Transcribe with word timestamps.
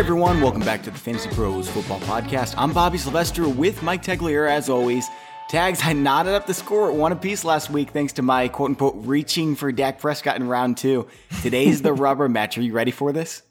Everyone, 0.00 0.40
welcome 0.40 0.62
back 0.62 0.82
to 0.84 0.90
the 0.90 0.96
Fantasy 0.96 1.28
Pros 1.28 1.68
Football 1.68 2.00
Podcast. 2.00 2.54
I'm 2.56 2.72
Bobby 2.72 2.96
Sylvester 2.96 3.46
with 3.46 3.82
Mike 3.82 4.02
Tagliere 4.02 4.48
as 4.48 4.70
always. 4.70 5.06
Tags, 5.50 5.80
I 5.84 5.92
knotted 5.92 6.32
up 6.32 6.46
the 6.46 6.54
score 6.54 6.90
at 6.90 6.96
one 6.96 7.12
apiece 7.12 7.44
last 7.44 7.68
week 7.68 7.90
thanks 7.90 8.14
to 8.14 8.22
my 8.22 8.48
quote 8.48 8.70
unquote 8.70 8.94
reaching 9.00 9.56
for 9.56 9.70
Dak 9.70 9.98
Prescott 9.98 10.36
in 10.36 10.48
round 10.48 10.78
two. 10.78 11.06
Today's 11.42 11.82
the 11.82 11.92
rubber 12.06 12.30
match. 12.30 12.56
Are 12.56 12.62
you 12.62 12.72
ready 12.72 12.92
for 12.92 13.12
this? 13.12 13.42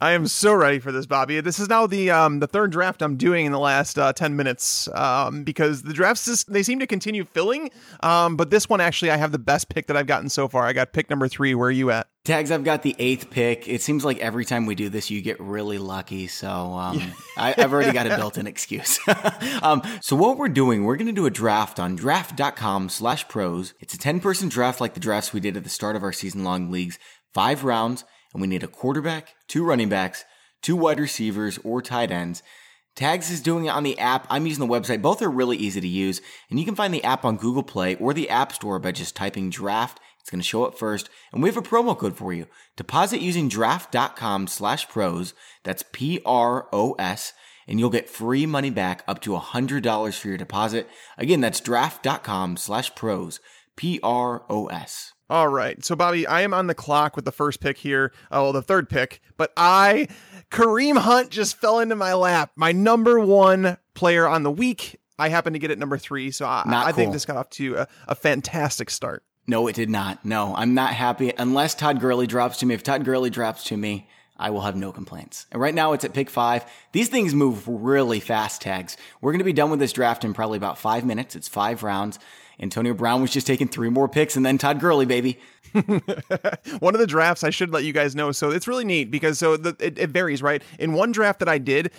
I 0.00 0.12
am 0.12 0.26
so 0.26 0.54
ready 0.54 0.78
for 0.78 0.92
this, 0.92 1.06
Bobby. 1.06 1.40
This 1.40 1.58
is 1.58 1.68
now 1.68 1.86
the 1.86 2.10
um, 2.10 2.40
the 2.40 2.46
third 2.46 2.72
draft 2.72 3.02
I'm 3.02 3.16
doing 3.16 3.46
in 3.46 3.52
the 3.52 3.58
last 3.58 3.98
uh, 3.98 4.12
ten 4.12 4.36
minutes 4.36 4.88
um, 4.94 5.44
because 5.44 5.82
the 5.82 5.92
drafts 5.92 6.26
just, 6.26 6.52
they 6.52 6.62
seem 6.62 6.78
to 6.80 6.86
continue 6.86 7.24
filling. 7.24 7.70
Um, 8.02 8.36
but 8.36 8.50
this 8.50 8.68
one 8.68 8.80
actually, 8.80 9.10
I 9.10 9.16
have 9.16 9.32
the 9.32 9.38
best 9.38 9.68
pick 9.68 9.86
that 9.86 9.96
I've 9.96 10.06
gotten 10.06 10.28
so 10.28 10.48
far. 10.48 10.64
I 10.64 10.72
got 10.72 10.92
pick 10.92 11.10
number 11.10 11.28
three. 11.28 11.54
Where 11.54 11.68
are 11.68 11.72
you 11.72 11.90
at? 11.90 12.08
Tags, 12.24 12.52
I've 12.52 12.62
got 12.62 12.82
the 12.82 12.94
eighth 13.00 13.30
pick. 13.30 13.66
It 13.66 13.82
seems 13.82 14.04
like 14.04 14.18
every 14.18 14.44
time 14.44 14.64
we 14.64 14.76
do 14.76 14.88
this, 14.88 15.10
you 15.10 15.20
get 15.22 15.40
really 15.40 15.78
lucky. 15.78 16.28
So 16.28 16.48
um, 16.48 17.12
I, 17.36 17.50
have 17.58 17.72
already 17.72 17.90
got 17.90 18.06
a 18.06 18.16
built-in 18.16 18.46
excuse. 18.46 19.00
um, 19.62 19.82
so 20.00 20.14
what 20.14 20.38
we're 20.38 20.48
doing, 20.48 20.84
we're 20.84 20.94
going 20.94 21.08
to 21.08 21.12
do 21.12 21.26
a 21.26 21.30
draft 21.30 21.80
on 21.80 21.96
draft.com 21.96 22.90
slash 22.90 23.26
pros. 23.26 23.74
It's 23.80 23.94
a 23.94 23.98
10-person 23.98 24.50
draft 24.50 24.80
like 24.80 24.94
the 24.94 25.00
drafts 25.00 25.32
we 25.32 25.40
did 25.40 25.56
at 25.56 25.64
the 25.64 25.70
start 25.70 25.96
of 25.96 26.04
our 26.04 26.12
season-long 26.12 26.70
leagues. 26.70 26.96
Five 27.34 27.64
rounds, 27.64 28.04
and 28.32 28.40
we 28.40 28.48
need 28.48 28.62
a 28.62 28.68
quarterback, 28.68 29.34
two 29.48 29.64
running 29.64 29.88
backs, 29.88 30.24
two 30.62 30.76
wide 30.76 31.00
receivers, 31.00 31.58
or 31.64 31.82
tight 31.82 32.10
ends. 32.10 32.42
Tags 32.94 33.30
is 33.30 33.40
doing 33.40 33.64
it 33.64 33.70
on 33.70 33.84
the 33.84 33.98
app. 33.98 34.26
I'm 34.28 34.46
using 34.46 34.66
the 34.66 34.72
website. 34.72 35.00
Both 35.00 35.22
are 35.22 35.30
really 35.30 35.56
easy 35.56 35.80
to 35.80 35.88
use, 35.88 36.20
and 36.50 36.58
you 36.58 36.66
can 36.66 36.74
find 36.74 36.92
the 36.92 37.04
app 37.04 37.24
on 37.24 37.38
Google 37.38 37.62
Play 37.62 37.94
or 37.94 38.12
the 38.12 38.28
App 38.28 38.52
Store 38.52 38.78
by 38.78 38.92
just 38.92 39.16
typing 39.16 39.48
draft. 39.48 39.98
It's 40.20 40.30
going 40.30 40.40
to 40.40 40.46
show 40.46 40.64
up 40.64 40.78
first, 40.78 41.08
and 41.32 41.42
we 41.42 41.48
have 41.48 41.56
a 41.56 41.62
promo 41.62 41.98
code 41.98 42.16
for 42.16 42.32
you. 42.32 42.46
Deposit 42.76 43.20
using 43.20 43.48
draft.com 43.48 44.46
slash 44.46 44.88
pros. 44.88 45.34
That's 45.64 45.84
P 45.90 46.20
R 46.26 46.68
O 46.72 46.92
S, 46.92 47.32
and 47.66 47.80
you'll 47.80 47.90
get 47.90 48.10
free 48.10 48.46
money 48.46 48.70
back 48.70 49.02
up 49.08 49.20
to 49.22 49.30
$100 49.30 50.18
for 50.18 50.28
your 50.28 50.36
deposit. 50.36 50.86
Again, 51.16 51.40
that's 51.40 51.60
draft.com 51.60 52.56
slash 52.58 52.94
pros. 52.94 53.40
P 53.74 53.98
R 54.02 54.44
O 54.48 54.66
S. 54.66 55.12
All 55.30 55.48
right. 55.48 55.82
So, 55.84 55.96
Bobby, 55.96 56.26
I 56.26 56.42
am 56.42 56.52
on 56.52 56.66
the 56.66 56.74
clock 56.74 57.16
with 57.16 57.24
the 57.24 57.32
first 57.32 57.60
pick 57.60 57.78
here. 57.78 58.12
Oh, 58.30 58.52
the 58.52 58.62
third 58.62 58.88
pick. 58.88 59.20
But 59.36 59.52
I, 59.56 60.08
Kareem 60.50 60.98
Hunt 60.98 61.30
just 61.30 61.56
fell 61.56 61.80
into 61.80 61.96
my 61.96 62.14
lap. 62.14 62.52
My 62.56 62.72
number 62.72 63.18
one 63.18 63.78
player 63.94 64.26
on 64.26 64.42
the 64.42 64.50
week. 64.50 65.00
I 65.18 65.28
happen 65.28 65.52
to 65.52 65.58
get 65.58 65.70
it 65.70 65.78
number 65.78 65.98
three. 65.98 66.30
So 66.30 66.46
I, 66.46 66.64
I 66.66 66.84
cool. 66.84 66.92
think 66.92 67.12
this 67.12 67.24
got 67.24 67.36
off 67.36 67.50
to 67.50 67.76
a, 67.76 67.88
a 68.08 68.14
fantastic 68.14 68.90
start. 68.90 69.22
No, 69.46 69.66
it 69.66 69.74
did 69.74 69.90
not. 69.90 70.24
No, 70.24 70.54
I'm 70.54 70.74
not 70.74 70.94
happy 70.94 71.32
unless 71.36 71.74
Todd 71.74 72.00
Gurley 72.00 72.26
drops 72.26 72.58
to 72.58 72.66
me. 72.66 72.74
If 72.74 72.82
Todd 72.82 73.04
Gurley 73.04 73.30
drops 73.30 73.64
to 73.64 73.76
me, 73.76 74.08
I 74.36 74.50
will 74.50 74.62
have 74.62 74.76
no 74.76 74.92
complaints. 74.92 75.46
And 75.50 75.60
right 75.60 75.74
now 75.74 75.92
it's 75.92 76.04
at 76.04 76.14
pick 76.14 76.30
five. 76.30 76.64
These 76.92 77.08
things 77.08 77.34
move 77.34 77.66
really 77.66 78.20
fast, 78.20 78.60
tags. 78.60 78.96
We're 79.20 79.32
going 79.32 79.38
to 79.38 79.44
be 79.44 79.52
done 79.52 79.70
with 79.70 79.80
this 79.80 79.92
draft 79.92 80.24
in 80.24 80.34
probably 80.34 80.56
about 80.56 80.78
five 80.78 81.04
minutes. 81.04 81.36
It's 81.36 81.48
five 81.48 81.82
rounds. 81.82 82.18
Antonio 82.60 82.94
Brown 82.94 83.22
was 83.22 83.30
just 83.30 83.46
taking 83.46 83.68
three 83.68 83.88
more 83.88 84.08
picks 84.08 84.36
and 84.36 84.44
then 84.44 84.58
Todd 84.58 84.80
Gurley, 84.80 85.06
baby. 85.06 85.38
one 85.72 86.94
of 86.94 86.98
the 86.98 87.06
drafts 87.06 87.44
I 87.44 87.50
should 87.50 87.70
let 87.70 87.84
you 87.84 87.92
guys 87.92 88.14
know. 88.14 88.32
So 88.32 88.50
it's 88.50 88.68
really 88.68 88.84
neat 88.84 89.10
because 89.10 89.38
so 89.38 89.56
the, 89.56 89.76
it, 89.78 89.98
it 89.98 90.10
varies, 90.10 90.42
right? 90.42 90.62
In 90.78 90.92
one 90.92 91.12
draft 91.12 91.38
that 91.38 91.48
I 91.48 91.58
did, 91.58 91.92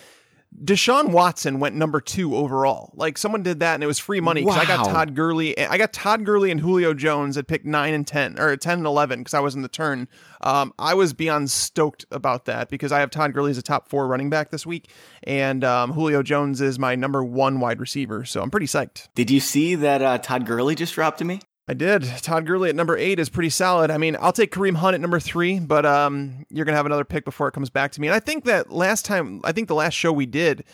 Deshaun 0.61 1.11
Watson 1.11 1.59
went 1.59 1.75
number 1.75 2.01
two 2.01 2.35
overall. 2.35 2.91
Like 2.95 3.17
someone 3.17 3.43
did 3.43 3.61
that 3.61 3.75
and 3.75 3.83
it 3.83 3.87
was 3.87 3.99
free 3.99 4.19
money 4.19 4.41
because 4.41 4.55
wow. 4.55 4.61
I 4.61 4.65
got 4.65 4.85
Todd 4.85 5.15
Gurley. 5.15 5.57
I 5.57 5.78
got 5.78 5.94
Todd 5.94 6.25
Gurley 6.25 6.51
and 6.51 6.59
Julio 6.59 6.94
Jones 6.94 7.38
at 7.38 7.47
pick 7.47 7.66
nine 7.66 7.94
and 7.94 8.05
ten 8.05 8.39
or 8.39 8.55
ten 8.57 8.79
and 8.79 8.88
eleven 8.88 9.19
because 9.19 9.33
I 9.33 9.39
was 9.39 9.55
in 9.55 9.61
the 9.61 9.67
turn. 9.67 10.07
Um, 10.41 10.73
I 10.78 10.94
was 10.94 11.13
beyond 11.13 11.50
stoked 11.51 12.05
about 12.11 12.45
that 12.45 12.69
because 12.69 12.91
I 12.91 13.00
have 13.00 13.09
Todd 13.09 13.33
Gurley 13.33 13.51
as 13.51 13.57
a 13.57 13.61
top 13.61 13.88
four 13.89 14.07
running 14.07 14.29
back 14.29 14.51
this 14.51 14.66
week, 14.66 14.89
and 15.23 15.63
um, 15.63 15.94
Julio 15.94 16.22
Jones 16.23 16.61
is 16.61 16.78
my 16.78 16.95
number 16.95 17.23
one 17.23 17.59
wide 17.59 17.79
receiver. 17.79 18.25
So 18.25 18.41
I'm 18.41 18.51
pretty 18.51 18.67
psyched. 18.67 19.09
Did 19.16 19.31
you 19.31 19.39
see 19.39 19.75
that 19.75 20.01
uh, 20.01 20.17
Todd 20.17 20.45
Gurley 20.45 20.75
just 20.75 20.94
dropped 20.94 21.19
to 21.19 21.25
me? 21.25 21.39
I 21.68 21.74
did. 21.74 22.03
Todd 22.22 22.46
Gurley 22.46 22.69
at 22.69 22.75
number 22.75 22.97
eight 22.97 23.19
is 23.19 23.29
pretty 23.29 23.50
solid. 23.50 23.90
I 23.90 23.97
mean, 23.97 24.18
I'll 24.19 24.34
take 24.34 24.51
Kareem 24.51 24.75
Hunt 24.75 24.96
at 24.96 25.01
number 25.01 25.19
three, 25.19 25.59
but 25.59 25.85
um, 25.85 26.46
you're 26.50 26.66
gonna 26.66 26.78
have 26.78 26.85
another 26.85 27.06
pick 27.06 27.24
before 27.25 27.47
it 27.47 27.53
comes 27.53 27.69
back 27.69 27.91
to 27.94 28.01
me. 28.01 28.07
And 28.07 28.16
I 28.16 28.19
think 28.19 28.46
that 28.46 28.72
last 28.72 29.06
time, 29.06 29.40
I 29.44 29.53
think 29.53 29.69
the 29.69 29.75
last 29.75 29.94
show 29.94 30.12
we 30.12 30.25
did, 30.25 30.66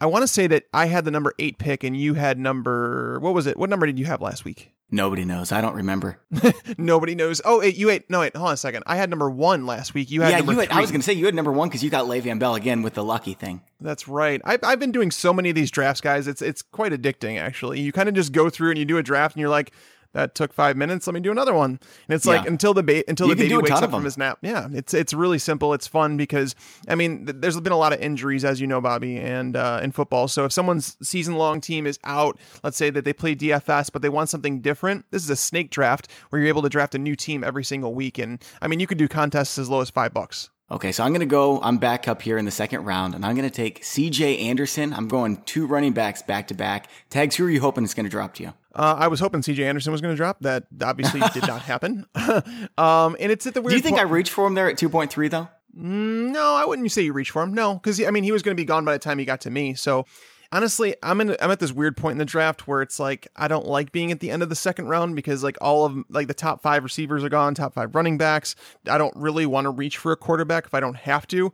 I 0.00 0.06
want 0.06 0.22
to 0.22 0.28
say 0.28 0.46
that 0.46 0.64
I 0.72 0.86
had 0.86 1.04
the 1.04 1.10
number 1.10 1.34
eight 1.38 1.58
pick 1.58 1.84
and 1.84 1.96
you 1.96 2.14
had 2.14 2.38
number 2.38 3.18
what 3.20 3.34
was 3.34 3.46
it? 3.46 3.56
What 3.56 3.68
number 3.68 3.86
did 3.86 3.98
you 3.98 4.06
have 4.06 4.22
last 4.22 4.44
week? 4.44 4.72
Nobody 4.90 5.26
knows. 5.26 5.52
I 5.52 5.60
don't 5.60 5.74
remember. 5.74 6.18
Nobody 6.78 7.14
knows. 7.14 7.42
Oh, 7.44 7.58
wait, 7.58 7.76
you 7.76 7.90
ate. 7.90 8.08
No, 8.08 8.20
wait. 8.20 8.34
Hold 8.34 8.48
on 8.48 8.54
a 8.54 8.56
second. 8.56 8.84
I 8.86 8.96
had 8.96 9.10
number 9.10 9.28
one 9.28 9.66
last 9.66 9.92
week. 9.92 10.10
You 10.10 10.22
had 10.22 10.30
yeah, 10.30 10.36
number 10.38 10.52
you 10.54 10.60
had, 10.60 10.70
I 10.70 10.80
was 10.80 10.90
going 10.90 11.02
to 11.02 11.04
say 11.04 11.12
you 11.12 11.26
had 11.26 11.34
number 11.34 11.52
one 11.52 11.68
because 11.68 11.84
you 11.84 11.90
got 11.90 12.06
Le'Veon 12.06 12.38
Bell 12.38 12.54
again 12.54 12.80
with 12.80 12.94
the 12.94 13.04
lucky 13.04 13.34
thing. 13.34 13.60
That's 13.82 14.08
right. 14.08 14.40
I've, 14.44 14.60
I've 14.64 14.80
been 14.80 14.92
doing 14.92 15.10
so 15.10 15.34
many 15.34 15.50
of 15.50 15.56
these 15.56 15.70
drafts, 15.70 16.00
guys. 16.00 16.26
It's 16.26 16.40
it's 16.40 16.62
quite 16.62 16.92
addicting, 16.92 17.38
actually. 17.38 17.80
You 17.80 17.92
kind 17.92 18.08
of 18.08 18.14
just 18.14 18.32
go 18.32 18.48
through 18.48 18.70
and 18.70 18.78
you 18.78 18.86
do 18.86 18.96
a 18.96 19.02
draft, 19.02 19.36
and 19.36 19.40
you're 19.42 19.50
like, 19.50 19.72
that 20.18 20.34
took 20.34 20.52
five 20.52 20.76
minutes. 20.76 21.06
Let 21.06 21.14
me 21.14 21.20
do 21.20 21.30
another 21.30 21.54
one. 21.54 21.70
And 21.70 21.80
it's 22.16 22.26
yeah. 22.26 22.32
like 22.32 22.48
until 22.48 22.74
the 22.74 22.82
ba- 22.82 23.08
until 23.08 23.28
you 23.28 23.36
the 23.36 23.44
baby 23.44 23.56
wakes 23.56 23.70
up 23.70 23.90
from 23.90 24.04
his 24.04 24.18
nap. 24.18 24.38
Yeah, 24.42 24.68
it's 24.72 24.92
it's 24.92 25.14
really 25.14 25.38
simple. 25.38 25.72
It's 25.74 25.86
fun 25.86 26.16
because 26.16 26.56
I 26.88 26.96
mean, 26.96 27.26
th- 27.26 27.36
there's 27.38 27.58
been 27.60 27.72
a 27.72 27.78
lot 27.78 27.92
of 27.92 28.00
injuries, 28.00 28.44
as 28.44 28.60
you 28.60 28.66
know, 28.66 28.80
Bobby, 28.80 29.16
and 29.16 29.54
uh, 29.56 29.80
in 29.80 29.92
football. 29.92 30.26
So 30.26 30.44
if 30.44 30.52
someone's 30.52 30.96
season 31.00 31.36
long 31.36 31.60
team 31.60 31.86
is 31.86 32.00
out, 32.02 32.36
let's 32.64 32.76
say 32.76 32.90
that 32.90 33.04
they 33.04 33.12
play 33.12 33.36
DFS, 33.36 33.92
but 33.92 34.02
they 34.02 34.08
want 34.08 34.28
something 34.28 34.60
different. 34.60 35.04
This 35.12 35.22
is 35.22 35.30
a 35.30 35.36
snake 35.36 35.70
draft 35.70 36.08
where 36.30 36.40
you're 36.40 36.48
able 36.48 36.62
to 36.62 36.68
draft 36.68 36.96
a 36.96 36.98
new 36.98 37.14
team 37.14 37.44
every 37.44 37.64
single 37.64 37.94
week, 37.94 38.18
and 38.18 38.42
I 38.60 38.66
mean, 38.66 38.80
you 38.80 38.88
could 38.88 38.98
do 38.98 39.06
contests 39.06 39.56
as 39.56 39.70
low 39.70 39.80
as 39.80 39.90
five 39.90 40.12
bucks. 40.12 40.50
Okay, 40.70 40.92
so 40.92 41.02
I'm 41.02 41.12
going 41.12 41.20
to 41.20 41.26
go. 41.26 41.60
I'm 41.62 41.78
back 41.78 42.08
up 42.08 42.20
here 42.20 42.36
in 42.36 42.44
the 42.44 42.50
second 42.50 42.84
round, 42.84 43.14
and 43.14 43.24
I'm 43.24 43.34
going 43.34 43.48
to 43.48 43.54
take 43.54 43.82
CJ 43.82 44.42
Anderson. 44.42 44.92
I'm 44.92 45.08
going 45.08 45.38
two 45.46 45.66
running 45.66 45.92
backs 45.92 46.20
back 46.20 46.48
to 46.48 46.54
back. 46.54 46.90
Tags, 47.08 47.36
who 47.36 47.46
are 47.46 47.50
you 47.50 47.60
hoping 47.60 47.84
is 47.84 47.94
going 47.94 48.04
to 48.04 48.10
drop 48.10 48.34
to 48.34 48.42
you? 48.42 48.52
Uh, 48.78 48.94
I 48.96 49.08
was 49.08 49.18
hoping 49.18 49.40
CJ 49.40 49.58
Anderson 49.58 49.90
was 49.90 50.00
going 50.00 50.12
to 50.12 50.16
drop. 50.16 50.38
That 50.40 50.66
obviously 50.82 51.20
did 51.34 51.46
not 51.46 51.62
happen. 51.72 52.06
um, 52.78 53.16
and 53.18 53.32
it's 53.32 53.46
at 53.46 53.54
the 53.54 53.60
weird. 53.60 53.70
Do 53.70 53.76
you 53.76 53.82
think 53.82 53.96
po- 53.96 54.02
I 54.02 54.04
reached 54.04 54.32
for 54.32 54.46
him 54.46 54.54
there 54.54 54.70
at 54.70 54.76
2.3 54.76 55.30
though? 55.30 55.48
Mm, 55.76 56.32
no, 56.32 56.54
I 56.54 56.64
wouldn't 56.64 56.90
say 56.92 57.02
you 57.02 57.12
reached 57.12 57.32
for 57.32 57.42
him. 57.42 57.52
No, 57.54 57.74
because 57.74 58.02
I 58.02 58.10
mean 58.10 58.24
he 58.24 58.32
was 58.32 58.42
going 58.42 58.56
to 58.56 58.60
be 58.60 58.64
gone 58.64 58.84
by 58.84 58.92
the 58.92 58.98
time 58.98 59.18
he 59.18 59.24
got 59.24 59.40
to 59.42 59.50
me. 59.50 59.74
So 59.74 60.06
honestly, 60.52 60.94
I'm 61.02 61.20
in 61.20 61.36
I'm 61.40 61.50
at 61.50 61.60
this 61.60 61.72
weird 61.72 61.96
point 61.96 62.12
in 62.12 62.18
the 62.18 62.24
draft 62.24 62.66
where 62.66 62.82
it's 62.82 62.98
like 62.98 63.28
I 63.36 63.48
don't 63.48 63.66
like 63.66 63.92
being 63.92 64.12
at 64.12 64.20
the 64.20 64.30
end 64.30 64.42
of 64.42 64.48
the 64.48 64.56
second 64.56 64.86
round 64.86 65.16
because 65.16 65.42
like 65.42 65.58
all 65.60 65.84
of 65.84 66.04
like 66.08 66.28
the 66.28 66.34
top 66.34 66.62
5 66.62 66.84
receivers 66.84 67.24
are 67.24 67.28
gone, 67.28 67.54
top 67.54 67.74
5 67.74 67.94
running 67.94 68.16
backs. 68.18 68.54
I 68.88 68.98
don't 68.98 69.14
really 69.16 69.46
want 69.46 69.66
to 69.66 69.70
reach 69.70 69.98
for 69.98 70.12
a 70.12 70.16
quarterback 70.16 70.66
if 70.66 70.74
I 70.74 70.80
don't 70.80 70.96
have 70.96 71.26
to. 71.28 71.52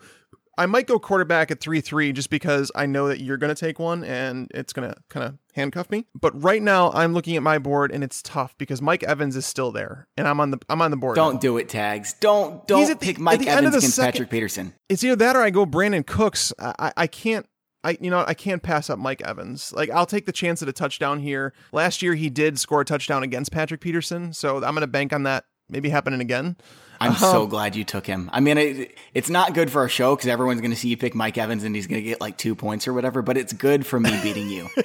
I 0.57 0.67
might 0.67 0.87
go 0.87 0.99
quarterback 0.99 1.51
at 1.51 1.61
3 1.61 1.81
3 1.81 2.13
just 2.13 2.31
because 2.31 2.71
I 2.75 2.87
know 2.87 3.09
that 3.09 3.21
you're 3.21 3.39
going 3.39 3.55
to 3.55 3.61
take 3.61 3.79
one 3.79 4.05
and 4.05 4.49
it's 4.55 4.73
going 4.73 4.89
to 4.89 4.97
kind 5.09 5.27
of 5.27 5.39
handcuff 5.55 5.91
me. 5.91 6.07
But 6.15 6.41
right 6.41 6.63
now 6.63 6.91
I'm 6.93 7.15
looking 7.15 7.37
at 7.37 7.43
my 7.43 7.59
board 7.59 7.91
and 7.91 8.05
it's 8.05 8.23
tough 8.23 8.57
because 8.59 8.83
Mike 8.83 9.03
Evans 9.03 9.37
is 9.37 9.47
still 9.47 9.73
there 9.73 10.09
and 10.17 10.29
I'm 10.29 10.41
on 10.41 10.51
the 10.51 10.59
I'm 10.69 10.83
on 10.83 10.91
the 10.91 10.97
board. 10.97 11.17
Don't 11.17 11.35
now. 11.35 11.41
do 11.41 11.57
it, 11.57 11.69
tags. 11.69 12.15
Don't 12.21 12.67
don't 12.67 12.89
the, 12.89 12.97
pick 12.97 13.19
Mike 13.19 13.47
Evans 13.47 13.75
against 13.75 13.97
second, 13.97 14.13
Patrick 14.13 14.31
Peterson. 14.31 14.75
It's 14.89 15.03
either 15.03 15.17
that 15.17 15.37
or 15.37 15.43
I 15.43 15.51
go 15.51 15.67
Brandin 15.67 16.07
Cooks. 16.07 16.53
I, 16.59 16.75
I, 16.79 16.93
I 16.97 17.07
can't 17.07 17.47
I 17.83 17.99
you 18.01 18.11
know 18.11 18.25
I 18.27 18.35
can't 18.35 18.63
pass 18.63 18.91
up 18.91 18.99
Mike 18.99 19.23
Evans. 19.23 19.73
Like 19.73 19.91
I'll 19.91 20.07
take 20.07 20.27
the 20.27 20.33
chance 20.33 20.63
at 20.63 20.69
a 20.69 20.73
touchdown 20.73 21.21
here. 21.21 21.53
Last 21.73 22.03
year 22.03 22.15
he 22.15 22.31
did 22.31 22.59
score 22.59 22.81
a 22.81 22.85
touchdown 22.85 23.23
against 23.23 23.53
Patrick 23.53 23.81
Peterson, 23.81 24.33
so 24.33 24.57
I'm 24.57 24.75
going 24.75 24.81
to 24.81 24.87
bank 24.87 25.13
on 25.13 25.25
that 25.25 25.45
maybe 25.69 25.91
happening 25.91 26.21
again. 26.21 26.57
I'm 27.01 27.13
um, 27.13 27.17
so 27.17 27.47
glad 27.47 27.77
you 27.77 27.85
took 27.85 28.07
him. 28.07 28.31
I 28.33 28.41
mean, 28.41 28.59
it, 28.59 28.97
it's 29.15 29.31
not 29.31 29.55
good 29.55 29.71
for 29.71 29.81
our 29.81 29.89
show 29.89 30.15
because 30.15 30.29
everyone's 30.29 30.61
going 30.61 30.71
to 30.71 30.77
see 30.77 30.89
you 30.89 30.97
pick 30.97 31.15
Mike 31.15 31.39
Evans 31.39 31.65
and 31.65 31.75
he's 31.75 31.87
going 31.87 32.03
to 32.03 32.09
get 32.09 32.21
like 32.21 32.37
two 32.37 32.55
points 32.55 32.89
or 32.89 32.93
whatever. 32.93 33.23
But 33.23 33.37
it's 33.37 33.53
good 33.53 33.87
for 33.87 33.99
me 34.01 34.11
beating 34.23 34.49
you. 34.49 34.69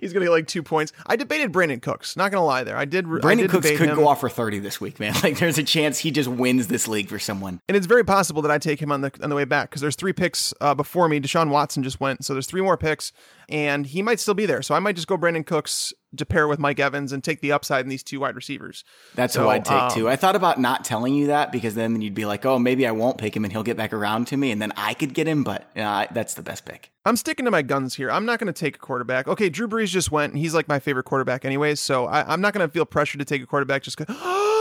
He's 0.00 0.12
gonna 0.12 0.26
get 0.26 0.32
like 0.32 0.46
two 0.46 0.62
points. 0.62 0.92
I 1.06 1.16
debated 1.16 1.52
Brandin 1.52 1.80
Cooks. 1.80 2.16
Not 2.16 2.30
gonna 2.30 2.44
lie, 2.44 2.64
there. 2.64 2.76
I 2.76 2.84
did. 2.84 3.04
Brandin 3.06 3.24
I 3.24 3.34
did 3.34 3.50
Cooks 3.50 3.70
could 3.70 3.88
him. 3.88 3.96
go 3.96 4.08
off 4.08 4.20
for 4.20 4.28
thirty 4.28 4.58
this 4.58 4.80
week, 4.80 5.00
man. 5.00 5.14
Like, 5.24 5.38
there's 5.38 5.56
a 5.56 5.62
chance 5.62 5.98
he 5.98 6.10
just 6.10 6.28
wins 6.28 6.66
this 6.66 6.86
league 6.86 7.08
for 7.08 7.18
someone. 7.18 7.60
And 7.66 7.76
it's 7.76 7.86
very 7.86 8.04
possible 8.04 8.42
that 8.42 8.50
I 8.50 8.58
take 8.58 8.80
him 8.80 8.92
on 8.92 9.00
the 9.00 9.10
on 9.22 9.30
the 9.30 9.36
way 9.36 9.44
back 9.44 9.70
because 9.70 9.80
there's 9.80 9.96
three 9.96 10.12
picks 10.12 10.52
uh, 10.60 10.74
before 10.74 11.08
me. 11.08 11.18
Deshaun 11.20 11.48
Watson 11.48 11.82
just 11.82 11.98
went, 11.98 12.24
so 12.24 12.34
there's 12.34 12.46
three 12.46 12.60
more 12.60 12.76
picks, 12.76 13.12
and 13.48 13.86
he 13.86 14.02
might 14.02 14.20
still 14.20 14.34
be 14.34 14.46
there. 14.46 14.62
So 14.62 14.74
I 14.74 14.78
might 14.78 14.96
just 14.96 15.08
go 15.08 15.16
Brandin 15.16 15.46
Cooks 15.46 15.92
to 16.16 16.24
pair 16.24 16.46
with 16.46 16.58
Mike 16.58 16.78
Evans 16.78 17.12
and 17.12 17.22
take 17.22 17.40
the 17.40 17.52
upside 17.52 17.84
in 17.84 17.88
these 17.88 18.02
two 18.02 18.20
wide 18.20 18.36
receivers. 18.36 18.84
That's 19.14 19.34
so, 19.34 19.42
who 19.42 19.48
I'd 19.48 19.64
take 19.64 19.74
um, 19.74 19.90
too. 19.90 20.08
I 20.08 20.16
thought 20.16 20.36
about 20.36 20.60
not 20.60 20.84
telling 20.84 21.14
you 21.14 21.28
that 21.28 21.52
because 21.52 21.74
then 21.74 22.00
you'd 22.00 22.14
be 22.14 22.24
like, 22.24 22.44
oh, 22.44 22.58
maybe 22.58 22.86
I 22.86 22.92
won't 22.92 23.18
pick 23.18 23.36
him 23.36 23.44
and 23.44 23.52
he'll 23.52 23.62
get 23.62 23.76
back 23.76 23.92
around 23.92 24.28
to 24.28 24.36
me 24.36 24.50
and 24.50 24.60
then 24.62 24.72
I 24.76 24.94
could 24.94 25.14
get 25.14 25.26
him, 25.26 25.44
but 25.44 25.64
uh, 25.76 26.06
that's 26.12 26.34
the 26.34 26.42
best 26.42 26.64
pick. 26.64 26.90
I'm 27.04 27.16
sticking 27.16 27.44
to 27.44 27.50
my 27.50 27.62
guns 27.62 27.94
here. 27.94 28.10
I'm 28.10 28.24
not 28.24 28.38
going 28.38 28.52
to 28.52 28.58
take 28.58 28.76
a 28.76 28.78
quarterback. 28.78 29.28
Okay, 29.28 29.50
Drew 29.50 29.68
Brees 29.68 29.88
just 29.88 30.10
went 30.10 30.32
and 30.32 30.40
he's 30.40 30.54
like 30.54 30.68
my 30.68 30.78
favorite 30.78 31.04
quarterback 31.04 31.44
anyways, 31.44 31.80
so 31.80 32.06
I, 32.06 32.32
am 32.32 32.40
not 32.40 32.54
going 32.54 32.66
to 32.66 32.72
feel 32.72 32.84
pressure 32.84 33.18
to 33.18 33.24
take 33.24 33.42
a 33.42 33.46
quarterback 33.46 33.82
just 33.82 33.98
because. 33.98 34.16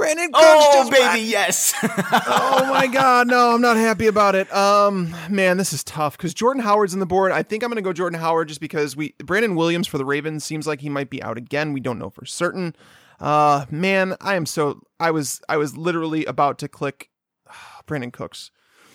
Brandin 0.00 0.32
Cooks 0.32 0.34
oh, 0.34 0.90
baby, 0.90 1.02
went. 1.02 1.22
yes. 1.22 1.74
oh 1.82 2.66
my 2.70 2.86
God, 2.86 3.26
no, 3.26 3.54
I'm 3.54 3.60
not 3.60 3.76
happy 3.76 4.06
about 4.06 4.34
it. 4.34 4.50
Um, 4.50 5.14
man, 5.28 5.58
this 5.58 5.74
is 5.74 5.84
tough 5.84 6.16
because 6.16 6.32
Jordan 6.32 6.62
Howard's 6.62 6.94
on 6.94 7.00
the 7.00 7.06
board. 7.06 7.32
I 7.32 7.42
think 7.42 7.62
I'm 7.62 7.68
going 7.68 7.76
to 7.76 7.82
go 7.82 7.92
Jordan 7.92 8.18
Howard 8.18 8.48
just 8.48 8.62
because 8.62 8.96
we 8.96 9.14
Brandon 9.18 9.54
Williams 9.54 9.86
for 9.86 9.98
the 9.98 10.06
Ravens 10.06 10.42
seems 10.42 10.66
like 10.66 10.80
he 10.80 10.88
might 10.88 11.10
be 11.10 11.22
out 11.22 11.36
again. 11.36 11.74
We 11.74 11.80
don't 11.80 11.98
know 11.98 12.08
for 12.08 12.24
certain. 12.24 12.74
Uh, 13.20 13.66
man, 13.70 14.16
I 14.22 14.36
am 14.36 14.46
so 14.46 14.80
I 14.98 15.10
was 15.10 15.42
I 15.50 15.58
was 15.58 15.76
literally 15.76 16.24
about 16.24 16.58
to 16.60 16.68
click 16.68 17.10
Brandin 17.86 18.10
Cooks 18.10 18.50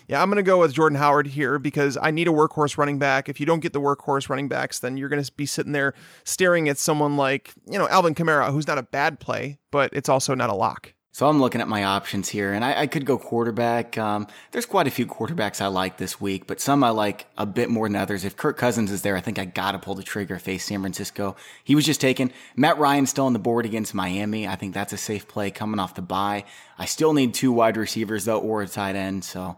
Yeah, 0.08 0.20
I'm 0.20 0.28
going 0.28 0.36
to 0.36 0.42
go 0.42 0.58
with 0.58 0.72
Jordan 0.72 0.98
Howard 0.98 1.28
here 1.28 1.60
because 1.60 1.96
I 2.02 2.10
need 2.10 2.26
a 2.26 2.32
workhorse 2.32 2.76
running 2.76 2.98
back. 2.98 3.28
If 3.28 3.38
you 3.38 3.46
don't 3.46 3.60
get 3.60 3.72
the 3.72 3.80
workhorse 3.80 4.28
running 4.28 4.48
backs, 4.48 4.80
then 4.80 4.96
you're 4.96 5.08
going 5.08 5.22
to 5.22 5.32
be 5.36 5.46
sitting 5.46 5.70
there 5.70 5.94
staring 6.24 6.68
at 6.68 6.78
someone 6.78 7.16
like, 7.16 7.52
you 7.70 7.78
know, 7.78 7.88
Alvin 7.88 8.16
Kamara, 8.16 8.50
who's 8.50 8.66
not 8.66 8.78
a 8.78 8.82
bad 8.82 9.20
play, 9.20 9.58
but 9.70 9.90
it's 9.92 10.08
also 10.08 10.34
not 10.34 10.50
a 10.50 10.54
lock. 10.54 10.94
So 11.16 11.26
I'm 11.26 11.40
looking 11.40 11.62
at 11.62 11.66
my 11.66 11.82
options 11.82 12.28
here, 12.28 12.52
and 12.52 12.62
I, 12.62 12.82
I 12.82 12.86
could 12.86 13.06
go 13.06 13.16
quarterback. 13.16 13.96
Um, 13.96 14.26
there's 14.52 14.66
quite 14.66 14.86
a 14.86 14.90
few 14.90 15.06
quarterbacks 15.06 15.62
I 15.62 15.68
like 15.68 15.96
this 15.96 16.20
week, 16.20 16.46
but 16.46 16.60
some 16.60 16.84
I 16.84 16.90
like 16.90 17.24
a 17.38 17.46
bit 17.46 17.70
more 17.70 17.88
than 17.88 17.96
others. 17.96 18.22
If 18.22 18.36
Kirk 18.36 18.58
Cousins 18.58 18.90
is 18.92 19.00
there, 19.00 19.16
I 19.16 19.22
think 19.22 19.38
I 19.38 19.46
gotta 19.46 19.78
pull 19.78 19.94
the 19.94 20.02
trigger, 20.02 20.38
face 20.38 20.66
San 20.66 20.82
Francisco. 20.82 21.34
He 21.64 21.74
was 21.74 21.86
just 21.86 22.02
taken. 22.02 22.32
Matt 22.54 22.76
Ryan 22.76 23.06
still 23.06 23.24
on 23.24 23.32
the 23.32 23.38
board 23.38 23.64
against 23.64 23.94
Miami. 23.94 24.46
I 24.46 24.56
think 24.56 24.74
that's 24.74 24.92
a 24.92 24.98
safe 24.98 25.26
play 25.26 25.50
coming 25.50 25.80
off 25.80 25.94
the 25.94 26.02
bye. 26.02 26.44
I 26.78 26.84
still 26.84 27.14
need 27.14 27.32
two 27.32 27.50
wide 27.50 27.78
receivers 27.78 28.26
though, 28.26 28.40
or 28.40 28.60
a 28.60 28.68
tight 28.68 28.94
end. 28.94 29.24
So 29.24 29.56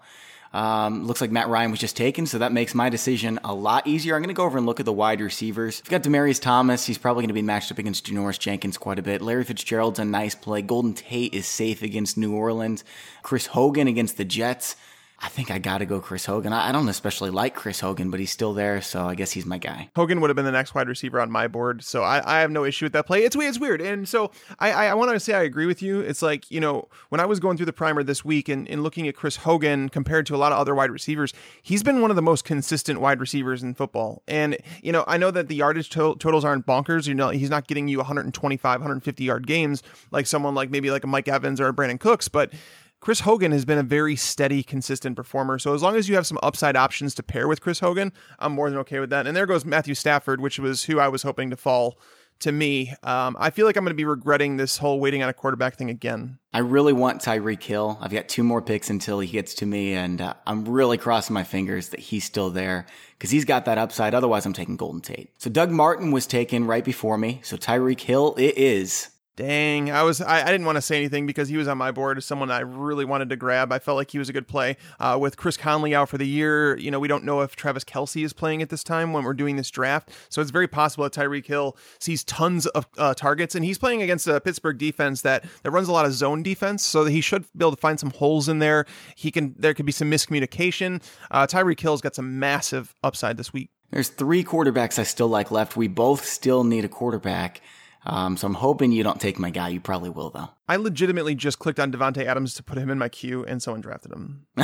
um, 0.52 1.06
looks 1.06 1.20
like 1.20 1.30
Matt 1.30 1.48
Ryan 1.48 1.70
was 1.70 1.80
just 1.80 1.96
taken, 1.96 2.26
so 2.26 2.38
that 2.38 2.52
makes 2.52 2.74
my 2.74 2.88
decision 2.88 3.38
a 3.44 3.54
lot 3.54 3.86
easier. 3.86 4.14
I'm 4.14 4.22
going 4.22 4.28
to 4.28 4.34
go 4.34 4.44
over 4.44 4.56
and 4.56 4.66
look 4.66 4.80
at 4.80 4.86
the 4.86 4.92
wide 4.92 5.20
receivers. 5.20 5.82
We've 5.84 5.90
got 5.90 6.02
Demaryius 6.02 6.40
Thomas. 6.40 6.86
He's 6.86 6.98
probably 6.98 7.22
going 7.22 7.28
to 7.28 7.34
be 7.34 7.42
matched 7.42 7.70
up 7.70 7.78
against 7.78 8.06
Janoris 8.06 8.38
Jenkins 8.38 8.78
quite 8.78 8.98
a 8.98 9.02
bit. 9.02 9.20
Larry 9.20 9.44
Fitzgerald's 9.44 9.98
a 9.98 10.04
nice 10.04 10.34
play. 10.34 10.62
Golden 10.62 10.94
Tate 10.94 11.34
is 11.34 11.46
safe 11.46 11.82
against 11.82 12.16
New 12.16 12.34
Orleans. 12.34 12.84
Chris 13.22 13.46
Hogan 13.46 13.88
against 13.88 14.16
the 14.16 14.24
Jets. 14.24 14.76
I 15.20 15.28
think 15.28 15.50
I 15.50 15.58
got 15.58 15.78
to 15.78 15.86
go 15.86 16.00
Chris 16.00 16.26
Hogan. 16.26 16.52
I 16.52 16.70
don't 16.70 16.88
especially 16.88 17.30
like 17.30 17.54
Chris 17.56 17.80
Hogan, 17.80 18.08
but 18.08 18.20
he's 18.20 18.30
still 18.30 18.54
there, 18.54 18.80
so 18.80 19.06
I 19.06 19.16
guess 19.16 19.32
he's 19.32 19.44
my 19.44 19.58
guy. 19.58 19.90
Hogan 19.96 20.20
would 20.20 20.30
have 20.30 20.36
been 20.36 20.44
the 20.44 20.52
next 20.52 20.76
wide 20.76 20.88
receiver 20.88 21.20
on 21.20 21.28
my 21.28 21.48
board, 21.48 21.82
so 21.82 22.04
I, 22.04 22.38
I 22.38 22.40
have 22.40 22.52
no 22.52 22.64
issue 22.64 22.84
with 22.84 22.92
that 22.92 23.06
play. 23.06 23.24
It's 23.24 23.36
weird, 23.36 23.48
it's 23.48 23.58
weird, 23.58 23.80
and 23.80 24.08
so 24.08 24.30
I, 24.60 24.70
I, 24.70 24.86
I 24.86 24.94
want 24.94 25.10
to 25.10 25.18
say 25.18 25.34
I 25.34 25.42
agree 25.42 25.66
with 25.66 25.82
you. 25.82 26.00
It's 26.00 26.22
like 26.22 26.48
you 26.52 26.60
know 26.60 26.86
when 27.08 27.20
I 27.20 27.26
was 27.26 27.40
going 27.40 27.56
through 27.56 27.66
the 27.66 27.72
primer 27.72 28.04
this 28.04 28.24
week 28.24 28.48
and, 28.48 28.68
and 28.68 28.84
looking 28.84 29.08
at 29.08 29.16
Chris 29.16 29.36
Hogan 29.36 29.88
compared 29.88 30.24
to 30.26 30.36
a 30.36 30.38
lot 30.38 30.52
of 30.52 30.58
other 30.58 30.74
wide 30.74 30.92
receivers, 30.92 31.32
he's 31.62 31.82
been 31.82 32.00
one 32.00 32.10
of 32.10 32.16
the 32.16 32.22
most 32.22 32.44
consistent 32.44 33.00
wide 33.00 33.18
receivers 33.18 33.64
in 33.64 33.74
football. 33.74 34.22
And 34.28 34.56
you 34.82 34.92
know 34.92 35.02
I 35.08 35.16
know 35.16 35.32
that 35.32 35.48
the 35.48 35.56
yardage 35.56 35.90
to- 35.90 36.14
totals 36.16 36.44
aren't 36.44 36.64
bonkers. 36.64 37.08
You 37.08 37.14
know 37.14 37.30
he's 37.30 37.50
not 37.50 37.66
getting 37.66 37.88
you 37.88 37.98
125, 37.98 38.80
150 38.80 39.24
yard 39.24 39.48
games 39.48 39.82
like 40.12 40.26
someone 40.26 40.54
like 40.54 40.70
maybe 40.70 40.92
like 40.92 41.02
a 41.02 41.08
Mike 41.08 41.26
Evans 41.26 41.60
or 41.60 41.66
a 41.66 41.72
Brandin 41.72 41.98
Cooks, 41.98 42.28
but 42.28 42.52
Chris 43.00 43.20
Hogan 43.20 43.52
has 43.52 43.64
been 43.64 43.78
a 43.78 43.82
very 43.82 44.16
steady, 44.16 44.62
consistent 44.62 45.16
performer. 45.16 45.58
So 45.58 45.74
as 45.74 45.82
long 45.82 45.96
as 45.96 46.08
you 46.08 46.16
have 46.16 46.26
some 46.26 46.38
upside 46.42 46.76
options 46.76 47.14
to 47.14 47.22
pair 47.22 47.46
with 47.46 47.60
Chris 47.60 47.80
Hogan, 47.80 48.12
I'm 48.38 48.52
more 48.52 48.68
than 48.70 48.78
okay 48.80 48.98
with 48.98 49.10
that. 49.10 49.26
And 49.26 49.36
there 49.36 49.46
goes 49.46 49.64
Matthew 49.64 49.94
Stafford, 49.94 50.40
which 50.40 50.58
was 50.58 50.84
who 50.84 50.98
I 50.98 51.08
was 51.08 51.22
hoping 51.22 51.50
to 51.50 51.56
fall 51.56 51.98
to 52.40 52.52
me. 52.52 52.94
Um, 53.02 53.36
I 53.38 53.50
feel 53.50 53.66
like 53.66 53.76
I'm 53.76 53.84
going 53.84 53.90
to 53.90 53.96
be 53.96 54.04
regretting 54.04 54.56
this 54.56 54.78
whole 54.78 55.00
waiting 55.00 55.22
on 55.22 55.28
a 55.28 55.32
quarterback 55.32 55.76
thing 55.76 55.90
again. 55.90 56.38
I 56.52 56.60
really 56.60 56.92
want 56.92 57.20
Tyreek 57.20 57.62
Hill. 57.62 57.98
I've 58.00 58.12
got 58.12 58.28
two 58.28 58.42
more 58.42 58.62
picks 58.62 58.90
until 58.90 59.20
he 59.20 59.28
gets 59.28 59.54
to 59.54 59.66
me, 59.66 59.94
and 59.94 60.20
uh, 60.20 60.34
I'm 60.46 60.64
really 60.64 60.98
crossing 60.98 61.34
my 61.34 61.44
fingers 61.44 61.90
that 61.90 62.00
he's 62.00 62.24
still 62.24 62.50
there 62.50 62.86
because 63.16 63.30
he's 63.30 63.44
got 63.44 63.64
that 63.64 63.78
upside. 63.78 64.14
Otherwise, 64.14 64.46
I'm 64.46 64.52
taking 64.52 64.76
Golden 64.76 65.00
Tate. 65.00 65.30
So 65.38 65.50
Doug 65.50 65.70
Martin 65.70 66.10
was 66.10 66.26
taken 66.26 66.66
right 66.66 66.84
before 66.84 67.18
me. 67.18 67.40
So 67.42 67.56
Tyreek 67.56 68.00
Hill, 68.00 68.34
it 68.38 68.56
is. 68.56 69.08
Dang, 69.38 69.92
I 69.92 70.02
was 70.02 70.20
I, 70.20 70.42
I 70.42 70.46
didn't 70.46 70.66
want 70.66 70.78
to 70.78 70.82
say 70.82 70.96
anything 70.96 71.24
because 71.24 71.48
he 71.48 71.56
was 71.56 71.68
on 71.68 71.78
my 71.78 71.92
board 71.92 72.18
as 72.18 72.24
someone 72.24 72.50
I 72.50 72.58
really 72.58 73.04
wanted 73.04 73.30
to 73.30 73.36
grab. 73.36 73.70
I 73.70 73.78
felt 73.78 73.94
like 73.94 74.10
he 74.10 74.18
was 74.18 74.28
a 74.28 74.32
good 74.32 74.48
play. 74.48 74.76
Uh, 74.98 75.16
with 75.20 75.36
Chris 75.36 75.56
Conley 75.56 75.94
out 75.94 76.08
for 76.08 76.18
the 76.18 76.26
year, 76.26 76.76
you 76.76 76.90
know 76.90 76.98
we 76.98 77.06
don't 77.06 77.22
know 77.22 77.42
if 77.42 77.54
Travis 77.54 77.84
Kelce 77.84 78.24
is 78.24 78.32
playing 78.32 78.62
at 78.62 78.68
this 78.68 78.82
time 78.82 79.12
when 79.12 79.22
we're 79.22 79.34
doing 79.34 79.54
this 79.54 79.70
draft, 79.70 80.10
so 80.28 80.40
it's 80.40 80.50
very 80.50 80.66
possible 80.66 81.04
that 81.04 81.12
Tyreek 81.12 81.46
Hill 81.46 81.76
sees 82.00 82.24
tons 82.24 82.66
of 82.66 82.88
uh, 82.98 83.14
targets, 83.14 83.54
and 83.54 83.64
he's 83.64 83.78
playing 83.78 84.02
against 84.02 84.26
a 84.26 84.40
Pittsburgh 84.40 84.76
defense 84.76 85.22
that 85.22 85.44
that 85.62 85.70
runs 85.70 85.86
a 85.86 85.92
lot 85.92 86.04
of 86.04 86.12
zone 86.14 86.42
defense, 86.42 86.82
so 86.82 87.04
he 87.04 87.20
should 87.20 87.42
be 87.56 87.64
able 87.64 87.70
to 87.70 87.80
find 87.80 88.00
some 88.00 88.10
holes 88.10 88.48
in 88.48 88.58
there. 88.58 88.86
He 89.14 89.30
can 89.30 89.54
there 89.56 89.72
could 89.72 89.86
be 89.86 89.92
some 89.92 90.10
miscommunication. 90.10 91.00
Uh, 91.30 91.46
Tyreek 91.46 91.78
Hill's 91.78 92.00
got 92.00 92.16
some 92.16 92.40
massive 92.40 92.92
upside 93.04 93.36
this 93.36 93.52
week. 93.52 93.70
There's 93.92 94.08
three 94.08 94.42
quarterbacks 94.42 94.98
I 94.98 95.04
still 95.04 95.28
like 95.28 95.52
left. 95.52 95.76
We 95.76 95.86
both 95.86 96.24
still 96.24 96.64
need 96.64 96.84
a 96.84 96.88
quarterback. 96.88 97.60
Um, 98.06 98.36
so 98.36 98.46
I'm 98.46 98.54
hoping 98.54 98.92
you 98.92 99.02
don't 99.02 99.20
take 99.20 99.38
my 99.38 99.50
guy. 99.50 99.68
You 99.68 99.80
probably 99.80 100.10
will, 100.10 100.30
though. 100.30 100.48
I 100.68 100.76
legitimately 100.76 101.34
just 101.34 101.58
clicked 101.58 101.80
on 101.80 101.92
Davante 101.92 102.24
Adams 102.24 102.54
to 102.54 102.62
put 102.62 102.78
him 102.78 102.90
in 102.90 102.98
my 102.98 103.08
queue, 103.08 103.44
and 103.44 103.62
someone 103.62 103.80
drafted 103.80 104.12
him. 104.12 104.46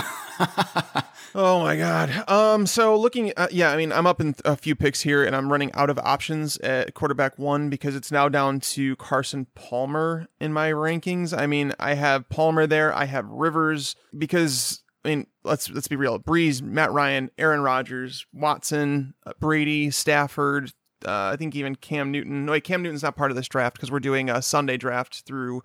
oh 1.34 1.62
my 1.62 1.76
god. 1.76 2.28
Um. 2.28 2.66
So 2.66 2.98
looking, 2.98 3.30
at, 3.30 3.52
yeah, 3.52 3.70
I 3.70 3.76
mean, 3.76 3.92
I'm 3.92 4.06
up 4.06 4.20
in 4.20 4.34
a 4.44 4.56
few 4.56 4.74
picks 4.74 5.00
here, 5.00 5.24
and 5.24 5.34
I'm 5.34 5.50
running 5.50 5.72
out 5.72 5.90
of 5.90 5.98
options 5.98 6.56
at 6.58 6.94
quarterback 6.94 7.38
one 7.38 7.70
because 7.70 7.96
it's 7.96 8.12
now 8.12 8.28
down 8.28 8.60
to 8.60 8.96
Carson 8.96 9.46
Palmer 9.54 10.28
in 10.40 10.52
my 10.52 10.70
rankings. 10.70 11.36
I 11.36 11.46
mean, 11.46 11.72
I 11.78 11.94
have 11.94 12.28
Palmer 12.28 12.66
there. 12.66 12.94
I 12.94 13.06
have 13.06 13.26
Rivers 13.28 13.96
because 14.16 14.82
I 15.04 15.08
mean, 15.08 15.26
let's 15.42 15.70
let's 15.70 15.88
be 15.88 15.96
real. 15.96 16.18
Brees, 16.18 16.62
Matt 16.62 16.92
Ryan, 16.92 17.30
Aaron 17.36 17.60
Rodgers, 17.60 18.26
Watson, 18.32 19.14
uh, 19.26 19.32
Brady, 19.38 19.90
Stafford, 19.90 20.72
uh, 21.06 21.30
I 21.32 21.36
think 21.36 21.54
even 21.54 21.74
Cam 21.76 22.10
Newton. 22.10 22.46
No, 22.46 22.52
wait, 22.52 22.64
Cam 22.64 22.82
Newton's 22.82 23.02
not 23.02 23.16
part 23.16 23.30
of 23.30 23.36
this 23.36 23.48
draft 23.48 23.76
because 23.76 23.90
we're 23.90 24.00
doing 24.00 24.30
a 24.30 24.42
Sunday 24.42 24.76
draft 24.76 25.22
through 25.22 25.62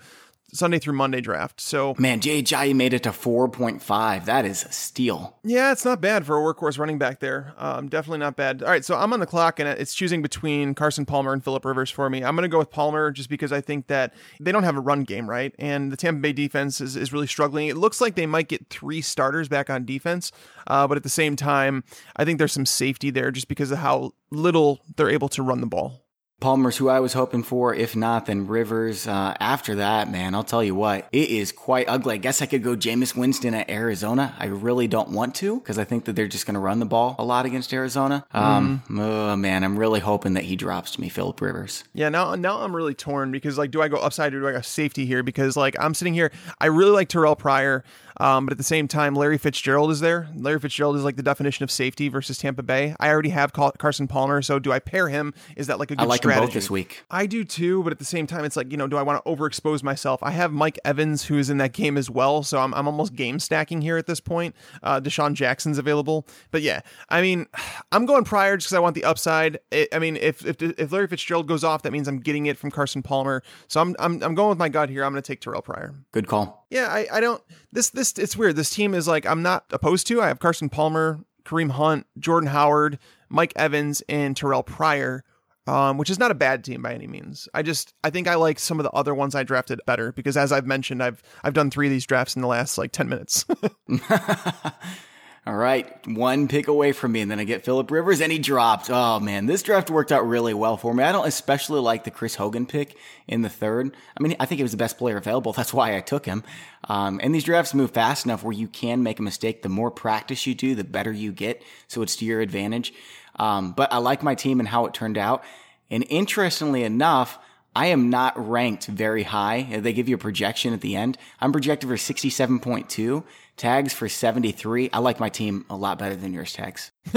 Sunday 0.51 0.79
through 0.79 0.93
Monday 0.93 1.21
draft. 1.21 1.61
So 1.61 1.95
man, 1.97 2.19
Ajayi 2.19 2.75
made 2.75 2.93
it 2.93 3.03
to 3.03 3.11
four 3.11 3.49
point 3.49 3.81
five. 3.81 4.25
That 4.25 4.45
is 4.45 4.63
a 4.63 4.71
steal. 4.71 5.37
Yeah, 5.43 5.71
it's 5.71 5.85
not 5.85 6.01
bad 6.01 6.25
for 6.25 6.37
a 6.37 6.41
workhorse 6.41 6.77
running 6.77 6.97
back 6.97 7.19
there. 7.19 7.53
Um, 7.57 7.89
definitely 7.89 8.19
not 8.19 8.35
bad. 8.35 8.63
All 8.63 8.69
right, 8.69 8.83
so 8.85 8.95
I'm 8.95 9.13
on 9.13 9.19
the 9.19 9.25
clock 9.25 9.59
and 9.59 9.67
it's 9.67 9.93
choosing 9.93 10.21
between 10.21 10.75
Carson 10.75 11.05
Palmer 11.05 11.33
and 11.33 11.43
Philip 11.43 11.65
Rivers 11.65 11.89
for 11.89 12.09
me. 12.09 12.23
I'm 12.23 12.35
going 12.35 12.43
to 12.43 12.51
go 12.51 12.59
with 12.59 12.71
Palmer 12.71 13.11
just 13.11 13.29
because 13.29 13.51
I 13.51 13.61
think 13.61 13.87
that 13.87 14.13
they 14.39 14.51
don't 14.51 14.63
have 14.63 14.77
a 14.77 14.81
run 14.81 15.03
game, 15.03 15.29
right? 15.29 15.53
And 15.59 15.91
the 15.91 15.97
Tampa 15.97 16.21
Bay 16.21 16.33
defense 16.33 16.81
is, 16.81 16.95
is 16.95 17.13
really 17.13 17.27
struggling. 17.27 17.67
It 17.67 17.77
looks 17.77 18.01
like 18.01 18.15
they 18.15 18.25
might 18.25 18.47
get 18.47 18.69
three 18.69 19.01
starters 19.01 19.47
back 19.47 19.69
on 19.69 19.85
defense, 19.85 20.31
uh, 20.67 20.87
but 20.87 20.97
at 20.97 21.03
the 21.03 21.09
same 21.09 21.35
time, 21.35 21.83
I 22.15 22.25
think 22.25 22.37
there's 22.37 22.53
some 22.53 22.65
safety 22.65 23.09
there 23.09 23.31
just 23.31 23.47
because 23.47 23.71
of 23.71 23.79
how 23.79 24.13
little 24.31 24.79
they're 24.95 25.09
able 25.09 25.29
to 25.29 25.41
run 25.41 25.61
the 25.61 25.67
ball. 25.67 25.98
Palmer's 26.39 26.77
who 26.77 26.89
I 26.89 26.99
was 26.99 27.13
hoping 27.13 27.43
for. 27.43 27.73
If 27.73 27.95
not, 27.95 28.25
then 28.25 28.47
Rivers. 28.47 29.07
Uh, 29.07 29.35
after 29.39 29.75
that, 29.75 30.09
man, 30.09 30.35
I'll 30.35 30.43
tell 30.43 30.63
you 30.63 30.75
what, 30.75 31.07
it 31.11 31.29
is 31.29 31.51
quite 31.51 31.87
ugly. 31.89 32.15
I 32.15 32.17
guess 32.17 32.41
I 32.41 32.45
could 32.45 32.63
go 32.63 32.75
Jameis 32.75 33.15
Winston 33.15 33.53
at 33.53 33.69
Arizona. 33.69 34.35
I 34.39 34.45
really 34.45 34.87
don't 34.87 35.09
want 35.09 35.35
to 35.35 35.59
because 35.59 35.77
I 35.77 35.83
think 35.83 36.05
that 36.05 36.15
they're 36.15 36.27
just 36.27 36.45
going 36.45 36.53
to 36.53 36.59
run 36.59 36.79
the 36.79 36.85
ball 36.85 37.15
a 37.19 37.25
lot 37.25 37.45
against 37.45 37.73
Arizona. 37.73 38.25
Um, 38.31 38.83
mm. 38.89 38.99
oh 38.99 39.35
man, 39.35 39.63
I'm 39.63 39.77
really 39.77 39.99
hoping 39.99 40.33
that 40.33 40.45
he 40.45 40.55
drops 40.55 40.91
to 40.91 41.01
me, 41.01 41.09
Philip 41.09 41.39
Rivers. 41.41 41.83
Yeah, 41.93 42.09
now 42.09 42.35
now 42.35 42.61
I'm 42.61 42.75
really 42.75 42.93
torn 42.93 43.31
because 43.31 43.57
like, 43.57 43.71
do 43.71 43.81
I 43.81 43.87
go 43.87 43.97
upside 43.97 44.33
or 44.33 44.39
do 44.39 44.47
I 44.47 44.53
go 44.53 44.61
safety 44.61 45.05
here? 45.05 45.23
Because 45.23 45.57
like 45.57 45.75
I'm 45.79 45.93
sitting 45.93 46.13
here, 46.13 46.31
I 46.59 46.67
really 46.67 46.91
like 46.91 47.09
Terrelle 47.09 47.37
Pryor. 47.37 47.83
Um, 48.19 48.45
but 48.45 48.51
at 48.51 48.57
the 48.57 48.63
same 48.63 48.87
time, 48.87 49.15
Larry 49.15 49.37
Fitzgerald 49.37 49.91
is 49.91 49.99
there. 49.99 50.27
Larry 50.35 50.59
Fitzgerald 50.59 50.95
is 50.95 51.03
like 51.03 51.15
the 51.15 51.23
definition 51.23 51.63
of 51.63 51.71
safety 51.71 52.09
versus 52.09 52.37
Tampa 52.37 52.63
Bay. 52.63 52.95
I 52.99 53.09
already 53.09 53.29
have 53.29 53.53
Carson 53.53 54.07
Palmer, 54.07 54.41
so 54.41 54.59
do 54.59 54.71
I 54.71 54.79
pair 54.79 55.07
him? 55.07 55.33
Is 55.55 55.67
that 55.67 55.79
like 55.79 55.91
a 55.91 55.95
good 55.95 56.03
strategy? 56.03 56.07
I 56.07 56.09
like 56.09 56.17
strategy? 56.19 56.39
them 56.39 56.47
both 56.47 56.53
this 56.53 56.69
week. 56.69 57.03
I 57.09 57.25
do 57.25 57.43
too, 57.43 57.83
but 57.83 57.91
at 57.91 57.99
the 57.99 58.05
same 58.05 58.27
time, 58.27 58.45
it's 58.45 58.57
like 58.57 58.71
you 58.71 58.77
know, 58.77 58.87
do 58.87 58.97
I 58.97 59.01
want 59.01 59.23
to 59.23 59.29
overexpose 59.31 59.83
myself? 59.83 60.21
I 60.23 60.31
have 60.31 60.51
Mike 60.51 60.79
Evans 60.83 61.25
who 61.25 61.37
is 61.37 61.49
in 61.49 61.57
that 61.57 61.73
game 61.73 61.97
as 61.97 62.09
well, 62.09 62.43
so 62.43 62.59
I'm, 62.59 62.73
I'm 62.73 62.87
almost 62.87 63.15
game 63.15 63.39
stacking 63.39 63.81
here 63.81 63.97
at 63.97 64.07
this 64.07 64.19
point. 64.19 64.55
Uh, 64.83 64.99
DeSean 64.99 65.33
Jackson's 65.33 65.77
available, 65.77 66.27
but 66.51 66.61
yeah, 66.61 66.81
I 67.09 67.21
mean, 67.21 67.47
I'm 67.91 68.05
going 68.05 68.23
Pryor 68.23 68.57
just 68.57 68.67
because 68.67 68.77
I 68.77 68.79
want 68.79 68.95
the 68.95 69.05
upside. 69.05 69.59
It, 69.71 69.89
I 69.93 69.99
mean, 69.99 70.17
if, 70.17 70.45
if 70.45 70.61
if 70.61 70.91
Larry 70.91 71.07
Fitzgerald 71.07 71.47
goes 71.47 71.63
off, 71.63 71.83
that 71.83 71.91
means 71.91 72.07
I'm 72.07 72.19
getting 72.19 72.47
it 72.47 72.57
from 72.57 72.71
Carson 72.71 73.01
Palmer. 73.01 73.43
So 73.67 73.81
I'm 73.81 73.95
I'm, 73.99 74.21
I'm 74.23 74.35
going 74.35 74.49
with 74.49 74.57
my 74.57 74.69
gut 74.69 74.89
here. 74.89 75.03
I'm 75.03 75.11
going 75.11 75.21
to 75.23 75.27
take 75.27 75.41
Terrelle 75.41 75.63
Pryor. 75.63 75.95
Good 76.11 76.27
call. 76.27 76.58
Yeah, 76.69 76.87
I, 76.87 77.07
I 77.11 77.19
don't 77.19 77.41
this 77.71 77.89
this 77.89 78.13
it's 78.13 78.37
weird. 78.37 78.55
This 78.55 78.69
team 78.69 78.93
is 78.93 79.07
like 79.07 79.25
I'm 79.25 79.41
not 79.41 79.65
opposed 79.71 80.07
to. 80.07 80.21
I 80.21 80.27
have 80.27 80.39
Carson 80.39 80.69
Palmer, 80.69 81.19
Kareem 81.43 81.71
Hunt, 81.71 82.05
Jordan 82.17 82.49
Howard, 82.49 82.99
Mike 83.29 83.53
Evans, 83.55 84.01
and 84.07 84.35
Terrelle 84.35 84.65
Pryor. 84.65 85.23
Um, 85.67 85.99
which 85.99 86.09
is 86.09 86.17
not 86.17 86.31
a 86.31 86.35
bad 86.35 86.63
team 86.63 86.81
by 86.81 86.95
any 86.95 87.05
means. 87.05 87.47
I 87.53 87.61
just 87.61 87.93
I 88.03 88.09
think 88.09 88.27
I 88.27 88.35
like 88.35 88.57
some 88.57 88.79
of 88.79 88.83
the 88.83 88.91
other 88.91 89.13
ones 89.13 89.35
I 89.35 89.43
drafted 89.43 89.79
better 89.85 90.11
because 90.11 90.35
as 90.35 90.51
I've 90.51 90.65
mentioned, 90.65 91.03
I've 91.03 91.21
I've 91.43 91.53
done 91.53 91.69
three 91.69 91.85
of 91.85 91.91
these 91.91 92.07
drafts 92.07 92.35
in 92.35 92.41
the 92.41 92.47
last 92.47 92.79
like 92.79 92.91
ten 92.91 93.07
minutes. 93.07 93.45
All 95.49 95.55
right, 95.55 96.07
one 96.07 96.47
pick 96.47 96.67
away 96.67 96.91
from 96.91 97.13
me, 97.13 97.21
and 97.21 97.31
then 97.31 97.39
I 97.39 97.43
get 97.43 97.65
Philip 97.65 97.89
Rivers, 97.89 98.21
and 98.21 98.31
he 98.31 98.37
dropped. 98.37 98.91
Oh 98.91 99.19
man, 99.19 99.47
this 99.47 99.63
draft 99.63 99.89
worked 99.89 100.11
out 100.11 100.27
really 100.27 100.53
well 100.53 100.77
for 100.77 100.93
me. 100.93 101.03
I 101.03 101.11
don't 101.11 101.27
especially 101.27 101.79
like 101.79 102.03
the 102.03 102.11
Chris 102.11 102.35
Hogan 102.35 102.67
pick 102.67 102.95
in 103.27 103.41
the 103.41 103.49
third. 103.49 103.91
I 104.15 104.21
mean, 104.21 104.35
I 104.39 104.45
think 104.45 104.57
he 104.57 104.63
was 104.63 104.73
the 104.73 104.77
best 104.77 104.99
player 104.99 105.17
available. 105.17 105.51
That's 105.53 105.73
why 105.73 105.97
I 105.97 106.01
took 106.01 106.27
him. 106.27 106.43
Um, 106.83 107.19
and 107.23 107.33
these 107.33 107.45
drafts 107.45 107.73
move 107.73 107.89
fast 107.89 108.25
enough 108.25 108.43
where 108.43 108.53
you 108.53 108.67
can 108.67 109.01
make 109.01 109.17
a 109.17 109.23
mistake. 109.23 109.63
The 109.63 109.69
more 109.69 109.89
practice 109.89 110.45
you 110.45 110.53
do, 110.53 110.75
the 110.75 110.83
better 110.83 111.11
you 111.11 111.31
get. 111.31 111.63
So 111.87 112.03
it's 112.03 112.15
to 112.17 112.25
your 112.25 112.41
advantage. 112.41 112.93
Um, 113.37 113.71
but 113.71 113.91
I 113.91 113.97
like 113.97 114.21
my 114.21 114.35
team 114.35 114.59
and 114.59 114.69
how 114.69 114.85
it 114.85 114.93
turned 114.93 115.17
out. 115.17 115.43
And 115.89 116.05
interestingly 116.09 116.83
enough, 116.83 117.39
I 117.75 117.87
am 117.87 118.09
not 118.09 118.33
ranked 118.37 118.87
very 118.87 119.23
high. 119.23 119.63
They 119.79 119.93
give 119.93 120.09
you 120.09 120.15
a 120.15 120.19
projection 120.19 120.73
at 120.73 120.81
the 120.81 120.95
end. 120.95 121.17
I'm 121.39 121.51
projected 121.51 121.89
for 121.89 121.95
67.2. 121.95 123.23
Tags 123.57 123.93
for 123.93 124.07
73. 124.07 124.89
I 124.93 124.99
like 124.99 125.19
my 125.19 125.29
team 125.29 125.65
a 125.69 125.75
lot 125.75 125.99
better 125.99 126.15
than 126.15 126.33
yours, 126.33 126.53
Tags. 126.53 126.91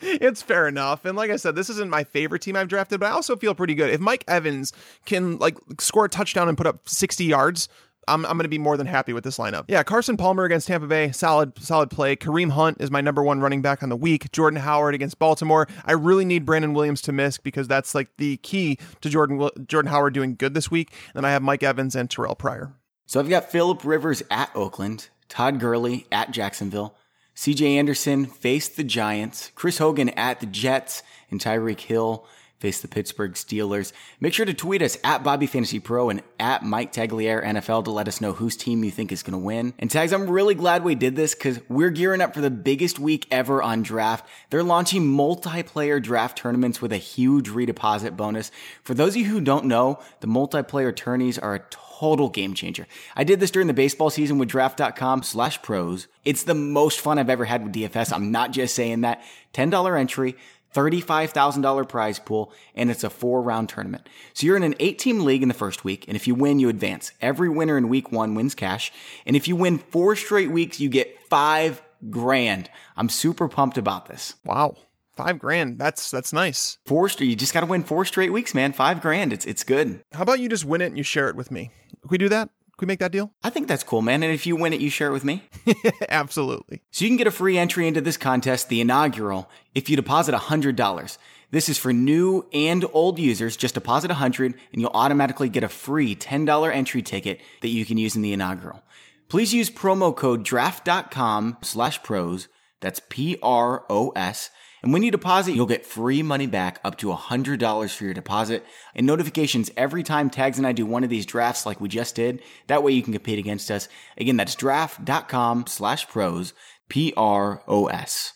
it's 0.00 0.40
fair 0.40 0.68
enough. 0.68 1.04
And 1.04 1.16
like 1.16 1.30
I 1.30 1.36
said, 1.36 1.56
this 1.56 1.68
isn't 1.70 1.90
my 1.90 2.04
favorite 2.04 2.42
team 2.42 2.56
I've 2.56 2.68
drafted, 2.68 3.00
but 3.00 3.06
I 3.06 3.10
also 3.10 3.36
feel 3.36 3.54
pretty 3.54 3.74
good. 3.74 3.90
If 3.90 4.00
Mike 4.00 4.24
Evans 4.28 4.72
can 5.06 5.38
like 5.38 5.58
score 5.80 6.04
a 6.04 6.08
touchdown 6.08 6.48
and 6.48 6.56
put 6.56 6.68
up 6.68 6.88
60 6.88 7.24
yards, 7.24 7.68
I'm, 8.08 8.24
I'm 8.26 8.32
going 8.32 8.44
to 8.44 8.48
be 8.48 8.58
more 8.58 8.76
than 8.76 8.86
happy 8.86 9.12
with 9.12 9.24
this 9.24 9.38
lineup. 9.38 9.64
Yeah, 9.68 9.82
Carson 9.82 10.16
Palmer 10.16 10.44
against 10.44 10.68
Tampa 10.68 10.86
Bay, 10.86 11.12
solid 11.12 11.58
solid 11.58 11.90
play. 11.90 12.16
Kareem 12.16 12.50
Hunt 12.50 12.80
is 12.80 12.90
my 12.90 13.00
number 13.00 13.22
one 13.22 13.40
running 13.40 13.62
back 13.62 13.82
on 13.82 13.88
the 13.88 13.96
week. 13.96 14.30
Jordan 14.32 14.60
Howard 14.60 14.94
against 14.94 15.18
Baltimore. 15.18 15.66
I 15.84 15.92
really 15.92 16.24
need 16.24 16.44
Brandon 16.44 16.72
Williams 16.72 17.02
to 17.02 17.12
miss 17.12 17.38
because 17.38 17.68
that's 17.68 17.94
like 17.94 18.08
the 18.18 18.36
key 18.38 18.78
to 19.00 19.10
Jordan 19.10 19.48
Jordan 19.66 19.90
Howard 19.90 20.14
doing 20.14 20.36
good 20.36 20.54
this 20.54 20.70
week. 20.70 20.92
And 21.14 21.26
I 21.26 21.30
have 21.30 21.42
Mike 21.42 21.62
Evans 21.62 21.94
and 21.94 22.08
Terrelle 22.08 22.38
Pryor. 22.38 22.72
So 23.06 23.20
I've 23.20 23.28
got 23.28 23.50
Philip 23.50 23.84
Rivers 23.84 24.22
at 24.30 24.50
Oakland, 24.54 25.08
Todd 25.28 25.60
Gurley 25.60 26.06
at 26.10 26.32
Jacksonville, 26.32 26.96
CJ 27.36 27.76
Anderson 27.76 28.24
faced 28.24 28.76
the 28.76 28.82
Giants, 28.82 29.52
Chris 29.54 29.78
Hogan 29.78 30.08
at 30.10 30.40
the 30.40 30.46
Jets, 30.46 31.02
and 31.30 31.38
Tyreek 31.38 31.80
Hill 31.80 32.26
face 32.66 32.80
the 32.80 32.88
Pittsburgh 32.88 33.34
Steelers. 33.34 33.92
Make 34.18 34.34
sure 34.34 34.44
to 34.44 34.52
tweet 34.52 34.82
us 34.82 34.98
at 35.04 35.22
Bobby 35.22 35.46
Fantasy 35.46 35.78
Pro 35.78 36.10
and 36.10 36.20
at 36.40 36.64
Mike 36.64 36.92
Tagliere 36.92 37.44
NFL 37.44 37.84
to 37.84 37.92
let 37.92 38.08
us 38.08 38.20
know 38.20 38.32
whose 38.32 38.56
team 38.56 38.82
you 38.82 38.90
think 38.90 39.12
is 39.12 39.22
going 39.22 39.34
to 39.34 39.38
win. 39.38 39.72
And 39.78 39.88
tags, 39.88 40.12
I'm 40.12 40.28
really 40.28 40.56
glad 40.56 40.82
we 40.82 40.96
did 40.96 41.14
this 41.14 41.32
because 41.32 41.60
we're 41.68 41.90
gearing 41.90 42.20
up 42.20 42.34
for 42.34 42.40
the 42.40 42.50
biggest 42.50 42.98
week 42.98 43.28
ever 43.30 43.62
on 43.62 43.82
draft. 43.82 44.28
They're 44.50 44.64
launching 44.64 45.02
multiplayer 45.02 46.02
draft 46.02 46.38
tournaments 46.38 46.82
with 46.82 46.90
a 46.90 46.96
huge 46.96 47.48
redeposit 47.48 48.16
bonus. 48.16 48.50
For 48.82 48.94
those 48.94 49.10
of 49.10 49.18
you 49.18 49.26
who 49.26 49.40
don't 49.40 49.66
know, 49.66 50.00
the 50.18 50.26
multiplayer 50.26 50.94
tourneys 50.94 51.38
are 51.38 51.54
a 51.54 51.62
total 51.70 52.28
game 52.28 52.52
changer. 52.52 52.88
I 53.14 53.22
did 53.22 53.38
this 53.38 53.52
during 53.52 53.68
the 53.68 53.74
baseball 53.74 54.10
season 54.10 54.38
with 54.38 54.48
draft.com 54.48 55.22
slash 55.22 55.62
pros. 55.62 56.08
It's 56.24 56.42
the 56.42 56.54
most 56.54 56.98
fun 56.98 57.20
I've 57.20 57.30
ever 57.30 57.44
had 57.44 57.62
with 57.62 57.74
DFS. 57.74 58.12
I'm 58.12 58.32
not 58.32 58.50
just 58.50 58.74
saying 58.74 59.02
that. 59.02 59.22
$10 59.54 59.98
entry. 59.98 60.36
$35,000 60.74 61.88
prize 61.88 62.18
pool, 62.18 62.52
and 62.74 62.90
it's 62.90 63.04
a 63.04 63.10
four 63.10 63.42
round 63.42 63.68
tournament. 63.68 64.08
So 64.34 64.46
you're 64.46 64.56
in 64.56 64.62
an 64.62 64.74
eight 64.80 64.98
team 64.98 65.20
league 65.20 65.42
in 65.42 65.48
the 65.48 65.54
first 65.54 65.84
week, 65.84 66.04
and 66.08 66.16
if 66.16 66.26
you 66.26 66.34
win, 66.34 66.58
you 66.58 66.68
advance. 66.68 67.12
Every 67.20 67.48
winner 67.48 67.78
in 67.78 67.88
week 67.88 68.12
one 68.12 68.34
wins 68.34 68.54
cash. 68.54 68.92
And 69.24 69.36
if 69.36 69.48
you 69.48 69.56
win 69.56 69.78
four 69.78 70.16
straight 70.16 70.50
weeks, 70.50 70.80
you 70.80 70.88
get 70.88 71.18
five 71.28 71.82
grand. 72.10 72.70
I'm 72.96 73.08
super 73.08 73.48
pumped 73.48 73.78
about 73.78 74.06
this. 74.06 74.34
Wow. 74.44 74.76
Five 75.16 75.38
grand. 75.38 75.78
That's 75.78 76.10
that's 76.10 76.34
nice. 76.34 76.76
Four 76.84 77.08
straight. 77.08 77.30
You 77.30 77.36
just 77.36 77.54
got 77.54 77.60
to 77.60 77.66
win 77.66 77.84
four 77.84 78.04
straight 78.04 78.32
weeks, 78.32 78.54
man. 78.54 78.74
Five 78.74 79.00
grand. 79.00 79.32
It's 79.32 79.46
it's 79.46 79.64
good. 79.64 80.02
How 80.12 80.22
about 80.22 80.40
you 80.40 80.48
just 80.50 80.66
win 80.66 80.82
it 80.82 80.86
and 80.86 80.98
you 80.98 81.02
share 81.02 81.30
it 81.30 81.36
with 81.36 81.50
me? 81.50 81.70
Can 82.02 82.10
we 82.10 82.18
do 82.18 82.28
that? 82.28 82.50
Can 82.78 82.86
we 82.86 82.90
make 82.90 82.98
that 82.98 83.12
deal? 83.12 83.32
I 83.42 83.48
think 83.48 83.68
that's 83.68 83.82
cool, 83.82 84.02
man. 84.02 84.22
And 84.22 84.32
if 84.32 84.46
you 84.46 84.54
win 84.54 84.74
it, 84.74 84.80
you 84.82 84.90
share 84.90 85.08
it 85.08 85.12
with 85.12 85.24
me. 85.24 85.42
Absolutely. 86.10 86.82
So 86.90 87.04
you 87.04 87.08
can 87.08 87.16
get 87.16 87.26
a 87.26 87.30
free 87.30 87.56
entry 87.56 87.88
into 87.88 88.02
this 88.02 88.18
contest, 88.18 88.68
the 88.68 88.82
inaugural, 88.82 89.48
if 89.74 89.88
you 89.88 89.96
deposit 89.96 90.34
$100. 90.34 91.18
This 91.52 91.70
is 91.70 91.78
for 91.78 91.92
new 91.94 92.46
and 92.52 92.84
old 92.92 93.18
users. 93.18 93.56
Just 93.56 93.74
deposit 93.74 94.08
100 94.08 94.52
and 94.72 94.80
you'll 94.80 94.90
automatically 94.92 95.48
get 95.48 95.64
a 95.64 95.68
free 95.68 96.14
$10 96.14 96.70
entry 96.74 97.00
ticket 97.00 97.40
that 97.62 97.68
you 97.68 97.86
can 97.86 97.96
use 97.96 98.14
in 98.14 98.20
the 98.20 98.34
inaugural. 98.34 98.82
Please 99.28 99.54
use 99.54 99.70
promo 99.70 100.14
code 100.14 100.42
draft.com 100.44 101.56
slash 101.62 102.02
pros. 102.02 102.48
That's 102.80 103.00
P-R-O-S 103.08 104.50
and 104.82 104.92
when 104.92 105.02
you 105.02 105.10
deposit, 105.10 105.54
you'll 105.54 105.66
get 105.66 105.86
free 105.86 106.22
money 106.22 106.46
back 106.46 106.80
up 106.84 106.96
to 106.98 107.08
$100 107.08 107.94
for 107.96 108.04
your 108.04 108.14
deposit 108.14 108.64
and 108.94 109.06
notifications 109.06 109.70
every 109.76 110.02
time 110.02 110.30
Tags 110.30 110.58
and 110.58 110.66
I 110.66 110.72
do 110.72 110.86
one 110.86 111.04
of 111.04 111.10
these 111.10 111.26
drafts 111.26 111.66
like 111.66 111.80
we 111.80 111.88
just 111.88 112.14
did. 112.14 112.42
That 112.66 112.82
way 112.82 112.92
you 112.92 113.02
can 113.02 113.12
compete 113.12 113.38
against 113.38 113.70
us. 113.70 113.88
Again, 114.16 114.36
that's 114.36 114.54
draft.com 114.54 115.66
slash 115.66 116.08
pros, 116.08 116.52
P-R-O-S. 116.88 118.32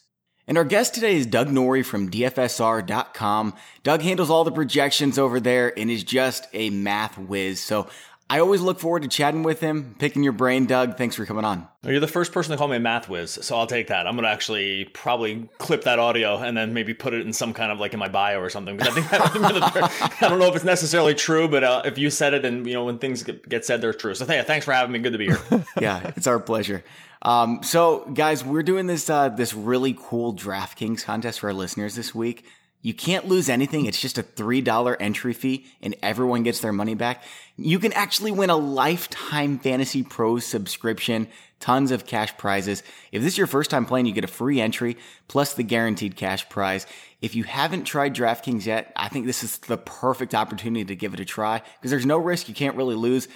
And 0.51 0.59
our 0.59 0.65
guest 0.65 0.95
today 0.95 1.15
is 1.15 1.27
Doug 1.27 1.49
Norrie 1.49 1.85
from 1.85 2.11
DFSR.com. 2.11 3.55
Doug 3.85 4.03
handles 4.03 4.31
all 4.31 4.43
the 4.43 4.51
projections 4.51 5.17
over 5.17 5.39
there 5.39 5.73
and 5.79 5.89
is 5.89 6.03
just 6.03 6.49
a 6.53 6.71
math 6.71 7.17
whiz. 7.17 7.61
So 7.61 7.87
I 8.31 8.39
always 8.39 8.61
look 8.61 8.79
forward 8.79 9.03
to 9.03 9.09
chatting 9.09 9.43
with 9.43 9.59
him, 9.59 9.97
picking 9.99 10.23
your 10.23 10.33
brain, 10.33 10.67
Doug. 10.67 10.97
Thanks 10.97 11.17
for 11.17 11.27
coming 11.27 11.45
on. 11.45 11.67
You're 11.83 11.99
the 11.99 12.07
first 12.07 12.31
person 12.31 12.53
to 12.53 12.57
call 12.57 12.69
me 12.69 12.77
a 12.77 12.81
math 12.81 13.09
whiz, 13.09 13.33
so 13.33 13.57
I'll 13.57 13.67
take 13.67 13.89
that. 13.89 14.07
I'm 14.07 14.15
gonna 14.15 14.29
actually 14.29 14.85
probably 14.85 15.49
clip 15.59 15.83
that 15.83 15.99
audio 15.99 16.37
and 16.37 16.57
then 16.57 16.73
maybe 16.73 16.95
put 16.95 17.13
it 17.13 17.27
in 17.27 17.33
some 17.33 17.53
kind 17.53 17.73
of 17.73 17.81
like 17.81 17.93
in 17.93 17.99
my 17.99 18.07
bio 18.07 18.39
or 18.39 18.49
something. 18.49 18.77
Because 18.77 18.97
I 18.97 19.01
think 19.01 20.23
I 20.23 20.29
don't 20.29 20.39
know 20.39 20.47
if 20.47 20.55
it's 20.55 20.65
necessarily 20.65 21.17
true, 21.17 21.49
but 21.49 21.65
uh, 21.65 21.83
if 21.85 21.99
you 21.99 22.09
said 22.09 22.33
it 22.33 22.45
and 22.45 22.65
you 22.69 22.75
know 22.75 22.85
when 22.85 22.99
things 22.99 23.25
get 23.25 23.65
said, 23.65 23.81
they're 23.81 23.93
true. 23.93 24.15
So 24.15 24.25
th- 24.25 24.47
thanks 24.47 24.65
for 24.65 24.73
having 24.73 24.93
me. 24.93 25.01
Good 25.01 25.13
to 25.13 25.19
be 25.19 25.27
here. 25.27 25.41
yeah, 25.81 26.13
it's 26.15 26.29
our 26.29 26.39
pleasure. 26.39 26.85
Um, 27.23 27.65
so 27.65 28.09
guys, 28.15 28.45
we're 28.45 28.63
doing 28.63 28.87
this 28.87 29.11
uh, 29.11 29.31
this 29.31 29.55
really 29.55 29.97
cool 29.99 30.35
DraftKings 30.35 31.03
contest 31.03 31.41
for 31.41 31.49
our 31.49 31.53
listeners 31.53 31.97
this 31.97 32.15
week. 32.15 32.45
You 32.83 32.95
can't 32.95 33.29
lose 33.29 33.49
anything. 33.49 33.85
It's 33.85 34.01
just 34.01 34.17
a 34.17 34.23
$3 34.23 34.97
entry 34.99 35.35
fee 35.35 35.67
and 35.83 35.95
everyone 36.03 36.43
gets 36.43 36.61
their 36.61 36.73
money 36.73 36.95
back. 36.95 37.23
You 37.57 37.79
can 37.79 37.93
actually 37.93 38.33
win 38.33 38.49
a 38.49 38.57
lifetime 38.57 39.59
Fantasy 39.59 40.03
Pros 40.03 40.47
subscription, 40.47 41.29
tons 41.61 41.91
of 41.91 42.07
cash 42.07 42.35
prizes. 42.39 42.83
If 43.13 43.23
this 43.23 43.35
is 43.35 43.39
your 43.39 43.47
first 43.47 43.71
time 43.71 43.85
playing, 43.85 44.07
you 44.07 44.15
get 44.15 44.25
a 44.25 44.29
free 44.29 44.63
entry 44.63 44.97
plus 45.29 45.53
the 45.53 45.63
guaranteed 45.63 46.17
cash 46.17 46.49
prize. 46.49 46.87
If 47.21 47.35
you 47.35 47.45
haven't 47.45 47.85
tried 47.85 48.15
DraftKings 48.15 48.65
yet, 48.65 48.93
I 48.97 49.09
think 49.09 49.27
this 49.27 49.43
is 49.43 49.59
the 49.59 49.77
perfect 49.77 50.35
opportunity 50.35 50.87
to 50.87 50.97
give 50.97 51.13
it 51.13 51.21
a 51.21 51.27
try 51.27 51.61
because 51.79 51.91
there's 51.91 52.07
no 52.07 52.17
risk. 52.17 52.49
You 52.49 52.55
can't 52.55 52.77
really 52.77 52.95
lose. 52.95 53.29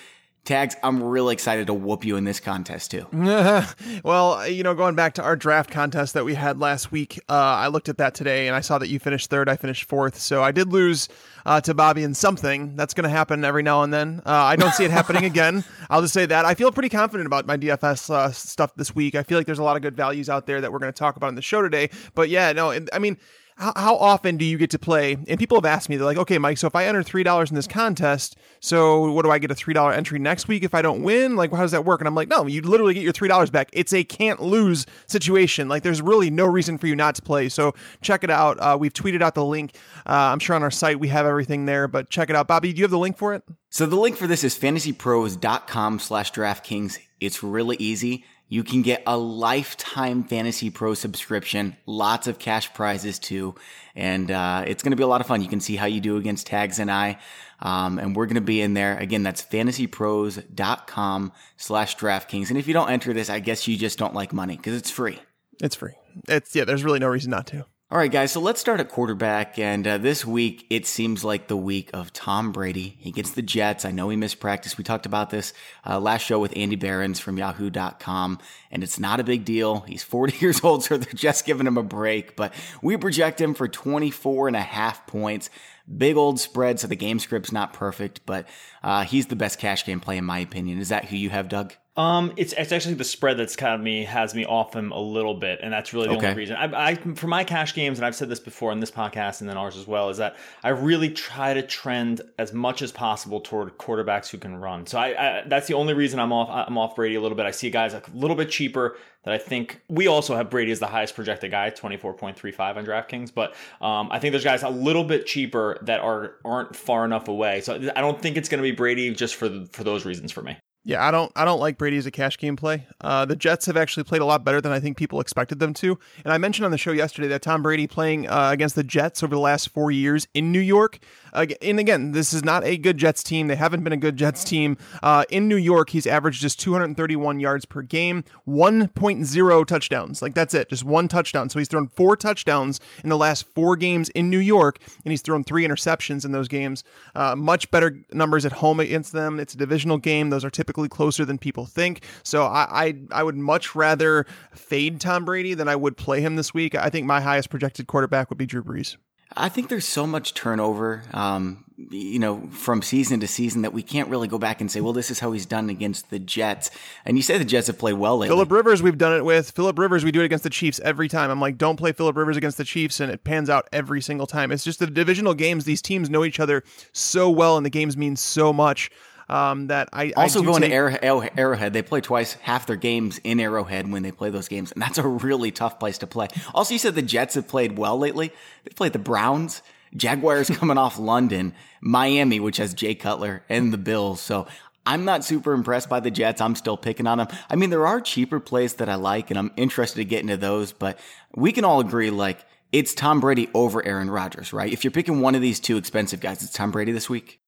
Tags, 0.44 0.76
I'm 0.82 1.02
really 1.02 1.32
excited 1.32 1.68
to 1.68 1.74
whoop 1.74 2.04
you 2.04 2.16
in 2.16 2.24
this 2.24 2.38
contest 2.38 2.90
too. 2.90 3.06
well, 4.04 4.46
you 4.46 4.62
know, 4.62 4.74
going 4.74 4.94
back 4.94 5.14
to 5.14 5.22
our 5.22 5.36
draft 5.36 5.70
contest 5.70 6.12
that 6.12 6.26
we 6.26 6.34
had 6.34 6.60
last 6.60 6.92
week, 6.92 7.18
uh, 7.30 7.32
I 7.32 7.68
looked 7.68 7.88
at 7.88 7.96
that 7.96 8.14
today 8.14 8.46
and 8.46 8.54
I 8.54 8.60
saw 8.60 8.76
that 8.76 8.88
you 8.88 8.98
finished 8.98 9.30
third. 9.30 9.48
I 9.48 9.56
finished 9.56 9.84
fourth. 9.84 10.18
So 10.18 10.42
I 10.42 10.52
did 10.52 10.70
lose 10.70 11.08
uh, 11.46 11.62
to 11.62 11.72
Bobby 11.72 12.02
in 12.02 12.12
something. 12.12 12.76
That's 12.76 12.92
going 12.92 13.04
to 13.04 13.10
happen 13.10 13.42
every 13.42 13.62
now 13.62 13.84
and 13.84 13.92
then. 13.92 14.20
Uh, 14.26 14.32
I 14.32 14.56
don't 14.56 14.74
see 14.74 14.84
it 14.84 14.90
happening 14.90 15.24
again. 15.34 15.64
I'll 15.88 16.02
just 16.02 16.12
say 16.12 16.26
that. 16.26 16.44
I 16.44 16.54
feel 16.54 16.70
pretty 16.70 16.90
confident 16.90 17.26
about 17.26 17.46
my 17.46 17.56
DFS 17.56 18.10
uh, 18.10 18.30
stuff 18.30 18.74
this 18.74 18.94
week. 18.94 19.14
I 19.14 19.22
feel 19.22 19.38
like 19.38 19.46
there's 19.46 19.58
a 19.58 19.64
lot 19.64 19.76
of 19.76 19.82
good 19.82 19.96
values 19.96 20.28
out 20.28 20.46
there 20.46 20.60
that 20.60 20.70
we're 20.70 20.78
going 20.78 20.92
to 20.92 20.98
talk 20.98 21.16
about 21.16 21.28
in 21.28 21.36
the 21.36 21.42
show 21.42 21.62
today. 21.62 21.88
But 22.14 22.28
yeah, 22.28 22.52
no, 22.52 22.78
I 22.92 22.98
mean, 22.98 23.16
how, 23.56 23.72
how 23.76 23.96
often 23.96 24.36
do 24.36 24.44
you 24.44 24.58
get 24.58 24.70
to 24.70 24.78
play? 24.78 25.16
And 25.28 25.38
people 25.38 25.56
have 25.56 25.64
asked 25.64 25.88
me, 25.88 25.96
they're 25.96 26.04
like, 26.04 26.16
okay, 26.16 26.38
Mike, 26.38 26.58
so 26.58 26.66
if 26.66 26.74
I 26.74 26.86
enter 26.86 27.02
$3 27.02 27.48
in 27.48 27.54
this 27.54 27.68
contest, 27.68 28.36
so 28.60 29.12
what 29.12 29.22
do 29.22 29.30
I 29.30 29.38
get 29.38 29.50
a 29.50 29.54
$3 29.54 29.96
entry 29.96 30.18
next 30.18 30.48
week 30.48 30.64
if 30.64 30.74
I 30.74 30.82
don't 30.82 31.02
win? 31.02 31.36
Like, 31.36 31.52
how 31.52 31.60
does 31.60 31.70
that 31.70 31.84
work? 31.84 32.00
And 32.00 32.08
I'm 32.08 32.16
like, 32.16 32.28
no, 32.28 32.46
you 32.46 32.62
literally 32.62 32.94
get 32.94 33.04
your 33.04 33.12
$3 33.12 33.52
back. 33.52 33.70
It's 33.72 33.92
a 33.92 34.02
can't 34.02 34.42
lose 34.42 34.86
situation. 35.06 35.68
Like, 35.68 35.84
there's 35.84 36.02
really 36.02 36.30
no 36.30 36.46
reason 36.46 36.78
for 36.78 36.88
you 36.88 36.96
not 36.96 37.14
to 37.14 37.22
play. 37.22 37.48
So 37.48 37.74
check 38.02 38.24
it 38.24 38.30
out. 38.30 38.58
Uh, 38.58 38.76
we've 38.78 38.92
tweeted 38.92 39.22
out 39.22 39.34
the 39.34 39.44
link. 39.44 39.76
Uh, 40.04 40.32
I'm 40.32 40.40
sure 40.40 40.56
on 40.56 40.62
our 40.64 40.70
site 40.70 40.98
we 40.98 41.08
have 41.08 41.26
everything 41.26 41.66
there, 41.66 41.86
but 41.86 42.10
check 42.10 42.30
it 42.30 42.36
out. 42.36 42.48
Bobby, 42.48 42.72
do 42.72 42.78
you 42.78 42.84
have 42.84 42.90
the 42.90 42.98
link 42.98 43.16
for 43.16 43.34
it? 43.34 43.44
So 43.70 43.86
the 43.86 43.96
link 43.96 44.16
for 44.16 44.26
this 44.26 44.42
is 44.42 44.58
fantasypros.com 44.58 45.98
slash 46.00 46.32
DraftKings. 46.32 46.98
It's 47.20 47.42
really 47.42 47.76
easy. 47.78 48.24
You 48.48 48.62
can 48.62 48.82
get 48.82 49.02
a 49.06 49.16
lifetime 49.16 50.24
Fantasy 50.24 50.70
Pro 50.70 50.94
subscription, 50.94 51.76
lots 51.86 52.26
of 52.26 52.38
cash 52.38 52.72
prizes 52.74 53.18
too, 53.18 53.54
and 53.94 54.30
uh, 54.30 54.64
it's 54.66 54.82
going 54.82 54.90
to 54.90 54.96
be 54.96 55.02
a 55.02 55.06
lot 55.06 55.20
of 55.20 55.26
fun. 55.26 55.42
You 55.42 55.48
can 55.48 55.60
see 55.60 55.76
how 55.76 55.86
you 55.86 56.00
do 56.00 56.16
against 56.18 56.46
Tags 56.46 56.78
and 56.78 56.90
I, 56.90 57.18
um, 57.60 57.98
and 57.98 58.14
we're 58.14 58.26
going 58.26 58.34
to 58.34 58.40
be 58.40 58.60
in 58.60 58.74
there. 58.74 58.98
Again, 58.98 59.22
that's 59.22 59.42
fantasypros.com 59.42 61.32
slash 61.56 61.96
DraftKings. 61.96 62.50
And 62.50 62.58
if 62.58 62.68
you 62.68 62.74
don't 62.74 62.90
enter 62.90 63.12
this, 63.12 63.30
I 63.30 63.40
guess 63.40 63.66
you 63.66 63.76
just 63.76 63.98
don't 63.98 64.14
like 64.14 64.32
money 64.32 64.56
because 64.56 64.76
it's 64.76 64.90
free. 64.90 65.20
It's 65.62 65.74
free. 65.74 65.94
It's 66.28 66.54
yeah. 66.54 66.64
There's 66.64 66.84
really 66.84 66.98
no 66.98 67.08
reason 67.08 67.30
not 67.30 67.46
to. 67.48 67.64
All 67.94 68.00
right, 68.00 68.10
guys, 68.10 68.32
so 68.32 68.40
let's 68.40 68.60
start 68.60 68.80
at 68.80 68.88
quarterback. 68.88 69.56
And 69.56 69.86
uh, 69.86 69.98
this 69.98 70.26
week, 70.26 70.66
it 70.68 70.84
seems 70.84 71.22
like 71.22 71.46
the 71.46 71.56
week 71.56 71.90
of 71.94 72.12
Tom 72.12 72.50
Brady. 72.50 72.96
He 72.98 73.12
gets 73.12 73.30
the 73.30 73.40
Jets. 73.40 73.84
I 73.84 73.92
know 73.92 74.08
he 74.08 74.16
missed 74.16 74.40
practice. 74.40 74.76
We 74.76 74.82
talked 74.82 75.06
about 75.06 75.30
this 75.30 75.52
uh, 75.86 76.00
last 76.00 76.22
show 76.22 76.40
with 76.40 76.56
Andy 76.56 76.74
Behrens 76.74 77.20
from 77.20 77.38
yahoo.com, 77.38 78.40
and 78.72 78.82
it's 78.82 78.98
not 78.98 79.20
a 79.20 79.22
big 79.22 79.44
deal. 79.44 79.82
He's 79.82 80.02
40 80.02 80.38
years 80.40 80.64
old, 80.64 80.82
so 80.82 80.96
they're 80.96 81.12
just 81.12 81.46
giving 81.46 81.68
him 81.68 81.78
a 81.78 81.84
break. 81.84 82.34
But 82.34 82.52
we 82.82 82.96
project 82.96 83.40
him 83.40 83.54
for 83.54 83.68
24 83.68 84.48
and 84.48 84.56
a 84.56 84.60
half 84.60 85.06
points. 85.06 85.48
Big 85.96 86.16
old 86.16 86.40
spread, 86.40 86.80
so 86.80 86.88
the 86.88 86.96
game 86.96 87.20
script's 87.20 87.52
not 87.52 87.74
perfect, 87.74 88.26
but 88.26 88.48
uh, 88.82 89.04
he's 89.04 89.28
the 89.28 89.36
best 89.36 89.60
cash 89.60 89.84
game 89.84 90.00
play, 90.00 90.16
in 90.16 90.24
my 90.24 90.40
opinion. 90.40 90.80
Is 90.80 90.88
that 90.88 91.04
who 91.04 91.16
you 91.16 91.30
have, 91.30 91.48
Doug? 91.48 91.74
Um, 91.96 92.32
it's 92.36 92.52
it's 92.54 92.72
actually 92.72 92.94
the 92.94 93.04
spread 93.04 93.36
that's 93.36 93.54
kind 93.54 93.72
of 93.72 93.80
me 93.80 94.02
has 94.02 94.34
me 94.34 94.44
off 94.44 94.74
him 94.74 94.90
a 94.90 94.98
little 94.98 95.34
bit, 95.34 95.60
and 95.62 95.72
that's 95.72 95.92
really 95.92 96.08
the 96.08 96.16
okay. 96.16 96.28
only 96.28 96.38
reason. 96.38 96.56
I, 96.56 96.90
I 96.90 96.94
for 96.96 97.28
my 97.28 97.44
cash 97.44 97.72
games, 97.72 97.98
and 97.98 98.04
I've 98.04 98.16
said 98.16 98.28
this 98.28 98.40
before 98.40 98.72
in 98.72 98.80
this 98.80 98.90
podcast 98.90 99.40
and 99.40 99.48
then 99.48 99.56
ours 99.56 99.76
as 99.76 99.86
well, 99.86 100.10
is 100.10 100.16
that 100.16 100.34
I 100.64 100.70
really 100.70 101.08
try 101.08 101.54
to 101.54 101.62
trend 101.62 102.20
as 102.36 102.52
much 102.52 102.82
as 102.82 102.90
possible 102.90 103.40
toward 103.40 103.78
quarterbacks 103.78 104.28
who 104.28 104.38
can 104.38 104.56
run. 104.56 104.88
So 104.88 104.98
I, 104.98 105.06
I 105.38 105.44
that's 105.46 105.68
the 105.68 105.74
only 105.74 105.94
reason 105.94 106.18
I'm 106.18 106.32
off 106.32 106.48
I'm 106.50 106.76
off 106.76 106.96
Brady 106.96 107.14
a 107.14 107.20
little 107.20 107.36
bit. 107.36 107.46
I 107.46 107.52
see 107.52 107.70
guys 107.70 107.94
a 107.94 108.02
little 108.12 108.36
bit 108.36 108.50
cheaper 108.50 108.96
that 109.22 109.32
I 109.32 109.38
think 109.38 109.80
we 109.88 110.08
also 110.08 110.34
have 110.34 110.50
Brady 110.50 110.72
as 110.72 110.80
the 110.80 110.88
highest 110.88 111.14
projected 111.14 111.52
guy, 111.52 111.70
twenty 111.70 111.96
four 111.96 112.12
point 112.12 112.36
three 112.36 112.50
five 112.50 112.76
on 112.76 112.84
DraftKings, 112.84 113.32
but 113.32 113.54
um, 113.80 114.08
I 114.10 114.18
think 114.18 114.32
there's 114.32 114.42
guys 114.42 114.64
a 114.64 114.68
little 114.68 115.04
bit 115.04 115.26
cheaper 115.26 115.78
that 115.82 116.00
are 116.00 116.34
aren't 116.44 116.74
far 116.74 117.04
enough 117.04 117.28
away. 117.28 117.60
So 117.60 117.74
I 117.94 118.00
don't 118.00 118.20
think 118.20 118.36
it's 118.36 118.48
going 118.48 118.58
to 118.58 118.68
be 118.68 118.74
Brady 118.74 119.14
just 119.14 119.36
for 119.36 119.64
for 119.70 119.84
those 119.84 120.04
reasons 120.04 120.32
for 120.32 120.42
me. 120.42 120.58
Yeah, 120.86 121.06
I 121.06 121.10
don't 121.10 121.32
I 121.34 121.46
don't 121.46 121.60
like 121.60 121.78
Brady 121.78 121.96
as 121.96 122.04
a 122.04 122.10
cash 122.10 122.36
game 122.36 122.56
play. 122.56 122.86
Uh, 123.00 123.24
the 123.24 123.36
Jets 123.36 123.64
have 123.66 123.76
actually 123.76 124.04
played 124.04 124.20
a 124.20 124.26
lot 124.26 124.44
better 124.44 124.60
than 124.60 124.70
I 124.70 124.80
think 124.80 124.98
people 124.98 125.18
expected 125.18 125.58
them 125.58 125.72
to. 125.74 125.98
And 126.24 126.32
I 126.32 126.36
mentioned 126.36 126.66
on 126.66 126.72
the 126.72 126.78
show 126.78 126.92
yesterday 126.92 127.28
that 127.28 127.40
Tom 127.40 127.62
Brady 127.62 127.86
playing 127.86 128.28
uh, 128.28 128.50
against 128.52 128.74
the 128.74 128.84
Jets 128.84 129.22
over 129.22 129.34
the 129.34 129.40
last 129.40 129.70
four 129.70 129.90
years 129.90 130.28
in 130.34 130.52
New 130.52 130.60
York. 130.60 130.98
And 131.34 131.80
again, 131.80 132.12
this 132.12 132.32
is 132.32 132.44
not 132.44 132.64
a 132.64 132.76
good 132.76 132.98
Jets 132.98 133.22
team. 133.22 133.48
They 133.48 133.56
haven't 133.56 133.82
been 133.84 133.92
a 133.92 133.98
good 133.98 134.16
Jets 134.16 134.44
team. 134.44 134.76
Uh, 135.02 135.24
in 135.30 135.48
New 135.48 135.56
York, 135.56 135.90
he's 135.90 136.06
averaged 136.06 136.42
just 136.42 136.60
231 136.60 137.40
yards 137.40 137.64
per 137.64 137.82
game, 137.82 138.24
1.0 138.46 139.66
touchdowns. 139.66 140.22
Like 140.22 140.34
that's 140.34 140.54
it, 140.54 140.68
just 140.68 140.84
one 140.84 141.08
touchdown. 141.08 141.48
So 141.48 141.58
he's 141.58 141.68
thrown 141.68 141.88
four 141.88 142.16
touchdowns 142.16 142.80
in 143.02 143.08
the 143.08 143.16
last 143.16 143.46
four 143.54 143.76
games 143.76 144.10
in 144.10 144.28
New 144.28 144.38
York, 144.38 144.78
and 145.04 145.12
he's 145.12 145.22
thrown 145.22 145.44
three 145.44 145.66
interceptions 145.66 146.24
in 146.24 146.32
those 146.32 146.48
games. 146.48 146.84
Uh, 147.14 147.34
much 147.34 147.70
better 147.70 148.04
numbers 148.12 148.44
at 148.44 148.52
home 148.52 148.80
against 148.80 149.12
them. 149.12 149.40
It's 149.40 149.54
a 149.54 149.56
divisional 149.56 149.98
game. 149.98 150.30
Those 150.30 150.44
are 150.44 150.50
typically 150.50 150.64
typically 150.74 150.88
closer 150.88 151.24
than 151.24 151.38
people 151.38 151.66
think. 151.66 152.04
So 152.22 152.44
I, 152.44 152.86
I, 152.86 152.94
I 153.12 153.22
would 153.22 153.36
much 153.36 153.74
rather 153.74 154.26
fade 154.52 155.00
Tom 155.00 155.24
Brady 155.24 155.54
than 155.54 155.68
I 155.68 155.76
would 155.76 155.96
play 155.96 156.20
him 156.20 156.36
this 156.36 156.52
week. 156.52 156.74
I 156.74 156.90
think 156.90 157.06
my 157.06 157.20
highest 157.20 157.50
projected 157.50 157.86
quarterback 157.86 158.30
would 158.30 158.38
be 158.38 158.46
Drew 158.46 158.62
Brees. 158.62 158.96
I 159.36 159.48
think 159.48 159.68
there's 159.68 159.86
so 159.86 160.06
much 160.06 160.34
turnover, 160.34 161.02
um, 161.12 161.64
you 161.76 162.18
know, 162.18 162.48
from 162.52 162.82
season 162.82 163.20
to 163.20 163.26
season 163.26 163.62
that 163.62 163.72
we 163.72 163.82
can't 163.82 164.08
really 164.08 164.28
go 164.28 164.38
back 164.38 164.60
and 164.60 164.70
say, 164.70 164.80
well, 164.80 164.92
this 164.92 165.10
is 165.10 165.18
how 165.18 165.32
he's 165.32 165.46
done 165.46 165.70
against 165.70 166.10
the 166.10 166.18
Jets. 166.18 166.70
And 167.04 167.16
you 167.16 167.22
say 167.22 167.36
the 167.36 167.44
Jets 167.44 167.66
have 167.66 167.78
played 167.78 167.94
well 167.94 168.16
lately. 168.16 168.34
Philip 168.34 168.52
Rivers, 168.52 168.82
we've 168.82 168.98
done 168.98 169.12
it 169.16 169.24
with. 169.24 169.50
Philip 169.50 169.78
Rivers, 169.78 170.04
we 170.04 170.12
do 170.12 170.20
it 170.20 170.26
against 170.26 170.44
the 170.44 170.50
Chiefs 170.50 170.78
every 170.84 171.08
time. 171.08 171.30
I'm 171.30 171.40
like, 171.40 171.58
don't 171.58 171.76
play 171.76 171.92
Philip 171.92 172.16
Rivers 172.16 172.36
against 172.36 172.58
the 172.58 172.64
Chiefs, 172.64 173.00
and 173.00 173.10
it 173.10 173.24
pans 173.24 173.50
out 173.50 173.68
every 173.72 174.00
single 174.00 174.26
time. 174.26 174.52
It's 174.52 174.64
just 174.64 174.78
the 174.78 174.86
divisional 174.86 175.34
games. 175.34 175.64
These 175.64 175.82
teams 175.82 176.08
know 176.08 176.24
each 176.24 176.38
other 176.38 176.62
so 176.92 177.28
well, 177.28 177.56
and 177.56 177.66
the 177.66 177.70
games 177.70 177.96
mean 177.96 178.14
so 178.16 178.52
much 178.52 178.90
um, 179.34 179.66
that 179.66 179.88
I 179.92 180.12
also 180.16 180.42
I 180.42 180.44
going 180.44 180.62
take- 180.62 180.70
to 180.70 180.76
Arrow- 180.76 181.28
Arrowhead. 181.36 181.72
They 181.72 181.82
play 181.82 182.00
twice 182.00 182.34
half 182.34 182.66
their 182.66 182.76
games 182.76 183.20
in 183.24 183.40
Arrowhead 183.40 183.90
when 183.90 184.02
they 184.02 184.12
play 184.12 184.30
those 184.30 184.48
games, 184.48 184.72
and 184.72 184.80
that's 184.80 184.98
a 184.98 185.06
really 185.06 185.50
tough 185.50 185.78
place 185.78 185.98
to 185.98 186.06
play. 186.06 186.28
Also, 186.54 186.72
you 186.74 186.78
said 186.78 186.94
the 186.94 187.02
Jets 187.02 187.34
have 187.34 187.48
played 187.48 187.76
well 187.78 187.98
lately. 187.98 188.32
They 188.64 188.70
played 188.74 188.92
the 188.92 188.98
Browns, 188.98 189.62
Jaguars 189.96 190.48
coming 190.58 190.78
off 190.78 190.98
London, 190.98 191.52
Miami, 191.80 192.40
which 192.40 192.56
has 192.58 192.74
Jay 192.74 192.94
Cutler, 192.94 193.42
and 193.48 193.72
the 193.72 193.78
Bills. 193.78 194.20
So 194.20 194.46
I'm 194.86 195.04
not 195.04 195.24
super 195.24 195.52
impressed 195.52 195.88
by 195.88 196.00
the 196.00 196.10
Jets. 196.10 196.40
I'm 196.40 196.54
still 196.54 196.76
picking 196.76 197.06
on 197.06 197.18
them. 197.18 197.28
I 197.50 197.56
mean, 197.56 197.70
there 197.70 197.86
are 197.86 198.00
cheaper 198.00 198.38
plays 198.40 198.74
that 198.74 198.88
I 198.88 198.94
like, 198.96 199.30
and 199.30 199.38
I'm 199.38 199.50
interested 199.56 199.96
to 199.98 200.04
get 200.04 200.20
into 200.20 200.36
those, 200.36 200.72
but 200.72 200.98
we 201.34 201.52
can 201.52 201.64
all 201.64 201.80
agree 201.80 202.10
like 202.10 202.44
it's 202.70 202.92
Tom 202.94 203.20
Brady 203.20 203.48
over 203.54 203.84
Aaron 203.84 204.10
Rodgers, 204.10 204.52
right? 204.52 204.72
If 204.72 204.84
you're 204.84 204.90
picking 204.90 205.20
one 205.20 205.34
of 205.34 205.40
these 205.42 205.60
two 205.60 205.76
expensive 205.76 206.20
guys, 206.20 206.42
it's 206.42 206.52
Tom 206.52 206.70
Brady 206.70 206.92
this 206.92 207.08
week. 207.08 207.40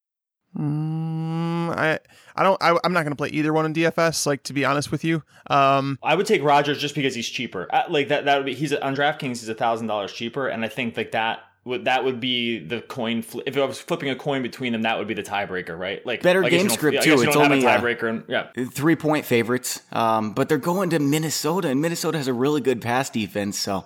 Mm, 0.59 1.77
I 1.77 1.99
I 2.35 2.43
don't 2.43 2.63
I, 2.63 2.71
am 2.85 2.93
not 2.93 3.03
going 3.03 3.11
to 3.11 3.17
play 3.17 3.29
either 3.29 3.53
one 3.53 3.67
in 3.67 3.75
DFS. 3.75 4.27
Like 4.27 4.43
to 4.45 4.53
be 4.53 4.65
honest 4.65 4.91
with 4.91 5.05
you, 5.05 5.23
um, 5.49 5.99
I 6.03 6.15
would 6.15 6.27
take 6.27 6.43
Rodgers 6.43 6.79
just 6.79 6.95
because 6.95 7.15
he's 7.15 7.29
cheaper. 7.29 7.67
Uh, 7.71 7.85
like 7.89 8.09
that 8.09 8.25
that 8.25 8.37
would 8.37 8.47
be 8.47 8.55
he's 8.55 8.73
on 8.73 8.97
DraftKings 8.97 9.41
he's 9.41 9.49
a 9.49 9.55
thousand 9.55 9.87
dollars 9.87 10.13
cheaper, 10.13 10.49
and 10.49 10.65
I 10.65 10.69
think 10.69 10.97
like 10.97 11.13
that 11.13 11.41
would 11.67 11.85
that 11.85 12.05
would 12.05 12.21
be 12.21 12.61
the 12.61 12.81
coin. 12.81 13.23
Fl- 13.23 13.41
if 13.45 13.57
I 13.59 13.65
was 13.65 13.81
flipping 13.81 14.09
a 14.09 14.15
coin 14.15 14.43
between 14.43 14.73
them, 14.73 14.83
that 14.83 14.99
would 14.99 15.09
be 15.09 15.15
the 15.15 15.23
tiebreaker, 15.23 15.77
right? 15.77 16.05
Like 16.07 16.23
better 16.23 16.43
game 16.43 16.71
script 16.71 17.03
too. 17.03 17.21
It's 17.21 17.37
only 17.37 17.65
a 17.65 17.69
tiebreaker. 17.69 18.09
And, 18.09 18.25
yeah, 18.29 18.49
three 18.71 18.97
point 18.97 19.27
favorites. 19.27 19.83
Um, 19.93 20.33
but 20.33 20.49
they're 20.49 20.59
going 20.59 20.91
to 20.91 21.01
Minnesota, 21.01 21.69
and 21.69 21.83
Minnesota 21.83 22.19
has 22.19 22.29
a 22.29 22.33
really 22.33 22.61
good 22.61 22.81
pass 22.81 23.11
defense. 23.11 23.59
So 23.59 23.85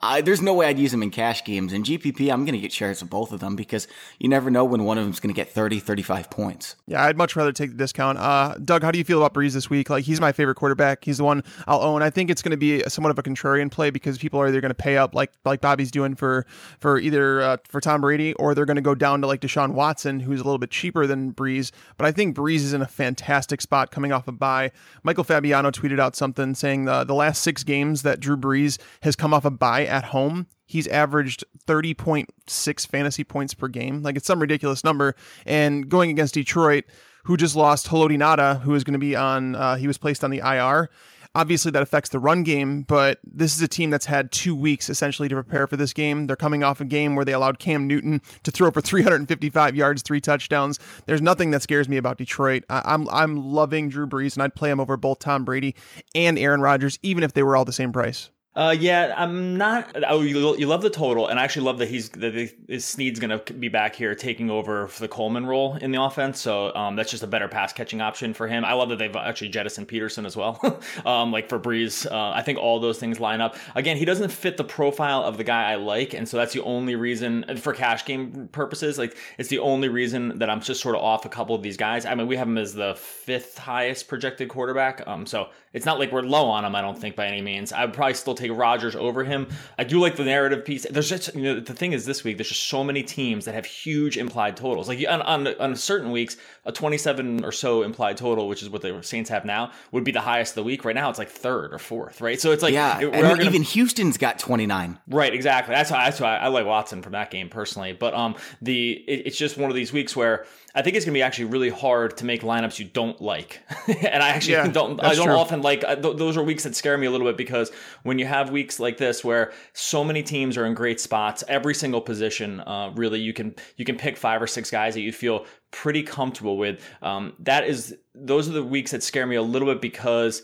I, 0.00 0.20
there's 0.20 0.42
no 0.42 0.54
way 0.54 0.66
I'd 0.66 0.78
use 0.78 0.90
them 0.90 1.02
in 1.02 1.10
cash 1.10 1.44
games. 1.44 1.72
In 1.72 1.82
GPP, 1.82 2.32
I'm 2.32 2.44
going 2.44 2.54
to 2.54 2.60
get 2.60 2.72
shares 2.72 3.02
of 3.02 3.10
both 3.10 3.32
of 3.32 3.40
them 3.40 3.56
because 3.56 3.88
you 4.18 4.28
never 4.28 4.50
know 4.50 4.64
when 4.64 4.84
one 4.84 4.98
of 4.98 5.04
them's 5.04 5.20
going 5.20 5.34
to 5.34 5.38
get 5.38 5.50
30, 5.50 5.80
35 5.80 6.30
points. 6.30 6.76
Yeah, 6.86 7.04
I'd 7.04 7.16
much 7.16 7.36
rather 7.36 7.52
take 7.52 7.70
the 7.70 7.76
discount. 7.76 8.18
Uh, 8.18 8.54
Doug, 8.64 8.82
how 8.82 8.90
do 8.90 8.98
you 8.98 9.04
feel 9.04 9.18
about 9.18 9.34
Brees 9.34 9.52
this 9.52 9.68
week? 9.68 9.90
Like, 9.90 10.04
he's 10.04 10.20
my 10.20 10.32
favorite 10.32 10.54
quarterback. 10.54 11.04
He's 11.04 11.18
the 11.18 11.24
one 11.24 11.42
I'll 11.66 11.80
own. 11.80 12.02
I 12.02 12.10
think 12.10 12.30
it's 12.30 12.42
going 12.42 12.52
to 12.52 12.56
be 12.56 12.82
somewhat 12.88 13.10
of 13.10 13.18
a 13.18 13.22
contrarian 13.22 13.70
play 13.70 13.90
because 13.90 14.18
people 14.18 14.40
are 14.40 14.48
either 14.48 14.60
going 14.60 14.70
to 14.70 14.74
pay 14.74 14.96
up 14.96 15.14
like 15.14 15.32
like 15.44 15.60
Bobby's 15.60 15.90
doing 15.90 16.14
for 16.14 16.46
for 16.78 16.98
either 16.98 17.40
uh, 17.42 17.56
for 17.68 17.80
Tom 17.80 18.00
Brady 18.00 18.32
or 18.34 18.54
they're 18.54 18.66
going 18.66 18.76
to 18.76 18.82
go 18.82 18.94
down 18.94 19.20
to 19.20 19.26
like 19.26 19.40
Deshaun 19.40 19.72
Watson, 19.72 20.20
who's 20.20 20.40
a 20.40 20.44
little 20.44 20.58
bit 20.58 20.70
cheaper 20.70 21.06
than 21.06 21.32
Brees. 21.32 21.70
But 21.96 22.06
I 22.06 22.12
think 22.12 22.36
Brees 22.36 22.56
is 22.56 22.72
in 22.72 22.82
a 22.82 22.86
fantastic 22.86 23.60
spot 23.60 23.90
coming 23.90 24.12
off 24.12 24.28
a 24.28 24.32
bye. 24.32 24.72
Michael 25.02 25.24
Fabiano 25.24 25.70
tweeted 25.70 26.00
out 26.00 26.16
something 26.16 26.54
saying 26.54 26.84
the, 26.84 27.04
the 27.04 27.14
last 27.14 27.42
six 27.42 27.62
games 27.62 28.02
that 28.02 28.20
Drew 28.20 28.36
Brees 28.36 28.78
has 29.02 29.16
come 29.16 29.32
off 29.34 29.44
a 29.44 29.50
bye 29.50 29.81
at 29.86 30.04
home 30.04 30.46
he's 30.72 30.86
averaged 30.88 31.44
30.6 31.66 32.86
fantasy 32.86 33.24
points 33.24 33.54
per 33.54 33.68
game. 33.68 34.02
Like 34.02 34.16
it's 34.16 34.26
some 34.26 34.40
ridiculous 34.40 34.82
number. 34.82 35.14
And 35.44 35.88
going 35.88 36.10
against 36.10 36.34
Detroit, 36.34 36.84
who 37.24 37.36
just 37.36 37.54
lost 37.54 37.88
Haloti 37.88 38.60
who 38.62 38.74
is 38.74 38.82
going 38.82 38.94
to 38.94 38.98
be 38.98 39.14
on, 39.14 39.54
uh, 39.54 39.76
he 39.76 39.86
was 39.86 39.98
placed 39.98 40.24
on 40.24 40.30
the 40.30 40.38
IR. 40.38 40.88
Obviously, 41.34 41.70
that 41.70 41.82
affects 41.82 42.10
the 42.10 42.18
run 42.18 42.42
game, 42.42 42.82
but 42.82 43.18
this 43.24 43.56
is 43.56 43.62
a 43.62 43.68
team 43.68 43.88
that's 43.88 44.04
had 44.04 44.30
two 44.32 44.54
weeks 44.54 44.90
essentially 44.90 45.30
to 45.30 45.34
prepare 45.34 45.66
for 45.66 45.78
this 45.78 45.94
game. 45.94 46.26
They're 46.26 46.36
coming 46.36 46.62
off 46.62 46.82
a 46.82 46.84
game 46.84 47.16
where 47.16 47.24
they 47.24 47.32
allowed 47.32 47.58
Cam 47.58 47.86
Newton 47.86 48.20
to 48.42 48.50
throw 48.50 48.70
for 48.70 48.82
355 48.82 49.74
yards, 49.74 50.02
three 50.02 50.20
touchdowns. 50.20 50.78
There's 51.06 51.22
nothing 51.22 51.50
that 51.52 51.62
scares 51.62 51.88
me 51.88 51.96
about 51.96 52.18
Detroit. 52.18 52.64
I, 52.68 52.82
I'm 52.84 53.08
I'm 53.08 53.36
loving 53.36 53.88
Drew 53.88 54.06
Brees, 54.06 54.34
and 54.34 54.42
I'd 54.42 54.54
play 54.54 54.70
him 54.70 54.78
over 54.78 54.98
both 54.98 55.20
Tom 55.20 55.46
Brady 55.46 55.74
and 56.14 56.38
Aaron 56.38 56.60
Rodgers, 56.60 56.98
even 57.02 57.24
if 57.24 57.32
they 57.32 57.42
were 57.42 57.56
all 57.56 57.64
the 57.64 57.72
same 57.72 57.92
price. 57.92 58.28
Uh, 58.54 58.76
yeah, 58.78 59.14
I'm 59.16 59.56
not. 59.56 59.96
Oh, 60.06 60.20
you, 60.20 60.56
you 60.58 60.66
love 60.66 60.82
the 60.82 60.90
total, 60.90 61.28
and 61.28 61.40
I 61.40 61.44
actually 61.44 61.64
love 61.64 61.78
that 61.78 61.88
he's 61.88 62.10
that 62.10 62.52
Snead's 62.80 63.18
going 63.18 63.38
to 63.38 63.52
be 63.54 63.68
back 63.68 63.96
here 63.96 64.14
taking 64.14 64.50
over 64.50 64.88
for 64.88 65.00
the 65.00 65.08
Coleman 65.08 65.46
role 65.46 65.76
in 65.76 65.90
the 65.90 66.02
offense. 66.02 66.38
So 66.38 66.74
um, 66.74 66.94
that's 66.94 67.10
just 67.10 67.22
a 67.22 67.26
better 67.26 67.48
pass 67.48 67.72
catching 67.72 68.02
option 68.02 68.34
for 68.34 68.46
him. 68.46 68.62
I 68.62 68.74
love 68.74 68.90
that 68.90 68.98
they've 68.98 69.16
actually 69.16 69.48
jettisoned 69.48 69.88
Peterson 69.88 70.26
as 70.26 70.36
well, 70.36 70.60
um, 71.06 71.32
like 71.32 71.48
for 71.48 71.58
Brees. 71.58 72.04
Uh, 72.10 72.32
I 72.34 72.42
think 72.42 72.58
all 72.58 72.78
those 72.78 72.98
things 72.98 73.18
line 73.18 73.40
up. 73.40 73.56
Again, 73.74 73.96
he 73.96 74.04
doesn't 74.04 74.30
fit 74.30 74.58
the 74.58 74.64
profile 74.64 75.22
of 75.22 75.38
the 75.38 75.44
guy 75.44 75.72
I 75.72 75.76
like, 75.76 76.12
and 76.12 76.28
so 76.28 76.36
that's 76.36 76.52
the 76.52 76.62
only 76.62 76.94
reason 76.94 77.56
for 77.56 77.72
cash 77.72 78.04
game 78.04 78.50
purposes. 78.52 78.98
Like 78.98 79.16
it's 79.38 79.48
the 79.48 79.60
only 79.60 79.88
reason 79.88 80.38
that 80.40 80.50
I'm 80.50 80.60
just 80.60 80.82
sort 80.82 80.94
of 80.94 81.00
off 81.00 81.24
a 81.24 81.30
couple 81.30 81.54
of 81.54 81.62
these 81.62 81.78
guys. 81.78 82.04
I 82.04 82.14
mean, 82.14 82.26
we 82.26 82.36
have 82.36 82.48
him 82.48 82.58
as 82.58 82.74
the 82.74 82.96
fifth 82.96 83.56
highest 83.56 84.08
projected 84.08 84.50
quarterback. 84.50 85.02
Um, 85.06 85.24
so 85.24 85.48
it's 85.72 85.86
not 85.86 85.98
like 85.98 86.12
we're 86.12 86.22
low 86.22 86.46
on 86.46 86.64
him. 86.64 86.74
I 86.74 86.80
don't 86.80 86.98
think 86.98 87.16
by 87.16 87.26
any 87.26 87.40
means. 87.40 87.72
I 87.72 87.84
would 87.84 87.94
probably 87.94 88.14
still 88.14 88.34
take 88.34 88.52
Rodgers 88.52 88.94
over 88.94 89.24
him. 89.24 89.48
I 89.78 89.84
do 89.84 89.98
like 89.98 90.16
the 90.16 90.24
narrative 90.24 90.64
piece. 90.64 90.86
There's 90.88 91.08
just 91.08 91.34
you 91.34 91.42
know 91.42 91.60
the 91.60 91.74
thing 91.74 91.92
is 91.92 92.04
this 92.04 92.24
week 92.24 92.36
there's 92.36 92.48
just 92.48 92.64
so 92.64 92.84
many 92.84 93.02
teams 93.02 93.44
that 93.46 93.54
have 93.54 93.64
huge 93.64 94.18
implied 94.18 94.56
totals. 94.56 94.88
Like 94.88 95.04
on 95.08 95.22
on, 95.22 95.48
on 95.60 95.76
certain 95.76 96.10
weeks, 96.10 96.36
a 96.64 96.72
27 96.72 97.44
or 97.44 97.52
so 97.52 97.82
implied 97.82 98.16
total, 98.16 98.48
which 98.48 98.62
is 98.62 98.68
what 98.68 98.82
the 98.82 99.02
Saints 99.02 99.30
have 99.30 99.44
now, 99.44 99.72
would 99.90 100.04
be 100.04 100.12
the 100.12 100.20
highest 100.20 100.52
of 100.52 100.56
the 100.56 100.64
week. 100.64 100.84
Right 100.84 100.94
now, 100.94 101.08
it's 101.10 101.18
like 101.18 101.30
third 101.30 101.72
or 101.72 101.78
fourth, 101.78 102.20
right? 102.20 102.40
So 102.40 102.52
it's 102.52 102.62
like 102.62 102.74
yeah, 102.74 103.00
it, 103.00 103.12
and 103.12 103.22
gonna, 103.22 103.42
even 103.44 103.62
Houston's 103.62 104.18
got 104.18 104.38
29. 104.38 104.98
Right, 105.08 105.34
exactly. 105.34 105.74
That's 105.74 105.90
why 105.90 106.04
that's 106.04 106.20
why 106.20 106.36
I, 106.36 106.44
I 106.44 106.48
like 106.48 106.66
Watson 106.66 107.02
from 107.02 107.12
that 107.12 107.30
game 107.30 107.48
personally. 107.48 107.92
But 107.92 108.14
um, 108.14 108.36
the 108.60 108.92
it, 109.08 109.26
it's 109.26 109.38
just 109.38 109.56
one 109.56 109.70
of 109.70 109.76
these 109.76 109.92
weeks 109.92 110.14
where 110.14 110.44
I 110.74 110.82
think 110.82 110.96
it's 110.96 111.04
going 111.04 111.14
to 111.14 111.18
be 111.18 111.22
actually 111.22 111.46
really 111.46 111.70
hard 111.70 112.16
to 112.18 112.24
make 112.24 112.42
lineups 112.42 112.78
you 112.78 112.86
don't 112.86 113.20
like, 113.20 113.60
and 113.86 114.22
I 114.22 114.30
actually 114.30 114.54
yeah, 114.54 114.68
don't. 114.68 115.02
I 115.02 115.14
don't 115.14 115.26
true. 115.26 115.36
often 115.36 115.61
like 115.62 115.80
th- 115.80 116.16
those 116.16 116.36
are 116.36 116.42
weeks 116.42 116.64
that 116.64 116.74
scare 116.74 116.98
me 116.98 117.06
a 117.06 117.10
little 117.10 117.26
bit 117.26 117.36
because 117.36 117.70
when 118.02 118.18
you 118.18 118.26
have 118.26 118.50
weeks 118.50 118.78
like 118.80 118.98
this 118.98 119.24
where 119.24 119.52
so 119.72 120.04
many 120.04 120.22
teams 120.22 120.56
are 120.56 120.66
in 120.66 120.74
great 120.74 121.00
spots, 121.00 121.44
every 121.48 121.74
single 121.74 122.00
position, 122.00 122.60
uh, 122.60 122.92
really 122.94 123.20
you 123.20 123.32
can 123.32 123.54
you 123.76 123.84
can 123.84 123.96
pick 123.96 124.16
five 124.16 124.42
or 124.42 124.46
six 124.46 124.70
guys 124.70 124.94
that 124.94 125.00
you 125.00 125.12
feel 125.12 125.46
pretty 125.70 126.02
comfortable 126.02 126.56
with. 126.56 126.82
Um, 127.00 127.34
that 127.40 127.64
is 127.66 127.96
those 128.14 128.48
are 128.48 128.52
the 128.52 128.64
weeks 128.64 128.90
that 128.90 129.02
scare 129.02 129.26
me 129.26 129.36
a 129.36 129.42
little 129.42 129.68
bit 129.68 129.80
because 129.80 130.42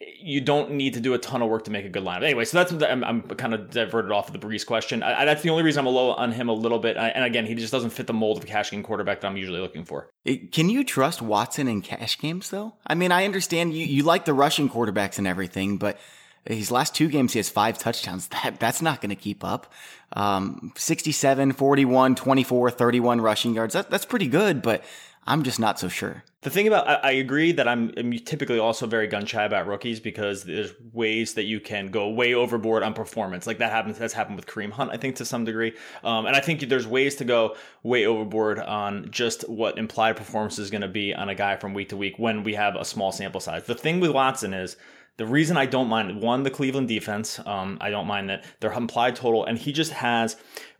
you 0.00 0.40
don't 0.40 0.72
need 0.72 0.94
to 0.94 1.00
do 1.00 1.14
a 1.14 1.18
ton 1.18 1.42
of 1.42 1.48
work 1.48 1.64
to 1.64 1.72
make 1.72 1.84
a 1.84 1.88
good 1.88 2.04
lineup. 2.04 2.22
Anyway, 2.22 2.44
so 2.44 2.62
that's 2.62 2.82
I'm, 2.84 3.02
I'm 3.02 3.22
kind 3.22 3.52
of 3.52 3.70
diverted 3.70 4.12
off 4.12 4.28
of 4.28 4.40
the 4.40 4.46
Brees 4.46 4.64
question. 4.64 5.02
I, 5.02 5.22
I, 5.22 5.24
that's 5.24 5.42
the 5.42 5.50
only 5.50 5.64
reason 5.64 5.86
I'm 5.86 5.92
low 5.92 6.12
on 6.12 6.30
him 6.30 6.48
a 6.48 6.52
little 6.52 6.78
bit. 6.78 6.96
I, 6.96 7.08
and 7.08 7.24
again, 7.24 7.46
he 7.46 7.54
just 7.54 7.72
doesn't 7.72 7.90
fit 7.90 8.06
the 8.06 8.12
mold 8.12 8.38
of 8.38 8.44
a 8.44 8.46
cash 8.46 8.70
game 8.70 8.84
quarterback 8.84 9.20
that 9.20 9.26
I'm 9.26 9.36
usually 9.36 9.60
looking 9.60 9.84
for. 9.84 10.08
Can 10.52 10.70
you 10.70 10.84
trust 10.84 11.20
Watson 11.20 11.66
in 11.66 11.82
cash 11.82 12.18
games 12.18 12.50
though? 12.50 12.74
I 12.86 12.94
mean, 12.94 13.10
I 13.10 13.24
understand 13.24 13.74
you 13.74 13.84
you 13.84 14.04
like 14.04 14.24
the 14.24 14.34
rushing 14.34 14.70
quarterbacks 14.70 15.18
and 15.18 15.26
everything, 15.26 15.78
but 15.78 15.98
his 16.44 16.70
last 16.70 16.94
two 16.94 17.08
games 17.08 17.32
he 17.32 17.40
has 17.40 17.48
five 17.48 17.78
touchdowns. 17.78 18.28
That 18.42 18.60
that's 18.60 18.80
not 18.80 19.00
going 19.00 19.10
to 19.10 19.16
keep 19.16 19.42
up. 19.42 19.72
Um, 20.12 20.72
67, 20.76 21.52
41, 21.52 22.14
24, 22.14 22.70
31 22.70 23.20
rushing 23.20 23.54
yards. 23.54 23.74
That, 23.74 23.90
that's 23.90 24.06
pretty 24.06 24.28
good, 24.28 24.62
but 24.62 24.84
I'm 25.28 25.42
just 25.42 25.60
not 25.60 25.78
so 25.78 25.88
sure. 25.88 26.24
The 26.40 26.48
thing 26.48 26.66
about 26.66 26.88
I, 26.88 26.94
I 26.94 27.10
agree 27.12 27.52
that 27.52 27.68
I'm, 27.68 27.92
I'm, 27.98 28.12
typically 28.12 28.58
also 28.58 28.86
very 28.86 29.06
gun 29.06 29.26
shy 29.26 29.44
about 29.44 29.66
rookies 29.66 30.00
because 30.00 30.44
there's 30.44 30.72
ways 30.94 31.34
that 31.34 31.44
you 31.44 31.60
can 31.60 31.88
go 31.88 32.08
way 32.08 32.32
overboard 32.32 32.82
on 32.82 32.94
performance. 32.94 33.46
Like 33.46 33.58
that 33.58 33.70
happens. 33.70 33.98
That's 33.98 34.14
happened 34.14 34.36
with 34.36 34.46
Kareem 34.46 34.70
Hunt, 34.70 34.90
I 34.90 34.96
think, 34.96 35.16
to 35.16 35.26
some 35.26 35.44
degree. 35.44 35.74
Um, 36.02 36.24
and 36.24 36.34
I 36.34 36.40
think 36.40 36.60
there's 36.68 36.86
ways 36.86 37.16
to 37.16 37.26
go 37.26 37.56
way 37.82 38.06
overboard 38.06 38.58
on 38.58 39.10
just 39.10 39.46
what 39.50 39.76
implied 39.76 40.16
performance 40.16 40.58
is 40.58 40.70
going 40.70 40.80
to 40.80 40.88
be 40.88 41.12
on 41.12 41.28
a 41.28 41.34
guy 41.34 41.56
from 41.56 41.74
week 41.74 41.90
to 41.90 41.96
week 41.98 42.18
when 42.18 42.42
we 42.42 42.54
have 42.54 42.74
a 42.74 42.84
small 42.84 43.12
sample 43.12 43.40
size. 43.40 43.66
The 43.66 43.74
thing 43.74 44.00
with 44.00 44.12
Watson 44.12 44.54
is 44.54 44.78
the 45.18 45.26
reason 45.26 45.56
I 45.56 45.66
don't 45.66 45.88
mind 45.88 46.22
one 46.22 46.44
the 46.44 46.50
Cleveland 46.50 46.88
defense. 46.88 47.40
Um, 47.44 47.76
I 47.80 47.90
don't 47.90 48.06
mind 48.06 48.30
that 48.30 48.44
their 48.60 48.72
implied 48.72 49.16
total, 49.16 49.44
and 49.44 49.58
he 49.58 49.72
just 49.72 49.92
has 49.92 50.36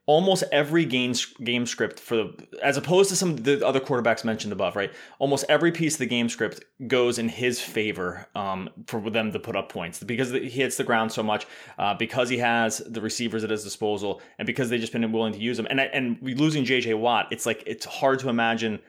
almost 0.09 0.43
every 0.51 0.87
game 0.87 1.13
game 1.45 1.67
script 1.67 2.01
for 2.01 2.17
the 2.17 2.49
as 2.63 2.79
opposed 2.79 3.11
to 3.11 3.15
some 3.15 3.31
of 3.31 3.45
the 3.45 3.65
other 3.65 3.79
quarterbacks 3.79 4.25
mentioned 4.25 4.53
above, 4.55 4.75
right? 4.75 4.91
Almost 5.19 5.45
every 5.51 5.71
piece 5.71 5.95
of 5.95 5.99
the 5.99 6.07
game 6.07 6.31
script 6.31 6.65
goes 6.87 7.19
in 7.19 7.29
his 7.29 7.61
favor 7.61 8.27
um, 8.35 8.71
for 8.87 9.11
them 9.11 9.31
to 9.33 9.39
put 9.39 9.55
up 9.55 9.71
points 9.71 10.03
because 10.03 10.31
he 10.31 10.49
hits 10.49 10.79
the 10.79 10.85
ground 10.85 11.13
so 11.13 11.23
much, 11.23 11.47
uh, 11.79 11.93
because 11.95 12.31
he 12.31 12.39
has 12.39 12.79
the 12.79 13.03
receivers 13.03 13.45
at 13.45 13.51
his 13.51 13.63
disposal, 13.63 14.23
and 14.39 14.47
because 14.47 14.71
they've 14.71 14.81
just 14.81 14.95
been 14.95 15.13
willing 15.13 15.35
to 15.35 15.39
use 15.39 15.59
them. 15.59 15.67
And 15.69 15.79
and 15.79 16.19
losing 16.23 16.65
J.J. 16.65 16.95
Watt, 16.95 17.29
it's 17.31 17.45
like 17.45 17.63
it's 17.67 17.85
hard 17.85 18.19
to 18.21 18.31
imagine 18.31 18.81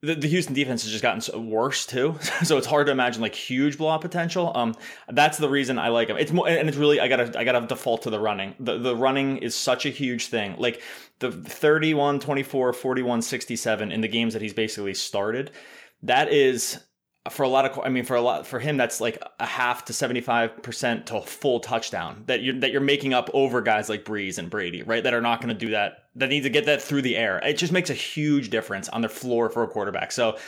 the, 0.00 0.14
the 0.14 0.28
Houston 0.28 0.54
defense 0.54 0.84
has 0.84 0.92
just 0.92 1.02
gotten 1.02 1.50
worse 1.50 1.84
too, 1.84 2.16
so 2.44 2.56
it's 2.56 2.66
hard 2.66 2.86
to 2.86 2.92
imagine 2.92 3.20
like 3.20 3.34
huge 3.34 3.78
blowout 3.78 4.00
potential. 4.00 4.52
Um, 4.54 4.74
that's 5.08 5.38
the 5.38 5.48
reason 5.48 5.78
I 5.78 5.88
like 5.88 6.08
him. 6.08 6.16
It's 6.16 6.32
more, 6.32 6.48
and 6.48 6.68
it's 6.68 6.78
really 6.78 7.00
I 7.00 7.08
gotta 7.08 7.36
I 7.38 7.44
gotta 7.44 7.66
default 7.66 8.02
to 8.02 8.10
the 8.10 8.20
running. 8.20 8.54
The 8.60 8.78
the 8.78 8.94
running 8.94 9.38
is 9.38 9.54
such 9.54 9.86
a 9.86 9.90
huge 9.90 10.26
thing. 10.28 10.54
Like 10.58 10.82
the 11.18 11.32
31, 11.32 12.20
24, 12.20 12.72
41, 12.72 13.22
67 13.22 13.92
in 13.92 14.00
the 14.00 14.08
games 14.08 14.34
that 14.34 14.42
he's 14.42 14.54
basically 14.54 14.94
started. 14.94 15.50
That 16.02 16.32
is 16.32 16.78
for 17.28 17.42
a 17.42 17.48
lot 17.48 17.64
of 17.64 17.84
I 17.84 17.88
mean 17.88 18.04
for 18.04 18.16
a 18.16 18.20
lot 18.20 18.46
for 18.46 18.58
him 18.58 18.76
that's 18.76 19.00
like 19.00 19.22
a 19.38 19.46
half 19.46 19.84
to 19.86 19.92
75% 19.92 21.06
to 21.06 21.20
full 21.20 21.60
touchdown 21.60 22.24
that 22.26 22.40
you 22.40 22.60
that 22.60 22.70
you're 22.70 22.80
making 22.80 23.14
up 23.14 23.30
over 23.32 23.60
guys 23.60 23.88
like 23.88 24.04
Brees 24.04 24.38
and 24.38 24.50
Brady, 24.50 24.82
right? 24.82 25.02
That 25.02 25.14
are 25.14 25.20
not 25.20 25.40
going 25.40 25.56
to 25.56 25.66
do 25.66 25.72
that 25.72 26.04
that 26.16 26.28
need 26.28 26.42
to 26.42 26.50
get 26.50 26.66
that 26.66 26.82
through 26.82 27.02
the 27.02 27.16
air. 27.16 27.38
It 27.38 27.58
just 27.58 27.72
makes 27.72 27.90
a 27.90 27.94
huge 27.94 28.50
difference 28.50 28.88
on 28.88 29.00
their 29.00 29.10
floor 29.10 29.50
for 29.50 29.62
a 29.62 29.68
quarterback. 29.68 30.12
So 30.12 30.38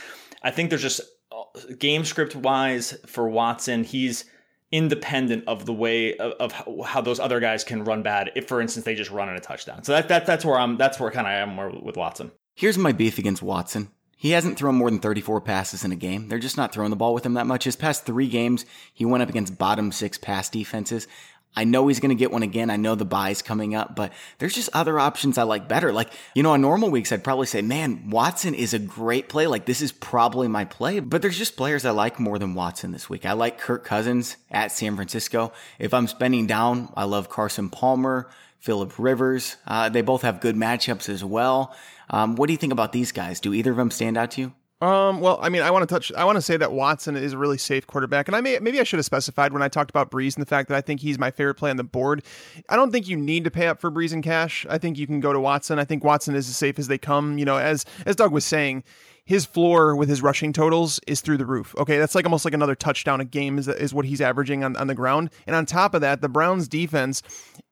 I 0.43 0.51
think 0.51 0.71
there's 0.71 0.83
just 0.83 1.01
uh, 1.33 1.43
game 1.79 2.05
script 2.05 2.35
wise 2.35 2.99
for 3.07 3.29
Watson, 3.29 3.85
he's 3.85 4.25
independent 4.73 5.45
of 5.49 5.67
the 5.67 5.73
way 5.73 6.17
of, 6.17 6.33
of, 6.35 6.87
how 6.87 7.01
those 7.01 7.19
other 7.19 7.41
guys 7.41 7.65
can 7.65 7.83
run 7.83 8.03
bad 8.03 8.31
if 8.37 8.47
for 8.47 8.61
instance 8.61 8.85
they 8.85 8.95
just 8.95 9.11
run 9.11 9.29
in 9.29 9.35
a 9.35 9.41
touchdown. 9.41 9.83
So 9.83 9.93
that, 9.93 10.09
that 10.09 10.27
that's 10.27 10.45
where 10.45 10.59
I'm 10.59 10.77
that's 10.77 11.01
where 11.01 11.11
kind 11.11 11.27
of 11.27 11.33
I 11.33 11.37
am 11.37 11.51
more 11.51 11.71
with 11.71 11.97
Watson. 11.97 12.31
Here's 12.55 12.79
my 12.79 12.93
beef 12.93 13.19
against 13.19 13.43
Watson. 13.43 13.91
He 14.21 14.33
hasn't 14.33 14.59
thrown 14.59 14.75
more 14.75 14.91
than 14.91 14.99
34 14.99 15.41
passes 15.41 15.83
in 15.83 15.93
a 15.93 15.97
game. 15.97 16.29
They're 16.29 16.39
just 16.39 16.59
not 16.59 16.75
throwing 16.75 16.91
the 16.91 16.97
ball 16.97 17.15
with 17.15 17.25
him 17.25 17.33
that 17.35 17.47
much. 17.47 17.65
His 17.65 17.75
past 17.75 18.05
three 18.05 18.29
games, 18.29 18.67
he 18.93 19.07
went 19.07 19.23
up 19.23 19.31
against 19.31 19.57
bottom 19.57 19.91
six 19.93 20.19
pass 20.19 20.51
defenses. 20.51 21.09
I 21.57 21.65
know 21.65 21.89
he's 21.89 22.01
going 22.01 22.11
to 22.11 22.15
get 22.15 22.31
one 22.31 22.43
again. 22.43 22.69
I 22.69 22.77
know 22.77 22.95
the 22.95 23.07
bye's 23.07 23.41
coming 23.41 23.75
up, 23.75 23.97
but 23.97 24.13
there's 24.39 24.55
just 24.55 24.69
other 24.75 25.01
options 25.01 25.39
I 25.39 25.45
like 25.45 25.69
better. 25.69 25.91
Like, 25.91 26.13
you 26.35 26.43
know, 26.43 26.53
on 26.53 26.61
normal 26.61 26.91
weeks, 26.91 27.13
I'd 27.13 27.25
probably 27.25 27.47
say, 27.47 27.63
man, 27.63 28.11
Watson 28.11 28.53
is 28.53 28.75
a 28.75 28.79
great 28.79 29.31
play. 29.31 29.47
Like, 29.47 29.65
this 29.65 29.81
is 29.81 29.91
probably 29.91 30.49
my 30.49 30.67
play, 30.67 31.01
but 31.01 31.23
there's 31.23 31.39
just 31.39 31.57
players 31.57 31.87
I 31.87 31.93
like 31.93 32.21
more 32.21 32.39
than 32.39 32.55
Watson 32.55 32.93
this 32.93 33.09
week. 33.09 33.25
I 33.25 33.33
like 33.33 33.59
Kirk 33.59 33.87
Cousins 33.87 34.37
at 34.51 34.71
San 34.71 34.97
Francisco. 34.97 35.51
If 35.79 35.95
I'm 35.95 36.09
spending 36.09 36.47
down, 36.47 36.93
I 36.95 37.05
love 37.05 37.31
Carson 37.31 37.71
Palmer, 37.71 38.29
Philip 38.59 38.99
Rivers. 38.99 39.57
Uh, 39.67 39.89
they 39.89 40.03
both 40.03 40.23
have 40.23 40.43
good 40.43 40.57
matchups 40.57 41.09
as 41.09 41.25
well. 41.25 41.75
Um, 42.11 42.37
what 42.37 42.47
do 42.47 42.53
you 42.53 42.59
think 42.59 42.73
about 42.73 42.93
these 42.93 43.13
guys? 43.13 43.41
Do 43.41 43.55
either 43.55 43.71
of 43.71 43.77
them 43.77 43.91
stand 43.91 44.17
out 44.17 44.33
to 44.33 44.41
you? 44.41 44.53
Um, 44.83 45.21
well, 45.21 45.39
I 45.43 45.51
mean, 45.51 45.61
I 45.61 45.71
want 45.71 45.87
to 45.87 45.95
touch. 45.95 46.11
I 46.13 46.25
want 46.25 46.37
to 46.37 46.43
say 46.43 46.57
that 46.57 46.73
Watson 46.73 47.15
is 47.15 47.35
a 47.35 47.39
really 47.39 47.59
safe 47.59 47.87
quarterback, 47.87 48.29
and 48.29 48.37
I 48.37 48.41
may 48.41 48.59
maybe 48.61 48.81
I 48.81 48.85
should 48.85 48.99
have 48.99 49.05
specified 49.05 49.53
when 49.53 49.61
I 49.63 49.69
talked 49.69 49.91
about 49.91 50.11
Brees 50.11 50.37
and 50.37 50.43
the 50.43 50.49
fact 50.49 50.71
that 50.71 50.77
I 50.77 50.81
think 50.81 51.01
he's 51.01 51.19
my 51.19 51.31
favorite 51.31 51.57
play 51.57 51.69
on 51.69 51.77
the 51.77 51.85
board. 51.85 52.23
I 52.71 52.77
don't 52.77 52.91
think 52.91 53.07
you 53.07 53.17
need 53.19 53.45
to 53.45 53.51
pay 53.51 53.67
up 53.67 53.79
for 53.79 53.91
Brees 53.91 54.15
and 54.15 54.25
cash. 54.25 54.67
I 54.71 54.79
think 54.79 54.97
you 54.97 55.07
can 55.07 55.21
go 55.21 55.35
to 55.35 55.41
Watson. 55.41 55.79
I 55.79 55.85
think 55.85 56.03
Watson 56.03 56.35
is 56.35 56.49
as 56.49 56.57
safe 56.57 56.79
as 56.79 56.89
they 56.89 56.97
come. 56.97 57.37
You 57.37 57.45
know, 57.45 57.59
as 57.59 57.85
as 58.07 58.17
Doug 58.17 58.33
was 58.33 58.47
saying, 58.47 58.83
his 59.25 59.45
floor 59.45 59.95
with 59.95 60.09
his 60.09 60.23
rushing 60.23 60.53
totals 60.53 60.99
is 61.07 61.21
through 61.21 61.37
the 61.37 61.47
roof. 61.47 61.75
Okay, 61.77 61.99
that's 61.99 62.15
like 62.15 62.25
almost 62.25 62.47
like 62.47 62.55
another 62.55 62.75
touchdown 62.75 63.21
a 63.21 63.25
game 63.25 63.59
is, 63.59 63.69
is 63.69 63.93
what 63.93 64.07
he's 64.07 64.21
averaging 64.23 64.65
on, 64.65 64.77
on 64.77 64.87
the 64.87 64.95
ground. 64.95 65.31
And 65.47 65.55
on 65.55 65.67
top 65.67 65.93
of 65.93 66.01
that, 66.01 66.23
the 66.23 66.29
Browns 66.29 66.69
defense, 66.69 67.23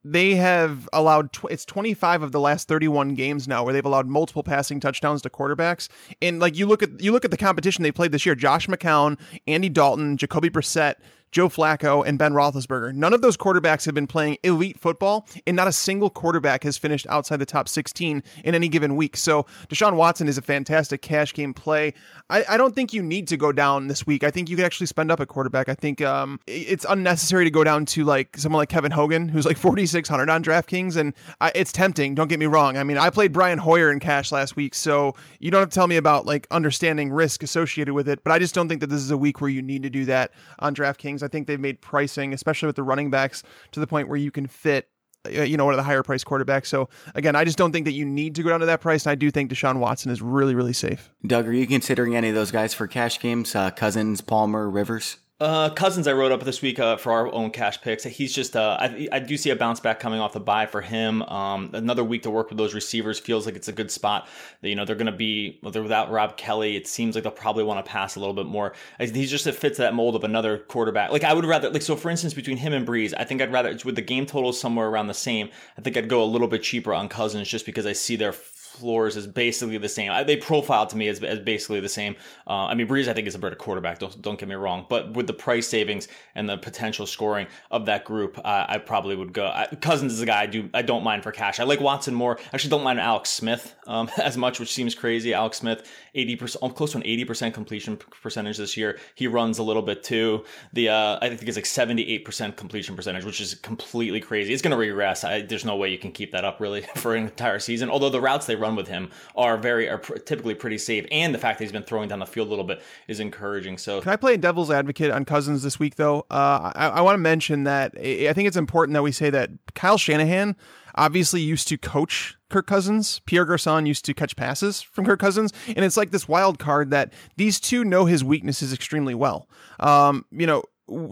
they 0.05 0.35
have 0.37 0.89
allowed 0.93 1.33
tw- 1.33 1.51
it's 1.51 1.65
25 1.65 2.23
of 2.23 2.33
the 2.33 2.41
last 2.41 2.69
31 2.69 3.15
games 3.15 3.49
now 3.49 3.65
where 3.65 3.73
they've 3.73 3.85
allowed 3.85 4.07
multiple 4.07 4.43
passing 4.43 4.81
touchdowns 4.81 5.23
to 5.23 5.31
quarterbacks. 5.31 5.89
And 6.23 6.39
like 6.41 6.57
you 6.57 6.67
look 6.67 6.83
at 6.83 7.01
you 7.01 7.13
look 7.13 7.25
at 7.25 7.31
the 7.31 7.37
competition 7.37 7.83
they 7.83 7.93
played 7.93 8.13
this 8.13 8.25
year, 8.25 8.35
Josh 8.35 8.69
McCown, 8.69 9.19
Andy 9.47 9.69
Dalton, 9.69 10.17
Jacoby 10.17 10.51
Brissett, 10.51 10.95
Joe 11.31 11.49
Flacco, 11.49 12.07
and 12.07 12.19
Ben 12.19 12.33
Roethlisberger. 12.33 12.95
None 12.95 13.13
of 13.13 13.23
those 13.23 13.37
quarterbacks 13.37 13.85
have 13.87 13.95
been 13.95 14.07
playing 14.07 14.39
elite 14.43 14.79
football, 14.79 15.27
and 15.47 15.57
not 15.57 15.69
a 15.69 15.73
single 15.73 16.11
quarterback 16.11 16.65
has 16.65 16.77
finished 16.77 17.07
outside 17.09 17.37
the 17.37 17.47
top 17.47 17.69
16 17.69 18.23
in 18.45 18.55
any 18.55 18.69
given 18.69 18.97
week. 18.97 19.17
So 19.17 19.45
Deshaun 19.69 19.95
Watson 19.95 20.29
is 20.29 20.39
a 20.39 20.43
fantastic 20.43 21.03
cash 21.03 21.35
game 21.35 21.55
play. 21.55 21.95
I, 22.31 22.45
I 22.49 22.57
don't 22.57 22.75
think 22.75 22.93
you 22.93 23.03
need 23.03 23.29
to 23.29 23.37
go 23.37 23.53
down 23.53 23.89
this 23.89 24.07
week. 24.07 24.25
I 24.25 24.31
think 24.31 24.49
you 24.49 24.57
could 24.57 24.65
actually 24.65 24.87
spend 24.87 25.11
up 25.11 25.21
a 25.21 25.27
quarterback. 25.27 25.69
I 25.69 25.75
think 25.75 26.01
um, 26.01 26.41
it's 26.47 26.87
unnecessary 26.89 27.45
to 27.45 27.51
go 27.51 27.65
down 27.65 27.87
to 27.87 28.05
like 28.05 28.37
someone 28.37 28.61
like 28.61 28.69
Kevin 28.69 28.93
Hogan, 28.93 29.29
who's 29.29 29.47
like 29.47 29.57
4,600 29.69 30.29
on 30.31 30.43
DraftKings, 30.43 30.97
and 30.97 31.15
I, 31.41 31.53
it's 31.55 31.73
tempting. 31.73 32.15
Don't 32.15 32.29
get 32.29 32.39
me 32.39 32.47
wrong. 32.47 32.77
I 32.77 32.85
mean, 32.85 32.99
I 32.99 33.11
played 33.11 33.33
Brian 33.33 33.59
Hoyer 33.59 33.91
in 33.91 34.01
cash 34.01 34.33
last 34.33 34.57
week, 34.57 34.75
so 34.75 35.15
you 35.39 35.51
don't 35.51 35.61
have 35.61 35.71
to 35.71 35.75
tell 35.75 35.87
me 35.87 35.97
about 35.97 36.27
like 36.27 36.47
understanding 36.51 37.11
risk 37.11 37.43
associated 37.43 37.95
with 37.95 38.09
it. 38.09 38.25
But 38.25 38.33
I 38.33 38.39
just 38.39 38.55
don't 38.55 38.69
think 38.69 38.81
that 38.81 38.89
this 38.89 39.01
is 39.01 39.11
a 39.11 39.19
week 39.19 39.41
where 39.41 39.51
you 39.51 39.63
need 39.63 39.83
to 39.83 39.91
do 39.91 40.05
that 40.07 40.33
on 40.59 40.75
DraftKings. 40.75 41.18
I 41.23 41.29
think 41.29 41.47
they've 41.47 41.61
made 41.61 41.81
pricing, 41.81 42.33
especially 42.33 42.67
with 42.67 42.77
the 42.77 42.83
running 42.83 43.11
backs, 43.11 43.43
to 43.73 43.81
the 43.81 43.87
point 43.87 44.09
where 44.09 44.17
you 44.17 44.31
can 44.31 44.47
fit 44.47 44.89
uh, 45.27 45.43
you 45.43 45.57
know, 45.57 45.65
one 45.65 45.75
of 45.75 45.79
the 45.79 45.85
higher 45.85 46.03
price 46.03 46.23
quarterbacks. 46.23 46.67
So 46.67 46.89
again, 47.15 47.35
I 47.35 47.45
just 47.45 47.59
don't 47.59 47.73
think 47.73 47.87
that 47.87 47.93
you 47.93 48.05
need 48.05 48.37
to 48.37 48.43
go 48.43 48.51
down 48.51 48.61
to 48.61 48.67
that 48.67 48.81
price. 48.81 49.05
And 49.05 49.11
I 49.11 49.15
do 49.15 49.31
think 49.31 49.51
Deshaun 49.51 49.79
Watson 49.79 50.11
is 50.11 50.23
really, 50.23 50.55
really 50.55 50.73
safe. 50.73 51.11
Doug, 51.27 51.49
are 51.49 51.53
you 51.53 51.67
considering 51.67 52.17
any 52.17 52.29
of 52.29 52.35
those 52.35 52.51
guys 52.51 52.73
for 52.73 52.87
cash 52.87 53.19
games? 53.21 53.55
Uh, 53.55 53.71
Cousins, 53.71 54.21
Palmer, 54.21 54.71
Rivers? 54.71 55.19
Uh, 55.41 55.71
Cousins, 55.71 56.09
I 56.09 56.13
wrote 56.15 56.33
up 56.33 56.43
this 56.43 56.63
week 56.63 56.81
uh, 56.81 56.97
for 56.97 57.13
our 57.13 57.33
own 57.33 57.53
cash 57.53 57.81
picks. 57.81 58.03
He's 58.03 58.33
just, 58.33 58.57
uh, 58.57 58.77
I, 58.81 59.09
I 59.13 59.19
do 59.21 59.37
see 59.37 59.51
a 59.51 59.57
bounce 59.57 59.79
back 59.79 60.01
coming 60.01 60.19
off 60.19 60.33
the 60.33 60.41
bye 60.41 60.67
for 60.67 60.81
him. 60.81 61.23
Um, 61.23 61.71
another 61.75 62.03
week 62.03 62.25
to 62.25 62.31
work 62.31 62.49
with 62.49 62.59
those 62.59 62.75
receivers 62.75 63.21
feels 63.21 63.47
like 63.47 63.55
it's 63.55 63.69
a 63.69 63.73
good 63.73 63.89
spot. 63.93 64.27
You 64.63 64.75
know, 64.75 64.85
they're 64.85 64.97
going 64.97 65.07
to 65.07 65.13
be, 65.13 65.61
they're 65.71 65.81
without 65.81 66.11
Rob 66.11 66.37
Kelley. 66.37 66.75
It 66.75 66.89
seems 66.89 67.15
like 67.15 67.23
they'll 67.23 67.31
probably 67.31 67.63
want 67.63 67.85
to 67.85 67.89
pass 67.89 68.17
a 68.17 68.19
little 68.19 68.35
bit 68.35 68.47
more. 68.47 68.75
He's 68.99 69.31
just, 69.31 69.47
it 69.47 69.55
fits 69.55 69.79
that 69.79 69.95
mold 69.95 70.17
of 70.17 70.25
another 70.25 70.59
quarterback. 70.59 71.13
Like, 71.13 71.23
I 71.23 71.35
would 71.35 71.45
rather, 71.45 71.71
like, 71.71 71.83
so 71.83 71.95
for 71.95 72.11
instance, 72.11 72.35
between 72.35 72.57
him 72.57 72.73
and 72.73 72.85
Brees, 72.85 73.15
I 73.17 73.23
think 73.23 73.41
I'd 73.41 73.53
rather, 73.53 73.79
with 73.85 73.95
the 73.95 74.03
game 74.03 74.27
totals 74.27 74.61
somewhere 74.61 74.89
around 74.89 75.07
the 75.07 75.15
same, 75.15 75.51
I 75.79 75.83
think 75.83 75.97
I'd 75.97 76.09
go 76.09 76.21
a 76.21 76.27
little 76.27 76.49
bit 76.49 76.65
cheaper 76.65 76.93
on 76.93 77.09
Cousins 77.09 77.47
just 77.47 77.65
because 77.65 77.87
I 77.87 77.93
see 77.93 78.17
their 78.17 78.33
floors 78.79 79.17
is 79.17 79.27
basically 79.27 79.79
the 79.79 79.89
same. 79.89 80.13
They 80.27 80.37
profile 80.37 80.87
to 80.87 80.97
me 80.97 81.09
as, 81.09 81.23
as 81.23 81.41
basically 81.41 81.81
the 81.81 81.89
same. 81.89 82.17
Uh, 82.47 82.67
I 82.67 82.75
mean, 82.75 82.89
Brees 82.89 83.09
I 83.09 83.13
think 83.13 83.27
is 83.27 83.35
a 83.35 83.39
better 83.39 83.57
quarterback. 83.57 83.99
Don't 83.99 84.21
don't 84.23 84.39
get 84.39 84.49
me 84.49 84.55
wrong, 84.55 84.87
but 84.89 85.13
with 85.15 85.27
the 85.27 85.33
price 85.33 85.69
savings 85.69 86.09
and 86.35 86.49
the 86.49 86.57
potential 86.57 87.07
scoring 87.07 87.47
of 87.71 87.87
that 87.87 88.05
group, 88.05 88.39
uh, 88.39 88.67
I 88.69 88.79
probably 88.79 89.17
would 89.17 89.33
go. 89.33 89.47
I, 89.47 89.67
Cousins 89.81 90.13
is 90.13 90.23
a 90.23 90.27
guy 90.27 90.43
I 90.43 90.47
do 90.47 90.71
I 90.75 90.83
don't 90.83 91.05
mind 91.05 91.23
for 91.23 91.33
cash. 91.33 91.61
I 91.61 91.65
like 91.65 91.81
Watson 91.81 92.15
more. 92.15 92.39
Actually 92.53 92.71
don't 92.71 92.85
mind 92.85 93.01
Alex 93.01 93.31
Smith 93.31 93.75
um, 93.87 94.11
as 94.19 94.37
much, 94.37 94.61
which 94.61 94.73
seems 94.73 94.95
crazy. 94.95 95.35
Alex 95.35 95.59
Smith, 95.59 95.91
eighty 96.15 96.37
percent, 96.37 96.75
close 96.75 96.93
to 96.93 96.99
an 96.99 97.05
eighty 97.07 97.25
percent 97.25 97.55
completion 97.55 97.97
percentage 97.97 98.57
this 98.57 98.77
year. 98.77 98.99
He 99.15 99.27
runs 99.27 99.59
a 99.59 99.63
little 99.63 99.83
bit 99.83 100.03
too. 100.03 100.45
The 100.73 100.91
uh, 100.91 101.19
I 101.21 101.29
think 101.29 101.43
it's 101.43 101.57
like 101.57 101.67
seventy 101.67 102.09
eight 102.09 102.25
percent 102.25 102.57
completion 102.57 102.97
percentage, 102.97 103.25
which 103.25 103.41
is 103.41 103.55
completely 103.55 104.21
crazy. 104.21 104.53
It's 104.53 104.63
going 104.63 104.73
to 104.73 104.77
regress. 104.77 105.25
I, 105.25 105.43
there's 105.43 105.65
no 105.65 105.77
way 105.77 105.91
you 105.91 105.99
can 105.99 106.13
keep 106.13 106.33
that 106.33 106.45
up 106.45 106.61
really 106.61 106.83
for 106.97 107.15
an 107.15 107.25
entire 107.25 107.59
season. 107.59 107.91
Although 107.91 108.11
the 108.11 108.21
routes 108.21 108.47
they 108.47 108.57
run 108.57 108.68
run 108.69 108.77
with 108.77 108.89
him 108.89 109.11
are 109.35 109.57
very 109.57 109.89
are 109.89 109.99
typically 109.99 110.55
pretty 110.55 110.79
safe, 110.79 111.07
and 111.11 111.35
the 111.35 111.39
fact 111.39 111.59
that 111.59 111.65
he's 111.65 111.73
been 111.73 111.83
throwing 111.83 112.09
down 112.09 112.19
the 112.19 112.27
field 112.27 112.49
a 112.49 112.51
little 112.51 112.65
bit 112.65 112.83
is 113.09 113.21
encouraging. 113.21 113.79
So, 113.79 114.01
can 114.01 114.13
I 114.13 114.17
play 114.17 114.37
devil's 114.37 114.71
advocate 114.71 115.11
on 115.11 115.25
Cousins 115.25 115.63
this 115.63 115.79
week 115.79 115.97
though? 115.97 116.21
Uh, 116.31 116.73
I, 116.75 116.89
I 116.89 117.01
want 117.01 117.15
to 117.15 117.19
mention 117.19 117.65
that 117.65 117.95
I 117.97 118.33
think 118.33 118.47
it's 118.49 118.57
important 118.57 118.95
that 118.95 119.03
we 119.03 119.13
say 119.13 119.31
that 119.31 119.51
Kyle 119.75 119.99
Shanahan 119.99 120.57
obviously 120.95 121.41
used 121.41 121.69
to 121.69 121.79
coach 121.79 122.37
Kirk 122.51 122.67
Cousins. 122.67 123.21
Pierre 123.27 123.45
Garcon 123.45 123.87
used 123.87 124.05
to 124.05 124.15
catch 124.15 124.37
passes 124.37 124.83
from 124.83 125.07
Kirk 125.07 125.21
Cousins, 125.21 125.53
and 125.69 125.85
it's 125.85 125.97
like 125.97 126.11
this 126.11 126.29
wild 126.29 126.59
card 126.59 126.91
that 126.91 127.13
these 127.37 127.61
two 127.61 127.85
know 127.85 128.05
his 128.05 128.25
weaknesses 128.25 128.73
extremely 128.73 129.15
well. 129.15 129.49
Um, 129.81 130.25
you 130.31 130.47
know, 130.47 130.63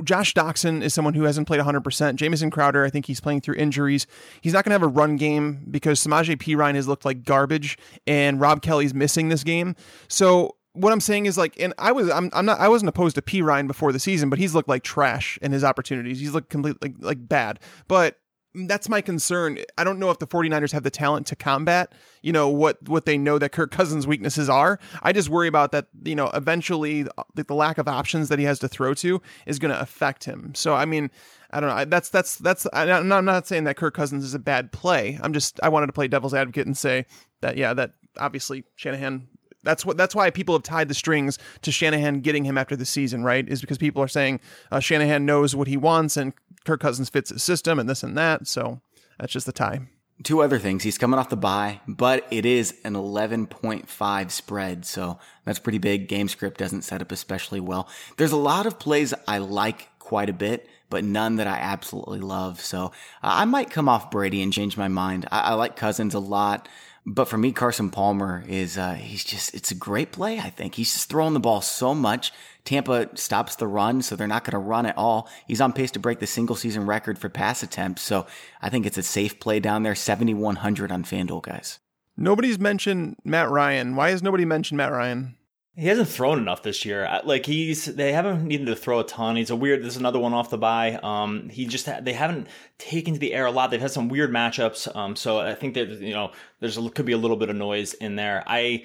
Josh 0.04 0.34
Doctson 0.34 0.82
is 0.82 0.94
someone 0.94 1.14
who 1.14 1.24
hasn't 1.24 1.46
played 1.46 1.60
100%. 1.60 2.14
Jamison 2.16 2.50
Crowder, 2.50 2.84
I 2.84 2.90
think 2.90 3.06
he's 3.06 3.20
playing 3.20 3.42
through 3.42 3.56
injuries. 3.56 4.06
He's 4.40 4.52
not 4.52 4.64
going 4.64 4.70
to 4.70 4.74
have 4.74 4.82
a 4.82 4.88
run 4.88 5.16
game 5.16 5.66
because 5.70 6.00
Samaje 6.00 6.36
Perine 6.36 6.74
has 6.74 6.88
looked 6.88 7.04
like 7.04 7.24
garbage 7.24 7.78
and 8.06 8.40
Rob 8.40 8.62
Kelley's 8.62 8.94
missing 8.94 9.28
this 9.28 9.44
game. 9.44 9.76
So 10.08 10.56
what 10.72 10.92
I'm 10.92 11.00
saying 11.00 11.26
is 11.26 11.38
like, 11.38 11.58
and 11.58 11.72
I 11.78 11.92
was, 11.92 12.10
I'm, 12.10 12.30
I'm 12.32 12.46
not, 12.46 12.60
I 12.60 12.68
wasn't 12.68 12.88
opposed 12.88 13.16
to 13.16 13.22
Perine 13.22 13.66
before 13.66 13.92
the 13.92 13.98
season, 13.98 14.30
but 14.30 14.38
he's 14.38 14.54
looked 14.54 14.68
like 14.68 14.82
trash 14.82 15.38
in 15.42 15.52
his 15.52 15.64
opportunities. 15.64 16.20
He's 16.20 16.32
looked 16.32 16.50
completely 16.50 16.90
like, 16.90 16.96
like 17.02 17.28
bad. 17.28 17.60
But 17.88 18.18
that's 18.56 18.88
my 18.88 19.00
concern. 19.00 19.58
I 19.76 19.84
don't 19.84 19.98
know 19.98 20.10
if 20.10 20.18
the 20.18 20.26
49ers 20.26 20.72
have 20.72 20.82
the 20.82 20.90
talent 20.90 21.26
to 21.28 21.36
combat, 21.36 21.92
you 22.22 22.32
know, 22.32 22.48
what 22.48 22.82
what 22.88 23.04
they 23.04 23.18
know 23.18 23.38
that 23.38 23.52
Kirk 23.52 23.70
Cousins' 23.70 24.06
weaknesses 24.06 24.48
are. 24.48 24.78
I 25.02 25.12
just 25.12 25.28
worry 25.28 25.48
about 25.48 25.72
that, 25.72 25.88
you 26.04 26.14
know, 26.14 26.28
eventually 26.32 27.02
the, 27.02 27.12
the 27.34 27.54
lack 27.54 27.78
of 27.78 27.86
options 27.86 28.30
that 28.30 28.38
he 28.38 28.46
has 28.46 28.58
to 28.60 28.68
throw 28.68 28.94
to 28.94 29.20
is 29.44 29.58
going 29.58 29.72
to 29.72 29.80
affect 29.80 30.24
him. 30.24 30.54
So, 30.54 30.74
I 30.74 30.86
mean, 30.86 31.10
I 31.50 31.60
don't 31.60 31.76
know. 31.76 31.84
That's 31.84 32.08
that's 32.08 32.36
that's 32.36 32.66
I'm 32.72 33.08
not 33.08 33.46
saying 33.46 33.64
that 33.64 33.76
Kirk 33.76 33.94
Cousins 33.94 34.24
is 34.24 34.34
a 34.34 34.38
bad 34.38 34.72
play. 34.72 35.18
I'm 35.22 35.32
just 35.32 35.60
I 35.62 35.68
wanted 35.68 35.86
to 35.86 35.92
play 35.92 36.08
devil's 36.08 36.34
advocate 36.34 36.66
and 36.66 36.76
say 36.76 37.06
that 37.42 37.56
yeah, 37.56 37.74
that 37.74 37.92
obviously 38.18 38.64
Shanahan 38.76 39.28
that's 39.66 39.84
what. 39.84 39.96
That's 39.96 40.14
why 40.14 40.30
people 40.30 40.54
have 40.54 40.62
tied 40.62 40.88
the 40.88 40.94
strings 40.94 41.38
to 41.62 41.72
Shanahan 41.72 42.20
getting 42.20 42.44
him 42.44 42.56
after 42.56 42.76
the 42.76 42.86
season, 42.86 43.24
right? 43.24 43.46
Is 43.46 43.60
because 43.60 43.78
people 43.78 44.00
are 44.00 44.08
saying 44.08 44.40
uh, 44.70 44.80
Shanahan 44.80 45.26
knows 45.26 45.54
what 45.54 45.66
he 45.66 45.76
wants 45.76 46.16
and 46.16 46.32
Kirk 46.66 46.80
Cousins 46.80 47.08
fits 47.08 47.30
his 47.30 47.42
system 47.42 47.78
and 47.78 47.88
this 47.88 48.02
and 48.02 48.16
that. 48.16 48.46
So 48.46 48.80
that's 49.18 49.32
just 49.32 49.46
the 49.46 49.52
tie. 49.52 49.80
Two 50.22 50.42
other 50.42 50.58
things. 50.58 50.82
He's 50.82 50.96
coming 50.96 51.18
off 51.18 51.28
the 51.28 51.36
bye, 51.36 51.80
but 51.86 52.26
it 52.30 52.46
is 52.46 52.74
an 52.84 52.94
11.5 52.94 54.30
spread. 54.30 54.86
So 54.86 55.18
that's 55.44 55.58
pretty 55.58 55.78
big. 55.78 56.08
Game 56.08 56.28
script 56.28 56.58
doesn't 56.58 56.82
set 56.82 57.02
up 57.02 57.12
especially 57.12 57.60
well. 57.60 57.88
There's 58.16 58.32
a 58.32 58.36
lot 58.36 58.66
of 58.66 58.78
plays 58.78 59.12
I 59.28 59.38
like 59.38 59.88
quite 59.98 60.30
a 60.30 60.32
bit, 60.32 60.68
but 60.88 61.04
none 61.04 61.36
that 61.36 61.46
I 61.46 61.58
absolutely 61.58 62.20
love. 62.20 62.60
So 62.60 62.92
I 63.22 63.44
might 63.44 63.70
come 63.70 63.88
off 63.88 64.10
Brady 64.10 64.42
and 64.42 64.52
change 64.52 64.76
my 64.76 64.88
mind. 64.88 65.26
I, 65.30 65.40
I 65.40 65.54
like 65.54 65.76
Cousins 65.76 66.14
a 66.14 66.18
lot. 66.18 66.68
But 67.08 67.28
for 67.28 67.38
me, 67.38 67.52
Carson 67.52 67.90
Palmer 67.90 68.42
is, 68.48 68.76
uh, 68.76 68.94
he's 68.94 69.22
just, 69.22 69.54
it's 69.54 69.70
a 69.70 69.76
great 69.76 70.10
play, 70.10 70.40
I 70.40 70.50
think. 70.50 70.74
He's 70.74 70.92
just 70.92 71.08
throwing 71.08 71.34
the 71.34 71.40
ball 71.40 71.60
so 71.60 71.94
much. 71.94 72.32
Tampa 72.64 73.16
stops 73.16 73.54
the 73.54 73.68
run, 73.68 74.02
so 74.02 74.16
they're 74.16 74.26
not 74.26 74.42
going 74.42 74.52
to 74.52 74.58
run 74.58 74.86
at 74.86 74.98
all. 74.98 75.28
He's 75.46 75.60
on 75.60 75.72
pace 75.72 75.92
to 75.92 76.00
break 76.00 76.18
the 76.18 76.26
single 76.26 76.56
season 76.56 76.84
record 76.84 77.16
for 77.16 77.28
pass 77.28 77.62
attempts. 77.62 78.02
So 78.02 78.26
I 78.60 78.70
think 78.70 78.86
it's 78.86 78.98
a 78.98 79.04
safe 79.04 79.38
play 79.38 79.60
down 79.60 79.84
there. 79.84 79.94
7,100 79.94 80.90
on 80.90 81.04
FanDuel, 81.04 81.42
guys. 81.42 81.78
Nobody's 82.16 82.58
mentioned 82.58 83.16
Matt 83.24 83.50
Ryan. 83.50 83.94
Why 83.94 84.10
has 84.10 84.22
nobody 84.22 84.44
mentioned 84.44 84.78
Matt 84.78 84.90
Ryan? 84.90 85.36
He 85.78 85.88
hasn't 85.88 86.08
thrown 86.08 86.38
enough 86.38 86.62
this 86.62 86.86
year. 86.86 87.20
Like 87.24 87.44
he's, 87.44 87.84
they 87.84 88.12
haven't 88.12 88.46
needed 88.46 88.66
to 88.68 88.76
throw 88.76 89.00
a 89.00 89.04
ton. 89.04 89.36
He's 89.36 89.50
a 89.50 89.56
weird. 89.56 89.82
There's 89.82 89.98
another 89.98 90.18
one 90.18 90.32
off 90.32 90.48
the 90.48 90.56
bye. 90.56 90.98
Um, 91.02 91.50
he 91.50 91.66
just 91.66 91.86
they 92.02 92.14
haven't 92.14 92.48
taken 92.78 93.12
to 93.12 93.20
the 93.20 93.34
air 93.34 93.44
a 93.44 93.50
lot. 93.50 93.70
They've 93.70 93.80
had 93.80 93.90
some 93.90 94.08
weird 94.08 94.30
matchups. 94.30 94.96
Um, 94.96 95.14
so 95.16 95.38
I 95.38 95.54
think 95.54 95.74
that 95.74 95.88
you 95.88 96.14
know 96.14 96.32
there's 96.60 96.78
a, 96.78 96.88
could 96.88 97.04
be 97.04 97.12
a 97.12 97.18
little 97.18 97.36
bit 97.36 97.50
of 97.50 97.56
noise 97.56 97.92
in 97.94 98.16
there. 98.16 98.42
I. 98.46 98.84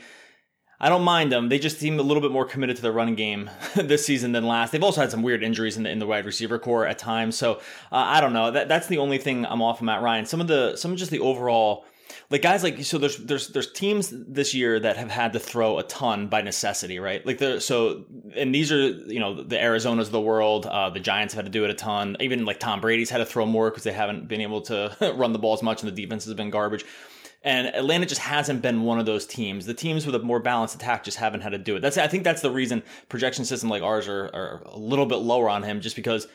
I 0.83 0.89
don't 0.89 1.03
mind 1.03 1.31
them. 1.31 1.49
They 1.49 1.59
just 1.59 1.77
seem 1.77 1.99
a 1.99 2.01
little 2.01 2.21
bit 2.21 2.31
more 2.31 2.43
committed 2.43 2.75
to 2.77 2.81
the 2.81 2.91
running 2.91 3.13
game 3.13 3.51
this 3.75 4.03
season 4.03 4.31
than 4.31 4.47
last. 4.47 4.71
They've 4.71 4.83
also 4.83 4.99
had 4.99 5.11
some 5.11 5.21
weird 5.21 5.43
injuries 5.43 5.77
in 5.77 5.83
the 5.83 5.91
in 5.91 5.99
the 5.99 6.07
wide 6.07 6.25
receiver 6.25 6.57
corps 6.57 6.87
at 6.87 6.97
times. 6.97 7.37
So 7.37 7.57
uh, 7.91 7.97
I 7.97 8.19
don't 8.19 8.33
know. 8.33 8.49
That 8.49 8.67
that's 8.67 8.87
the 8.87 8.97
only 8.97 9.19
thing 9.19 9.45
I'm 9.45 9.61
off 9.61 9.79
of 9.79 9.85
Matt 9.85 10.01
Ryan. 10.01 10.25
Some 10.25 10.41
of 10.41 10.47
the 10.47 10.75
some 10.75 10.91
of 10.91 10.97
just 10.97 11.11
the 11.11 11.19
overall 11.19 11.85
like 12.29 12.41
guys 12.41 12.63
like 12.63 12.83
so 12.83 12.97
there's 12.97 13.17
there's 13.17 13.49
there's 13.49 13.71
teams 13.71 14.11
this 14.11 14.53
year 14.53 14.79
that 14.79 14.97
have 14.97 15.09
had 15.09 15.33
to 15.33 15.39
throw 15.39 15.77
a 15.77 15.83
ton 15.83 16.27
by 16.27 16.41
necessity 16.41 16.99
right 16.99 17.25
like 17.25 17.37
the 17.37 17.59
so 17.59 18.05
and 18.35 18.53
these 18.53 18.71
are 18.71 18.87
you 18.87 19.19
know 19.19 19.43
the 19.43 19.57
arizonas 19.57 20.01
of 20.01 20.11
the 20.11 20.21
world 20.21 20.65
uh, 20.65 20.89
the 20.89 20.99
giants 20.99 21.33
have 21.33 21.45
had 21.45 21.51
to 21.51 21.57
do 21.57 21.63
it 21.63 21.69
a 21.69 21.73
ton 21.73 22.17
even 22.19 22.45
like 22.45 22.59
tom 22.59 22.81
brady's 22.81 23.09
had 23.09 23.19
to 23.19 23.25
throw 23.25 23.45
more 23.45 23.69
because 23.69 23.83
they 23.83 23.91
haven't 23.91 24.27
been 24.27 24.41
able 24.41 24.61
to 24.61 24.95
run 25.15 25.33
the 25.33 25.39
ball 25.39 25.53
as 25.53 25.63
much 25.63 25.81
and 25.81 25.91
the 25.91 26.01
defense 26.01 26.25
has 26.25 26.33
been 26.33 26.49
garbage 26.49 26.85
and 27.43 27.67
Atlanta 27.67 28.05
just 28.05 28.21
hasn't 28.21 28.61
been 28.61 28.83
one 28.83 28.99
of 28.99 29.07
those 29.07 29.25
teams. 29.25 29.65
The 29.65 29.73
teams 29.73 30.05
with 30.05 30.13
a 30.13 30.19
more 30.19 30.39
balanced 30.39 30.75
attack 30.75 31.03
just 31.03 31.17
haven't 31.17 31.41
had 31.41 31.53
to 31.53 31.57
do 31.57 31.75
it. 31.75 31.79
That's 31.79 31.97
I 31.97 32.07
think 32.07 32.23
that's 32.23 32.43
the 32.43 32.51
reason 32.51 32.83
projection 33.09 33.45
system 33.45 33.67
like 33.67 33.81
ours 33.81 34.07
are, 34.07 34.29
are 34.31 34.61
a 34.65 34.77
little 34.77 35.07
bit 35.07 35.15
lower 35.15 35.49
on 35.49 35.63
him, 35.63 35.81
just 35.81 35.95
because 35.95 36.27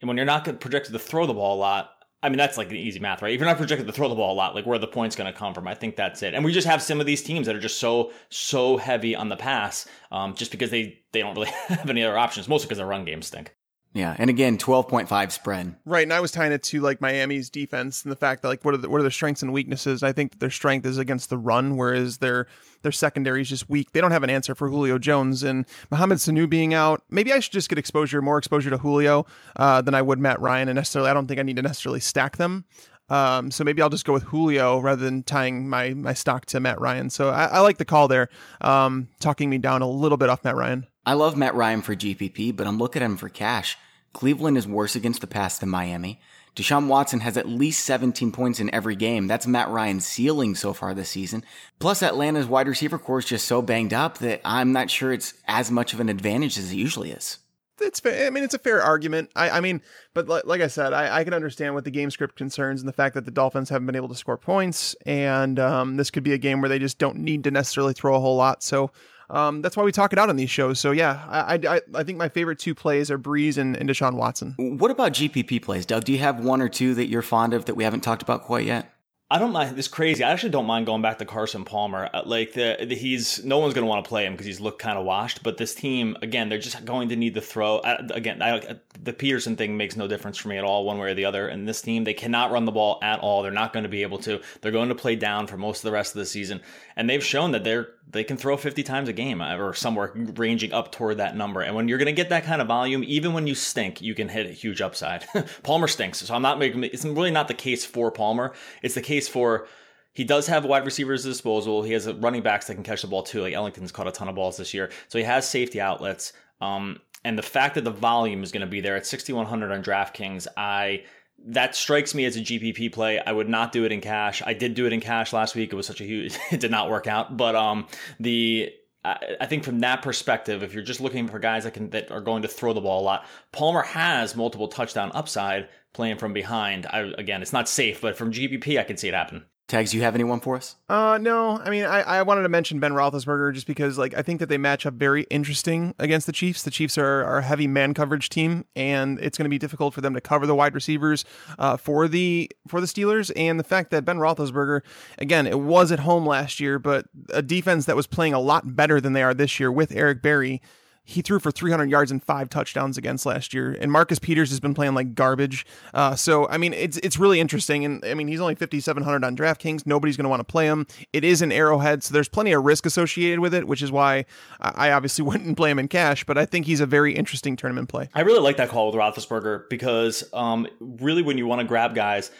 when 0.00 0.16
you're 0.16 0.26
not 0.26 0.44
projected 0.60 0.92
to 0.92 0.98
throw 0.98 1.26
the 1.26 1.34
ball 1.34 1.56
a 1.56 1.60
lot, 1.60 1.90
I 2.22 2.28
mean, 2.28 2.38
that's 2.38 2.58
like 2.58 2.68
the 2.68 2.78
easy 2.78 2.98
math, 2.98 3.22
right? 3.22 3.32
If 3.32 3.38
you're 3.38 3.48
not 3.48 3.58
projected 3.58 3.86
to 3.86 3.92
throw 3.92 4.08
the 4.08 4.14
ball 4.16 4.32
a 4.32 4.34
lot, 4.34 4.54
like 4.54 4.66
where 4.66 4.78
the 4.78 4.88
point's 4.88 5.14
going 5.14 5.32
to 5.32 5.38
come 5.38 5.54
from, 5.54 5.68
I 5.68 5.74
think 5.74 5.94
that's 5.94 6.22
it. 6.22 6.34
And 6.34 6.44
we 6.44 6.52
just 6.52 6.66
have 6.66 6.82
some 6.82 6.98
of 6.98 7.06
these 7.06 7.22
teams 7.22 7.46
that 7.46 7.54
are 7.54 7.60
just 7.60 7.78
so 7.78 8.12
so 8.28 8.76
heavy 8.76 9.14
on 9.14 9.28
the 9.28 9.36
pass, 9.36 9.86
um, 10.10 10.34
just 10.34 10.50
because 10.50 10.70
they 10.70 11.00
they 11.12 11.20
don't 11.20 11.34
really 11.34 11.48
have 11.68 11.88
any 11.88 12.02
other 12.02 12.18
options, 12.18 12.48
mostly 12.48 12.66
because 12.66 12.78
their 12.78 12.86
run 12.86 13.04
games 13.04 13.28
stink. 13.28 13.54
Yeah, 13.98 14.14
and 14.16 14.30
again, 14.30 14.58
twelve 14.58 14.86
point 14.86 15.08
five 15.08 15.32
spread. 15.32 15.74
Right, 15.84 16.04
and 16.04 16.12
I 16.12 16.20
was 16.20 16.30
tying 16.30 16.52
it 16.52 16.62
to 16.64 16.80
like 16.80 17.00
Miami's 17.00 17.50
defense 17.50 18.04
and 18.04 18.12
the 18.12 18.16
fact 18.16 18.42
that 18.42 18.48
like 18.48 18.64
what 18.64 18.72
are 18.74 18.76
the, 18.76 18.88
what 18.88 18.98
are 18.98 19.02
their 19.02 19.10
strengths 19.10 19.42
and 19.42 19.52
weaknesses. 19.52 20.04
I 20.04 20.12
think 20.12 20.38
their 20.38 20.50
strength 20.50 20.86
is 20.86 20.98
against 20.98 21.30
the 21.30 21.36
run, 21.36 21.76
whereas 21.76 22.18
their 22.18 22.46
their 22.82 22.92
secondary 22.92 23.40
is 23.40 23.48
just 23.48 23.68
weak. 23.68 23.90
They 23.90 24.00
don't 24.00 24.12
have 24.12 24.22
an 24.22 24.30
answer 24.30 24.54
for 24.54 24.68
Julio 24.68 24.98
Jones 24.98 25.42
and 25.42 25.66
Mohamed 25.90 26.18
Sanu 26.18 26.48
being 26.48 26.74
out. 26.74 27.02
Maybe 27.10 27.32
I 27.32 27.40
should 27.40 27.52
just 27.52 27.68
get 27.68 27.76
exposure, 27.76 28.22
more 28.22 28.38
exposure 28.38 28.70
to 28.70 28.78
Julio 28.78 29.26
uh, 29.56 29.82
than 29.82 29.96
I 29.96 30.02
would 30.02 30.20
Matt 30.20 30.40
Ryan. 30.40 30.68
And 30.68 30.76
necessarily, 30.76 31.10
I 31.10 31.14
don't 31.14 31.26
think 31.26 31.40
I 31.40 31.42
need 31.42 31.56
to 31.56 31.62
necessarily 31.62 31.98
stack 31.98 32.36
them. 32.36 32.66
Um, 33.08 33.50
so 33.50 33.64
maybe 33.64 33.82
I'll 33.82 33.88
just 33.88 34.04
go 34.04 34.12
with 34.12 34.22
Julio 34.24 34.78
rather 34.78 35.04
than 35.04 35.24
tying 35.24 35.68
my 35.68 35.92
my 35.94 36.14
stock 36.14 36.46
to 36.46 36.60
Matt 36.60 36.80
Ryan. 36.80 37.10
So 37.10 37.30
I, 37.30 37.46
I 37.46 37.60
like 37.60 37.78
the 37.78 37.84
call 37.84 38.06
there, 38.06 38.28
um, 38.60 39.08
talking 39.18 39.50
me 39.50 39.58
down 39.58 39.82
a 39.82 39.90
little 39.90 40.18
bit 40.18 40.28
off 40.28 40.44
Matt 40.44 40.54
Ryan. 40.54 40.86
I 41.04 41.14
love 41.14 41.36
Matt 41.36 41.56
Ryan 41.56 41.82
for 41.82 41.96
GPP, 41.96 42.54
but 42.54 42.68
I'm 42.68 42.78
looking 42.78 43.02
at 43.02 43.06
him 43.06 43.16
for 43.16 43.28
cash. 43.28 43.76
Cleveland 44.12 44.56
is 44.56 44.66
worse 44.66 44.96
against 44.96 45.20
the 45.20 45.26
pass 45.26 45.58
than 45.58 45.68
Miami. 45.68 46.20
Deshaun 46.58 46.88
Watson 46.88 47.20
has 47.20 47.36
at 47.36 47.48
least 47.48 47.84
17 47.84 48.32
points 48.32 48.58
in 48.58 48.72
every 48.74 48.96
game. 48.96 49.28
That's 49.28 49.46
Matt 49.46 49.68
Ryan's 49.68 50.06
ceiling 50.06 50.56
so 50.56 50.72
far 50.72 50.92
this 50.92 51.10
season. 51.10 51.44
Plus, 51.78 52.02
Atlanta's 52.02 52.46
wide 52.46 52.66
receiver 52.66 52.98
corps 52.98 53.20
is 53.20 53.26
just 53.26 53.46
so 53.46 53.62
banged 53.62 53.94
up 53.94 54.18
that 54.18 54.40
I'm 54.44 54.72
not 54.72 54.90
sure 54.90 55.12
it's 55.12 55.34
as 55.46 55.70
much 55.70 55.92
of 55.92 56.00
an 56.00 56.08
advantage 56.08 56.58
as 56.58 56.72
it 56.72 56.76
usually 56.76 57.12
is. 57.12 57.38
It's 57.80 58.00
fair. 58.00 58.26
I 58.26 58.30
mean, 58.30 58.42
it's 58.42 58.54
a 58.54 58.58
fair 58.58 58.82
argument. 58.82 59.30
I, 59.36 59.50
I 59.50 59.60
mean, 59.60 59.82
but 60.14 60.28
like, 60.28 60.46
like 60.46 60.60
I 60.60 60.66
said, 60.66 60.92
I, 60.92 61.18
I, 61.18 61.24
can 61.24 61.32
understand 61.32 61.74
what 61.74 61.84
the 61.84 61.92
game 61.92 62.10
script 62.10 62.34
concerns 62.34 62.80
and 62.80 62.88
the 62.88 62.92
fact 62.92 63.14
that 63.14 63.24
the 63.24 63.30
Dolphins 63.30 63.68
haven't 63.68 63.86
been 63.86 63.94
able 63.94 64.08
to 64.08 64.16
score 64.16 64.36
points, 64.36 64.96
and 65.06 65.60
um, 65.60 65.96
this 65.96 66.10
could 66.10 66.24
be 66.24 66.32
a 66.32 66.38
game 66.38 66.60
where 66.60 66.68
they 66.68 66.80
just 66.80 66.98
don't 66.98 67.18
need 67.18 67.44
to 67.44 67.52
necessarily 67.52 67.92
throw 67.92 68.16
a 68.16 68.20
whole 68.20 68.36
lot. 68.36 68.64
So 68.64 68.90
um, 69.30 69.62
that's 69.62 69.76
why 69.76 69.82
we 69.82 69.92
talk 69.92 70.12
it 70.12 70.18
out 70.18 70.28
on 70.28 70.36
these 70.36 70.50
shows. 70.50 70.80
So 70.80 70.90
yeah, 70.90 71.24
I, 71.28 71.54
I, 71.54 71.80
I 71.94 72.04
think 72.04 72.18
my 72.18 72.28
favorite 72.28 72.58
two 72.58 72.74
plays 72.74 73.10
are 73.10 73.18
Brees 73.18 73.58
and, 73.58 73.76
and 73.76 73.88
Deshaun 73.88 74.14
Watson. 74.14 74.54
What 74.56 74.90
about 74.90 75.12
GPP 75.12 75.62
plays, 75.62 75.86
Doug? 75.86 76.04
Do 76.04 76.12
you 76.12 76.18
have 76.18 76.40
one 76.40 76.60
or 76.62 76.68
two 76.68 76.94
that 76.94 77.08
you're 77.08 77.22
fond 77.22 77.54
of 77.54 77.66
that 77.66 77.74
we 77.74 77.84
haven't 77.84 78.00
talked 78.00 78.22
about 78.22 78.42
quite 78.42 78.64
yet? 78.64 78.92
I 79.30 79.38
don't 79.38 79.52
mind. 79.52 79.78
It's 79.78 79.88
crazy. 79.88 80.24
I 80.24 80.32
actually 80.32 80.50
don't 80.50 80.64
mind 80.64 80.86
going 80.86 81.02
back 81.02 81.18
to 81.18 81.26
Carson 81.26 81.66
Palmer. 81.66 82.08
Uh, 82.14 82.22
like 82.24 82.54
the, 82.54 82.78
the 82.80 82.94
he's 82.94 83.44
no 83.44 83.58
one's 83.58 83.74
going 83.74 83.84
to 83.84 83.88
want 83.88 84.02
to 84.02 84.08
play 84.08 84.24
him 84.24 84.32
because 84.32 84.46
he's 84.46 84.58
looked 84.58 84.78
kind 84.78 84.96
of 84.96 85.04
washed. 85.04 85.42
But 85.42 85.58
this 85.58 85.74
team, 85.74 86.16
again, 86.22 86.48
they're 86.48 86.58
just 86.58 86.82
going 86.86 87.10
to 87.10 87.16
need 87.16 87.34
to 87.34 87.42
throw. 87.42 87.78
I, 87.80 87.96
again, 88.10 88.40
I, 88.40 88.76
the 89.02 89.12
Peterson 89.12 89.54
thing 89.54 89.76
makes 89.76 89.96
no 89.96 90.08
difference 90.08 90.38
for 90.38 90.48
me 90.48 90.56
at 90.56 90.64
all, 90.64 90.86
one 90.86 90.96
way 90.96 91.10
or 91.10 91.14
the 91.14 91.26
other. 91.26 91.46
And 91.46 91.68
this 91.68 91.82
team, 91.82 92.04
they 92.04 92.14
cannot 92.14 92.52
run 92.52 92.64
the 92.64 92.72
ball 92.72 92.98
at 93.02 93.20
all. 93.20 93.42
They're 93.42 93.52
not 93.52 93.74
going 93.74 93.82
to 93.82 93.90
be 93.90 94.00
able 94.00 94.16
to. 94.20 94.40
They're 94.62 94.72
going 94.72 94.88
to 94.88 94.94
play 94.94 95.14
down 95.14 95.46
for 95.46 95.58
most 95.58 95.80
of 95.80 95.82
the 95.82 95.92
rest 95.92 96.14
of 96.14 96.20
the 96.20 96.26
season, 96.26 96.62
and 96.96 97.10
they've 97.10 97.22
shown 97.22 97.50
that 97.52 97.64
they're 97.64 97.90
they 98.10 98.24
can 98.24 98.36
throw 98.36 98.56
50 98.56 98.82
times 98.82 99.08
a 99.08 99.12
game 99.12 99.40
uh, 99.40 99.56
or 99.56 99.74
somewhere 99.74 100.12
ranging 100.14 100.72
up 100.72 100.92
toward 100.92 101.18
that 101.18 101.36
number. 101.36 101.60
And 101.60 101.74
when 101.74 101.88
you're 101.88 101.98
going 101.98 102.06
to 102.06 102.12
get 102.12 102.30
that 102.30 102.44
kind 102.44 102.62
of 102.62 102.68
volume, 102.68 103.04
even 103.06 103.32
when 103.32 103.46
you 103.46 103.54
stink, 103.54 104.00
you 104.00 104.14
can 104.14 104.28
hit 104.28 104.46
a 104.46 104.52
huge 104.52 104.80
upside. 104.80 105.26
Palmer 105.62 105.88
stinks, 105.88 106.18
so 106.18 106.34
I'm 106.34 106.42
not 106.42 106.58
making. 106.58 106.84
It's 106.84 107.04
really 107.04 107.30
not 107.30 107.48
the 107.48 107.54
case 107.54 107.84
for 107.84 108.10
Palmer. 108.10 108.52
It's 108.82 108.94
the 108.94 109.02
case 109.02 109.28
for 109.28 109.66
he 110.14 110.24
does 110.24 110.46
have 110.48 110.64
wide 110.64 110.84
receivers 110.84 111.24
at 111.24 111.30
disposal. 111.30 111.82
He 111.82 111.92
has 111.92 112.10
running 112.10 112.42
backs 112.42 112.66
that 112.66 112.74
can 112.74 112.82
catch 112.82 113.02
the 113.02 113.08
ball 113.08 113.22
too. 113.22 113.42
Like 113.42 113.54
Ellington's 113.54 113.92
caught 113.92 114.08
a 114.08 114.12
ton 114.12 114.28
of 114.28 114.34
balls 114.34 114.56
this 114.56 114.72
year, 114.74 114.90
so 115.08 115.18
he 115.18 115.24
has 115.24 115.48
safety 115.48 115.80
outlets. 115.80 116.32
Um, 116.60 117.00
and 117.24 117.36
the 117.36 117.42
fact 117.42 117.74
that 117.74 117.84
the 117.84 117.90
volume 117.90 118.42
is 118.42 118.52
going 118.52 118.62
to 118.62 118.66
be 118.66 118.80
there 118.80 118.96
at 118.96 119.06
6100 119.06 119.70
on 119.70 119.82
DraftKings, 119.82 120.46
I 120.56 121.04
that 121.46 121.74
strikes 121.74 122.14
me 122.14 122.24
as 122.24 122.36
a 122.36 122.40
GPP 122.40 122.92
play. 122.92 123.20
I 123.20 123.32
would 123.32 123.48
not 123.48 123.72
do 123.72 123.84
it 123.84 123.92
in 123.92 124.00
cash. 124.00 124.42
I 124.44 124.54
did 124.54 124.74
do 124.74 124.86
it 124.86 124.92
in 124.92 125.00
cash 125.00 125.32
last 125.32 125.54
week. 125.54 125.72
It 125.72 125.76
was 125.76 125.86
such 125.86 126.00
a 126.00 126.04
huge. 126.04 126.36
it 126.50 126.60
did 126.60 126.70
not 126.70 126.90
work 126.90 127.06
out, 127.06 127.36
but 127.36 127.54
um, 127.54 127.86
the 128.20 128.72
I 129.04 129.46
think 129.46 129.64
from 129.64 129.80
that 129.80 130.02
perspective, 130.02 130.62
if 130.62 130.74
you're 130.74 130.82
just 130.82 131.00
looking 131.00 131.28
for 131.28 131.38
guys 131.38 131.64
that 131.64 131.72
can 131.72 131.90
that 131.90 132.10
are 132.10 132.20
going 132.20 132.42
to 132.42 132.48
throw 132.48 132.72
the 132.72 132.80
ball 132.80 133.00
a 133.00 133.04
lot, 133.04 133.26
Palmer 133.52 133.82
has 133.82 134.36
multiple 134.36 134.68
touchdown 134.68 135.10
upside 135.14 135.68
playing 135.94 136.18
from 136.18 136.32
behind. 136.32 136.86
I, 136.86 137.12
again, 137.16 137.40
it's 137.40 137.52
not 137.52 137.68
safe, 137.68 138.00
but 138.00 138.16
from 138.16 138.32
GPP, 138.32 138.78
I 138.78 138.84
can 138.84 138.96
see 138.96 139.08
it 139.08 139.14
happen. 139.14 139.46
Tags, 139.68 139.92
you 139.92 140.00
have 140.00 140.14
anyone 140.14 140.40
for 140.40 140.56
us? 140.56 140.76
Uh, 140.88 141.18
no. 141.20 141.58
I 141.58 141.68
mean, 141.68 141.84
I, 141.84 142.00
I 142.00 142.22
wanted 142.22 142.42
to 142.44 142.48
mention 142.48 142.80
Ben 142.80 142.92
Roethlisberger 142.92 143.52
just 143.52 143.66
because, 143.66 143.98
like, 143.98 144.14
I 144.14 144.22
think 144.22 144.40
that 144.40 144.48
they 144.48 144.56
match 144.56 144.86
up 144.86 144.94
very 144.94 145.24
interesting 145.24 145.94
against 145.98 146.26
the 146.26 146.32
Chiefs. 146.32 146.62
The 146.62 146.70
Chiefs 146.70 146.96
are, 146.96 147.22
are 147.22 147.38
a 147.38 147.42
heavy 147.42 147.66
man 147.66 147.92
coverage 147.92 148.30
team, 148.30 148.64
and 148.74 149.18
it's 149.20 149.36
going 149.36 149.44
to 149.44 149.50
be 149.50 149.58
difficult 149.58 149.92
for 149.92 150.00
them 150.00 150.14
to 150.14 150.22
cover 150.22 150.46
the 150.46 150.54
wide 150.54 150.74
receivers 150.74 151.26
uh, 151.58 151.76
for 151.76 152.08
the 152.08 152.50
for 152.66 152.80
the 152.80 152.86
Steelers. 152.86 153.30
And 153.36 153.60
the 153.60 153.64
fact 153.64 153.90
that 153.90 154.06
Ben 154.06 154.16
Roethlisberger, 154.16 154.80
again, 155.18 155.46
it 155.46 155.60
was 155.60 155.92
at 155.92 155.98
home 155.98 156.24
last 156.24 156.60
year, 156.60 156.78
but 156.78 157.04
a 157.28 157.42
defense 157.42 157.84
that 157.84 157.96
was 157.96 158.06
playing 158.06 158.32
a 158.32 158.40
lot 158.40 158.74
better 158.74 159.02
than 159.02 159.12
they 159.12 159.22
are 159.22 159.34
this 159.34 159.60
year 159.60 159.70
with 159.70 159.92
Eric 159.92 160.22
Berry 160.22 160.62
he 161.08 161.22
threw 161.22 161.38
for 161.38 161.50
300 161.50 161.88
yards 161.88 162.10
and 162.10 162.22
five 162.22 162.50
touchdowns 162.50 162.98
against 162.98 163.24
last 163.24 163.54
year. 163.54 163.74
And 163.80 163.90
Marcus 163.90 164.18
Peters 164.18 164.50
has 164.50 164.60
been 164.60 164.74
playing 164.74 164.92
like 164.92 165.14
garbage. 165.14 165.64
Uh, 165.94 166.14
so 166.14 166.46
I 166.48 166.58
mean, 166.58 166.74
it's 166.74 166.98
it's 166.98 167.18
really 167.18 167.40
interesting. 167.40 167.82
And 167.86 168.04
I 168.04 168.12
mean, 168.12 168.28
he's 168.28 168.42
only 168.42 168.54
5,700 168.54 169.24
on 169.24 169.34
DraftKings. 169.34 169.86
Nobody's 169.86 170.18
going 170.18 170.24
to 170.24 170.28
want 170.28 170.40
to 170.40 170.44
play 170.44 170.66
him. 170.66 170.86
It 171.14 171.24
is 171.24 171.40
an 171.40 171.50
Arrowhead, 171.50 172.02
so 172.02 172.12
there's 172.12 172.28
plenty 172.28 172.52
of 172.52 172.62
risk 172.62 172.84
associated 172.84 173.40
with 173.40 173.54
it, 173.54 173.66
which 173.66 173.80
is 173.80 173.90
why 173.90 174.26
I 174.60 174.92
obviously 174.92 175.24
wouldn't 175.24 175.56
play 175.56 175.70
him 175.70 175.78
in 175.78 175.88
cash. 175.88 176.24
But 176.24 176.36
I 176.36 176.44
think 176.44 176.66
he's 176.66 176.80
a 176.80 176.86
very 176.86 177.14
interesting 177.14 177.56
tournament 177.56 177.88
play. 177.88 178.10
I 178.14 178.20
really 178.20 178.40
like 178.40 178.58
that 178.58 178.68
call 178.68 178.92
with 178.92 178.96
Roethlisberger 178.96 179.70
because 179.70 180.24
um, 180.34 180.66
really, 180.78 181.22
when 181.22 181.38
you 181.38 181.46
want 181.46 181.62
to 181.62 181.66
grab 181.66 181.94
guys 181.94 182.30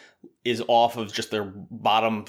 is 0.45 0.61
off 0.67 0.95
of 0.95 1.11
just 1.11 1.31
their 1.31 1.43
bottom, 1.43 2.25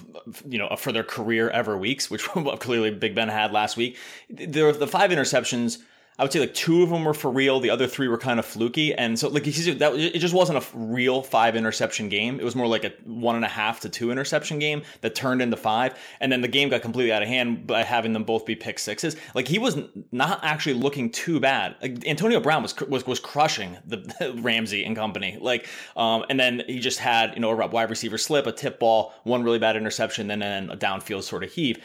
you 0.48 0.58
know, 0.58 0.74
for 0.76 0.90
their 0.90 1.04
career 1.04 1.50
ever 1.50 1.76
weeks, 1.76 2.10
which 2.10 2.22
clearly 2.60 2.90
Big 2.90 3.14
Ben 3.14 3.28
had 3.28 3.52
last 3.52 3.76
week. 3.76 3.98
The, 4.30 4.72
the 4.72 4.86
five 4.86 5.10
interceptions 5.10 5.78
I 6.20 6.22
would 6.22 6.34
say 6.34 6.40
like 6.40 6.52
two 6.52 6.82
of 6.82 6.90
them 6.90 7.04
were 7.04 7.14
for 7.14 7.30
real. 7.30 7.60
The 7.60 7.70
other 7.70 7.86
three 7.86 8.06
were 8.06 8.18
kind 8.18 8.38
of 8.38 8.44
fluky. 8.44 8.92
And 8.94 9.18
so 9.18 9.28
like 9.28 9.44
that 9.44 9.92
it 9.96 10.18
just 10.18 10.34
wasn't 10.34 10.58
a 10.58 10.66
real 10.76 11.22
five 11.22 11.56
interception 11.56 12.10
game. 12.10 12.38
It 12.38 12.44
was 12.44 12.54
more 12.54 12.66
like 12.66 12.84
a 12.84 12.92
one 13.04 13.36
and 13.36 13.44
a 13.44 13.48
half 13.48 13.80
to 13.80 13.88
two 13.88 14.10
interception 14.10 14.58
game 14.58 14.82
that 15.00 15.14
turned 15.14 15.40
into 15.40 15.56
five. 15.56 15.98
And 16.20 16.30
then 16.30 16.42
the 16.42 16.48
game 16.48 16.68
got 16.68 16.82
completely 16.82 17.10
out 17.10 17.22
of 17.22 17.28
hand 17.28 17.66
by 17.66 17.84
having 17.84 18.12
them 18.12 18.24
both 18.24 18.44
be 18.44 18.54
pick 18.54 18.78
sixes. 18.78 19.16
Like 19.34 19.48
he 19.48 19.58
was 19.58 19.78
not 20.12 20.40
actually 20.42 20.74
looking 20.74 21.08
too 21.08 21.40
bad. 21.40 21.76
Like 21.80 22.06
Antonio 22.06 22.38
Brown 22.38 22.62
was 22.62 22.78
was 22.80 23.06
was 23.06 23.18
crushing 23.18 23.78
the 23.86 24.34
Ramsey 24.42 24.84
and 24.84 24.94
company. 24.94 25.38
Like 25.40 25.68
um 25.96 26.26
and 26.28 26.38
then 26.38 26.64
he 26.66 26.80
just 26.80 26.98
had 26.98 27.32
you 27.32 27.40
know 27.40 27.58
a 27.58 27.66
wide 27.66 27.88
receiver 27.88 28.18
slip, 28.18 28.46
a 28.46 28.52
tip 28.52 28.78
ball, 28.78 29.14
one 29.24 29.42
really 29.42 29.58
bad 29.58 29.74
interception, 29.74 30.30
and 30.30 30.42
then 30.42 30.68
a 30.68 30.76
downfield 30.76 31.22
sort 31.22 31.44
of 31.44 31.50
heave. 31.50 31.78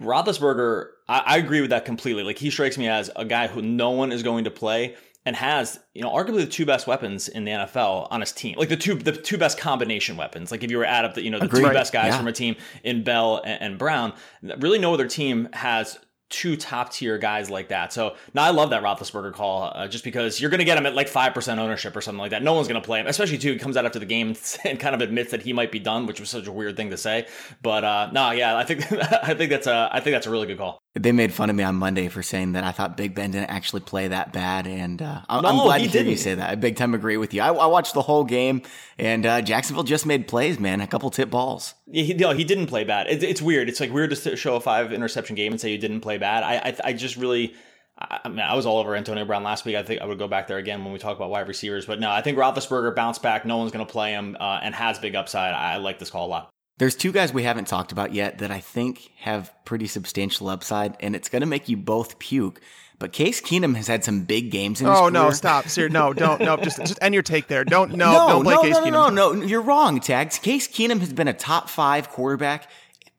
Roethlisberger, 0.00 0.88
I, 1.08 1.22
I 1.26 1.36
agree 1.38 1.60
with 1.60 1.70
that 1.70 1.84
completely. 1.84 2.22
Like 2.22 2.38
he 2.38 2.50
strikes 2.50 2.78
me 2.78 2.88
as 2.88 3.10
a 3.16 3.24
guy 3.24 3.48
who 3.48 3.62
no 3.62 3.90
one 3.90 4.12
is 4.12 4.22
going 4.22 4.44
to 4.44 4.50
play 4.50 4.96
and 5.26 5.36
has, 5.36 5.78
you 5.94 6.02
know, 6.02 6.10
arguably 6.10 6.38
the 6.38 6.46
two 6.46 6.64
best 6.64 6.86
weapons 6.86 7.28
in 7.28 7.44
the 7.44 7.50
NFL 7.50 8.08
on 8.10 8.20
his 8.20 8.32
team. 8.32 8.56
Like 8.56 8.68
the 8.68 8.76
two 8.76 8.94
the 8.94 9.12
two 9.12 9.36
best 9.36 9.58
combination 9.58 10.16
weapons. 10.16 10.50
Like 10.50 10.62
if 10.62 10.70
you 10.70 10.78
were 10.78 10.84
add 10.84 11.04
up 11.04 11.14
the, 11.14 11.22
you 11.22 11.30
know, 11.30 11.38
the 11.38 11.46
Agreed. 11.46 11.64
two 11.64 11.72
best 11.72 11.92
guys 11.92 12.12
yeah. 12.12 12.18
from 12.18 12.28
a 12.28 12.32
team 12.32 12.56
in 12.82 13.04
Bell 13.04 13.42
and, 13.44 13.62
and 13.62 13.78
Brown, 13.78 14.14
really 14.58 14.78
no 14.78 14.94
other 14.94 15.06
team 15.06 15.48
has 15.52 15.98
two 16.30 16.56
top 16.56 16.92
tier 16.92 17.18
guys 17.18 17.48
like 17.50 17.68
that. 17.68 17.92
So 17.92 18.16
now 18.34 18.42
I 18.42 18.50
love 18.50 18.70
that 18.70 18.82
Roethlisberger 18.82 19.32
call 19.32 19.72
uh, 19.74 19.88
just 19.88 20.04
because 20.04 20.40
you're 20.40 20.50
going 20.50 20.58
to 20.58 20.64
get 20.64 20.76
him 20.76 20.86
at 20.86 20.94
like 20.94 21.08
5% 21.08 21.58
ownership 21.58 21.96
or 21.96 22.00
something 22.00 22.20
like 22.20 22.30
that. 22.30 22.42
No 22.42 22.54
one's 22.54 22.68
going 22.68 22.80
to 22.80 22.84
play 22.84 23.00
him, 23.00 23.06
especially 23.06 23.38
too. 23.38 23.52
He 23.52 23.58
comes 23.58 23.76
out 23.76 23.86
after 23.86 23.98
the 23.98 24.06
game 24.06 24.36
and 24.64 24.78
kind 24.78 24.94
of 24.94 25.00
admits 25.00 25.30
that 25.30 25.42
he 25.42 25.52
might 25.52 25.72
be 25.72 25.78
done, 25.78 26.06
which 26.06 26.20
was 26.20 26.28
such 26.30 26.46
a 26.46 26.52
weird 26.52 26.76
thing 26.76 26.90
to 26.90 26.96
say. 26.96 27.26
But 27.62 27.84
uh, 27.84 28.10
no, 28.12 28.30
yeah, 28.32 28.56
I 28.56 28.64
think, 28.64 28.90
I 28.92 29.34
think 29.34 29.50
that's 29.50 29.66
a, 29.66 29.88
I 29.92 30.00
think 30.00 30.14
that's 30.14 30.26
a 30.26 30.30
really 30.30 30.46
good 30.46 30.58
call. 30.58 30.78
They 30.94 31.12
made 31.12 31.32
fun 31.32 31.50
of 31.50 31.54
me 31.54 31.62
on 31.62 31.76
Monday 31.76 32.08
for 32.08 32.22
saying 32.22 32.52
that 32.52 32.64
I 32.64 32.72
thought 32.72 32.96
Big 32.96 33.14
Ben 33.14 33.30
didn't 33.30 33.50
actually 33.50 33.82
play 33.82 34.08
that 34.08 34.32
bad, 34.32 34.66
and 34.66 35.00
uh, 35.00 35.20
I'm, 35.28 35.42
no, 35.42 35.48
I'm, 35.50 35.56
glad 35.58 35.78
to 35.78 35.82
hear 35.84 35.92
didn't. 35.92 36.10
you 36.10 36.16
say 36.16 36.34
that. 36.34 36.50
I 36.50 36.54
big 36.54 36.76
time 36.76 36.94
agree 36.94 37.16
with 37.16 37.34
you. 37.34 37.42
I, 37.42 37.48
I 37.48 37.66
watched 37.66 37.94
the 37.94 38.02
whole 38.02 38.24
game, 38.24 38.62
and 38.98 39.24
uh, 39.24 39.42
Jacksonville 39.42 39.84
just 39.84 40.06
made 40.06 40.26
plays, 40.26 40.58
man. 40.58 40.80
A 40.80 40.86
couple 40.86 41.10
tip 41.10 41.30
balls. 41.30 41.74
Yeah, 41.86 42.02
he, 42.04 42.14
no, 42.14 42.32
he 42.32 42.42
didn't 42.42 42.66
play 42.66 42.84
bad. 42.84 43.06
It, 43.06 43.22
it's 43.22 43.42
weird. 43.42 43.68
It's 43.68 43.80
like 43.80 43.92
weird 43.92 44.10
to 44.10 44.36
show 44.36 44.56
a 44.56 44.60
five 44.60 44.92
interception 44.92 45.36
game 45.36 45.52
and 45.52 45.60
say 45.60 45.70
you 45.70 45.78
didn't 45.78 46.00
play 46.00 46.18
bad. 46.18 46.42
I, 46.42 46.70
I, 46.70 46.76
I 46.84 46.92
just 46.94 47.16
really. 47.16 47.54
I 48.00 48.28
mean, 48.28 48.38
I 48.38 48.54
was 48.54 48.64
all 48.64 48.78
over 48.78 48.94
Antonio 48.94 49.24
Brown 49.24 49.42
last 49.42 49.64
week. 49.64 49.74
I 49.74 49.82
think 49.82 50.00
I 50.00 50.06
would 50.06 50.18
go 50.18 50.28
back 50.28 50.46
there 50.46 50.58
again 50.58 50.84
when 50.84 50.92
we 50.92 51.00
talk 51.00 51.16
about 51.16 51.30
wide 51.30 51.48
receivers. 51.48 51.84
But 51.84 51.98
no, 51.98 52.10
I 52.10 52.22
think 52.22 52.38
Roethlisberger 52.38 52.94
bounced 52.94 53.22
back. 53.22 53.44
No 53.44 53.56
one's 53.56 53.72
going 53.72 53.84
to 53.84 53.90
play 53.90 54.12
him 54.12 54.36
uh, 54.38 54.60
and 54.62 54.72
has 54.72 55.00
big 55.00 55.16
upside. 55.16 55.52
I, 55.52 55.74
I 55.74 55.76
like 55.78 55.98
this 55.98 56.08
call 56.08 56.26
a 56.26 56.28
lot. 56.28 56.50
There's 56.78 56.94
two 56.94 57.12
guys 57.12 57.32
we 57.32 57.42
haven't 57.42 57.66
talked 57.66 57.92
about 57.92 58.14
yet 58.14 58.38
that 58.38 58.50
I 58.50 58.60
think 58.60 59.10
have 59.18 59.52
pretty 59.64 59.86
substantial 59.86 60.48
upside, 60.48 60.96
and 61.00 61.16
it's 61.16 61.28
going 61.28 61.40
to 61.40 61.46
make 61.46 61.68
you 61.68 61.76
both 61.76 62.18
puke. 62.18 62.60
But 63.00 63.12
Case 63.12 63.40
Keenum 63.40 63.76
has 63.76 63.86
had 63.86 64.04
some 64.04 64.22
big 64.22 64.50
games 64.50 64.80
in 64.80 64.88
his 64.88 64.96
Oh 64.96 65.08
no, 65.08 65.30
stop. 65.30 65.68
Sir, 65.68 65.88
no, 65.88 66.12
don't 66.12 66.40
no, 66.40 66.56
just 66.56 66.78
just 66.78 66.98
end 67.00 67.14
your 67.14 67.22
take 67.22 67.46
there. 67.46 67.64
Don't 67.64 67.94
no, 67.94 68.12
no 68.12 68.28
don't 68.28 68.44
play 68.44 68.54
no, 68.54 68.62
Case 68.62 68.74
no, 68.74 68.84
Keenum. 68.84 68.92
No, 68.92 69.08
no, 69.08 69.32
no, 69.32 69.46
you're 69.46 69.62
wrong, 69.62 70.00
Tags. 70.00 70.38
Case 70.38 70.66
Keenum 70.66 71.00
has 71.00 71.12
been 71.12 71.28
a 71.28 71.32
top 71.32 71.68
five 71.68 72.10
quarterback 72.10 72.68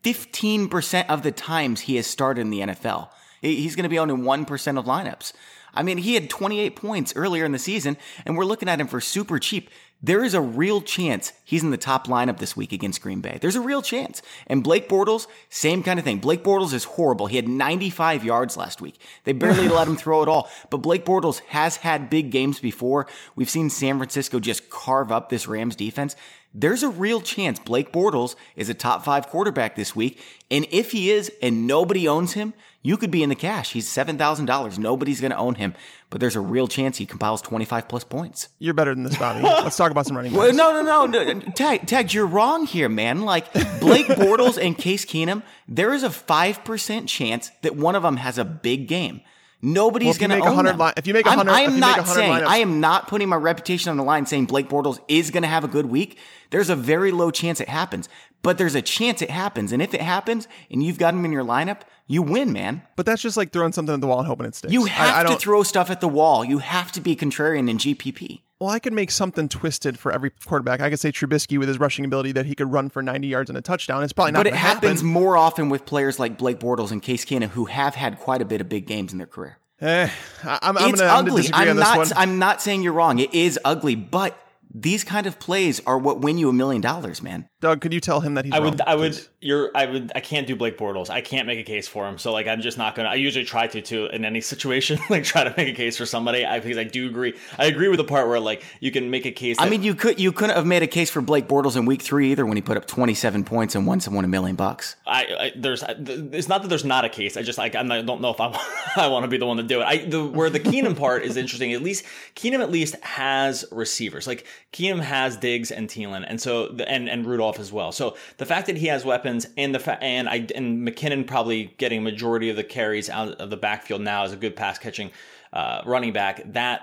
15% 0.04 1.10
of 1.10 1.24
the 1.24 1.32
times 1.32 1.82
he 1.82 1.98
has 1.98 2.08
started 2.08 2.42
in 2.42 2.50
the 2.50 2.60
NFL. 2.62 3.10
He's 3.42 3.76
going 3.76 3.84
to 3.84 3.90
be 3.90 4.00
owned 4.00 4.12
in 4.12 4.22
1% 4.24 4.80
of 4.80 4.86
lineups. 4.86 5.34
I 5.74 5.84
mean, 5.84 5.98
he 5.98 6.16
had 6.16 6.30
28 6.30 6.76
points 6.76 7.14
earlier 7.16 7.46
in 7.46 7.52
the 7.52 7.60
season, 7.60 7.96
and 8.26 8.38
we're 8.38 8.46
looking 8.46 8.68
at 8.70 8.82
him 8.82 8.88
for 8.88 9.00
super 9.00 9.40
cheap 9.40 9.70
there 10.02 10.24
is 10.24 10.34
a 10.34 10.42
real 10.42 10.82
chance 10.82 11.34
he's 11.44 11.64
in 11.64 11.72
the 11.72 11.78
top 11.78 12.08
lineup 12.08 12.38
this 12.38 12.56
week 12.56 12.72
against 12.72 13.02
Green 13.02 13.20
Bay. 13.20 13.38
There's 13.42 13.58
a 13.58 13.62
real 13.62 13.82
chance. 13.82 14.22
And 14.48 14.64
Blake 14.64 14.88
Bortles, 14.88 15.28
same 15.50 15.84
kind 15.84 16.00
of 16.00 16.06
thing. 16.06 16.20
Blake 16.20 16.44
Bortles 16.44 16.74
is 16.74 16.86
horrible. 16.86 17.28
He 17.28 17.36
had 17.36 17.50
95 17.50 18.24
yards 18.24 18.56
last 18.56 18.80
week. 18.80 19.00
They 19.26 19.34
barely 19.34 19.68
let 19.70 19.88
him 19.88 19.98
throw 19.98 20.22
at 20.22 20.30
all. 20.30 20.50
But 20.70 20.78
Blake 20.78 21.06
Bortles 21.06 21.40
has 21.48 21.78
had 21.78 22.10
big 22.10 22.32
games 22.32 22.60
before. 22.60 23.08
We've 23.36 23.50
seen 23.50 23.70
San 23.70 23.98
Francisco 23.98 24.40
just 24.40 24.70
carve 24.70 25.12
up 25.12 25.30
this 25.30 25.48
Rams 25.48 25.76
defense. 25.76 26.16
There's 26.54 26.82
a 26.82 26.90
real 26.90 27.22
chance 27.22 27.60
Blake 27.60 27.92
Bortles 27.92 28.36
is 28.56 28.70
a 28.70 28.74
top 28.74 29.04
five 29.04 29.28
quarterback 29.28 29.76
this 29.76 29.96
week. 29.96 30.22
And 30.50 30.66
if 30.72 30.94
he 30.94 31.12
is 31.12 31.32
and 31.42 31.68
nobody 31.68 32.08
owns 32.08 32.34
him, 32.34 32.54
you 32.82 32.96
could 32.98 33.12
be 33.12 33.24
in 33.24 33.30
the 33.30 33.36
cash. 33.36 33.74
He's 33.74 33.88
$7,000. 33.90 34.78
Nobody's 34.78 35.20
going 35.20 35.32
to 35.32 35.38
own 35.38 35.56
him, 35.56 35.74
but 36.10 36.22
there's 36.22 36.36
a 36.36 36.42
real 36.42 36.68
chance 36.68 36.98
he 36.98 37.06
compiles 37.06 37.42
25 37.42 37.88
plus 37.88 38.04
points. 38.04 38.50
You're 38.58 38.74
better 38.74 38.96
than 38.96 39.04
this, 39.04 39.18
Bobby. 39.18 39.42
Let's 39.44 39.76
talk 39.78 39.92
about 39.92 40.06
some 40.06 40.16
running 40.16 40.32
backs. 40.32 40.40
Well, 40.40 40.54
no, 40.54 40.82
no, 40.82 41.06
no, 41.06 41.34
no. 41.34 41.40
Tag, 41.52 41.88
Tag, 41.88 42.14
you're 42.14 42.26
wrong 42.26 42.66
here, 42.66 42.90
man. 42.90 43.24
Like 43.24 43.52
Blake 43.80 44.08
Bortles 44.08 44.64
and 44.64 44.78
Case 44.78 45.06
Keenum, 45.06 45.44
there 45.68 45.94
is 45.94 46.04
a 46.04 46.10
5% 46.10 47.08
chance 47.08 47.52
that 47.62 47.76
one 47.76 47.96
of 47.96 48.04
them 48.04 48.18
has 48.18 48.38
a 48.38 48.46
big 48.46 48.88
game. 48.88 49.22
Nobody's 49.62 50.20
well, 50.20 50.30
going 50.30 50.42
to 50.42 50.48
own 50.48 50.66
them. 50.66 50.78
Line, 50.78 50.94
if 50.96 51.06
you 51.06 51.14
make 51.14 51.26
a 51.26 51.32
hundred, 51.32 51.52
I 51.52 51.62
am 51.62 51.80
not 51.80 52.08
saying 52.08 52.32
lineups. 52.32 52.48
I 52.48 52.58
am 52.58 52.80
not 52.80 53.08
putting 53.10 53.28
my 53.28 53.36
reputation 53.36 53.92
on 53.92 53.98
the 53.98 54.04
line 54.04 54.26
saying 54.26 54.46
Blake 54.46 54.70
Bortles 54.70 55.00
is 55.10 55.32
going 55.32 55.44
to 55.44 55.50
have 55.50 55.66
a 55.66 55.68
good 55.68 55.88
week. 55.88 56.18
There's 56.50 56.70
a 56.70 56.78
very 56.78 57.12
low 57.12 57.30
chance 57.30 57.60
it 57.60 57.68
happens, 57.68 58.08
but 58.42 58.58
there's 58.58 58.76
a 58.76 58.82
chance 58.82 59.22
it 59.22 59.30
happens. 59.30 59.74
And 59.74 59.82
if 59.82 59.94
it 59.94 60.02
happens 60.02 60.48
and 60.72 60.82
you've 60.82 60.98
got 60.98 61.14
him 61.14 61.26
in 61.26 61.34
your 61.34 61.44
lineup, 61.44 61.82
you 62.08 62.22
win, 62.22 62.54
man. 62.54 62.84
But 62.96 63.06
that's 63.06 63.22
just 63.22 63.36
like 63.36 63.52
throwing 63.52 63.74
something 63.74 63.94
at 63.94 64.02
the 64.02 64.08
wall 64.08 64.20
and 64.20 64.28
hoping 64.28 64.46
it 64.46 64.56
sticks. 64.56 64.72
You 64.72 64.86
have 64.86 65.26
I, 65.26 65.30
I 65.30 65.34
to 65.34 65.40
throw 65.40 65.64
stuff 65.64 65.90
at 65.90 66.00
the 66.00 66.08
wall. 66.08 66.46
You 66.46 66.60
have 66.60 66.92
to 66.94 67.02
be 67.02 67.16
contrarian 67.16 67.70
in 67.70 67.78
GPP. 67.78 68.42
Well, 68.60 68.70
I 68.70 68.80
could 68.80 68.92
make 68.92 69.10
something 69.10 69.48
twisted 69.48 69.98
for 69.98 70.12
every 70.12 70.32
quarterback. 70.32 70.82
I 70.82 70.90
could 70.90 71.00
say 71.00 71.14
Trubisky 71.14 71.58
with 71.58 71.70
his 71.70 71.80
rushing 71.80 72.04
ability 72.04 72.34
that 72.34 72.46
he 72.46 72.56
could 72.56 72.70
run 72.70 72.90
for 72.90 73.02
90 73.02 73.26
yards 73.26 73.50
and 73.50 73.58
a 73.58 73.62
touchdown. 73.62 74.04
It's 74.04 74.12
probably 74.12 74.34
not. 74.34 74.40
But 74.40 74.48
it 74.48 74.54
happens 74.54 75.00
happen. 75.00 75.08
more 75.08 75.38
often 75.38 75.70
with 75.70 75.86
players 75.86 76.20
like 76.20 76.38
Blake 76.38 76.60
Bortles 76.60 76.92
and 76.92 77.02
Case 77.02 77.24
Keenum 77.24 77.48
who 77.50 77.66
have 77.66 77.96
had 77.96 78.20
quite 78.20 78.42
a 78.42 78.46
bit 78.46 78.60
of 78.60 78.68
big 78.68 78.86
games 78.86 79.14
in 79.14 79.18
their 79.18 79.28
career. 79.28 79.60
Eh, 79.80 80.10
I'm, 80.44 80.78
I'm 80.78 80.94
it's 80.94 81.02
ugly. 81.02 81.46
I'm 81.54 81.78
not. 81.78 82.12
I'm 82.18 82.38
not 82.38 82.62
saying 82.62 82.84
you're 82.84 82.92
wrong. 82.92 83.20
It 83.20 83.34
is 83.34 83.58
ugly, 83.64 83.96
but 83.96 84.38
these 84.74 85.06
kind 85.06 85.26
of 85.26 85.40
plays 85.40 85.82
are 85.86 85.98
what 85.98 86.20
win 86.20 86.38
you 86.38 86.50
a 86.50 86.54
million 86.54 86.82
dollars, 86.82 87.22
man. 87.22 87.48
Doug, 87.62 87.82
could 87.82 87.94
you 87.94 88.00
tell 88.00 88.22
him 88.22 88.36
that 88.36 88.46
he's 88.46 88.54
I 88.54 88.60
would 88.60 88.80
wrong, 88.80 88.88
I 88.88 88.96
would 88.96 89.20
you're 89.42 89.70
I 89.76 89.86
would 89.86 90.14
I 90.16 90.22
can't 90.22 90.48
do 90.48 90.56
Blake 90.56 90.78
Bortles. 90.78 91.10
I 91.10 91.20
can't 91.20 91.46
make 91.46 91.60
a 91.60 91.64
case 91.64 91.90
for 91.90 92.08
him. 92.08 92.18
So 92.18 92.32
like 92.32 92.48
I'm 92.48 92.62
just 92.62 92.78
not 92.78 92.96
gonna 92.96 93.10
I 93.10 93.16
usually 93.16 93.44
try 93.44 93.68
to 93.68 93.82
too 93.82 94.06
in 94.06 94.24
any 94.24 94.40
situation, 94.40 94.98
like 95.10 95.26
try 95.26 95.44
to 95.44 95.54
make 95.58 95.68
a 95.68 95.74
case 95.74 95.98
for 95.98 96.06
somebody. 96.06 96.46
I 96.46 96.62
because 96.62 96.78
I 96.78 96.86
do 96.86 97.08
agree. 97.08 97.34
I 97.58 97.66
agree 97.66 97.90
with 97.90 97.98
the 97.98 98.06
part 98.06 98.30
where 98.30 98.40
like 98.40 98.64
you 98.80 98.92
can 98.92 99.10
make 99.10 99.26
a 99.26 99.32
case 99.32 99.58
that, 99.58 99.64
I 99.64 99.70
mean 99.70 99.84
you 99.84 99.94
could 99.94 100.22
you 100.22 100.32
couldn't 100.32 100.56
have 100.56 100.66
made 100.66 100.84
a 100.84 100.88
case 100.88 101.10
for 101.10 101.20
Blake 101.20 101.50
Bortles 101.50 101.76
in 101.76 101.86
week 101.86 102.02
three 102.02 102.32
either 102.32 102.46
when 102.46 102.56
he 102.56 102.62
put 102.62 102.78
up 102.78 102.86
twenty 102.86 103.14
seven 103.14 103.44
points 103.44 103.76
and 103.76 103.86
won 103.86 104.00
someone 104.00 104.24
a 104.24 104.30
million 104.30 104.56
bucks. 104.56 104.96
I, 105.06 105.24
I 105.24 105.52
there's 105.56 105.84
it's 105.84 106.48
not 106.48 106.62
that 106.62 106.70
there's 106.70 106.86
not 106.86 107.04
a 107.04 107.10
case. 107.10 107.36
I 107.36 107.42
just 107.42 107.58
like 107.58 107.76
I'm 107.76 107.88
not, 107.90 108.00
I 108.00 108.02
don't 108.04 108.22
know 108.22 108.32
if 108.32 108.40
I 108.40 108.58
I 108.96 109.08
want 109.08 109.24
to 109.24 109.28
be 109.28 109.38
the 109.38 109.46
one 109.46 109.58
to 109.58 109.64
do 109.64 109.82
it. 109.82 109.84
I 109.84 109.98
the 109.98 110.26
where 110.26 110.50
the 110.50 110.62
Keenum 110.62 110.98
part 110.98 111.24
is 111.24 111.36
interesting. 111.36 111.74
At 111.74 111.82
least 111.82 112.06
Keenum 112.36 112.62
at 112.62 112.72
least 112.72 112.96
has 113.04 113.66
receivers. 113.70 114.28
Like 114.28 114.46
Keenum 114.72 115.02
has 115.02 115.36
Diggs 115.36 115.72
and 115.72 115.90
Thielen, 115.90 116.24
and 116.26 116.40
so 116.40 116.74
and 116.88 117.10
and 117.10 117.26
Rudolph 117.26 117.49
as 117.58 117.72
well. 117.72 117.92
So 117.92 118.18
the 118.38 118.46
fact 118.46 118.68
that 118.68 118.78
he 118.78 118.88
has 118.88 119.06
weapons 119.06 119.48
and 119.58 119.74
the 119.74 119.80
fa- 119.80 120.04
and 120.04 120.30
I 120.30 120.46
and 120.54 120.86
McKinnon 120.88 121.26
probably 121.26 121.74
getting 121.78 122.04
majority 122.04 122.50
of 122.50 122.58
the 122.58 122.64
carries 122.64 123.10
out 123.10 123.30
of 123.36 123.50
the 123.50 123.58
backfield 123.58 124.02
now 124.02 124.26
as 124.26 124.34
a 124.34 124.38
good 124.38 124.56
pass 124.56 124.78
catching 124.78 125.12
uh, 125.54 125.82
running 125.86 126.14
back 126.14 126.44
that 126.54 126.82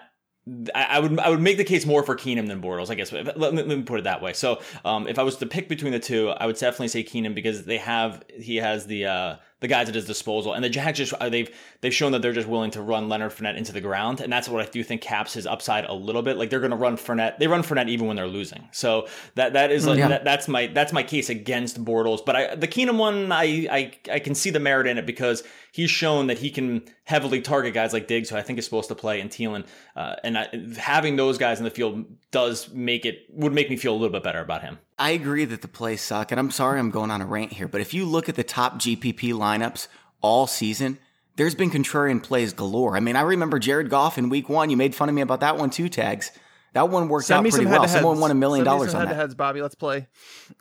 I, 0.74 1.00
would 1.00 1.18
I 1.18 1.28
would 1.28 1.40
make 1.40 1.56
the 1.56 1.64
case 1.64 1.84
more 1.84 2.04
for 2.04 2.14
Keenum 2.14 2.46
than 2.46 2.62
Bortles, 2.62 2.88
I 2.88 2.94
guess. 2.94 3.10
Let, 3.10 3.36
let, 3.36 3.66
me 3.66 3.82
put 3.82 3.98
it 3.98 4.04
that 4.04 4.22
way. 4.22 4.32
So, 4.32 4.60
um, 4.84 5.08
if 5.08 5.18
I 5.18 5.24
was 5.24 5.36
to 5.38 5.46
pick 5.46 5.68
between 5.68 5.90
the 5.90 5.98
two, 5.98 6.28
I 6.28 6.46
would 6.46 6.56
definitely 6.56 6.88
say 6.88 7.02
Keenum 7.02 7.34
because 7.34 7.64
they 7.64 7.78
have 7.78 8.22
he 8.32 8.56
has 8.56 8.86
the 8.86 9.06
uh, 9.06 9.36
the 9.60 9.68
guys 9.68 9.88
at 9.88 9.94
his 9.94 10.04
disposal. 10.04 10.52
And 10.52 10.62
the 10.62 10.68
Jags 10.68 10.98
just 10.98 11.14
uh, 11.14 11.28
they've 11.28 11.48
they've 11.80 11.94
shown 11.94 12.12
that 12.12 12.22
they're 12.22 12.32
just 12.32 12.48
willing 12.48 12.70
to 12.72 12.82
run 12.82 13.08
Leonard 13.08 13.32
Fournette 13.32 13.56
into 13.56 13.72
the 13.72 13.80
ground, 13.80 14.20
and 14.20 14.32
that's 14.32 14.48
what 14.48 14.66
I 14.66 14.70
do 14.70 14.82
think 14.82 15.00
caps 15.00 15.34
his 15.34 15.46
upside 15.46 15.84
a 15.86 15.94
little 15.94 16.22
bit. 16.22 16.36
Like 16.36 16.50
they're 16.50 16.60
going 16.60 16.70
to 16.72 16.76
run 16.76 16.96
Fournette, 16.96 17.38
they 17.38 17.46
run 17.46 17.62
Fournette 17.62 17.88
even 17.88 18.06
when 18.06 18.16
they're 18.16 18.26
losing. 18.26 18.68
So 18.72 19.08
that 19.34 19.54
that 19.54 19.70
is 19.70 19.86
like, 19.86 19.98
yeah. 19.98 20.08
that, 20.08 20.24
that's 20.24 20.48
my 20.48 20.66
that's 20.66 20.92
my 20.92 21.02
case 21.02 21.30
against 21.30 21.82
Bortles. 21.82 22.24
But 22.24 22.36
I, 22.36 22.54
the 22.54 22.68
Keenum 22.68 22.98
one, 22.98 23.32
I, 23.32 23.66
I 23.70 23.92
I 24.12 24.18
can 24.18 24.34
see 24.34 24.50
the 24.50 24.60
merit 24.60 24.86
in 24.86 24.98
it 24.98 25.06
because 25.06 25.42
he's 25.72 25.90
shown 25.90 26.26
that 26.26 26.38
he 26.38 26.50
can 26.50 26.82
heavily 27.04 27.40
target 27.40 27.72
guys 27.72 27.92
like 27.92 28.08
Diggs, 28.08 28.30
who 28.30 28.36
I 28.36 28.42
think 28.42 28.58
is 28.58 28.64
supposed 28.64 28.88
to 28.88 28.94
play, 28.94 29.20
and 29.20 29.30
Thielen, 29.30 29.66
uh, 29.94 30.16
and 30.22 30.36
I, 30.36 30.48
having 30.76 31.16
those 31.16 31.38
guys 31.38 31.58
in 31.58 31.64
the 31.64 31.70
field 31.70 32.04
does 32.30 32.70
make 32.72 33.04
it 33.04 33.26
would 33.30 33.52
make 33.52 33.70
me 33.70 33.76
feel 33.76 33.92
a 33.92 33.96
little 33.96 34.10
bit 34.10 34.22
better 34.22 34.40
about 34.40 34.62
him. 34.62 34.78
I 34.98 35.10
agree 35.10 35.44
that 35.44 35.62
the 35.62 35.68
plays 35.68 36.00
suck, 36.00 36.30
and 36.30 36.40
I'm 36.40 36.50
sorry 36.50 36.78
I'm 36.78 36.90
going 36.90 37.10
on 37.10 37.20
a 37.22 37.26
rant 37.26 37.52
here, 37.52 37.68
but 37.68 37.80
if 37.80 37.94
you 37.94 38.04
look 38.04 38.28
at 38.28 38.34
the 38.34 38.44
top 38.44 38.74
GPP 38.74 39.32
lineups 39.32 39.88
all 40.20 40.46
season, 40.46 40.98
there's 41.36 41.54
been 41.54 41.70
contrarian 41.70 42.22
plays 42.22 42.52
galore. 42.52 42.96
I 42.96 43.00
mean, 43.00 43.16
I 43.16 43.20
remember 43.20 43.58
Jared 43.58 43.90
Goff 43.90 44.18
in 44.18 44.30
week 44.30 44.48
one. 44.48 44.70
You 44.70 44.76
made 44.76 44.94
fun 44.94 45.08
of 45.08 45.14
me 45.14 45.20
about 45.20 45.40
that 45.40 45.58
one 45.58 45.70
too, 45.70 45.88
tags. 45.88 46.32
That 46.76 46.90
one 46.90 47.08
worked 47.08 47.24
Send 47.28 47.46
out 47.46 47.50
pretty 47.50 47.64
well. 47.64 47.88
Someone 47.88 48.20
won 48.20 48.30
a 48.30 48.34
million 48.34 48.62
dollars 48.62 48.92
on 48.92 49.00
head 49.00 49.08
that. 49.08 49.14
heads, 49.16 49.34
Bobby. 49.34 49.62
Let's 49.62 49.74
play. 49.74 50.08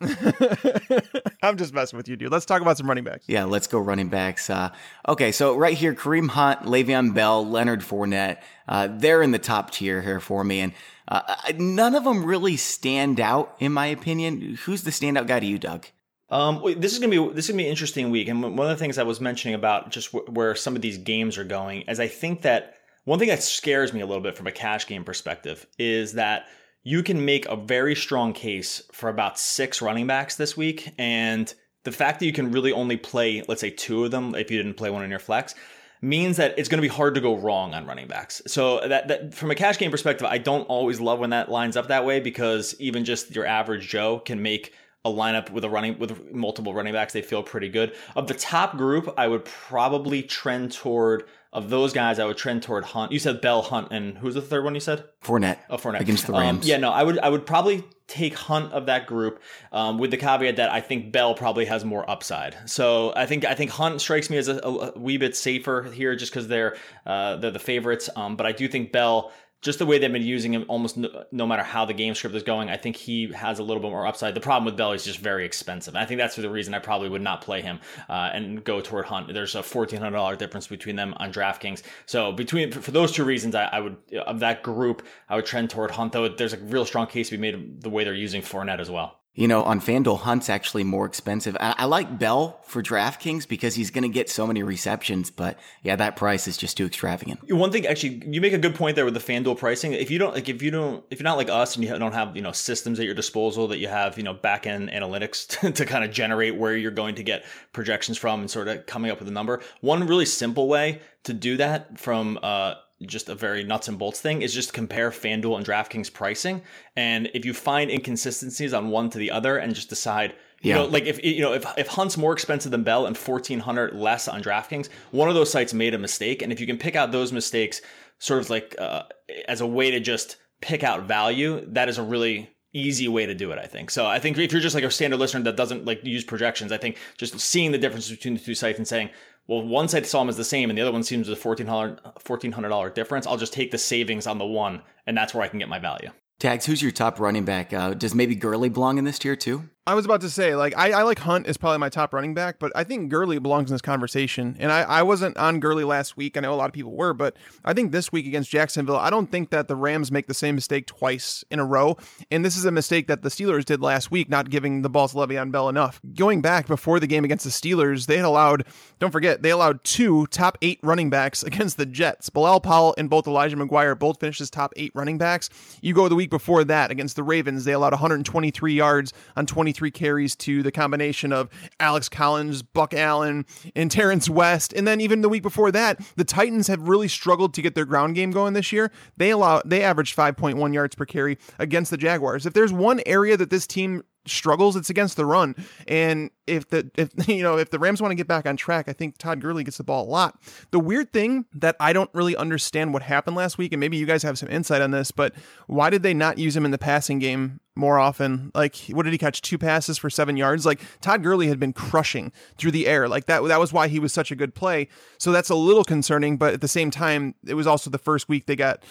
I'm 1.42 1.58
just 1.58 1.74
messing 1.74 1.98
with 1.98 2.08
you, 2.08 2.16
dude. 2.16 2.32
Let's 2.32 2.46
talk 2.46 2.62
about 2.62 2.78
some 2.78 2.88
running 2.88 3.04
backs. 3.04 3.26
Yeah, 3.28 3.44
let's 3.44 3.66
go 3.66 3.78
running 3.78 4.08
backs. 4.08 4.48
Uh, 4.48 4.70
okay, 5.06 5.30
so 5.30 5.58
right 5.58 5.76
here, 5.76 5.92
Kareem 5.92 6.30
Hunt, 6.30 6.62
Le'Veon 6.62 7.12
Bell, 7.12 7.46
Leonard 7.46 7.82
Fournette. 7.82 8.38
Uh, 8.66 8.88
they're 8.90 9.20
in 9.20 9.32
the 9.32 9.38
top 9.38 9.72
tier 9.72 10.00
here 10.00 10.18
for 10.18 10.42
me, 10.42 10.60
and 10.60 10.72
uh, 11.06 11.34
none 11.58 11.94
of 11.94 12.04
them 12.04 12.24
really 12.24 12.56
stand 12.56 13.20
out 13.20 13.54
in 13.58 13.74
my 13.74 13.84
opinion. 13.84 14.56
Who's 14.64 14.84
the 14.84 14.92
standout 14.92 15.26
guy 15.26 15.40
to 15.40 15.46
you, 15.46 15.58
Doug? 15.58 15.84
Um, 16.30 16.62
this 16.78 16.94
is 16.94 16.98
gonna 16.98 17.10
be 17.10 17.34
this 17.34 17.44
is 17.44 17.50
gonna 17.50 17.58
be 17.58 17.64
an 17.66 17.70
interesting 17.70 18.10
week, 18.10 18.28
and 18.28 18.40
one 18.42 18.58
of 18.58 18.68
the 18.68 18.76
things 18.76 18.96
I 18.96 19.02
was 19.02 19.20
mentioning 19.20 19.54
about 19.54 19.90
just 19.90 20.12
w- 20.12 20.32
where 20.32 20.54
some 20.54 20.74
of 20.76 20.80
these 20.80 20.96
games 20.96 21.36
are 21.36 21.44
going 21.44 21.82
is 21.82 22.00
I 22.00 22.08
think 22.08 22.40
that 22.40 22.75
One 23.06 23.20
thing 23.20 23.28
that 23.28 23.44
scares 23.44 23.92
me 23.92 24.00
a 24.00 24.06
little 24.06 24.22
bit 24.22 24.36
from 24.36 24.48
a 24.48 24.52
cash 24.52 24.88
game 24.88 25.04
perspective 25.04 25.64
is 25.78 26.14
that 26.14 26.48
you 26.82 27.04
can 27.04 27.24
make 27.24 27.46
a 27.46 27.54
very 27.54 27.94
strong 27.94 28.32
case 28.32 28.82
for 28.92 29.08
about 29.08 29.38
six 29.38 29.80
running 29.80 30.08
backs 30.08 30.34
this 30.34 30.56
week. 30.56 30.92
And 30.98 31.52
the 31.84 31.92
fact 31.92 32.18
that 32.18 32.26
you 32.26 32.32
can 32.32 32.50
really 32.50 32.72
only 32.72 32.96
play, 32.96 33.44
let's 33.46 33.60
say, 33.60 33.70
two 33.70 34.04
of 34.04 34.10
them 34.10 34.34
if 34.34 34.50
you 34.50 34.56
didn't 34.56 34.74
play 34.74 34.90
one 34.90 35.04
in 35.04 35.10
your 35.10 35.20
flex, 35.20 35.54
means 36.02 36.36
that 36.38 36.58
it's 36.58 36.68
going 36.68 36.78
to 36.78 36.82
be 36.82 36.92
hard 36.92 37.14
to 37.14 37.20
go 37.20 37.36
wrong 37.36 37.74
on 37.74 37.86
running 37.86 38.08
backs. 38.08 38.42
So 38.48 38.80
that, 38.80 39.06
that 39.06 39.34
from 39.34 39.52
a 39.52 39.54
cash 39.54 39.78
game 39.78 39.92
perspective, 39.92 40.26
I 40.28 40.38
don't 40.38 40.64
always 40.64 41.00
love 41.00 41.20
when 41.20 41.30
that 41.30 41.48
lines 41.48 41.76
up 41.76 41.86
that 41.86 42.04
way 42.04 42.18
because 42.18 42.74
even 42.80 43.04
just 43.04 43.32
your 43.36 43.46
average 43.46 43.86
Joe 43.86 44.18
can 44.18 44.42
make 44.42 44.74
a 45.04 45.08
lineup 45.08 45.50
with 45.50 45.62
a 45.62 45.70
running 45.70 45.96
with 46.00 46.32
multiple 46.32 46.74
running 46.74 46.92
backs. 46.92 47.12
They 47.12 47.22
feel 47.22 47.44
pretty 47.44 47.68
good. 47.68 47.94
Of 48.16 48.26
the 48.26 48.34
top 48.34 48.76
group, 48.76 49.14
I 49.16 49.28
would 49.28 49.44
probably 49.44 50.24
trend 50.24 50.72
toward 50.72 51.28
of 51.56 51.70
those 51.70 51.94
guys, 51.94 52.18
I 52.18 52.26
would 52.26 52.36
trend 52.36 52.62
toward 52.62 52.84
Hunt. 52.84 53.12
You 53.12 53.18
said 53.18 53.40
Bell, 53.40 53.62
Hunt, 53.62 53.88
and 53.90 54.18
who's 54.18 54.34
the 54.34 54.42
third 54.42 54.62
one 54.62 54.74
you 54.74 54.80
said? 54.80 55.04
Fournette. 55.24 55.58
Oh, 55.70 55.78
Fournette 55.78 56.00
against 56.00 56.26
the 56.26 56.34
Rams. 56.34 56.64
Um, 56.64 56.68
yeah, 56.68 56.76
no, 56.76 56.90
I 56.90 57.02
would 57.02 57.18
I 57.18 57.30
would 57.30 57.46
probably 57.46 57.82
take 58.06 58.34
Hunt 58.34 58.72
of 58.72 58.86
that 58.86 59.06
group, 59.06 59.42
um, 59.72 59.96
with 59.98 60.10
the 60.10 60.18
caveat 60.18 60.56
that 60.56 60.70
I 60.70 60.80
think 60.82 61.12
Bell 61.12 61.34
probably 61.34 61.64
has 61.64 61.82
more 61.82 62.08
upside. 62.08 62.54
So 62.66 63.14
I 63.16 63.24
think 63.24 63.46
I 63.46 63.54
think 63.54 63.70
Hunt 63.70 64.02
strikes 64.02 64.28
me 64.28 64.36
as 64.36 64.48
a, 64.48 64.58
a 64.58 64.98
wee 64.98 65.16
bit 65.16 65.34
safer 65.34 65.82
here, 65.82 66.14
just 66.14 66.30
because 66.30 66.46
they're 66.46 66.76
uh, 67.06 67.36
they're 67.36 67.50
the 67.50 67.58
favorites. 67.58 68.10
Um, 68.14 68.36
but 68.36 68.44
I 68.44 68.52
do 68.52 68.68
think 68.68 68.92
Bell 68.92 69.32
just 69.62 69.78
the 69.78 69.86
way 69.86 69.98
they've 69.98 70.12
been 70.12 70.22
using 70.22 70.52
him 70.52 70.64
almost 70.68 70.96
no, 70.96 71.24
no, 71.32 71.46
matter 71.46 71.62
how 71.62 71.84
the 71.84 71.94
game 71.94 72.14
script 72.14 72.36
is 72.36 72.42
going, 72.42 72.68
I 72.68 72.76
think 72.76 72.96
he 72.96 73.32
has 73.32 73.58
a 73.58 73.62
little 73.62 73.82
bit 73.82 73.90
more 73.90 74.06
upside. 74.06 74.34
The 74.34 74.40
problem 74.40 74.64
with 74.64 74.76
Bell 74.76 74.92
is 74.92 75.04
just 75.04 75.18
very 75.18 75.44
expensive. 75.44 75.96
I 75.96 76.04
think 76.04 76.18
that's 76.18 76.34
for 76.34 76.42
the 76.42 76.50
reason 76.50 76.74
I 76.74 76.78
probably 76.78 77.08
would 77.08 77.22
not 77.22 77.40
play 77.40 77.62
him 77.62 77.80
uh, 78.08 78.30
and 78.32 78.62
go 78.62 78.80
toward 78.80 79.06
Hunt. 79.06 79.32
There's 79.32 79.54
a 79.54 79.62
$1,400 79.62 80.38
difference 80.38 80.66
between 80.66 80.96
them 80.96 81.14
on 81.16 81.32
DraftKings. 81.32 81.82
So 82.06 82.32
between 82.32 82.70
for 82.70 82.90
those 82.90 83.12
two 83.12 83.24
reasons, 83.24 83.54
I, 83.54 83.64
I, 83.64 83.80
would, 83.80 83.96
of 84.26 84.40
that 84.40 84.62
group, 84.62 85.06
I 85.28 85.36
would 85.36 85.46
trend 85.46 85.70
toward 85.70 85.90
Hunt, 85.90 86.12
though 86.12 86.28
there's 86.28 86.52
a 86.52 86.58
real 86.58 86.84
strong 86.84 87.06
case 87.06 87.30
to 87.30 87.36
be 87.36 87.40
made 87.40 87.82
the 87.82 87.90
way 87.90 88.04
they're 88.04 88.14
using 88.14 88.42
Fournette 88.42 88.80
as 88.80 88.90
well. 88.90 89.20
You 89.36 89.48
know, 89.48 89.62
on 89.62 89.82
FanDuel, 89.82 90.20
Hunt's 90.20 90.48
actually 90.48 90.82
more 90.82 91.04
expensive. 91.04 91.58
I, 91.60 91.74
I 91.76 91.84
like 91.84 92.18
Bell 92.18 92.58
for 92.64 92.82
DraftKings 92.82 93.46
because 93.46 93.74
he's 93.74 93.90
going 93.90 94.02
to 94.02 94.08
get 94.08 94.30
so 94.30 94.46
many 94.46 94.62
receptions, 94.62 95.30
but 95.30 95.58
yeah, 95.82 95.94
that 95.94 96.16
price 96.16 96.48
is 96.48 96.56
just 96.56 96.78
too 96.78 96.86
extravagant. 96.86 97.40
One 97.52 97.70
thing, 97.70 97.86
actually, 97.86 98.22
you 98.26 98.40
make 98.40 98.54
a 98.54 98.58
good 98.58 98.74
point 98.74 98.96
there 98.96 99.04
with 99.04 99.12
the 99.12 99.20
FanDuel 99.20 99.58
pricing. 99.58 99.92
If 99.92 100.10
you 100.10 100.18
don't, 100.18 100.32
like, 100.32 100.48
if 100.48 100.62
you 100.62 100.70
don't, 100.70 101.04
if 101.10 101.20
you're 101.20 101.24
not 101.24 101.36
like 101.36 101.50
us 101.50 101.76
and 101.76 101.84
you 101.84 101.98
don't 101.98 102.14
have, 102.14 102.34
you 102.34 102.40
know, 102.40 102.52
systems 102.52 102.98
at 102.98 103.04
your 103.04 103.14
disposal 103.14 103.68
that 103.68 103.78
you 103.78 103.88
have, 103.88 104.16
you 104.16 104.24
know, 104.24 104.32
back 104.32 104.66
end 104.66 104.88
analytics 104.88 105.46
to, 105.60 105.70
to 105.70 105.84
kind 105.84 106.02
of 106.02 106.10
generate 106.10 106.56
where 106.56 106.74
you're 106.74 106.90
going 106.90 107.14
to 107.16 107.22
get 107.22 107.44
projections 107.74 108.16
from 108.16 108.40
and 108.40 108.50
sort 108.50 108.68
of 108.68 108.86
coming 108.86 109.10
up 109.10 109.18
with 109.18 109.28
a 109.28 109.32
number. 109.32 109.60
One 109.82 110.06
really 110.06 110.24
simple 110.24 110.66
way 110.66 111.02
to 111.24 111.34
do 111.34 111.58
that 111.58 112.00
from, 112.00 112.38
uh, 112.42 112.76
just 113.04 113.28
a 113.28 113.34
very 113.34 113.62
nuts 113.62 113.88
and 113.88 113.98
bolts 113.98 114.20
thing 114.20 114.42
is 114.42 114.54
just 114.54 114.72
compare 114.72 115.10
FanDuel 115.10 115.56
and 115.56 115.66
DraftKings 115.66 116.12
pricing. 116.12 116.62
And 116.96 117.28
if 117.34 117.44
you 117.44 117.52
find 117.52 117.90
inconsistencies 117.90 118.72
on 118.72 118.88
one 118.88 119.10
to 119.10 119.18
the 119.18 119.30
other 119.30 119.58
and 119.58 119.74
just 119.74 119.90
decide, 119.90 120.34
you 120.62 120.70
yeah. 120.70 120.76
know, 120.76 120.86
like 120.86 121.04
if 121.04 121.22
you 121.22 121.42
know 121.42 121.52
if 121.52 121.66
if 121.76 121.88
Hunt's 121.88 122.16
more 122.16 122.32
expensive 122.32 122.72
than 122.72 122.82
Bell 122.82 123.06
and 123.06 123.16
fourteen 123.16 123.60
hundred 123.60 123.94
less 123.94 124.28
on 124.28 124.42
DraftKings, 124.42 124.88
one 125.10 125.28
of 125.28 125.34
those 125.34 125.50
sites 125.50 125.74
made 125.74 125.92
a 125.92 125.98
mistake. 125.98 126.40
And 126.40 126.52
if 126.52 126.60
you 126.60 126.66
can 126.66 126.78
pick 126.78 126.96
out 126.96 127.12
those 127.12 127.32
mistakes, 127.32 127.82
sort 128.18 128.40
of 128.40 128.48
like 128.48 128.74
uh, 128.78 129.02
as 129.46 129.60
a 129.60 129.66
way 129.66 129.90
to 129.90 130.00
just 130.00 130.36
pick 130.62 130.82
out 130.82 131.02
value, 131.02 131.62
that 131.68 131.90
is 131.90 131.98
a 131.98 132.02
really 132.02 132.50
easy 132.72 133.08
way 133.08 133.26
to 133.26 133.34
do 133.34 133.50
it, 133.52 133.58
I 133.58 133.66
think. 133.66 133.90
So 133.90 134.06
I 134.06 134.18
think 134.18 134.38
if 134.38 134.52
you're 134.52 134.60
just 134.60 134.74
like 134.74 134.84
a 134.84 134.90
standard 134.90 135.18
listener 135.18 135.42
that 135.44 135.56
doesn't 135.56 135.84
like 135.84 136.04
use 136.04 136.24
projections, 136.24 136.72
I 136.72 136.76
think 136.76 136.98
just 137.16 137.38
seeing 137.40 137.72
the 137.72 137.78
difference 137.78 138.10
between 138.10 138.34
the 138.34 138.40
two 138.40 138.54
sites 138.54 138.78
and 138.78 138.86
saying, 138.86 139.10
well, 139.46 139.62
one 139.62 139.88
side 139.88 140.06
saw 140.06 140.20
them 140.20 140.28
as 140.28 140.36
the 140.36 140.44
same 140.44 140.70
and 140.70 140.78
the 140.78 140.82
other 140.82 140.92
one 140.92 141.02
seems 141.02 141.28
a 141.28 141.36
$1,400, 141.36 142.00
$1,400 142.22 142.94
difference. 142.94 143.26
I'll 143.26 143.36
just 143.36 143.52
take 143.52 143.70
the 143.70 143.78
savings 143.78 144.26
on 144.26 144.38
the 144.38 144.46
one 144.46 144.82
and 145.06 145.16
that's 145.16 145.34
where 145.34 145.42
I 145.42 145.48
can 145.48 145.58
get 145.58 145.68
my 145.68 145.78
value. 145.78 146.10
Tags, 146.38 146.66
who's 146.66 146.82
your 146.82 146.92
top 146.92 147.18
running 147.18 147.44
back? 147.44 147.72
Uh, 147.72 147.94
does 147.94 148.14
maybe 148.14 148.34
Gurley 148.34 148.68
belong 148.68 148.98
in 148.98 149.04
this 149.04 149.18
tier 149.18 149.36
too? 149.36 149.68
I 149.88 149.94
was 149.94 150.04
about 150.04 150.20
to 150.22 150.30
say, 150.30 150.56
like, 150.56 150.76
I, 150.76 150.90
I 150.90 151.02
like 151.02 151.20
Hunt 151.20 151.46
is 151.46 151.56
probably 151.56 151.78
my 151.78 151.88
top 151.88 152.12
running 152.12 152.34
back, 152.34 152.58
but 152.58 152.72
I 152.74 152.82
think 152.82 153.08
Gurley 153.08 153.38
belongs 153.38 153.70
in 153.70 153.74
this 153.74 153.80
conversation. 153.80 154.56
And 154.58 154.72
I, 154.72 154.82
I 154.82 155.02
wasn't 155.04 155.36
on 155.36 155.60
Gurley 155.60 155.84
last 155.84 156.16
week. 156.16 156.36
I 156.36 156.40
know 156.40 156.52
a 156.52 156.56
lot 156.56 156.66
of 156.66 156.72
people 156.72 156.90
were, 156.90 157.14
but 157.14 157.36
I 157.64 157.72
think 157.72 157.92
this 157.92 158.10
week 158.10 158.26
against 158.26 158.50
Jacksonville, 158.50 158.96
I 158.96 159.10
don't 159.10 159.30
think 159.30 159.50
that 159.50 159.68
the 159.68 159.76
Rams 159.76 160.10
make 160.10 160.26
the 160.26 160.34
same 160.34 160.56
mistake 160.56 160.86
twice 160.86 161.44
in 161.52 161.60
a 161.60 161.64
row. 161.64 161.96
And 162.32 162.44
this 162.44 162.56
is 162.56 162.64
a 162.64 162.72
mistake 162.72 163.06
that 163.06 163.22
the 163.22 163.28
Steelers 163.28 163.64
did 163.64 163.80
last 163.80 164.10
week, 164.10 164.28
not 164.28 164.50
giving 164.50 164.82
the 164.82 164.90
ball 164.90 165.06
to 165.06 165.14
Le'Veon 165.14 165.52
Bell 165.52 165.68
enough. 165.68 166.00
Going 166.16 166.42
back 166.42 166.66
before 166.66 166.98
the 166.98 167.06
game 167.06 167.24
against 167.24 167.44
the 167.44 167.50
Steelers, 167.50 168.06
they 168.06 168.16
had 168.16 168.24
allowed, 168.24 168.64
don't 168.98 169.12
forget, 169.12 169.42
they 169.42 169.50
allowed 169.50 169.84
two 169.84 170.26
top 170.26 170.58
eight 170.62 170.80
running 170.82 171.10
backs 171.10 171.42
against 171.44 171.76
the 171.76 171.86
Jets. 171.86 172.28
Bilal 172.28 172.60
Powell 172.60 172.92
and 172.98 173.08
both 173.08 173.28
Elijah 173.28 173.56
McGuire 173.56 173.96
both 173.96 174.18
finished 174.18 174.40
as 174.40 174.50
top 174.50 174.72
eight 174.74 174.90
running 174.96 175.16
backs. 175.16 175.48
You 175.80 175.94
go 175.94 176.08
the 176.08 176.16
week 176.16 176.30
before 176.30 176.64
that 176.64 176.90
against 176.90 177.14
the 177.14 177.22
Ravens, 177.22 177.64
they 177.64 177.72
allowed 177.72 177.92
123 177.92 178.72
yards 178.72 179.12
on 179.36 179.46
23 179.46 179.75
carries 179.90 180.36
to 180.36 180.62
the 180.62 180.72
combination 180.72 181.32
of 181.32 181.48
Alex 181.80 182.08
Collins, 182.08 182.62
Buck 182.62 182.94
Allen, 182.94 183.46
and 183.74 183.90
Terrence 183.90 184.28
West. 184.28 184.72
And 184.72 184.86
then 184.86 185.00
even 185.00 185.20
the 185.20 185.28
week 185.28 185.42
before 185.42 185.70
that, 185.72 186.00
the 186.16 186.24
Titans 186.24 186.66
have 186.68 186.88
really 186.88 187.08
struggled 187.08 187.54
to 187.54 187.62
get 187.62 187.74
their 187.74 187.84
ground 187.84 188.14
game 188.14 188.30
going 188.30 188.54
this 188.54 188.72
year. 188.72 188.90
They 189.16 189.30
allow 189.30 189.62
they 189.64 189.82
averaged 189.82 190.16
5.1 190.16 190.74
yards 190.74 190.94
per 190.94 191.04
carry 191.04 191.38
against 191.58 191.90
the 191.90 191.96
Jaguars. 191.96 192.46
If 192.46 192.54
there's 192.54 192.72
one 192.72 193.00
area 193.06 193.36
that 193.36 193.50
this 193.50 193.66
team 193.66 194.02
struggles, 194.26 194.76
it's 194.76 194.90
against 194.90 195.16
the 195.16 195.24
run. 195.24 195.54
And 195.86 196.30
if 196.46 196.68
the 196.68 196.90
if 196.96 197.10
you 197.28 197.42
know 197.42 197.58
if 197.58 197.70
the 197.70 197.78
Rams 197.78 198.00
want 198.00 198.12
to 198.12 198.16
get 198.16 198.26
back 198.26 198.46
on 198.46 198.56
track, 198.56 198.88
I 198.88 198.92
think 198.92 199.18
Todd 199.18 199.40
Gurley 199.40 199.64
gets 199.64 199.78
the 199.78 199.84
ball 199.84 200.04
a 200.04 200.10
lot. 200.10 200.40
The 200.70 200.80
weird 200.80 201.12
thing 201.12 201.46
that 201.54 201.76
I 201.80 201.92
don't 201.92 202.10
really 202.14 202.36
understand 202.36 202.92
what 202.92 203.02
happened 203.02 203.36
last 203.36 203.58
week, 203.58 203.72
and 203.72 203.80
maybe 203.80 203.96
you 203.96 204.06
guys 204.06 204.22
have 204.22 204.38
some 204.38 204.48
insight 204.48 204.82
on 204.82 204.90
this, 204.90 205.10
but 205.10 205.34
why 205.66 205.90
did 205.90 206.02
they 206.02 206.14
not 206.14 206.38
use 206.38 206.56
him 206.56 206.64
in 206.64 206.70
the 206.70 206.78
passing 206.78 207.18
game 207.18 207.60
more 207.74 207.98
often? 207.98 208.50
Like, 208.54 208.76
what 208.90 209.04
did 209.04 209.12
he 209.12 209.18
catch? 209.18 209.42
Two 209.42 209.58
passes 209.58 209.98
for 209.98 210.10
seven 210.10 210.36
yards. 210.36 210.66
Like 210.66 210.80
Todd 211.00 211.22
Gurley 211.22 211.48
had 211.48 211.60
been 211.60 211.72
crushing 211.72 212.32
through 212.56 212.72
the 212.72 212.86
air. 212.86 213.08
Like 213.08 213.26
that. 213.26 213.44
That 213.44 213.60
was 213.60 213.72
why 213.72 213.88
he 213.88 213.98
was 213.98 214.12
such 214.12 214.30
a 214.30 214.36
good 214.36 214.54
play. 214.54 214.88
So 215.18 215.32
that's 215.32 215.50
a 215.50 215.54
little 215.54 215.84
concerning. 215.84 216.36
But 216.36 216.54
at 216.54 216.60
the 216.60 216.68
same 216.68 216.90
time, 216.90 217.34
it 217.46 217.54
was 217.54 217.66
also 217.66 217.90
the 217.90 217.98
first 217.98 218.28
week 218.28 218.46
they 218.46 218.56
got 218.56 218.82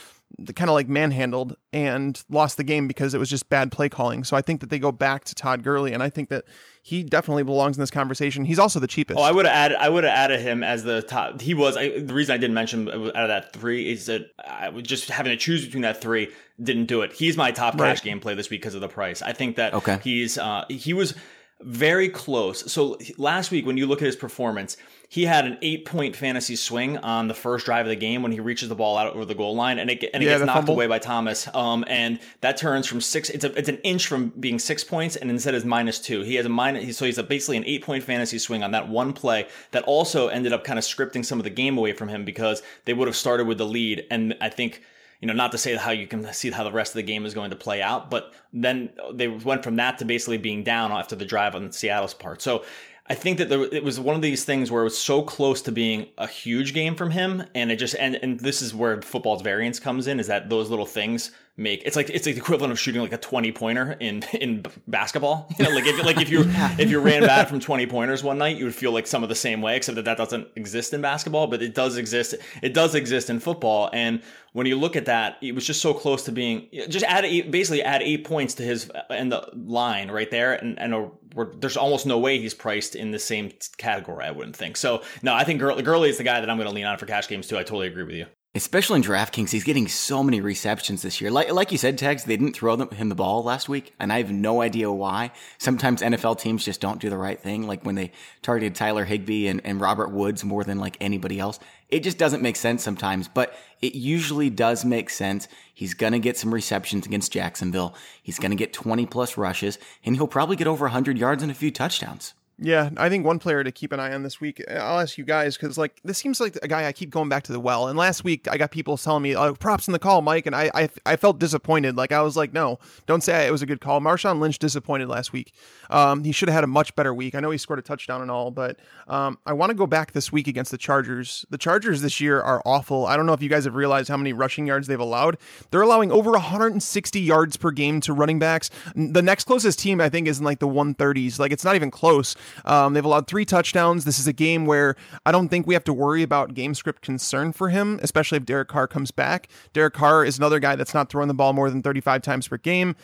kind 0.55 0.69
of 0.69 0.73
like 0.73 0.89
manhandled 0.89 1.55
and 1.71 2.21
lost 2.29 2.57
the 2.57 2.63
game 2.63 2.87
because 2.87 3.13
it 3.13 3.19
was 3.19 3.29
just 3.29 3.49
bad 3.49 3.71
play 3.71 3.89
calling. 3.89 4.23
So 4.23 4.35
I 4.35 4.41
think 4.41 4.61
that 4.61 4.69
they 4.69 4.79
go 4.79 4.91
back 4.91 5.23
to 5.25 5.35
Todd 5.35 5.63
Gurley, 5.63 5.93
and 5.93 6.03
I 6.03 6.09
think 6.09 6.29
that 6.29 6.45
he 6.81 7.03
definitely 7.03 7.43
belongs 7.43 7.77
in 7.77 7.81
this 7.81 7.91
conversation. 7.91 8.45
He's 8.45 8.59
also 8.59 8.79
the 8.79 8.87
cheapest. 8.87 9.19
Oh, 9.19 9.23
I 9.23 9.31
would 9.31 9.45
have 9.45 9.55
added. 9.55 9.77
I 9.79 9.89
would 9.89 10.03
have 10.03 10.13
added 10.13 10.41
him 10.41 10.63
as 10.63 10.83
the 10.83 11.01
top. 11.01 11.41
He 11.41 11.53
was 11.53 11.77
I, 11.77 11.99
the 11.99 12.13
reason 12.13 12.33
I 12.33 12.37
didn't 12.37 12.53
mention 12.53 12.89
out 12.89 13.15
of 13.15 13.27
that 13.29 13.53
three 13.53 13.91
is 13.91 14.07
that 14.07 14.31
I 14.45 14.69
was 14.69 14.83
just 14.83 15.09
having 15.09 15.31
to 15.31 15.37
choose 15.37 15.65
between 15.65 15.83
that 15.83 16.01
three 16.01 16.29
didn't 16.61 16.85
do 16.85 17.01
it. 17.01 17.13
He's 17.13 17.37
my 17.37 17.51
top 17.51 17.75
right. 17.75 17.89
cash 17.89 18.01
gameplay 18.01 18.35
this 18.35 18.49
week 18.49 18.61
because 18.61 18.75
of 18.75 18.81
the 18.81 18.89
price. 18.89 19.21
I 19.21 19.33
think 19.33 19.55
that 19.55 19.73
okay. 19.73 19.99
he's 20.03 20.37
uh, 20.37 20.65
he 20.69 20.93
was 20.93 21.15
very 21.61 22.09
close. 22.09 22.71
So 22.71 22.97
last 23.17 23.51
week 23.51 23.65
when 23.65 23.77
you 23.77 23.87
look 23.87 24.01
at 24.01 24.05
his 24.05 24.15
performance 24.15 24.77
he 25.09 25.25
had 25.25 25.45
an 25.45 25.57
eight 25.61 25.85
point 25.85 26.15
fantasy 26.15 26.55
swing 26.55 26.97
on 26.97 27.27
the 27.27 27.33
first 27.33 27.65
drive 27.65 27.85
of 27.85 27.89
the 27.89 27.95
game 27.95 28.23
when 28.23 28.31
he 28.31 28.39
reaches 28.39 28.69
the 28.69 28.75
ball 28.75 28.97
out 28.97 29.13
over 29.13 29.25
the 29.25 29.35
goal 29.35 29.55
line 29.55 29.79
and 29.79 29.89
it, 29.89 30.03
and 30.13 30.23
it 30.23 30.25
yeah, 30.25 30.33
gets 30.33 30.45
knocked 30.45 30.57
fumble. 30.57 30.73
away 30.73 30.87
by 30.87 30.99
Thomas. 30.99 31.47
Um, 31.53 31.85
and 31.87 32.19
that 32.41 32.57
turns 32.57 32.87
from 32.87 33.01
six, 33.01 33.29
it's 33.29 33.43
a, 33.43 33.53
it's 33.57 33.69
an 33.69 33.77
inch 33.77 34.07
from 34.07 34.29
being 34.29 34.59
six 34.59 34.83
points 34.83 35.15
and 35.15 35.29
instead 35.29 35.53
is 35.53 35.65
minus 35.65 35.99
two. 35.99 36.21
He 36.21 36.35
has 36.35 36.45
a 36.45 36.49
minus, 36.49 36.97
so 36.97 37.05
he's 37.05 37.17
a, 37.17 37.23
basically 37.23 37.57
an 37.57 37.65
eight 37.65 37.83
point 37.83 38.03
fantasy 38.03 38.39
swing 38.39 38.63
on 38.63 38.71
that 38.71 38.89
one 38.89 39.13
play 39.13 39.47
that 39.71 39.83
also 39.83 40.27
ended 40.27 40.53
up 40.53 40.63
kind 40.63 40.79
of 40.79 40.85
scripting 40.85 41.23
some 41.23 41.39
of 41.39 41.43
the 41.43 41.49
game 41.49 41.77
away 41.77 41.93
from 41.93 42.09
him 42.09 42.25
because 42.25 42.63
they 42.85 42.93
would 42.93 43.07
have 43.07 43.15
started 43.15 43.47
with 43.47 43.57
the 43.57 43.65
lead. 43.65 44.05
And 44.09 44.35
I 44.41 44.49
think, 44.49 44.81
you 45.21 45.27
know, 45.27 45.33
not 45.33 45.51
to 45.51 45.57
say 45.57 45.75
how 45.75 45.91
you 45.91 46.07
can 46.07 46.31
see 46.33 46.51
how 46.51 46.63
the 46.63 46.71
rest 46.71 46.91
of 46.91 46.95
the 46.95 47.03
game 47.03 47.25
is 47.25 47.33
going 47.33 47.51
to 47.51 47.55
play 47.55 47.81
out, 47.81 48.09
but 48.09 48.33
then 48.51 48.89
they 49.13 49.27
went 49.27 49.63
from 49.63 49.75
that 49.77 49.99
to 49.99 50.05
basically 50.05 50.37
being 50.37 50.63
down 50.63 50.91
after 50.91 51.15
the 51.15 51.25
drive 51.25 51.55
on 51.55 51.71
Seattle's 51.71 52.13
part. 52.13 52.41
So 52.41 52.63
I 53.07 53.13
think 53.13 53.37
that 53.37 53.49
there, 53.49 53.63
it 53.63 53.83
was 53.83 53.99
one 53.99 54.15
of 54.15 54.23
these 54.23 54.45
things 54.45 54.71
where 54.71 54.81
it 54.81 54.85
was 54.85 54.97
so 54.97 55.21
close 55.21 55.61
to 55.63 55.71
being 55.71 56.07
a 56.17 56.27
huge 56.27 56.73
game 56.73 56.95
from 56.95 57.11
him, 57.11 57.43
and 57.53 57.71
it 57.71 57.75
just 57.75 57.95
and 57.95 58.15
and 58.15 58.39
this 58.39 58.61
is 58.61 58.73
where 58.73 59.01
football's 59.01 59.43
variance 59.43 59.79
comes 59.79 60.07
in, 60.07 60.19
is 60.19 60.27
that 60.27 60.49
those 60.49 60.69
little 60.69 60.87
things 60.87 61.31
make 61.57 61.83
it's 61.85 61.95
like 61.95 62.09
it's 62.09 62.25
like 62.25 62.35
the 62.35 62.41
equivalent 62.41 62.71
of 62.73 62.79
shooting 62.79 63.01
like 63.01 63.13
a 63.13 63.17
20 63.17 63.51
pointer 63.53 63.93
in 63.99 64.23
in 64.33 64.65
basketball. 64.87 65.47
You 65.57 65.65
know 65.69 65.71
like 65.71 65.85
if 65.85 66.03
like 66.03 66.19
if 66.19 66.29
you 66.29 66.43
yeah. 66.43 66.75
if 66.77 66.89
you 66.89 66.99
ran 66.99 67.21
bad 67.21 67.47
from 67.47 67.59
20 67.59 67.87
pointers 67.87 68.23
one 68.23 68.37
night 68.37 68.57
you 68.57 68.65
would 68.65 68.75
feel 68.75 68.91
like 68.91 69.07
some 69.07 69.23
of 69.23 69.29
the 69.29 69.35
same 69.35 69.61
way 69.61 69.77
except 69.77 69.95
that 69.95 70.05
that 70.05 70.17
doesn't 70.17 70.49
exist 70.55 70.93
in 70.93 71.01
basketball 71.01 71.47
but 71.47 71.61
it 71.61 71.73
does 71.73 71.97
exist 71.97 72.35
it 72.61 72.73
does 72.73 72.93
exist 72.93 73.29
in 73.29 73.39
football. 73.39 73.89
And 73.93 74.21
when 74.51 74.67
you 74.67 74.75
look 74.75 74.97
at 74.97 75.05
that 75.05 75.37
it 75.41 75.55
was 75.55 75.65
just 75.65 75.81
so 75.81 75.93
close 75.93 76.23
to 76.25 76.31
being 76.31 76.67
just 76.89 77.05
add 77.05 77.23
eight, 77.23 77.51
basically 77.51 77.83
add 77.83 78.01
eight 78.01 78.25
points 78.25 78.55
to 78.55 78.63
his 78.63 78.89
uh, 78.89 79.13
in 79.13 79.29
the 79.29 79.47
line 79.53 80.11
right 80.11 80.29
there 80.29 80.53
and 80.53 80.77
and 80.77 80.93
uh, 80.93 81.07
a, 81.37 81.45
there's 81.57 81.77
almost 81.77 82.05
no 82.05 82.17
way 82.17 82.37
he's 82.37 82.53
priced 82.53 82.95
in 82.95 83.11
the 83.11 83.19
same 83.19 83.51
category 83.77 84.25
I 84.25 84.31
wouldn't 84.31 84.57
think. 84.57 84.75
So 84.75 85.03
no 85.23 85.33
I 85.33 85.45
think 85.45 85.61
Gurley, 85.61 85.83
Gurley 85.83 86.09
is 86.09 86.17
the 86.17 86.23
guy 86.23 86.41
that 86.41 86.49
I'm 86.49 86.57
going 86.57 86.67
to 86.67 86.75
lean 86.75 86.85
on 86.85 86.97
for 86.97 87.05
cash 87.05 87.29
games 87.29 87.47
too. 87.47 87.57
I 87.57 87.63
totally 87.63 87.87
agree 87.87 88.03
with 88.03 88.15
you 88.15 88.25
Especially 88.55 88.95
in 88.95 89.03
DraftKings, 89.03 89.49
he's 89.49 89.65
getting 89.65 89.89
so 89.89 90.23
many 90.23 90.39
receptions 90.39 91.01
this 91.01 91.19
year. 91.19 91.29
Like, 91.29 91.51
like 91.51 91.73
you 91.73 91.77
said, 91.77 91.97
Tags, 91.97 92.23
they 92.23 92.37
didn't 92.37 92.55
throw 92.55 92.77
him 92.77 93.09
the 93.09 93.15
ball 93.15 93.43
last 93.43 93.67
week, 93.67 93.93
and 93.99 94.13
I 94.13 94.19
have 94.19 94.31
no 94.31 94.61
idea 94.61 94.89
why. 94.89 95.31
Sometimes 95.57 96.01
NFL 96.01 96.39
teams 96.39 96.63
just 96.63 96.79
don't 96.79 97.01
do 97.01 97.09
the 97.09 97.17
right 97.17 97.37
thing. 97.37 97.67
Like 97.67 97.83
when 97.83 97.95
they 97.95 98.13
targeted 98.41 98.73
Tyler 98.73 99.03
Higbee 99.03 99.47
and, 99.47 99.59
and 99.65 99.81
Robert 99.81 100.09
Woods 100.09 100.45
more 100.45 100.63
than 100.63 100.79
like 100.79 100.95
anybody 101.01 101.37
else. 101.37 101.59
It 101.89 101.99
just 101.99 102.17
doesn't 102.17 102.41
make 102.41 102.55
sense 102.55 102.81
sometimes, 102.81 103.27
but 103.27 103.53
it 103.81 103.93
usually 103.93 104.49
does 104.49 104.85
make 104.85 105.09
sense. 105.09 105.49
He's 105.73 105.93
going 105.93 106.13
to 106.13 106.19
get 106.19 106.37
some 106.37 106.53
receptions 106.53 107.05
against 107.05 107.33
Jacksonville. 107.33 107.93
He's 108.23 108.39
going 108.39 108.51
to 108.51 108.57
get 108.57 108.71
20 108.71 109.05
plus 109.05 109.35
rushes, 109.35 109.77
and 110.05 110.15
he'll 110.15 110.27
probably 110.27 110.55
get 110.55 110.67
over 110.67 110.85
100 110.85 111.17
yards 111.17 111.43
and 111.43 111.51
a 111.51 111.55
few 111.55 111.71
touchdowns. 111.71 112.33
Yeah, 112.57 112.89
I 112.95 113.09
think 113.09 113.25
one 113.25 113.37
player 113.37 113.65
to 113.65 113.71
keep 113.71 113.91
an 113.91 113.99
eye 113.99 114.13
on 114.13 114.23
this 114.23 114.39
week. 114.39 114.63
I'll 114.69 114.99
ask 115.01 115.17
you 115.17 115.25
guys 115.25 115.57
because 115.57 115.77
like 115.77 115.99
this 116.05 116.17
seems 116.17 116.39
like 116.39 116.57
a 116.63 116.69
guy 116.69 116.85
I 116.87 116.93
keep 116.93 117.09
going 117.09 117.27
back 117.27 117.43
to 117.43 117.51
the 117.51 117.59
well. 117.59 117.89
And 117.89 117.99
last 117.99 118.23
week 118.23 118.47
I 118.49 118.57
got 118.57 118.71
people 118.71 118.97
telling 118.97 119.23
me, 119.23 119.35
"Oh, 119.35 119.53
props 119.55 119.89
in 119.89 119.91
the 119.91 119.99
call, 119.99 120.21
Mike," 120.21 120.45
and 120.45 120.55
I 120.55 120.71
I, 120.73 120.89
I 121.05 121.15
felt 121.17 121.37
disappointed. 121.37 121.97
Like 121.97 122.13
I 122.13 122.21
was 122.21 122.37
like, 122.37 122.53
"No, 122.53 122.79
don't 123.07 123.21
say 123.21 123.45
it 123.45 123.51
was 123.51 123.61
a 123.61 123.65
good 123.65 123.81
call." 123.81 123.99
Marshawn 123.99 124.39
Lynch 124.39 124.57
disappointed 124.57 125.09
last 125.09 125.33
week. 125.33 125.51
Um, 125.89 126.23
he 126.23 126.31
should 126.31 126.47
have 126.47 126.55
had 126.55 126.63
a 126.63 126.67
much 126.67 126.95
better 126.95 127.13
week. 127.13 127.35
I 127.35 127.41
know 127.41 127.51
he 127.51 127.57
scored 127.57 127.79
a 127.79 127.81
touchdown 127.81 128.21
and 128.21 128.31
all, 128.31 128.51
but 128.51 128.79
um, 129.09 129.37
I 129.45 129.51
want 129.51 129.71
to 129.71 129.75
go 129.75 129.85
back 129.85 130.13
this 130.13 130.31
week 130.31 130.47
against 130.47 130.71
the 130.71 130.77
Chargers. 130.77 131.45
The 131.49 131.57
Chargers 131.57 132.01
this 132.01 132.21
year 132.21 132.41
are 132.41 132.61
awful. 132.63 133.05
I 133.05 133.17
don't 133.17 133.25
know 133.25 133.33
if 133.33 133.41
you 133.41 133.49
guys 133.49 133.65
have 133.65 133.75
realized 133.75 134.07
how 134.07 134.17
many 134.17 134.31
rushing 134.31 134.65
yards 134.65 134.87
they've 134.87 134.97
allowed. 134.97 135.37
They're 135.71 135.81
allowing 135.81 136.09
over 136.09 136.31
160 136.31 137.19
yards 137.19 137.57
per 137.57 137.71
game 137.71 137.99
to 138.01 138.13
running 138.13 138.39
backs. 138.39 138.69
The 138.95 139.21
next 139.21 139.43
closest 139.43 139.77
team 139.77 139.99
I 139.99 140.07
think 140.07 140.29
is 140.29 140.39
in 140.39 140.45
like 140.45 140.59
the 140.59 140.69
130s. 140.69 141.37
Like 141.37 141.51
it's 141.51 141.65
not 141.65 141.75
even 141.75 141.91
close. 141.91 142.33
Um, 142.65 142.93
they've 142.93 143.05
allowed 143.05 143.27
three 143.27 143.45
touchdowns. 143.45 144.05
This 144.05 144.19
is 144.19 144.27
a 144.27 144.33
game 144.33 144.65
where 144.65 144.95
I 145.25 145.31
don't 145.31 145.49
think 145.49 145.67
we 145.67 145.73
have 145.73 145.83
to 145.85 145.93
worry 145.93 146.23
about 146.23 146.53
game 146.53 146.73
script 146.73 147.01
concern 147.01 147.53
for 147.53 147.69
him, 147.69 147.99
especially 148.01 148.37
if 148.37 148.45
Derek 148.45 148.67
Carr 148.67 148.87
comes 148.87 149.11
back. 149.11 149.49
Derek 149.73 149.93
Carr 149.93 150.25
is 150.25 150.37
another 150.37 150.59
guy 150.59 150.75
that's 150.75 150.93
not 150.93 151.09
throwing 151.09 151.27
the 151.27 151.33
ball 151.33 151.53
more 151.53 151.69
than 151.69 151.81
35 151.81 152.21
times 152.21 152.47
per 152.47 152.57
game. 152.57 152.95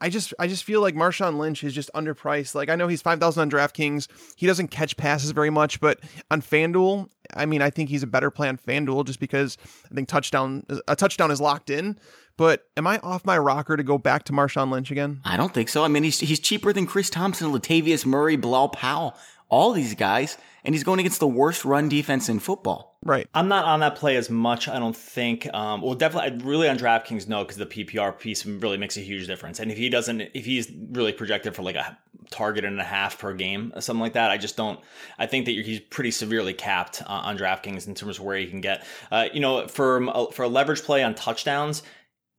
I 0.00 0.10
just 0.10 0.34
I 0.38 0.48
just 0.48 0.64
feel 0.64 0.82
like 0.82 0.94
Marshawn 0.94 1.38
Lynch 1.38 1.64
is 1.64 1.72
just 1.72 1.90
underpriced. 1.94 2.54
Like 2.54 2.68
I 2.68 2.76
know 2.76 2.88
he's 2.88 3.00
five 3.00 3.20
thousand 3.20 3.40
on 3.40 3.50
DraftKings. 3.50 4.08
He 4.36 4.46
doesn't 4.46 4.68
catch 4.68 4.96
passes 4.96 5.30
very 5.30 5.50
much, 5.50 5.80
but 5.80 6.00
on 6.30 6.42
FanDuel, 6.42 7.08
I 7.34 7.46
mean 7.46 7.62
I 7.62 7.70
think 7.70 7.88
he's 7.88 8.02
a 8.02 8.06
better 8.06 8.30
play 8.30 8.48
on 8.48 8.58
FanDuel 8.58 9.06
just 9.06 9.20
because 9.20 9.56
I 9.90 9.94
think 9.94 10.08
touchdown 10.08 10.64
a 10.88 10.96
touchdown 10.96 11.30
is 11.30 11.40
locked 11.40 11.70
in. 11.70 11.98
But 12.36 12.66
am 12.76 12.86
I 12.86 12.98
off 12.98 13.24
my 13.24 13.38
rocker 13.38 13.76
to 13.76 13.82
go 13.82 13.98
back 13.98 14.24
to 14.24 14.32
Marshawn 14.32 14.70
Lynch 14.70 14.90
again? 14.90 15.20
I 15.24 15.36
don't 15.36 15.54
think 15.54 15.68
so. 15.68 15.84
I 15.84 15.88
mean 15.88 16.02
he's 16.02 16.20
he's 16.20 16.40
cheaper 16.40 16.72
than 16.72 16.86
Chris 16.86 17.10
Thompson, 17.10 17.52
Latavius 17.52 18.04
Murray, 18.04 18.36
Bilal 18.36 18.70
Powell, 18.70 19.16
all 19.48 19.72
these 19.72 19.94
guys, 19.94 20.36
and 20.64 20.74
he's 20.74 20.82
going 20.82 20.98
against 20.98 21.20
the 21.20 21.28
worst 21.28 21.64
run 21.64 21.88
defense 21.88 22.28
in 22.28 22.40
football. 22.40 22.98
Right. 23.04 23.28
I'm 23.34 23.48
not 23.48 23.66
on 23.66 23.80
that 23.80 23.96
play 23.96 24.16
as 24.16 24.30
much. 24.30 24.66
I 24.66 24.78
don't 24.78 24.96
think. 24.96 25.46
Um, 25.52 25.82
well, 25.82 25.94
definitely, 25.94 26.42
really 26.44 26.68
on 26.68 26.78
DraftKings, 26.78 27.28
no, 27.28 27.44
because 27.44 27.58
the 27.58 27.66
PPR 27.66 28.18
piece 28.18 28.46
really 28.46 28.78
makes 28.78 28.96
a 28.96 29.00
huge 29.00 29.26
difference. 29.26 29.60
And 29.60 29.70
if 29.70 29.76
he 29.76 29.90
doesn't, 29.90 30.22
if 30.32 30.46
he's 30.46 30.72
really 30.90 31.12
projected 31.12 31.54
for 31.54 31.62
like 31.62 31.76
a 31.76 31.98
target 32.30 32.64
and 32.64 32.80
a 32.80 32.84
half 32.84 33.18
per 33.18 33.34
game, 33.34 33.74
something 33.78 34.00
like 34.00 34.14
that, 34.14 34.30
I 34.30 34.38
just 34.38 34.56
don't. 34.56 34.80
I 35.18 35.26
think 35.26 35.44
that 35.44 35.52
he's 35.52 35.80
pretty 35.80 36.12
severely 36.12 36.54
capped 36.54 37.02
uh, 37.02 37.06
on 37.08 37.36
DraftKings 37.36 37.86
in 37.86 37.94
terms 37.94 38.18
of 38.18 38.24
where 38.24 38.38
he 38.38 38.46
can 38.46 38.62
get. 38.62 38.86
Uh, 39.12 39.28
you 39.32 39.40
know, 39.40 39.68
for 39.68 40.30
for 40.32 40.44
a 40.44 40.48
leverage 40.48 40.82
play 40.82 41.02
on 41.02 41.14
touchdowns, 41.14 41.82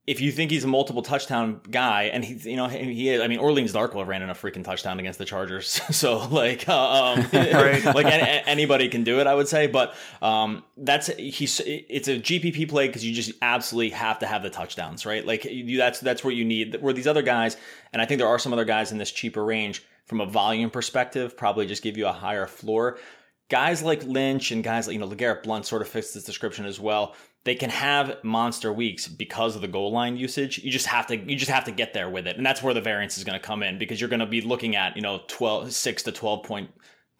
if 0.07 0.21
you 0.21 0.31
think 0.31 0.51
he's 0.51 0.63
a 0.63 0.67
multiple 0.67 1.01
touchdown 1.01 1.61
guy, 1.71 2.03
and 2.03 2.23
he's, 2.23 2.45
you 2.45 2.55
know, 2.55 2.67
he 2.67 3.09
is, 3.09 3.21
I 3.21 3.27
mean, 3.27 3.39
Orleans 3.39 3.73
Darkwa 3.73 4.05
ran 4.05 4.21
in 4.21 4.29
a 4.29 4.35
freaking 4.35 4.63
touchdown 4.63 4.99
against 4.99 5.17
the 5.17 5.25
Chargers. 5.25 5.67
so, 5.95 6.27
like, 6.27 6.69
uh, 6.69 7.13
um, 7.15 7.27
right. 7.33 7.83
like 7.95 8.05
any, 8.05 8.43
anybody 8.45 8.87
can 8.87 9.03
do 9.03 9.19
it, 9.19 9.25
I 9.25 9.33
would 9.33 9.47
say. 9.47 9.65
But 9.65 9.95
um, 10.21 10.63
that's, 10.77 11.07
he's, 11.07 11.59
it's 11.65 12.07
a 12.07 12.19
GPP 12.19 12.69
play 12.69 12.85
because 12.87 13.03
you 13.03 13.15
just 13.15 13.31
absolutely 13.41 13.91
have 13.91 14.19
to 14.19 14.27
have 14.27 14.43
the 14.43 14.51
touchdowns, 14.51 15.07
right? 15.07 15.25
Like, 15.25 15.45
you, 15.45 15.77
that's, 15.77 15.99
that's 15.99 16.23
what 16.23 16.35
you 16.35 16.45
need. 16.45 16.79
Where 16.81 16.93
these 16.93 17.07
other 17.07 17.23
guys, 17.23 17.57
and 17.91 17.99
I 17.99 18.05
think 18.05 18.19
there 18.19 18.27
are 18.27 18.39
some 18.39 18.53
other 18.53 18.65
guys 18.65 18.91
in 18.91 18.99
this 18.99 19.11
cheaper 19.11 19.43
range 19.43 19.83
from 20.05 20.21
a 20.21 20.25
volume 20.27 20.69
perspective, 20.69 21.35
probably 21.35 21.65
just 21.65 21.81
give 21.81 21.97
you 21.97 22.05
a 22.05 22.11
higher 22.11 22.45
floor. 22.45 22.99
Guys 23.49 23.83
like 23.83 24.03
Lynch 24.03 24.51
and 24.51 24.63
guys 24.63 24.87
like, 24.87 24.93
you 24.95 24.99
know, 24.99 25.07
LeGarrette 25.07 25.43
Blunt 25.43 25.65
sort 25.65 25.81
of 25.81 25.87
fits 25.87 26.13
this 26.13 26.23
description 26.23 26.65
as 26.65 26.79
well 26.79 27.15
they 27.45 27.55
can 27.55 27.69
have 27.69 28.23
monster 28.23 28.73
weeks 28.73 29.07
because 29.07 29.55
of 29.55 29.61
the 29.61 29.67
goal 29.67 29.91
line 29.91 30.17
usage. 30.17 30.57
You 30.57 30.71
just 30.71 30.87
have 30.87 31.07
to 31.07 31.15
you 31.15 31.35
just 31.37 31.51
have 31.51 31.63
to 31.65 31.71
get 31.71 31.93
there 31.93 32.09
with 32.09 32.27
it. 32.27 32.37
And 32.37 32.45
that's 32.45 32.61
where 32.61 32.73
the 32.73 32.81
variance 32.81 33.17
is 33.17 33.23
going 33.23 33.39
to 33.39 33.45
come 33.45 33.63
in 33.63 33.77
because 33.77 34.01
you're 34.01 34.09
going 34.09 34.19
to 34.19 34.25
be 34.25 34.41
looking 34.41 34.75
at, 34.75 34.95
you 34.95 35.01
know, 35.03 35.21
12 35.27 35.71
6 35.71 36.03
to 36.03 36.11
12 36.11 36.43
point 36.43 36.71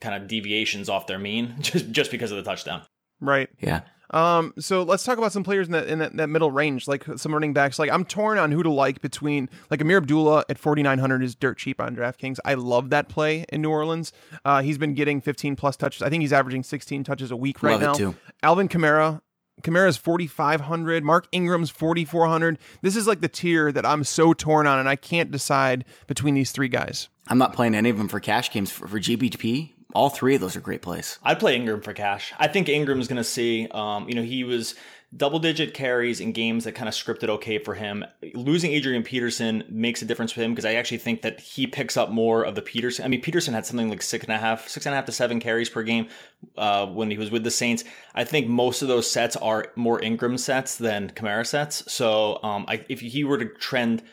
kind 0.02 0.22
of 0.22 0.28
deviations 0.28 0.90
off 0.90 1.08
their 1.08 1.20
mean 1.20 1.56
just 1.62 1.92
just 1.92 2.12
because 2.12 2.32
of 2.32 2.38
the 2.38 2.44
touchdown. 2.44 2.82
Right. 3.22 3.50
Yeah. 3.60 3.82
Um, 4.12 4.54
so 4.60 4.84
let's 4.84 5.04
talk 5.04 5.18
about 5.18 5.32
some 5.32 5.44
players 5.44 5.68
in 5.68 5.74
that 5.74 5.88
in 5.88 6.00
that, 6.00 6.16
that, 6.18 6.28
middle 6.28 6.52
range, 6.52 6.88
like 6.88 7.06
some 7.18 7.34
running 7.34 7.54
backs. 7.54 7.80
Like 7.80 7.90
I'm 7.90 8.06
torn 8.06 8.38
on 8.38 8.52
who 8.52 8.64
to 8.64 8.72
like 8.72 9.02
between 9.02 9.50
like 9.70 9.82
Ameer 9.82 9.98
Abdullah 9.98 10.46
at 10.50 10.58
4900 10.58 11.24
is 11.24 11.36
dirt 11.36 11.58
cheap 11.58 11.82
on 11.82 11.96
DraftKings. 11.96 12.38
I 12.46 12.54
love 12.54 12.90
that 12.92 13.10
play 13.10 13.46
in 13.50 13.62
New 13.62 13.72
Orleans. 13.72 14.14
Uh, 14.44 14.62
he's 14.62 14.78
been 14.78 14.94
getting 14.94 15.22
15 15.22 15.56
plus 15.56 15.76
touches. 15.76 16.02
I 16.02 16.10
think 16.10 16.22
he's 16.22 16.34
averaging 16.34 16.64
16 16.64 17.04
touches 17.04 17.32
a 17.32 17.36
week 17.36 17.64
right 17.64 17.80
love 17.82 18.00
now. 18.00 18.16
Alvin 18.44 18.68
Kamara 18.68 19.22
Kamara's 19.62 19.98
4,500. 19.98 21.04
Mark 21.04 21.28
Ingram's 21.32 21.70
4,400. 21.70 22.60
This 22.82 22.96
is 22.96 23.08
like 23.08 23.22
the 23.22 23.28
tier 23.28 23.72
that 23.72 23.86
I'm 23.86 24.04
so 24.04 24.34
torn 24.34 24.68
on, 24.68 24.80
and 24.80 24.90
I 24.90 24.96
can't 24.96 25.32
decide 25.32 25.86
between 26.08 26.36
these 26.36 26.52
three 26.52 26.68
guys. 26.68 27.10
I'm 27.28 27.38
not 27.38 27.54
playing 27.54 27.74
any 27.74 27.90
of 27.90 27.98
them 27.98 28.08
for 28.08 28.20
cash 28.20 28.52
games 28.52 28.72
for, 28.72 28.88
for 28.88 29.00
GPP. 29.00 29.72
All 29.96 30.10
three 30.10 30.36
of 30.36 30.42
those 30.42 30.58
are 30.58 30.62
great 30.62 30.82
plays. 30.82 31.18
I'd 31.24 31.40
play 31.40 31.56
Ingram 31.56 31.80
for 31.80 31.94
cash. 31.94 32.34
I 32.38 32.50
think 32.50 32.68
Ingram's 32.68 33.08
going 33.08 33.18
to 33.18 33.24
see, 33.24 33.68
um, 33.72 34.10
you 34.10 34.16
know, 34.16 34.24
he 34.24 34.44
was 34.44 34.76
double 35.16 35.40
digit 35.40 35.74
carries 35.74 36.20
in 36.20 36.34
games 36.34 36.66
that 36.66 36.74
kind 36.74 36.90
of 36.90 36.94
scripted 36.94 37.30
okay 37.30 37.58
for 37.58 37.74
him. 37.74 38.04
Losing 38.34 38.74
Adrian 38.74 39.04
Peterson 39.04 39.64
makes 39.70 40.02
a 40.02 40.06
difference 40.06 40.34
for 40.34 40.42
him 40.42 40.52
because 40.52 40.66
I 40.66 40.74
actually 40.74 40.98
think 40.98 41.22
that 41.22 41.40
he 41.40 41.66
picks 41.66 41.96
up 41.96 42.10
more 42.10 42.44
of 42.44 42.56
the 42.56 42.62
Peterson. 42.62 43.06
I 43.06 43.08
mean, 43.08 43.22
Peterson 43.22 43.54
had 43.54 43.66
something 43.66 43.90
like 43.90 44.02
six 44.02 44.26
and 44.26 44.34
a 44.34 44.38
half, 44.38 44.68
six 44.68 44.86
and 44.86 44.92
a 44.92 44.98
half 44.98 45.06
to 45.06 45.14
seven 45.14 45.40
carries 45.40 45.70
per 45.70 45.84
game 45.84 46.10
uh, 46.58 46.86
when 46.88 47.10
he 47.10 47.18
was 47.18 47.32
with 47.32 47.46
the 47.46 47.52
Saints. 47.52 47.86
I 48.14 48.26
think 48.26 48.48
most 48.48 48.82
of 48.82 48.90
those 48.90 49.10
sets 49.10 49.38
are 49.38 49.68
more 49.78 50.02
Ingram 50.02 50.38
sets 50.38 50.76
than 50.76 51.10
Kamara 51.12 51.48
sets. 51.48 51.90
So 51.92 52.44
um, 52.44 52.66
I, 52.68 52.84
if 52.90 53.00
he 53.00 53.24
were 53.24 53.38
to 53.38 53.46
trend 53.46 54.04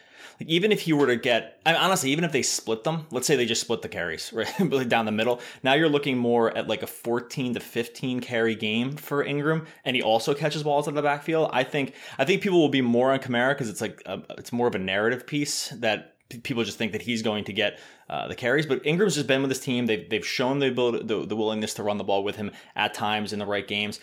even 0.49 0.73
if 0.73 0.87
you 0.87 0.97
were 0.97 1.07
to 1.07 1.17
get, 1.17 1.61
I 1.67 1.73
mean, 1.73 1.81
honestly, 1.81 2.11
even 2.11 2.25
if 2.25 2.33
they 2.33 2.43
split 2.43 2.85
them, 2.85 3.07
let's 3.11 3.27
say 3.27 3.37
they 3.37 3.47
just 3.47 3.61
split 3.61 3.83
the 3.83 3.89
carries 3.89 4.33
right 4.61 4.89
down 4.89 5.05
the 5.07 5.13
middle. 5.13 5.41
Now 5.63 5.75
you're 5.75 5.89
looking 5.89 6.17
more 6.17 6.57
at 6.57 6.69
like 6.69 6.83
a 6.83 6.87
14 6.87 7.55
to 7.55 7.61
15 7.61 8.21
carry 8.21 8.55
game 8.55 8.97
for 8.97 9.23
Ingram, 9.23 9.67
and 9.85 9.97
he 9.97 10.03
also 10.03 10.35
catches 10.35 10.63
balls 10.63 10.87
out 10.87 10.91
of 10.91 10.95
the 10.97 11.03
backfield. 11.03 11.51
I 11.53 11.65
think 11.65 11.95
I 12.19 12.25
think 12.25 12.43
people 12.43 12.61
will 12.61 12.69
be 12.69 12.83
more 12.83 13.13
on 13.13 13.19
Kamara 13.19 13.51
because 13.51 13.69
it's 13.69 13.81
like 13.81 14.03
a, 14.07 14.23
it's 14.39 14.53
more 14.53 14.67
of 14.67 14.75
a 14.75 14.79
narrative 14.79 15.27
piece 15.27 15.69
that 15.71 16.15
people 16.43 16.65
just 16.65 16.79
think 16.79 16.93
that 16.93 17.03
he's 17.03 17.23
going 17.23 17.45
to 17.45 17.53
get 17.53 17.79
uh, 18.09 18.29
the 18.29 18.35
carries. 18.35 18.67
But 18.67 18.87
Ingram's 18.87 19.15
just 19.15 19.27
been 19.27 19.43
with 19.43 19.51
his 19.51 19.61
team. 19.61 19.87
They've 19.87 20.09
they've 20.09 20.27
shown 20.27 20.59
the 20.59 20.69
ability, 20.69 21.05
the, 21.05 21.27
the 21.27 21.37
willingness 21.37 21.75
to 21.75 21.83
run 21.83 21.99
the 21.99 22.05
ball 22.05 22.25
with 22.25 22.37
him 22.37 22.51
at 22.77 22.95
times 22.95 23.33
in 23.33 23.39
the 23.39 23.47
right 23.47 23.67
games. 23.67 24.01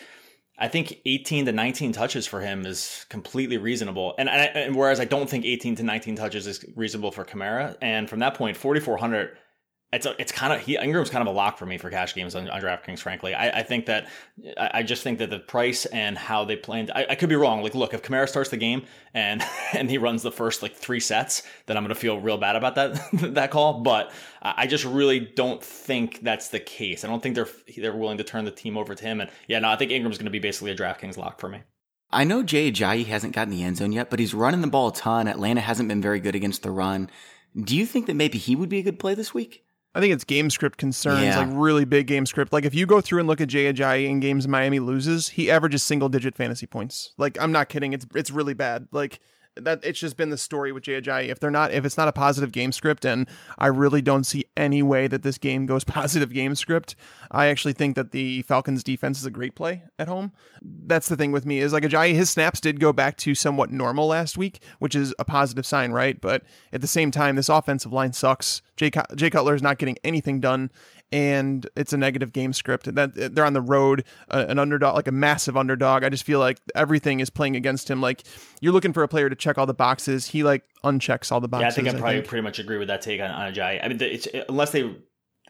I 0.62 0.68
think 0.68 1.00
18 1.06 1.46
to 1.46 1.52
19 1.54 1.94
touches 1.94 2.28
for 2.28 2.42
him 2.42 2.66
is 2.66 3.06
completely 3.08 3.58
reasonable. 3.58 4.14
And, 4.18 4.28
and 4.28 4.76
whereas 4.76 5.00
I 5.00 5.06
don't 5.06 5.30
think 5.30 5.46
18 5.46 5.78
to 5.78 5.84
19 5.84 6.18
touches 6.18 6.48
is 6.48 6.66
reasonable 6.76 7.12
for 7.12 7.24
Kamara. 7.24 7.78
And 7.82 8.10
from 8.10 8.20
that 8.20 8.36
point, 8.36 8.58
4,400 8.58 9.38
it's 9.92 10.06
a, 10.06 10.16
it's 10.22 10.32
kind 10.32 10.54
of 10.54 10.60
he 10.60 10.78
Ingram's 10.78 11.10
kind 11.10 11.28
of 11.28 11.34
a 11.34 11.36
lock 11.36 11.58
for 11.58 11.66
me 11.66 11.80
for 11.80 11.90
cash 11.90 12.14
games 12.14 12.36
on, 12.36 12.48
on 12.50 12.62
DraftKings. 12.62 13.00
Frankly, 13.00 13.34
I, 13.34 13.60
I 13.60 13.64
think 13.64 13.88
that 13.88 14.08
I, 14.58 14.70
I, 14.76 14.84
just 14.84 15.02
think 15.02 15.18
that 15.18 15.32
the 15.32 15.40
price 15.40 15.88
and 15.88 16.16
how 16.16 16.46
they 16.46 16.56
planned. 16.56 16.92
I, 16.94 17.08
I, 17.10 17.16
could 17.16 17.30
be 17.30 17.36
wrong. 17.36 17.64
Like, 17.64 17.74
look, 17.74 17.96
if 17.96 18.04
Kamara 18.04 18.30
starts 18.30 18.52
the 18.52 18.58
game 18.58 18.84
and 19.16 19.44
and 19.74 19.90
he 19.90 19.98
runs 19.98 20.22
the 20.22 20.32
first 20.32 20.62
like 20.62 20.76
three 20.76 21.00
sets, 21.00 21.42
then 21.66 21.76
I'm 21.76 21.84
going 21.84 21.94
to 21.94 22.00
feel 22.00 22.20
real 22.20 22.38
bad 22.38 22.56
about 22.56 22.76
that 22.76 23.02
that 23.34 23.50
call. 23.50 23.82
But 23.82 24.12
I 24.44 24.68
just 24.68 24.86
really 24.86 25.20
don't 25.20 25.64
think 25.64 26.22
that's 26.22 26.50
the 26.50 26.60
case. 26.60 27.04
I 27.04 27.08
don't 27.08 27.24
think 27.24 27.34
they're 27.34 27.50
they're 27.78 27.96
willing 27.96 28.20
to 28.20 28.24
turn 28.24 28.46
the 28.46 28.52
team 28.52 28.78
over 28.78 28.94
to 28.94 29.04
him. 29.04 29.22
And 29.22 29.32
yeah, 29.48 29.58
no, 29.58 29.70
I 29.70 29.76
think 29.76 29.92
Ingram's 29.92 30.20
going 30.20 30.26
to 30.26 30.32
be 30.32 30.40
basically 30.40 30.72
a 30.72 30.76
DraftKings 30.76 31.18
lock 31.18 31.40
for 31.40 31.50
me. 31.50 31.64
I 32.12 32.24
know 32.24 32.44
Jay 32.44 32.72
Ajayi 32.72 33.06
hasn't 33.08 33.34
gotten 33.34 33.52
the 33.52 33.64
end 33.64 33.78
zone 33.78 33.92
yet, 33.92 34.10
but 34.12 34.20
he's 34.20 34.34
running 34.34 34.62
the 34.62 34.68
ball 34.68 34.90
a 34.90 34.94
ton. 34.94 35.28
Atlanta 35.28 35.62
hasn't 35.62 35.90
been 35.90 36.02
very 36.02 36.20
good 36.20 36.36
against 36.36 36.64
the 36.64 36.72
run. 36.72 37.10
Do 37.60 37.76
you 37.76 37.88
think 37.88 38.06
that 38.06 38.16
maybe 38.16 38.38
he 38.38 38.56
would 38.56 38.70
be 38.70 38.80
a 38.80 38.84
good 38.84 39.00
play 39.00 39.16
this 39.16 39.34
week? 39.34 39.64
I 39.96 40.00
think 40.00 40.14
it's 40.14 40.24
game 40.24 40.50
script 40.50 40.78
concerns, 40.78 41.24
yeah. 41.24 41.40
like 41.40 41.50
really 41.52 41.84
big 41.84 42.08
game 42.08 42.26
script. 42.26 42.54
Like 42.54 42.64
if 42.64 42.76
you 42.76 42.86
go 42.86 43.02
through 43.02 43.20
and 43.20 43.28
look 43.28 43.42
at 43.42 43.48
Jay 43.48 43.72
Ajayi 43.72 44.08
in 44.08 44.20
games 44.20 44.48
Miami 44.48 44.80
loses, 44.80 45.30
he 45.30 45.50
averages 45.50 45.82
single 45.82 46.10
digit 46.10 46.36
fantasy 46.36 46.68
points. 46.68 47.14
Like 47.18 47.42
I'm 47.42 47.52
not 47.52 47.70
kidding, 47.70 47.94
it's 47.94 48.06
it's 48.14 48.30
really 48.30 48.54
bad. 48.54 48.88
Like 48.92 49.20
that 49.66 49.84
it's 49.84 50.00
just 50.00 50.18
been 50.18 50.30
the 50.30 50.38
story 50.38 50.72
with 50.72 50.84
Ajayi. 50.84 51.30
If 51.30 51.40
they're 51.40 51.52
not, 51.52 51.72
if 51.72 51.86
it's 51.86 51.98
not 51.98 52.08
a 52.08 52.12
positive 52.12 52.52
game 52.52 52.72
script, 52.72 53.06
and 53.06 53.28
I 53.58 53.68
really 53.68 54.02
don't 54.02 54.24
see 54.24 54.46
any 54.58 54.82
way 54.82 55.08
that 55.08 55.24
this 55.24 55.38
game 55.38 55.66
goes 55.66 55.84
positive 55.86 56.34
game 56.34 56.56
script, 56.56 56.96
I 57.32 57.48
actually 57.48 57.74
think 57.74 57.96
that 57.96 58.12
the 58.12 58.42
Falcons 58.44 58.84
defense 58.84 59.20
is 59.20 59.26
a 59.26 59.32
great 59.32 59.56
play 59.56 59.84
at 59.98 60.08
home. 60.08 60.32
That's 60.62 61.08
the 61.08 61.16
thing 61.16 61.32
with 61.32 61.46
me 61.46 61.60
is 61.60 61.74
like 61.74 61.84
Ajayi, 61.84 62.14
his 62.14 62.30
snaps 62.30 62.60
did 62.60 62.80
go 62.80 62.94
back 62.94 63.18
to 63.18 63.36
somewhat 63.36 63.72
normal 63.72 64.08
last 64.08 64.38
week, 64.38 64.62
which 64.80 64.96
is 64.96 65.14
a 65.20 65.26
positive 65.26 65.66
sign, 65.66 65.92
right? 65.92 66.20
But 66.20 66.44
at 66.74 66.82
the 66.82 66.88
same 66.88 67.12
time, 67.12 67.36
this 67.36 67.50
offensive 67.50 67.94
line 67.94 68.14
sucks. 68.14 68.62
Jay, 68.76 68.92
Jay 69.16 69.30
Cutler 69.30 69.56
is 69.56 69.62
not 69.62 69.78
getting 69.78 69.98
anything 70.04 70.40
done, 70.40 70.72
and 71.12 71.68
it's 71.76 71.94
a 71.94 71.98
negative 71.98 72.34
game 72.34 72.54
script. 72.54 72.88
And 72.88 72.98
That 72.98 73.36
they're 73.36 73.46
on 73.46 73.54
the 73.54 73.62
road, 73.62 74.04
uh, 74.30 74.46
an 74.48 74.60
underdog, 74.60 74.96
like 74.96 75.08
a 75.08 75.12
massive 75.12 75.58
underdog. 75.58 76.04
I 76.04 76.10
just 76.10 76.24
feel 76.24 76.40
like 76.40 76.60
everything 76.76 77.20
is 77.20 77.30
playing 77.30 77.56
against 77.56 77.90
him. 77.90 78.02
Like 78.02 78.24
you're 78.62 78.74
looking 78.74 78.94
for 78.94 79.04
a 79.04 79.08
player 79.08 79.30
to 79.30 79.36
check 79.36 79.58
all 79.58 79.66
the 79.66 79.74
boxes. 79.74 80.28
He 80.28 80.44
like 80.44 80.64
unchecks 80.84 81.32
all 81.32 81.42
the 81.42 81.48
boxes. 81.48 81.78
Yeah, 81.78 81.82
I 81.82 81.86
think 81.86 81.88
I 81.88 82.00
probably 82.00 82.18
think. 82.18 82.28
pretty 82.28 82.44
much 82.44 82.60
agree 82.60 82.78
with 82.78 82.90
that 82.90 83.02
take 83.02 83.22
on, 83.22 83.32
on 83.32 83.54
Ajayi. 83.54 83.84
I 83.84 83.88
mean, 83.88 84.02
it's 84.02 84.28
unless 84.48 84.72
they 84.72 84.96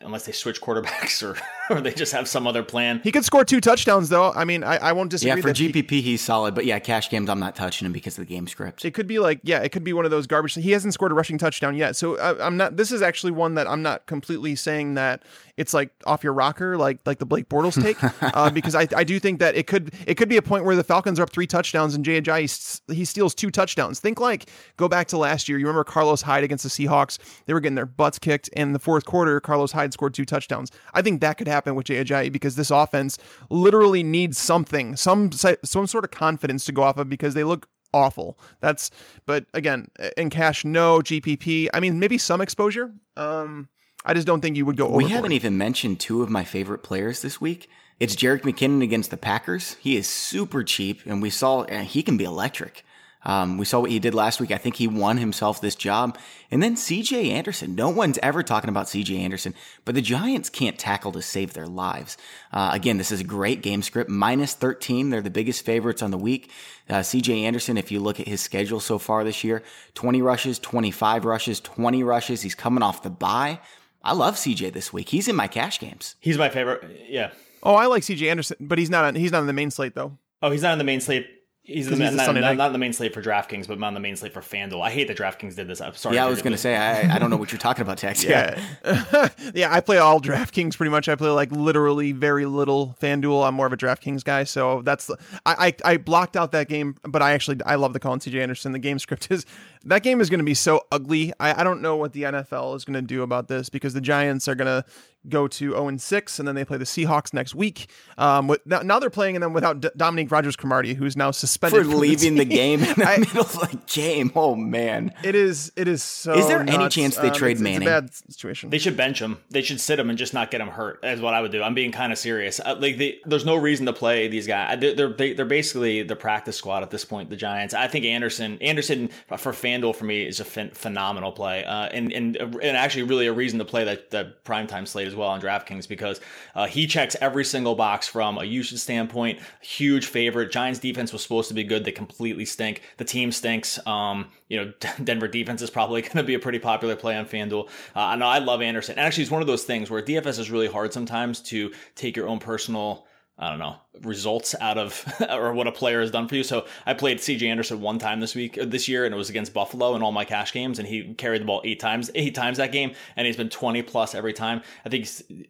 unless 0.01 0.25
they 0.25 0.31
switch 0.31 0.61
quarterbacks 0.61 1.21
or 1.27 1.37
or 1.75 1.81
they 1.81 1.93
just 1.93 2.11
have 2.13 2.27
some 2.27 2.47
other 2.47 2.63
plan. 2.63 3.01
He 3.03 3.11
could 3.11 3.25
score 3.25 3.45
two 3.45 3.61
touchdowns, 3.61 4.09
though. 4.09 4.31
I 4.31 4.45
mean, 4.45 4.63
I, 4.63 4.77
I 4.77 4.91
won't 4.93 5.11
disagree. 5.11 5.35
Yeah, 5.35 5.41
for 5.41 5.49
GPP, 5.49 5.89
he, 5.91 6.01
he's 6.01 6.21
solid, 6.21 6.55
but 6.55 6.65
yeah, 6.65 6.79
cash 6.79 7.09
games, 7.09 7.29
I'm 7.29 7.39
not 7.39 7.55
touching 7.55 7.85
him 7.85 7.93
because 7.93 8.17
of 8.17 8.25
the 8.25 8.33
game 8.33 8.47
script. 8.47 8.85
It 8.85 8.93
could 8.93 9.07
be 9.07 9.19
like, 9.19 9.39
yeah, 9.43 9.59
it 9.59 9.71
could 9.71 9.83
be 9.83 9.93
one 9.93 10.05
of 10.05 10.11
those 10.11 10.27
garbage. 10.27 10.55
He 10.55 10.71
hasn't 10.71 10.93
scored 10.93 11.11
a 11.11 11.15
rushing 11.15 11.37
touchdown 11.37 11.75
yet, 11.75 11.95
so 11.95 12.17
I, 12.17 12.29
uh, 12.29 12.35
I'm 12.39 12.57
not. 12.57 12.77
This 12.77 12.91
is 12.91 13.01
actually 13.01 13.31
one 13.31 13.55
that 13.55 13.67
I'm 13.67 13.81
not 13.81 14.05
completely 14.05 14.55
saying 14.55 14.95
that 14.95 15.23
it's 15.57 15.73
like 15.73 15.91
off 16.05 16.23
your 16.23 16.33
rocker, 16.33 16.77
like 16.77 16.99
like 17.05 17.19
the 17.19 17.25
Blake 17.25 17.49
Bortles 17.49 17.81
take, 17.81 17.97
uh, 18.35 18.49
because 18.49 18.75
I, 18.75 18.87
I 18.95 19.03
do 19.03 19.19
think 19.19 19.39
that 19.39 19.55
it 19.55 19.67
could 19.67 19.93
it 20.07 20.15
could 20.15 20.29
be 20.29 20.37
a 20.37 20.41
point 20.41 20.63
where 20.63 20.75
the 20.75 20.83
Falcons 20.83 21.19
are 21.19 21.23
up 21.23 21.31
three 21.31 21.47
touchdowns 21.47 21.95
and 21.95 22.05
Jay 22.05 22.19
Ajayi 22.21 22.81
he 22.91 23.05
steals 23.05 23.35
two 23.35 23.51
touchdowns. 23.51 23.99
Think 23.99 24.19
like 24.19 24.49
go 24.77 24.87
back 24.87 25.07
to 25.09 25.17
last 25.17 25.49
year. 25.49 25.57
You 25.57 25.65
remember 25.65 25.83
Carlos 25.83 26.21
Hyde 26.21 26.43
against 26.43 26.63
the 26.63 26.69
Seahawks? 26.69 27.17
They 27.45 27.53
were 27.53 27.59
getting 27.59 27.75
their 27.75 27.85
butts 27.85 28.17
kicked 28.17 28.47
in 28.49 28.71
the 28.71 28.79
fourth 28.79 29.05
quarter. 29.05 29.39
Carlos 29.41 29.73
Hyde 29.73 29.93
scored 29.93 30.13
two 30.13 30.25
touchdowns. 30.25 30.71
I 30.93 31.01
think 31.01 31.19
that 31.21 31.37
could 31.37 31.47
happen 31.47 31.58
with 31.65 31.85
Jay 31.85 32.03
Ajayi 32.03 32.31
because 32.31 32.55
this 32.55 32.71
offense 32.71 33.17
literally 33.49 34.03
needs 34.03 34.37
something, 34.37 34.95
some 34.95 35.31
some 35.31 35.87
sort 35.87 36.03
of 36.03 36.11
confidence 36.11 36.65
to 36.65 36.71
go 36.71 36.83
off 36.83 36.97
of 36.97 37.09
because 37.09 37.33
they 37.33 37.43
look 37.43 37.67
awful. 37.93 38.37
That's 38.59 38.91
but 39.25 39.45
again, 39.53 39.89
in 40.17 40.29
cash, 40.29 40.65
no 40.65 40.99
GPP. 40.99 41.69
I 41.73 41.79
mean, 41.79 41.99
maybe 41.99 42.17
some 42.17 42.41
exposure. 42.41 42.93
Um, 43.17 43.69
I 44.05 44.13
just 44.13 44.27
don't 44.27 44.41
think 44.41 44.55
you 44.57 44.65
would 44.65 44.77
go. 44.77 44.85
Overboard. 44.85 45.03
We 45.03 45.09
haven't 45.11 45.31
even 45.33 45.57
mentioned 45.57 45.99
two 45.99 46.21
of 46.21 46.29
my 46.29 46.43
favorite 46.43 46.83
players 46.83 47.21
this 47.21 47.41
week. 47.41 47.69
It's 47.99 48.15
Jerick 48.15 48.43
McKinnon 48.43 48.81
against 48.81 49.11
the 49.11 49.17
Packers. 49.17 49.75
He 49.81 49.97
is 49.97 50.07
super 50.07 50.63
cheap, 50.63 51.01
and 51.05 51.21
we 51.21 51.29
saw 51.29 51.65
he 51.65 52.01
can 52.01 52.15
be 52.15 52.23
electric. 52.23 52.85
Um, 53.23 53.57
we 53.57 53.65
saw 53.65 53.81
what 53.81 53.91
he 53.91 53.99
did 53.99 54.13
last 54.13 54.39
week. 54.39 54.51
I 54.51 54.57
think 54.57 54.75
he 54.75 54.87
won 54.87 55.17
himself 55.17 55.59
this 55.59 55.75
job. 55.75 56.17
And 56.51 56.63
then 56.63 56.75
CJ 56.75 57.31
Anderson. 57.31 57.75
No 57.75 57.89
one's 57.89 58.17
ever 58.23 58.43
talking 58.43 58.69
about 58.69 58.87
CJ 58.87 59.19
Anderson, 59.19 59.53
but 59.83 59.95
the 59.95 60.01
Giants 60.01 60.49
can't 60.49 60.79
tackle 60.79 61.11
to 61.11 61.21
save 61.21 61.53
their 61.53 61.67
lives. 61.67 62.17
Uh, 62.53 62.69
again, 62.73 62.97
this 62.97 63.11
is 63.11 63.21
a 63.21 63.25
great 63.25 63.61
game 63.61 63.81
script. 63.81 64.09
Minus 64.09 64.53
13. 64.53 65.09
They're 65.09 65.21
the 65.21 65.29
biggest 65.29 65.65
favorites 65.65 66.01
on 66.01 66.11
the 66.11 66.17
week. 66.17 66.49
Uh, 66.89 66.99
CJ 66.99 67.43
Anderson, 67.43 67.77
if 67.77 67.91
you 67.91 67.99
look 67.99 68.19
at 68.19 68.27
his 68.27 68.41
schedule 68.41 68.79
so 68.79 68.97
far 68.97 69.23
this 69.23 69.43
year, 69.43 69.63
20 69.95 70.21
rushes, 70.21 70.57
25 70.59 71.25
rushes, 71.25 71.59
20 71.59 72.03
rushes. 72.03 72.41
He's 72.41 72.55
coming 72.55 72.83
off 72.83 73.03
the 73.03 73.09
bye. 73.09 73.59
I 74.01 74.13
love 74.13 74.35
CJ 74.35 74.71
this 74.71 74.93
week. 74.93 75.09
He's 75.09 75.27
in 75.27 75.35
my 75.35 75.47
cash 75.47 75.79
games. 75.79 76.15
He's 76.21 76.37
my 76.37 76.49
favorite. 76.49 77.05
Yeah. 77.09 77.31
Oh, 77.61 77.75
I 77.75 77.87
like 77.87 78.03
CJ 78.03 78.31
Anderson, 78.31 78.57
but 78.61 78.77
he's 78.77 78.89
not 78.89 79.03
on, 79.03 79.15
he's 79.15 79.33
not 79.33 79.41
on 79.41 79.47
the 79.47 79.53
main 79.53 79.71
slate 79.71 79.93
though. 79.93 80.17
Oh, 80.41 80.51
he's 80.51 80.61
not 80.61 80.71
on 80.71 80.77
the 80.77 80.85
main 80.85 81.01
slate 81.01 81.27
He's, 81.69 81.87
the, 81.87 81.95
he's 81.95 82.15
not, 82.15 82.33
not, 82.33 82.57
not, 82.57 82.71
the 82.71 82.79
main 82.79 82.93
slate 82.93 83.13
for 83.13 83.21
DraftKings, 83.21 83.67
but 83.67 83.81
on 83.81 83.93
the 83.93 83.99
main 83.99 84.15
slate 84.15 84.33
for 84.33 84.41
FanDuel. 84.41 84.81
I 84.81 84.89
hate 84.89 85.07
that 85.07 85.17
DraftKings 85.17 85.55
did 85.55 85.67
this. 85.67 85.81
I'm 85.81 85.93
sorry. 85.93 86.15
Yeah, 86.15 86.25
I 86.25 86.29
was 86.29 86.41
going 86.41 86.51
to 86.51 86.57
say 86.57 86.75
I, 86.75 87.15
I 87.15 87.19
don't 87.19 87.29
know 87.29 87.37
what 87.37 87.51
you're 87.51 87.59
talking 87.59 87.83
about, 87.83 87.99
Tags. 87.99 88.23
Yeah, 88.29 88.59
yeah. 89.55 89.73
I 89.73 89.79
play 89.81 89.97
all 89.97 90.19
DraftKings 90.19 90.75
pretty 90.77 90.91
much. 90.91 91.07
I 91.07 91.15
play 91.15 91.29
like 91.29 91.51
literally 91.51 92.11
very 92.11 92.45
little 92.45 92.95
FanDuel. 93.01 93.47
I'm 93.47 93.55
more 93.55 93.65
of 93.65 93.73
a 93.73 93.77
DraftKings 93.77 94.23
guy, 94.23 94.43
so 94.43 94.81
that's 94.81 95.07
the, 95.07 95.17
I, 95.45 95.73
I 95.83 95.93
I 95.93 95.97
blocked 95.97 96.35
out 96.35 96.51
that 96.51 96.67
game, 96.67 96.95
but 97.03 97.21
I 97.21 97.31
actually 97.31 97.57
I 97.65 97.75
love 97.75 97.93
the 97.93 97.99
Colin 97.99 98.19
CJ 98.19 98.41
Anderson. 98.41 98.71
The 98.71 98.79
game 98.79 98.99
script 98.99 99.31
is 99.31 99.45
that 99.85 100.03
game 100.03 100.21
is 100.21 100.29
going 100.29 100.39
to 100.39 100.45
be 100.45 100.53
so 100.53 100.85
ugly. 100.91 101.33
I, 101.39 101.61
I 101.61 101.63
don't 101.63 101.81
know 101.81 101.95
what 101.95 102.13
the 102.13 102.23
NFL 102.23 102.75
is 102.75 102.85
going 102.85 102.95
to 102.95 103.01
do 103.01 103.23
about 103.23 103.47
this 103.47 103.69
because 103.69 103.93
the 103.93 104.01
Giants 104.01 104.47
are 104.47 104.55
going 104.55 104.67
to 104.67 104.85
go 105.27 105.47
to 105.47 105.71
0 105.71 105.87
and 105.87 106.01
6, 106.01 106.39
and 106.39 106.47
then 106.47 106.55
they 106.55 106.63
play 106.63 106.77
the 106.77 106.85
Seahawks 106.85 107.33
next 107.33 107.53
week. 107.53 107.89
Um, 108.17 108.47
with, 108.47 108.65
now, 108.65 108.79
now 108.79 108.99
they're 108.99 109.09
playing 109.09 109.39
them 109.39 109.51
without 109.51 109.81
D- 109.81 109.89
Dominique 109.97 110.31
Rodgers 110.31 110.55
Cromartie, 110.55 110.93
who's 110.93 111.17
now 111.17 111.31
suspended 111.31 111.85
for 111.85 111.95
leaving 111.95 112.35
the, 112.35 112.45
the, 112.45 112.55
game 112.55 112.81
in 112.81 112.93
the 112.95 113.05
I, 113.07 113.17
middle 113.17 113.41
of 113.41 113.51
the 113.51 113.79
game. 113.87 114.31
Oh 114.35 114.55
man, 114.55 115.13
it 115.23 115.35
is 115.35 115.71
it 115.75 115.87
is 115.87 116.01
so. 116.03 116.33
Is 116.33 116.47
there 116.47 116.63
nuts. 116.63 116.77
any 116.77 116.89
chance 116.89 117.17
they 117.17 117.29
um, 117.29 117.35
trade 117.35 117.53
it's, 117.53 117.61
Manning? 117.61 117.81
It's 117.81 117.89
a 117.89 118.01
bad 118.01 118.13
situation. 118.33 118.69
They 118.69 118.77
should 118.77 118.95
bench 118.95 119.21
him. 119.21 119.39
They 119.49 119.61
should 119.61 119.81
sit 119.81 119.99
him 119.99 120.09
and 120.09 120.17
just 120.17 120.33
not 120.33 120.51
get 120.51 120.61
him 120.61 120.69
hurt. 120.69 120.99
Is 121.03 121.19
what 121.19 121.33
I 121.33 121.41
would 121.41 121.51
do. 121.51 121.61
I'm 121.61 121.73
being 121.73 121.91
kind 121.91 122.13
of 122.13 122.17
serious. 122.17 122.59
Uh, 122.59 122.77
like 122.79 122.97
they, 122.97 123.19
there's 123.25 123.45
no 123.45 123.55
reason 123.55 123.85
to 123.87 123.93
play 123.93 124.27
these 124.27 124.47
guys. 124.47 124.79
They're 124.79 124.95
they're, 124.95 125.13
they, 125.13 125.35
are 125.37 125.45
basically 125.45 126.03
the 126.03 126.15
practice 126.15 126.55
squad 126.55 126.83
at 126.83 126.91
this 126.91 127.03
point. 127.03 127.29
The 127.29 127.35
Giants. 127.35 127.73
I 127.73 127.87
think 127.87 128.05
Anderson 128.05 128.57
Anderson 128.61 129.09
for 129.37 129.51
FanDuel 129.51 129.95
for 129.95 130.05
me 130.05 130.25
is 130.25 130.39
a 130.39 130.45
ph- 130.45 130.73
phenomenal 130.73 131.31
play, 131.31 131.65
uh, 131.65 131.87
and 131.87 132.13
and 132.13 132.37
and 132.37 132.77
actually 132.77 133.03
really 133.03 133.27
a 133.27 133.33
reason 133.33 133.59
to 133.59 133.65
play 133.65 133.83
that 133.83 134.11
that 134.11 134.45
primetime 134.45 134.87
slate 134.87 135.08
as 135.09 135.15
well 135.15 135.29
on 135.29 135.41
DraftKings 135.41 135.87
because 135.87 136.21
uh, 136.55 136.67
he 136.67 136.87
checks 136.87 137.15
every 137.19 137.43
single 137.43 137.75
box 137.75 138.07
from 138.07 138.37
a 138.37 138.43
usage 138.43 138.79
standpoint. 138.79 139.39
Huge 139.61 140.05
favorite. 140.05 140.51
Giants 140.51 140.79
defense 140.79 141.11
was 141.11 141.21
supposed 141.21 141.47
to 141.49 141.53
be 141.53 141.63
good. 141.63 141.83
They 141.83 141.91
completely 141.91 142.45
stink. 142.45 142.81
The 142.97 143.05
team 143.05 143.31
stinks. 143.31 143.85
Um, 143.85 144.27
you 144.47 144.57
know, 144.57 144.73
Denver 145.03 145.27
defense 145.27 145.61
is 145.61 145.69
probably 145.69 146.01
going 146.03 146.17
to 146.17 146.23
be 146.23 146.35
a 146.35 146.39
pretty 146.39 146.59
popular 146.59 146.95
play 146.95 147.17
on 147.17 147.25
FanDuel. 147.25 147.67
Uh, 147.95 147.99
I 147.99 148.15
know 148.15 148.27
I 148.27 148.39
love 148.39 148.61
Anderson. 148.61 148.97
And 148.97 149.05
actually, 149.05 149.23
it's 149.23 149.31
one 149.31 149.41
of 149.41 149.47
those 149.47 149.63
things 149.63 149.89
where 149.89 150.01
DFS 150.01 150.39
is 150.39 150.51
really 150.51 150.67
hard 150.67 150.93
sometimes 150.93 151.41
to 151.41 151.73
take 151.95 152.15
your 152.15 152.27
own 152.27 152.39
personal 152.39 153.05
I 153.41 153.49
don't 153.49 153.59
know, 153.59 153.77
results 154.01 154.53
out 154.59 154.77
of 154.77 155.05
or 155.29 155.53
what 155.53 155.65
a 155.65 155.71
player 155.71 156.01
has 156.01 156.11
done 156.11 156.27
for 156.27 156.35
you. 156.35 156.43
So 156.43 156.65
I 156.85 156.93
played 156.93 157.19
CJ 157.19 157.43
Anderson 157.43 157.79
one 157.79 157.97
time 157.97 158.19
this 158.19 158.35
week, 158.35 158.59
this 158.61 158.89
year, 158.89 159.05
and 159.05 159.15
it 159.15 159.17
was 159.17 159.29
against 159.29 159.53
Buffalo 159.53 159.95
in 159.95 160.03
all 160.03 160.11
my 160.11 160.25
cash 160.25 160.51
games, 160.51 160.77
and 160.77 160.87
he 160.87 161.13
carried 161.13 161.41
the 161.41 161.45
ball 161.45 161.61
eight 161.63 161.79
times, 161.79 162.11
eight 162.15 162.35
times 162.35 162.57
that 162.57 162.73
game, 162.73 162.93
and 163.15 163.25
he's 163.25 163.37
been 163.37 163.49
20 163.49 163.81
plus 163.83 164.13
every 164.13 164.33
time. 164.33 164.61
I 164.85 164.89
think 164.89 165.07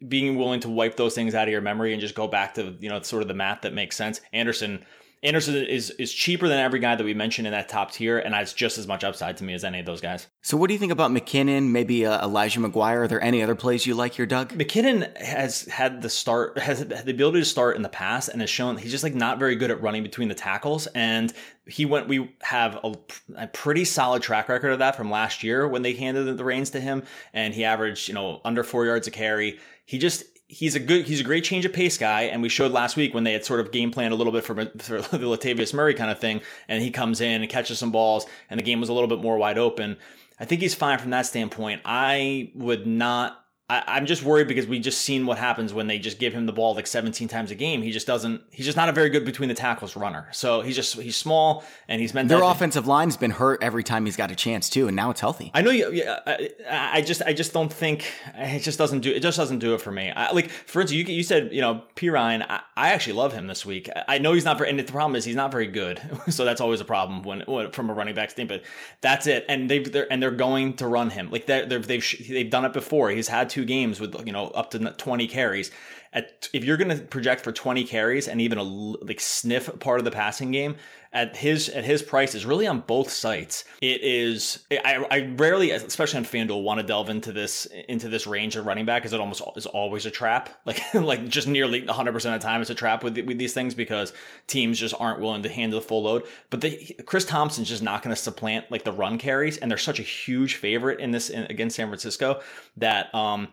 being 0.07 0.37
willing 0.37 0.59
to 0.61 0.69
wipe 0.69 0.97
those 0.97 1.15
things 1.15 1.33
out 1.33 1.47
of 1.47 1.51
your 1.51 1.61
memory 1.61 1.91
and 1.91 1.99
just 1.99 2.13
go 2.13 2.27
back 2.27 2.53
to, 2.55 2.75
you 2.79 2.89
know, 2.89 3.01
sort 3.01 3.23
of 3.23 3.27
the 3.27 3.33
math 3.33 3.61
that 3.61 3.73
makes 3.73 3.95
sense. 3.95 4.21
Anderson 4.33 4.85
Anderson 5.21 5.55
is 5.55 5.89
is 5.91 6.13
cheaper 6.13 6.47
than 6.47 6.59
every 6.59 6.79
guy 6.79 6.95
that 6.95 7.03
we 7.03 7.13
mentioned 7.13 7.45
in 7.45 7.51
that 7.51 7.67
top 7.67 7.91
tier, 7.91 8.19
and 8.19 8.33
has 8.33 8.53
just 8.53 8.77
as 8.77 8.87
much 8.87 9.03
upside 9.03 9.35
to 9.37 9.43
me 9.43 9.53
as 9.53 9.65
any 9.65 9.79
of 9.79 9.85
those 9.85 9.99
guys. 9.99 10.27
So, 10.41 10.55
what 10.55 10.67
do 10.67 10.73
you 10.73 10.79
think 10.79 10.93
about 10.93 11.11
McKinnon? 11.11 11.71
Maybe 11.71 12.05
uh, 12.05 12.23
Elijah 12.23 12.61
McGuire? 12.61 12.99
Are 12.99 13.07
there 13.07 13.21
any 13.21 13.43
other 13.43 13.55
plays 13.55 13.85
you 13.85 13.95
like 13.95 14.13
here, 14.13 14.25
Doug? 14.25 14.53
McKinnon 14.53 15.17
has 15.17 15.65
had 15.65 16.01
the 16.01 16.09
start, 16.09 16.57
has 16.57 16.85
the 16.85 17.11
ability 17.11 17.39
to 17.39 17.45
start 17.45 17.75
in 17.75 17.81
the 17.81 17.89
past, 17.89 18.29
and 18.29 18.39
has 18.39 18.49
shown 18.49 18.77
he's 18.77 18.91
just 18.91 19.03
like 19.03 19.13
not 19.13 19.39
very 19.39 19.57
good 19.57 19.71
at 19.71 19.81
running 19.81 20.03
between 20.03 20.29
the 20.29 20.35
tackles. 20.35 20.87
And 20.87 21.33
he 21.67 21.85
went. 21.85 22.07
We 22.07 22.33
have 22.41 22.79
a, 22.81 22.95
a 23.35 23.47
pretty 23.47 23.83
solid 23.83 24.21
track 24.21 24.47
record 24.47 24.71
of 24.71 24.79
that 24.79 24.95
from 24.95 25.11
last 25.11 25.43
year 25.43 25.67
when 25.67 25.81
they 25.81 25.93
handed 25.95 26.37
the 26.37 26.45
reins 26.45 26.69
to 26.69 26.79
him, 26.79 27.03
and 27.33 27.53
he 27.53 27.65
averaged 27.65 28.07
you 28.07 28.13
know 28.13 28.39
under 28.45 28.63
four 28.63 28.85
yards 28.85 29.05
a 29.07 29.11
carry. 29.11 29.59
He 29.85 29.97
just 29.97 30.23
he's 30.49 30.73
a 30.73 30.79
good 30.79 31.05
he's 31.05 31.21
a 31.21 31.23
great 31.23 31.43
change 31.43 31.63
of 31.63 31.71
pace 31.71 31.97
guy 31.97 32.23
and 32.23 32.41
we 32.41 32.49
showed 32.49 32.71
last 32.71 32.97
week 32.97 33.13
when 33.13 33.23
they 33.23 33.33
had 33.33 33.45
sort 33.45 33.59
of 33.59 33.71
game 33.71 33.91
planned 33.91 34.11
a 34.11 34.17
little 34.17 34.33
bit 34.33 34.43
for, 34.43 34.55
for 34.79 35.17
the 35.17 35.25
Latavius 35.25 35.73
Murray 35.73 35.93
kind 35.93 36.11
of 36.11 36.19
thing 36.19 36.41
and 36.67 36.81
he 36.81 36.89
comes 36.89 37.21
in 37.21 37.41
and 37.41 37.49
catches 37.49 37.77
some 37.77 37.91
balls 37.91 38.25
and 38.49 38.59
the 38.59 38.63
game 38.63 38.79
was 38.79 38.89
a 38.89 38.93
little 38.93 39.07
bit 39.07 39.21
more 39.21 39.37
wide 39.37 39.59
open. 39.59 39.95
I 40.39 40.45
think 40.45 40.61
he's 40.61 40.73
fine 40.73 40.97
from 40.97 41.11
that 41.11 41.27
standpoint. 41.27 41.81
I 41.85 42.49
would 42.55 42.87
not 42.87 43.38
I, 43.69 43.97
am 43.97 44.07
just 44.07 44.23
worried 44.23 44.47
because 44.47 44.65
we 44.65 44.79
just 44.79 45.01
seen 45.01 45.25
what 45.25 45.37
happens 45.37 45.73
when 45.73 45.87
they 45.87 45.99
just 45.99 46.17
give 46.17 46.33
him 46.33 46.45
the 46.47 46.51
ball 46.51 46.73
like 46.73 46.87
17 46.87 47.27
times 47.27 47.51
a 47.51 47.55
game. 47.55 47.81
He 47.81 47.91
just 47.91 48.07
doesn't. 48.07 48.41
He's 48.51 48.65
just 48.65 48.75
not 48.75 48.89
a 48.89 48.91
very 48.91 49.09
good 49.09 49.25
between 49.25 49.47
the 49.47 49.55
tackles 49.55 49.95
runner. 49.95 50.27
So 50.31 50.61
he's 50.61 50.75
just 50.75 50.99
he's 50.99 51.15
small 51.15 51.63
and 51.87 52.01
he's 52.01 52.13
meant. 52.13 52.29
Their 52.29 52.41
offensive 52.41 52.87
line's 52.87 53.15
been 53.15 53.31
hurt 53.31 53.61
every 53.61 53.83
time 53.83 54.05
he's 54.05 54.17
got 54.17 54.31
a 54.31 54.35
chance 54.35 54.69
too, 54.69 54.87
and 54.87 54.95
now 54.95 55.11
it's 55.11 55.21
healthy. 55.21 55.51
I 55.53 55.61
know. 55.61 55.71
You, 55.71 55.91
yeah, 55.91 56.19
I, 56.25 56.49
I 56.69 57.01
just 57.01 57.21
I 57.21 57.33
just 57.33 57.53
don't 57.53 57.71
think 57.71 58.11
it 58.35 58.59
just 58.59 58.79
doesn't 58.79 59.01
do 59.01 59.11
it. 59.11 59.19
Just 59.19 59.37
doesn't 59.37 59.59
do 59.59 59.75
it 59.75 59.81
for 59.81 59.91
me. 59.91 60.09
I, 60.09 60.31
like 60.31 60.49
for 60.49 60.81
instance, 60.81 61.07
you, 61.07 61.15
you 61.15 61.23
said 61.23 61.53
you 61.53 61.61
know 61.61 61.83
Perine. 61.95 62.45
I, 62.49 62.61
I 62.75 62.89
actually 62.89 63.13
love 63.13 63.33
him 63.33 63.47
this 63.47 63.65
week. 63.65 63.89
I 64.07 64.17
know 64.17 64.33
he's 64.33 64.45
not 64.45 64.57
very, 64.57 64.69
and 64.69 64.79
the 64.79 64.83
problem 64.83 65.15
is 65.15 65.25
he's 65.25 65.35
not 65.35 65.51
very 65.51 65.67
good. 65.67 66.01
so 66.29 66.43
that's 66.43 66.61
always 66.61 66.81
a 66.81 66.85
problem 66.85 67.21
when, 67.21 67.41
when 67.41 67.71
from 67.71 67.89
a 67.89 67.93
running 67.93 68.15
back 68.15 68.31
standpoint. 68.31 68.63
But 68.63 68.63
that's 69.01 69.27
it. 69.27 69.45
And 69.47 69.69
they've 69.69 69.91
they're, 69.91 70.11
and 70.11 70.21
they're 70.23 70.31
going 70.31 70.73
to 70.77 70.87
run 70.87 71.11
him 71.11 71.29
like 71.29 71.45
they're, 71.45 71.65
they've 71.65 71.85
they've 71.85 72.27
they've 72.27 72.49
done 72.49 72.65
it 72.65 72.73
before. 72.73 73.11
He's 73.11 73.27
had 73.27 73.49
two 73.49 73.58
games 73.65 73.99
with 73.99 74.15
you 74.25 74.31
know, 74.31 74.47
up 74.49 74.71
to 74.71 74.79
20 74.79 75.27
carries. 75.27 75.71
At, 76.11 76.49
if 76.53 76.63
you're 76.63 76.77
going 76.77 76.89
to 76.89 77.03
project 77.03 77.41
for 77.41 77.51
20 77.51 77.83
carries 77.83 78.27
and 78.27 78.41
even 78.41 78.57
a 78.57 78.63
like 78.63 79.19
sniff 79.19 79.79
part 79.79 79.99
of 79.99 80.05
the 80.05 80.11
passing 80.11 80.51
game 80.51 80.75
at 81.11 81.35
his 81.35 81.69
at 81.69 81.83
his 81.83 82.03
price 82.03 82.35
is 82.35 82.45
really 82.45 82.67
on 82.67 82.81
both 82.81 83.09
sites. 83.09 83.65
It 83.81 84.01
is 84.01 84.65
I, 84.71 85.05
I 85.09 85.33
rarely, 85.37 85.71
especially 85.71 86.19
on 86.19 86.25
FanDuel, 86.25 86.61
want 86.61 86.79
to 86.79 86.85
delve 86.85 87.09
into 87.09 87.31
this 87.31 87.65
into 87.87 88.09
this 88.09 88.27
range 88.27 88.55
of 88.55 88.67
running 88.67 88.85
back 88.85 89.01
because 89.01 89.13
it 89.13 89.19
almost 89.19 89.41
is 89.55 89.65
always 89.65 90.05
a 90.05 90.11
trap. 90.11 90.49
Like 90.69 90.93
like 90.93 91.27
just 91.27 91.47
nearly 91.47 91.83
100 91.83 92.11
percent 92.11 92.35
of 92.35 92.41
the 92.41 92.47
time 92.47 92.61
it's 92.61 92.69
a 92.69 92.75
trap 92.75 93.03
with 93.03 93.17
with 93.17 93.39
these 93.39 93.53
things 93.53 93.73
because 93.73 94.13
teams 94.45 94.77
just 94.77 94.93
aren't 94.99 95.19
willing 95.19 95.41
to 95.41 95.49
handle 95.49 95.79
the 95.79 95.85
full 95.85 96.03
load. 96.03 96.25
But 96.51 96.61
the, 96.61 96.95
Chris 97.07 97.25
Thompson's 97.25 97.69
just 97.69 97.81
not 97.81 98.03
going 98.03 98.15
to 98.15 98.21
supplant 98.21 98.69
like 98.69 98.83
the 98.83 98.91
run 98.91 99.17
carries, 99.17 99.57
and 99.57 99.71
they're 99.71 99.79
such 99.79 99.99
a 99.99 100.03
huge 100.03 100.55
favorite 100.55 100.99
in 100.99 101.09
this 101.09 101.31
in, 101.31 101.45
against 101.45 101.75
San 101.75 101.87
Francisco 101.87 102.41
that 102.77 103.13
um 103.15 103.47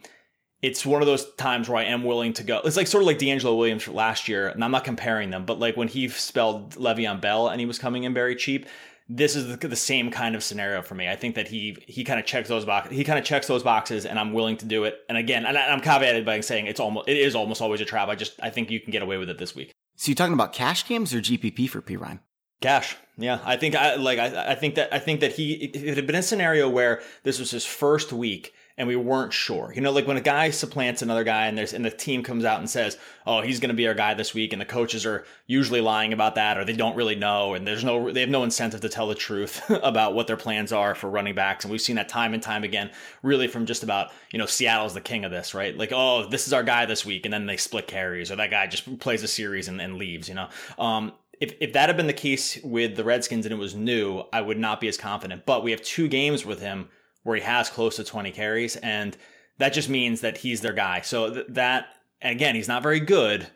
it's 0.67 0.85
one 0.85 1.01
of 1.01 1.07
those 1.07 1.33
times 1.35 1.69
where 1.69 1.79
I 1.79 1.85
am 1.85 2.03
willing 2.03 2.33
to 2.33 2.43
go. 2.43 2.61
It's 2.65 2.77
like 2.77 2.89
sort 2.89 3.03
of 3.03 3.07
like 3.07 3.21
DeAngelo 3.21 3.57
Williams 3.57 3.87
last 3.87 4.27
year, 4.27 4.49
and 4.49 4.65
I'm 4.65 4.73
not 4.73 4.83
comparing 4.83 5.31
them, 5.31 5.47
but 5.47 5.61
like 5.61 5.77
when 5.77 5.87
he 5.87 6.09
spelled 6.09 6.75
Le'Veon 6.75 7.21
Bell 7.21 7.49
and 7.49 7.61
he 7.61 7.67
was 7.67 7.79
coming 7.79 8.03
in 8.03 8.13
very 8.13 8.35
cheap, 8.35 8.67
this 9.09 9.37
is 9.37 9.47
the, 9.47 9.69
the 9.69 9.77
same 9.77 10.11
kind 10.11 10.35
of 10.35 10.43
scenario 10.43 10.83
for 10.83 10.97
me. 10.97 11.09
I 11.09 11.15
think 11.15 11.37
that 11.37 11.47
he 11.47 11.79
he 11.87 12.03
kind 12.03 12.19
of 12.19 12.27
checks 12.27 12.49
those 12.49 12.65
boxes. 12.65 12.97
He 12.97 13.05
kind 13.05 13.17
of 13.17 13.25
checks 13.25 13.47
those 13.47 13.63
boxes, 13.63 14.07
and 14.07 14.19
I'm 14.19 14.33
willing 14.33 14.57
to 14.57 14.67
do 14.67 14.83
it. 14.83 14.97
And 15.09 15.17
again, 15.17 15.47
and 15.47 15.57
I, 15.57 15.73
am 15.73 15.81
caveated 15.81 16.25
by 16.25 16.41
saying 16.41 16.67
it's 16.67 16.81
almost 16.81 17.09
it 17.09 17.17
is 17.17 17.37
almost 17.37 17.63
always 17.63 17.81
a 17.81 17.85
trap. 17.85 18.09
I 18.09 18.17
just 18.17 18.35
I 18.43 18.51
think 18.51 18.69
you 18.69 18.81
can 18.81 18.91
get 18.91 19.03
away 19.03 19.19
with 19.19 19.31
it 19.31 19.39
this 19.39 19.55
week. 19.55 19.71
So 19.95 20.11
you're 20.11 20.17
talking 20.17 20.35
about 20.35 20.53
cash 20.53 20.85
games 20.89 21.15
or 21.15 21.21
GPP 21.21 21.71
for 21.71 21.81
Perine? 21.81 22.19
Cash, 22.61 22.97
yeah. 23.17 23.39
I 23.45 23.57
think 23.57 23.77
I 23.77 23.95
like 23.95 24.19
I, 24.19 24.53
I 24.53 24.55
think 24.57 24.75
that 24.75 24.93
I 24.93 24.99
think 24.99 25.21
that 25.21 25.33
he 25.35 25.53
it 25.53 25.95
had 25.95 26.09
been 26.09 26.17
a 26.17 26.23
scenario 26.23 26.69
where 26.69 27.03
this 27.23 27.39
was 27.39 27.53
his 27.53 27.65
first 27.65 28.13
week 28.13 28.53
and 28.79 28.87
we 28.87 28.97
weren't 28.97 29.33
sure. 29.33 29.73
You 29.75 29.81
know, 29.81 29.91
like 29.91 30.07
when 30.07 30.17
a 30.17 30.23
guy 30.23 30.51
supplants 30.51 31.01
another 31.01 31.25
guy 31.25 31.47
and 31.47 31.57
there's 31.57 31.73
and 31.73 31.85
the 31.85 31.91
team 31.91 32.23
comes 32.23 32.45
out 32.45 32.59
and 32.59 32.69
says, 32.69 32.99
"Oh, 33.27 33.41
he's 33.41 33.59
going 33.59 33.71
to 33.71 33.75
be 33.75 33.87
our 33.89 33.95
guy 33.95 34.15
this 34.15 34.35
week," 34.35 34.53
and 34.53 34.61
the 34.61 34.67
coaches 34.67 35.07
are 35.07 35.25
usually 35.47 35.81
lying 35.81 36.13
about 36.13 36.35
that 36.35 36.59
or 36.59 36.65
they 36.65 36.75
don't 36.75 36.97
really 36.97 37.15
know 37.15 37.55
and 37.55 37.67
there's 37.67 37.85
no 37.85 38.11
they 38.11 38.21
have 38.21 38.29
no 38.29 38.45
incentive 38.45 38.81
to 38.83 38.89
tell 38.89 39.09
the 39.09 39.15
truth 39.15 39.63
about 39.83 40.15
what 40.15 40.27
their 40.27 40.37
plans 40.37 40.73
are 40.73 40.95
for 40.95 41.09
running 41.09 41.35
backs 41.35 41.65
and 41.65 41.73
we've 41.73 41.81
seen 41.81 41.97
that 41.97 42.09
time 42.09 42.35
and 42.35 42.43
time 42.43 42.65
again 42.65 42.91
really 43.23 43.49
from 43.49 43.67
just 43.67 43.83
about, 43.83 44.11
you 44.31 44.39
know, 44.39 44.47
Seattle's 44.47 44.95
the 44.95 45.01
king 45.01 45.25
of 45.25 45.31
this, 45.31 45.55
right? 45.55 45.77
Like, 45.77 45.93
"Oh, 45.93 46.29
this 46.29 46.47
is 46.47 46.53
our 46.53 46.63
guy 46.63 46.87
this 46.87 47.05
week," 47.07 47.25
and 47.25 47.33
then 47.33 47.47
they 47.47 47.57
split 47.57 47.87
carries 47.87 48.31
or 48.31 48.37
that 48.37 48.51
guy 48.51 48.67
just 48.67 48.99
plays 48.99 49.23
a 49.23 49.29
series 49.29 49.69
and, 49.69 49.81
and 49.81 49.97
leaves, 49.97 50.29
you 50.29 50.35
know. 50.35 50.49
Um 50.79 51.13
if, 51.39 51.55
if 51.61 51.75
that 51.75 51.91
had 51.91 51.99
been 51.99 52.07
the 52.07 52.15
case 52.15 52.59
with 52.65 52.97
the 52.97 53.05
Redskins 53.05 53.45
and 53.45 53.53
it 53.53 53.59
was 53.59 53.75
new, 53.75 54.25
I 54.33 54.41
would 54.41 54.59
not 54.59 54.81
be 54.81 54.89
as 54.89 54.97
confident. 54.97 55.45
But 55.45 55.63
we 55.63 55.71
have 55.71 55.83
two 55.83 56.09
games 56.09 56.47
with 56.47 56.63
him 56.63 56.89
where 57.27 57.37
he 57.37 57.43
has 57.43 57.69
close 57.69 57.97
to 57.97 58.05
20 58.05 58.31
carries, 58.31 58.77
and 58.77 59.17
that 59.59 59.73
just 59.73 59.89
means 59.89 60.21
that 60.21 60.39
he's 60.39 60.61
their 60.61 60.73
guy. 60.73 61.01
So 61.01 61.35
th- 61.35 61.47
that, 61.51 61.87
again, 62.23 62.55
he's 62.55 62.69
not 62.69 62.83
very 62.83 63.01
good, 63.01 63.47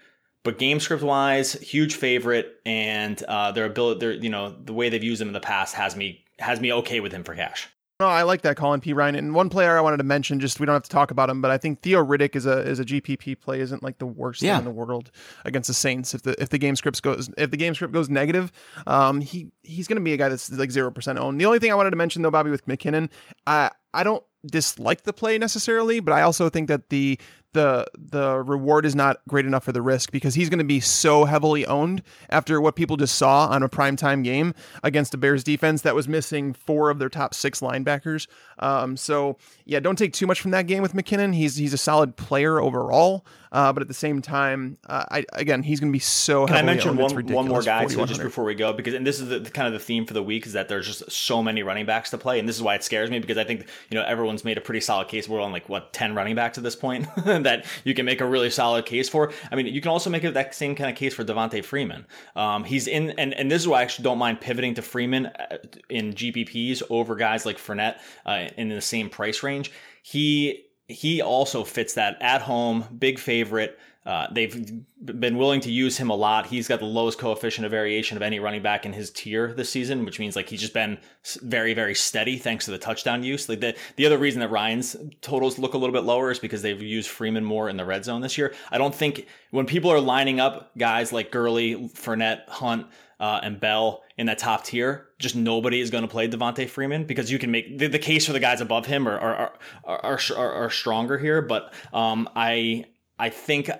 but 0.42 0.58
game 0.58 0.80
script 0.80 1.02
wise, 1.02 1.52
huge 1.52 1.94
favorite, 1.94 2.56
and 2.66 3.22
uh, 3.22 3.52
their 3.52 3.66
ability, 3.66 4.00
their 4.00 4.12
you 4.12 4.28
know, 4.28 4.50
the 4.50 4.72
way 4.72 4.88
they've 4.88 5.04
used 5.04 5.22
him 5.22 5.28
in 5.28 5.34
the 5.34 5.40
past 5.40 5.74
has 5.76 5.94
me 5.94 6.24
has 6.38 6.60
me 6.60 6.72
okay 6.72 7.00
with 7.00 7.12
him 7.12 7.22
for 7.22 7.34
cash. 7.34 7.68
No, 8.00 8.06
I 8.06 8.22
like 8.22 8.40
that 8.42 8.56
Colin 8.56 8.80
Perine. 8.80 9.16
And 9.16 9.34
one 9.34 9.50
player 9.50 9.76
I 9.76 9.82
wanted 9.82 9.98
to 9.98 10.04
mention, 10.04 10.40
just 10.40 10.58
we 10.58 10.64
don't 10.64 10.72
have 10.72 10.84
to 10.84 10.88
talk 10.88 11.10
about 11.10 11.28
him, 11.28 11.42
but 11.42 11.50
I 11.50 11.58
think 11.58 11.82
Theo 11.82 12.02
Riddick 12.02 12.34
is 12.34 12.46
a 12.46 12.60
is 12.60 12.80
a 12.80 12.84
GPP 12.84 13.38
play 13.38 13.60
isn't 13.60 13.82
like 13.82 13.98
the 13.98 14.06
worst 14.06 14.40
yeah. 14.40 14.56
thing 14.56 14.60
in 14.60 14.64
the 14.64 14.70
world 14.70 15.10
against 15.44 15.66
the 15.66 15.74
Saints. 15.74 16.14
If 16.14 16.22
the 16.22 16.40
if 16.40 16.48
the 16.48 16.56
game 16.56 16.76
script 16.76 17.02
goes 17.02 17.28
if 17.36 17.50
the 17.50 17.58
game 17.58 17.74
script 17.74 17.92
goes 17.92 18.08
negative, 18.08 18.52
um, 18.86 19.20
he 19.20 19.52
he's 19.62 19.86
going 19.86 19.98
to 19.98 20.02
be 20.02 20.14
a 20.14 20.16
guy 20.16 20.30
that's 20.30 20.50
like 20.50 20.70
zero 20.70 20.90
percent 20.90 21.18
owned. 21.18 21.38
The 21.38 21.44
only 21.44 21.58
thing 21.58 21.70
I 21.70 21.74
wanted 21.74 21.90
to 21.90 21.96
mention 21.96 22.22
though, 22.22 22.30
Bobby 22.30 22.50
with 22.50 22.66
McKinnon, 22.66 23.10
I 23.46 23.70
I 23.92 24.02
don't 24.02 24.24
dislike 24.46 25.02
the 25.02 25.12
play 25.12 25.36
necessarily, 25.36 26.00
but 26.00 26.14
I 26.14 26.22
also 26.22 26.48
think 26.48 26.68
that 26.68 26.88
the 26.88 27.18
the 27.52 27.86
the 27.96 28.38
reward 28.38 28.86
is 28.86 28.94
not 28.94 29.18
great 29.28 29.46
enough 29.46 29.64
for 29.64 29.72
the 29.72 29.82
risk 29.82 30.10
because 30.12 30.34
he's 30.34 30.48
going 30.48 30.58
to 30.58 30.64
be 30.64 30.80
so 30.80 31.24
heavily 31.24 31.66
owned 31.66 32.02
after 32.28 32.60
what 32.60 32.76
people 32.76 32.96
just 32.96 33.16
saw 33.16 33.46
on 33.48 33.62
a 33.62 33.68
primetime 33.68 34.22
game 34.22 34.54
against 34.82 35.14
a 35.14 35.16
Bears 35.16 35.42
defense 35.42 35.82
that 35.82 35.94
was 35.94 36.08
missing 36.08 36.52
four 36.52 36.90
of 36.90 36.98
their 36.98 37.08
top 37.08 37.34
six 37.34 37.60
linebackers. 37.60 38.26
Um, 38.60 38.96
so 38.96 39.36
yeah, 39.64 39.80
don't 39.80 39.96
take 39.96 40.12
too 40.12 40.26
much 40.26 40.40
from 40.40 40.52
that 40.52 40.66
game 40.66 40.82
with 40.82 40.92
McKinnon. 40.94 41.34
He's 41.34 41.56
he's 41.56 41.72
a 41.72 41.78
solid 41.78 42.16
player 42.16 42.60
overall, 42.60 43.24
uh, 43.52 43.72
but 43.72 43.82
at 43.82 43.88
the 43.88 43.94
same 43.94 44.22
time, 44.22 44.76
uh, 44.86 45.04
I 45.10 45.24
again 45.32 45.62
he's 45.62 45.80
going 45.80 45.90
to 45.90 45.96
be 45.96 45.98
so. 46.00 46.46
Can 46.46 46.56
I 46.56 46.62
mention 46.62 46.96
one 46.96 47.26
one 47.26 47.48
more 47.48 47.62
guy 47.62 47.86
too, 47.86 48.04
just 48.06 48.20
before 48.20 48.44
we 48.44 48.54
go? 48.54 48.72
Because 48.72 48.94
and 48.94 49.06
this 49.06 49.18
is 49.18 49.28
the, 49.28 49.40
the, 49.40 49.50
kind 49.50 49.66
of 49.66 49.72
the 49.72 49.78
theme 49.78 50.06
for 50.06 50.14
the 50.14 50.22
week 50.22 50.46
is 50.46 50.52
that 50.52 50.68
there's 50.68 50.86
just 50.86 51.10
so 51.10 51.42
many 51.42 51.62
running 51.62 51.86
backs 51.86 52.10
to 52.10 52.18
play, 52.18 52.38
and 52.38 52.48
this 52.48 52.56
is 52.56 52.62
why 52.62 52.74
it 52.74 52.84
scares 52.84 53.10
me 53.10 53.18
because 53.18 53.38
I 53.38 53.44
think 53.44 53.66
you 53.90 53.98
know 53.98 54.04
everyone's 54.04 54.44
made 54.44 54.58
a 54.58 54.60
pretty 54.60 54.80
solid 54.80 55.08
case. 55.08 55.28
We're 55.28 55.40
on 55.40 55.52
like 55.52 55.68
what 55.68 55.92
ten 55.92 56.14
running 56.14 56.36
backs 56.36 56.58
at 56.58 56.64
this 56.64 56.76
point 56.76 57.06
that 57.24 57.64
you 57.84 57.94
can 57.94 58.04
make 58.04 58.20
a 58.20 58.26
really 58.26 58.50
solid 58.50 58.86
case 58.86 59.08
for. 59.08 59.32
I 59.50 59.56
mean, 59.56 59.66
you 59.66 59.80
can 59.80 59.90
also 59.90 60.10
make 60.10 60.22
that 60.22 60.54
same 60.54 60.74
kind 60.74 60.90
of 60.90 60.96
case 60.96 61.14
for 61.14 61.24
Devonta 61.24 61.64
Freeman. 61.64 62.06
Um, 62.36 62.64
he's 62.64 62.86
in, 62.86 63.10
and 63.10 63.32
and 63.34 63.50
this 63.50 63.62
is 63.62 63.68
why 63.68 63.80
I 63.80 63.82
actually 63.82 64.04
don't 64.04 64.18
mind 64.18 64.40
pivoting 64.40 64.74
to 64.74 64.82
Freeman 64.82 65.26
uh, 65.26 65.56
in 65.88 66.12
GPPs 66.12 66.82
over 66.90 67.16
guys 67.16 67.46
like 67.46 67.58
Fournette 67.58 67.98
uh, 68.26 68.48
in 68.56 68.68
the 68.68 68.80
same 68.80 69.08
price 69.08 69.42
range. 69.42 69.70
He 70.02 70.64
he 70.86 71.22
also 71.22 71.64
fits 71.64 71.94
that 71.94 72.20
at 72.20 72.42
home 72.42 72.84
big 72.98 73.18
favorite. 73.18 73.78
Uh, 74.06 74.26
they've 74.32 74.82
been 75.04 75.36
willing 75.36 75.60
to 75.60 75.70
use 75.70 75.96
him 75.96 76.08
a 76.08 76.14
lot. 76.14 76.46
He's 76.46 76.66
got 76.66 76.80
the 76.80 76.86
lowest 76.86 77.18
coefficient 77.18 77.66
of 77.66 77.70
variation 77.70 78.16
of 78.16 78.22
any 78.22 78.40
running 78.40 78.62
back 78.62 78.86
in 78.86 78.94
his 78.94 79.10
tier 79.10 79.52
this 79.52 79.68
season, 79.68 80.06
which 80.06 80.18
means 80.18 80.36
like 80.36 80.48
he's 80.48 80.60
just 80.60 80.72
been 80.72 80.98
very, 81.42 81.74
very 81.74 81.94
steady 81.94 82.38
thanks 82.38 82.64
to 82.64 82.70
the 82.70 82.78
touchdown 82.78 83.22
use. 83.22 83.48
Like 83.48 83.60
the 83.60 83.76
the 83.96 84.06
other 84.06 84.16
reason 84.16 84.40
that 84.40 84.50
Ryan's 84.50 84.96
totals 85.20 85.58
look 85.58 85.74
a 85.74 85.78
little 85.78 85.92
bit 85.92 86.04
lower 86.04 86.30
is 86.30 86.38
because 86.38 86.62
they've 86.62 86.80
used 86.80 87.10
Freeman 87.10 87.44
more 87.44 87.68
in 87.68 87.76
the 87.76 87.84
red 87.84 88.04
zone 88.04 88.22
this 88.22 88.38
year. 88.38 88.54
I 88.70 88.78
don't 88.78 88.94
think 88.94 89.26
when 89.50 89.66
people 89.66 89.92
are 89.92 90.00
lining 90.00 90.40
up 90.40 90.76
guys 90.78 91.12
like 91.12 91.30
Gurley, 91.30 91.74
Fournette, 91.94 92.48
Hunt, 92.48 92.86
uh, 93.20 93.40
and 93.42 93.60
Bell 93.60 94.02
in 94.16 94.26
that 94.26 94.38
top 94.38 94.64
tier, 94.64 95.08
just 95.18 95.36
nobody 95.36 95.80
is 95.80 95.90
going 95.90 96.02
to 96.02 96.08
play 96.08 96.28
Devonta 96.28 96.68
Freeman 96.68 97.04
because 97.04 97.30
you 97.30 97.38
can 97.38 97.50
make 97.50 97.78
the, 97.78 97.86
the 97.86 97.98
case 97.98 98.26
for 98.26 98.32
the 98.32 98.40
guys 98.40 98.60
above 98.60 98.86
him 98.86 99.06
are 99.06 99.18
are 99.18 99.52
are, 99.84 100.18
are, 100.36 100.52
are 100.52 100.70
stronger 100.70 101.18
here. 101.18 101.42
But 101.42 101.72
um, 101.92 102.28
I 102.34 102.86
I 103.18 103.28
think 103.28 103.70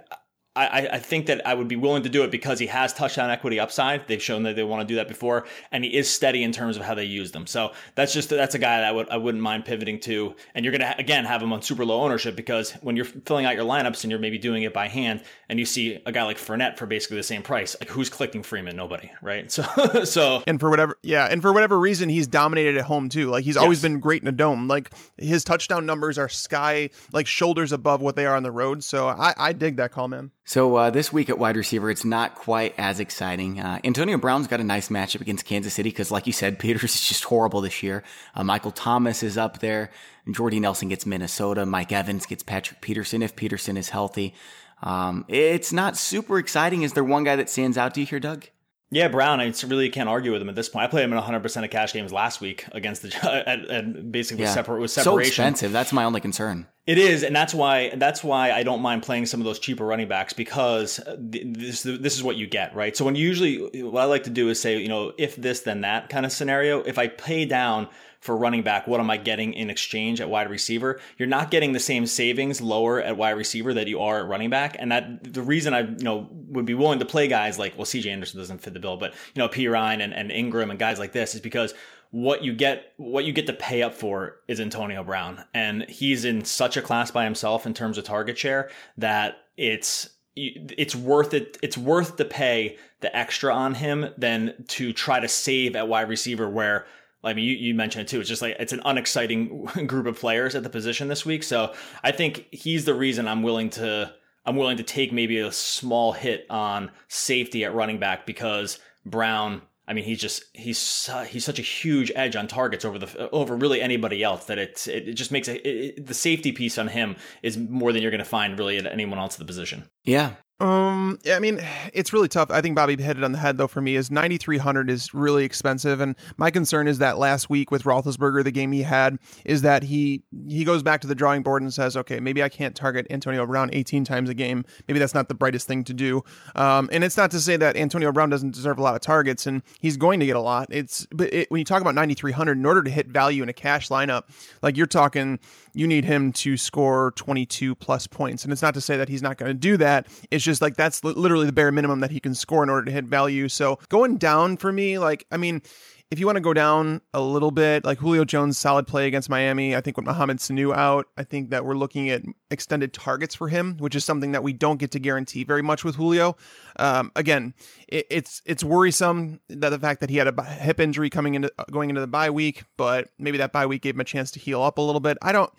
I, 0.67 0.79
I, 0.95 0.99
think 0.99 1.27
that 1.27 1.47
I 1.47 1.55
would 1.55 1.69
be 1.69 1.77
willing 1.77 2.03
to 2.03 2.09
do 2.09 2.25
it 2.25 2.31
because 2.31 2.59
he 2.59 2.67
has 2.67 2.93
touchdown 2.93 3.31
equity 3.31 3.61
upside. 3.61 4.07
They've 4.09 4.23
shown 4.23 4.43
that 4.45 4.57
they 4.57 4.63
want 4.63 4.87
to 4.87 4.87
do 4.87 4.97
that 4.97 5.09
before, 5.09 5.47
and 5.71 5.85
he 5.85 5.95
is 5.97 6.11
steady 6.11 6.43
in 6.43 6.53
terms 6.53 6.77
of 6.77 6.83
how 6.83 6.95
they 6.95 7.05
use 7.05 7.33
them. 7.33 7.47
So 7.47 7.73
that's 7.95 8.13
just 8.13 8.31
that's 8.31 8.55
a 8.55 8.59
guy 8.59 8.81
that 8.81 8.89
I 8.89 8.93
would 8.93 9.09
I 9.11 9.17
wouldn't 9.17 9.43
mind 9.43 9.65
pivoting 9.65 10.01
to. 10.01 10.35
And 10.55 10.65
you're 10.65 10.73
gonna 10.73 10.95
again 10.99 11.25
have 11.25 11.43
him 11.43 11.53
on 11.53 11.63
super 11.63 11.85
low 11.85 12.01
ownership 12.01 12.37
because 12.37 12.73
when 12.83 12.97
you're 12.97 13.05
filling 13.05 13.47
out 13.47 13.55
your 13.55 13.65
lineups 13.65 14.05
and 14.05 14.11
you're 14.11 14.21
maybe 14.21 14.39
doing 14.39 14.63
it 14.63 14.73
by 14.73 14.89
hand, 14.89 15.23
and 15.49 15.59
you 15.59 15.65
see 15.65 16.01
a 16.07 16.13
guy 16.13 16.25
like 16.25 16.39
Fournette 16.39 16.77
for 16.77 16.87
basically 16.87 17.17
the 17.17 17.23
same 17.23 17.43
price, 17.43 17.77
like 17.81 17.91
who's 17.91 18.09
clicking 18.09 18.43
Freeman? 18.43 18.77
Nobody, 18.77 19.11
right? 19.23 19.51
So 19.61 20.05
so 20.05 20.43
and 20.47 20.59
for 20.59 20.71
whatever 20.71 20.97
yeah, 21.03 21.27
and 21.27 21.43
for 21.43 21.53
whatever 21.53 21.79
reason, 21.79 22.09
he's 22.09 22.27
dominated 22.27 22.77
at 22.77 22.85
home 22.85 23.09
too. 23.09 23.31
Like 23.31 23.45
he's 23.45 23.57
always 23.57 23.83
been 23.83 24.01
great 24.01 24.23
in 24.23 24.29
a 24.29 24.33
dome. 24.33 24.69
Like 24.69 24.93
his 25.19 25.45
touchdown 25.45 25.87
numbers 25.87 26.19
are 26.19 26.29
sky 26.29 26.91
like 27.13 27.27
shoulders 27.27 27.73
above 27.73 28.01
what 28.01 28.17
they 28.17 28.27
are 28.27 28.37
on 28.37 28.43
the 28.43 28.53
road. 28.53 28.83
So 28.85 29.09
I 29.09 29.35
I 29.37 29.53
dig 29.53 29.77
that 29.77 29.93
call, 29.93 30.09
man. 30.09 30.31
So 30.51 30.75
uh, 30.75 30.91
this 30.91 31.13
week 31.13 31.31
at 31.31 31.39
wide 31.39 31.57
receiver, 31.57 31.93
it's 31.93 32.05
not 32.05 32.35
quite 32.35 32.75
as 32.77 32.99
exciting. 32.99 33.61
Uh, 33.61 33.79
Antonio 33.85 34.19
Brown's 34.19 34.49
got 34.49 34.59
a 34.59 34.65
nice 34.65 34.89
matchup 34.89 35.21
against 35.21 35.45
Kansas 35.45 35.73
City 35.73 35.91
because, 35.91 36.11
like 36.11 36.27
you 36.27 36.33
said, 36.33 36.59
Peters 36.59 36.97
is 36.97 37.07
just 37.07 37.23
horrible 37.23 37.61
this 37.61 37.85
year. 37.85 38.03
Uh, 38.35 38.43
Michael 38.43 38.73
Thomas 38.73 39.23
is 39.23 39.39
up 39.39 39.61
there. 39.61 39.93
Jordy 40.29 40.59
Nelson 40.59 40.89
gets 40.89 41.07
Minnesota. 41.07 41.65
Mike 41.67 41.93
Evans 41.93 42.27
gets 42.27 42.43
Patrick 42.43 42.81
Peterson 42.81 43.23
if 43.23 43.37
Peterson 43.37 43.77
is 43.77 43.91
healthy. 43.91 44.35
Um, 44.83 45.25
it's 45.29 45.73
not 45.73 45.97
super 45.97 46.37
exciting. 46.37 46.83
Is 46.83 46.95
there 46.95 47.05
one 47.05 47.23
guy 47.23 47.37
that 47.37 47.49
stands 47.49 47.79
out 47.79 47.95
to 47.95 48.01
you 48.01 48.07
here, 48.07 48.19
Doug? 48.19 48.49
Yeah, 48.93 49.07
Brown. 49.07 49.41
I 49.41 49.53
really 49.67 49.89
can't 49.89 50.09
argue 50.09 50.33
with 50.33 50.43
him 50.43 50.49
at 50.49 50.57
this 50.57 50.69
point. 50.69 50.85
I 50.85 50.89
played 50.89 51.05
him 51.05 51.13
in 51.13 51.17
100 51.17 51.41
percent 51.41 51.65
of 51.65 51.71
cash 51.71 51.93
games 51.93 52.13
last 52.13 52.41
week 52.41 52.67
against 52.73 53.03
the 53.03 53.49
and 53.71 54.11
basically 54.11 54.45
yeah. 54.45 54.53
separate 54.53 54.81
with 54.81 54.91
separation. 54.91 55.33
So 55.33 55.43
expensive. 55.43 55.73
That's 55.73 55.93
my 55.93 56.05
only 56.05 56.21
concern. 56.21 56.67
It 56.87 56.99
is, 56.99 57.23
and 57.23 57.37
that's 57.37 57.55
why 57.55 57.93
that's 57.95 58.25
why 58.25 58.51
I 58.51 58.65
don't 58.65 58.83
mind 58.83 59.05
playing 59.05 59.27
some 59.27 59.41
of 59.41 59.45
those 59.45 59.61
cheaper 59.61 59.87
running 59.87 60.09
backs 60.09 60.33
because 60.33 60.99
this 61.17 61.83
this 61.83 62.17
is 62.17 62.23
what 62.25 62.35
you 62.35 62.49
get, 62.49 62.75
right? 62.75 62.97
So 62.97 63.05
when 63.05 63.15
you 63.15 63.25
usually 63.25 63.83
what 63.85 64.01
I 64.01 64.07
like 64.07 64.25
to 64.25 64.31
do 64.31 64.49
is 64.49 64.61
say, 64.61 64.79
you 64.79 64.89
know, 64.89 65.13
if 65.17 65.37
this 65.37 65.61
then 65.61 65.83
that 65.83 66.09
kind 66.09 66.27
of 66.27 66.33
scenario. 66.33 66.83
If 66.83 66.99
I 66.99 67.07
pay 67.07 67.45
down 67.45 67.89
for 68.21 68.37
running 68.37 68.63
back, 68.63 68.87
what 68.87 69.01
am 69.01 69.11
I 69.11 69.17
getting 69.17 69.55
in 69.55 69.71
exchange 69.71 70.21
at 70.21 70.29
wide 70.29 70.51
receiver? 70.51 71.01
You're 71.17 71.29
not 71.29 71.51
getting 71.51 71.73
the 71.73 71.81
same 71.81 72.07
savings 72.07 72.61
lower 72.61 73.01
at 73.01 73.17
wide 73.17 73.31
receiver 73.31 73.73
that 73.75 73.89
you 73.89 74.01
are 74.01 74.21
at 74.21 74.29
running 74.29 74.51
back. 74.51 74.77
And 74.79 74.93
that 74.93 75.33
the 75.33 75.43
reason 75.43 75.73
I, 75.73 75.81
you 75.81 76.03
know, 76.03 76.29
would 76.49 76.67
be 76.67 76.75
willing 76.75 76.99
to 76.99 77.07
play 77.07 77.29
guys 77.29 77.59
like, 77.59 77.77
well, 77.77 77.87
CJ 77.87 78.11
Anderson 78.11 78.39
doesn't 78.39 78.59
fit 78.59 78.75
the 78.75 78.81
bill, 78.81 78.99
but, 78.99 79.13
you 79.35 79.41
know, 79.41 79.49
Perine 79.49 80.03
and, 80.03 80.13
and 80.13 80.31
Ingram 80.31 80.71
and 80.71 80.79
guys 80.79 80.99
like 80.99 81.13
this 81.13 81.35
is 81.35 81.41
because 81.41 81.73
what 82.11 82.43
you 82.43 82.53
get 82.53 82.93
what 82.97 83.25
you 83.25 83.33
get 83.33 83.47
to 83.47 83.53
pay 83.53 83.83
up 83.83 83.95
for 83.95 84.37
is 84.49 84.61
Antonio 84.61 85.05
Brown 85.05 85.45
and 85.55 85.85
he's 85.89 86.25
in 86.25 86.45
such 86.45 86.77
a 86.77 86.83
class 86.83 87.11
by 87.11 87.25
himself 87.25 87.67
in 87.67 87.75
terms 87.75 87.99
of 87.99 88.05
target 88.05 88.37
share 88.37 88.69
that 88.99 89.39
it's 89.57 90.11
it's 90.35 90.97
worth 90.97 91.35
it 91.35 91.57
it's 91.63 91.79
worth 91.79 92.17
to 92.17 92.25
pay 92.25 92.77
the 93.01 93.17
extra 93.17 93.55
on 93.55 93.75
him 93.75 94.07
than 94.19 94.65
to 94.69 94.93
try 94.93 95.21
to 95.21 95.29
save 95.29 95.77
at 95.77 95.87
wide 95.87 96.09
receiver 96.09 96.49
where 96.49 96.85
I 97.23 97.35
mean, 97.35 97.45
you, 97.45 97.55
you 97.55 97.75
mentioned 97.75 98.03
it 98.03 98.09
too. 98.09 98.21
It's 98.21 98.29
just 98.29 98.43
like 98.43 98.57
it's 98.59 98.73
an 98.73 98.81
unexciting 98.85 99.65
group 99.87 100.07
of 100.07 100.19
players 100.19 100.55
at 100.55 100.63
the 100.63 100.71
position 100.71 101.09
this 101.09 101.27
week. 101.27 101.43
So 101.43 101.75
I 102.03 102.13
think 102.13 102.47
he's 102.51 102.85
the 102.85 102.95
reason 102.95 103.29
I'm 103.29 103.43
willing 103.43 103.71
to 103.71 104.13
I'm 104.47 104.57
willing 104.57 104.79
to 104.79 104.83
take 104.83 105.13
maybe 105.13 105.39
a 105.39 105.53
small 105.53 106.13
hit 106.13 106.47
on 106.49 106.91
safety 107.09 107.65
at 107.65 107.75
running 107.75 107.99
back 107.99 108.27
because 108.27 108.79
Brown. 109.05 109.63
I 109.89 109.93
mean, 109.93 110.05
he's 110.05 110.21
just 110.21 110.45
he's 110.53 111.11
he's 111.27 111.45
such 111.45 111.59
a 111.59 111.63
huge 111.63 112.13
edge 112.15 112.37
on 112.37 112.47
targets 112.47 112.85
over 112.85 112.97
the 112.97 113.29
over 113.31 113.57
really 113.57 113.83
anybody 113.83 114.23
else 114.23 114.45
that 114.45 114.57
it 114.57 114.87
it 114.87 115.15
just 115.15 115.33
makes 115.33 115.49
it, 115.49 115.67
it, 115.67 116.07
the 116.07 116.15
safety 116.15 116.53
piece 116.53 116.79
on 116.79 116.87
him 116.87 117.17
is 117.43 117.59
more 117.59 117.93
than 117.93 118.01
you're 118.01 118.13
going 118.13 118.21
to 118.21 118.25
find 118.25 118.57
really 118.57 118.77
at 118.77 118.87
anyone 118.87 119.19
else 119.19 119.37
in 119.37 119.45
the 119.45 119.49
position. 119.49 119.91
Yeah, 120.05 120.35
um, 120.61 120.90
I 121.31 121.39
mean, 121.41 121.61
it's 121.93 122.13
really 122.13 122.29
tough. 122.29 122.51
I 122.51 122.61
think 122.61 122.75
Bobby 122.75 123.01
hit 123.01 123.17
it 123.17 123.25
on 123.25 123.33
the 123.33 123.39
head 123.39 123.59
though. 123.59 123.67
For 123.67 123.81
me, 123.81 123.97
is 123.97 124.11
ninety 124.11 124.37
three 124.37 124.59
hundred 124.59 124.91
is 124.91 125.15
really 125.15 125.45
expensive, 125.45 126.01
and 126.01 126.17
my 126.37 126.51
concern 126.51 126.89
is 126.89 126.99
that 126.99 127.19
last 127.19 127.49
week 127.49 127.71
with 127.71 127.85
Roethlisberger, 127.85 128.45
the 128.45 128.51
game 128.51 128.73
he 128.73 128.83
had, 128.83 129.19
is 129.45 129.63
that 129.63 129.83
he 129.83 130.23
he 130.49 130.65
goes 130.65 130.83
back 130.83 131.01
to 131.03 131.07
the 131.07 131.15
drawing 131.15 131.43
board 131.43 131.63
and 131.63 131.73
says, 131.73 131.97
okay, 131.97 132.21
maybe 132.21 132.43
I 132.43 132.49
can't 132.49 132.75
target 132.75 133.07
Antonio 133.11 133.47
Brown 133.47 133.71
eighteen 133.73 134.05
times 134.05 134.29
a 134.29 134.35
game. 134.35 134.65
Maybe 134.89 134.99
that's 134.99 135.15
not 135.15 135.29
the 135.29 135.35
brightest 135.35 135.67
thing 135.67 135.85
to 135.85 135.95
do. 135.95 136.23
Um, 136.55 136.89
and 136.93 137.05
it's 137.05 137.17
not 137.17 137.31
to 137.33 137.41
say 137.41 137.57
that 137.57 137.77
Antonio 137.77 138.11
Brown 138.13 138.29
doesn't 138.29 138.53
deserve 138.53 138.79
a 138.79 138.83
lot 138.83 138.95
of 138.95 139.01
targets, 139.01 139.47
and 139.47 139.63
he's 139.81 139.97
going 139.97 140.21
to 140.21 140.27
get 140.27 140.37
a 140.37 140.41
lot. 140.41 140.69
It's 140.71 141.07
but 141.13 141.33
it, 141.33 141.51
when 141.51 141.59
you 141.61 141.65
talk 141.65 141.81
about 141.81 141.95
ninety 141.95 142.15
three 142.15 142.33
hundred, 142.33 142.59
in 142.59 142.67
order 142.67 142.83
to 142.83 142.91
hit 142.91 143.09
value 143.09 143.43
in 143.43 143.49
a 143.49 143.55
cash 143.55 143.89
lineup, 143.89 144.25
like 144.63 144.77
you're 144.77 144.87
talking, 144.87 145.39
you 145.73 145.87
need 145.87 146.05
him 146.05 146.33
to 146.33 146.57
score 146.57 147.13
twenty 147.17 147.47
two 147.47 147.75
plus 147.75 148.07
points, 148.07 148.45
and 148.45 148.53
it's 148.53 148.63
not 148.63 148.75
to 148.75 148.81
say 148.81 148.97
that 148.97 149.09
he's 149.09 149.23
not 149.23 149.37
going 149.37 149.51
to 149.51 149.55
do 149.55 149.77
that. 149.77 150.07
It's 150.31 150.45
just 150.45 150.61
like 150.61 150.77
that's 150.77 150.90
literally 151.03 151.47
the 151.47 151.53
bare 151.53 151.73
minimum 151.73 152.01
that 152.01 152.11
he 152.11 152.21
can 152.21 152.35
score 152.35 152.63
in 152.63 152.71
order 152.71 152.87
to 152.87 152.93
hit 152.93 153.05
value. 153.05 153.49
So 153.49 153.79
going 153.89 154.17
down 154.17 154.57
for 154.57 154.73
me, 154.73 154.99
like, 154.99 155.27
I 155.31 155.37
mean, 155.37 155.63
if 156.11 156.19
you 156.19 156.27
want 156.27 156.37
to 156.37 156.41
go 156.41 156.53
down 156.53 157.01
a 157.15 157.21
little 157.21 157.53
bit, 157.53 157.85
like 157.85 157.99
Julio 157.99 158.25
Jones, 158.25 158.59
solid 158.59 158.89
play 158.89 159.07
against 159.07 159.31
Miami. 159.31 159.77
I 159.77 159.81
think 159.81 159.97
with 159.97 160.07
Mohamed 160.07 160.39
Sanu 160.39 160.75
out, 160.75 161.07
I 161.17 161.23
think 161.23 161.51
that 161.51 161.65
we're 161.65 161.77
looking 161.77 162.11
at 162.11 162.23
extended 162.51 162.93
targets 162.93 163.37
for 163.37 163.47
him, 163.47 163.77
which 163.79 163.95
is 163.95 164.05
something 164.05 164.33
that 164.33 164.43
we 164.43 164.53
don't 164.53 164.79
get 164.79 164.91
to 164.93 164.99
guarantee 164.99 165.45
very 165.45 165.63
much 165.63 165.85
with 165.85 165.95
Julio. 165.95 166.37
Um, 166.81 167.13
again, 167.15 167.55
it, 167.87 168.07
it's 168.11 168.43
it's 168.45 168.65
worrisome 168.65 169.39
that 169.49 169.69
the 169.69 169.79
fact 169.79 170.01
that 170.01 170.11
he 170.11 170.17
had 170.17 170.27
a 170.27 170.43
hip 170.43 170.81
injury 170.81 171.11
coming 171.11 171.37
into 171.37 171.53
going 171.71 171.91
into 171.91 172.01
the 172.01 172.09
bye 172.09 172.31
week, 172.31 172.65
but 172.77 173.11
maybe 173.17 173.39
that 173.39 173.53
bye 173.53 173.67
week 173.67 173.83
gave 173.83 173.95
him 173.95 174.01
a 174.01 174.05
chance 174.05 174.33
to 174.33 174.41
heal 174.41 174.63
up 174.63 174.79
a 174.79 174.83
little 174.83 175.01
bit. 175.01 175.17
I 175.23 175.31
don't. 175.31 175.53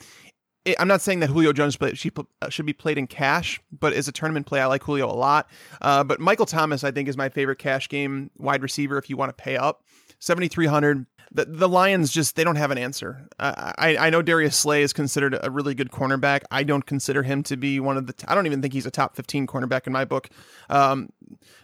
I'm 0.78 0.88
not 0.88 1.02
saying 1.02 1.22
that 1.22 1.30
Julio 1.30 1.54
Jones 1.54 1.78
uh, 1.82 2.50
should 2.50 2.66
be 2.66 2.74
played 2.74 2.98
in 2.98 3.08
cash, 3.08 3.60
but 3.72 3.94
as 3.94 4.08
a 4.08 4.12
tournament 4.12 4.46
play, 4.46 4.62
I 4.62 4.68
like 4.68 4.84
Julio 4.84 5.08
a 5.08 5.14
lot. 5.14 5.50
Uh, 5.82 6.04
but 6.04 6.20
Michael 6.20 6.46
Thomas, 6.46 6.84
I 6.84 6.92
think, 6.92 7.10
is 7.10 7.18
my 7.18 7.30
favorite 7.30 7.58
cash 7.58 7.90
game 7.90 8.30
wide 8.38 8.62
receiver 8.62 8.98
if 8.98 9.10
you 9.10 9.18
want 9.18 9.36
to 9.36 9.44
pay 9.44 9.58
up. 9.58 9.84
7,300. 10.20 11.06
The, 11.34 11.46
the 11.46 11.70
Lions 11.70 12.12
just, 12.12 12.36
they 12.36 12.44
don't 12.44 12.58
have 12.58 12.72
an 12.72 12.78
answer. 12.78 13.28
Uh, 13.40 13.72
I, 13.78 13.96
I 13.98 14.10
know 14.10 14.22
Darius 14.22 14.58
Slay 14.58 14.84
is 14.84 14.92
considered 14.92 15.38
a 15.42 15.50
really 15.50 15.74
good 15.74 15.90
cornerback. 15.90 16.42
I 16.52 16.64
don't 16.64 16.86
consider 16.86 17.24
him 17.24 17.42
to 17.44 17.56
be 17.56 17.80
one 17.80 17.96
of 17.96 18.08
the, 18.08 18.14
I 18.28 18.36
don't 18.36 18.46
even 18.46 18.62
think 18.62 18.74
he's 18.74 18.86
a 18.86 18.92
top 18.92 19.16
15 19.16 19.48
cornerback 19.48 19.88
in 19.88 19.94
my 19.94 20.04
book. 20.04 20.30
Um, 20.70 21.10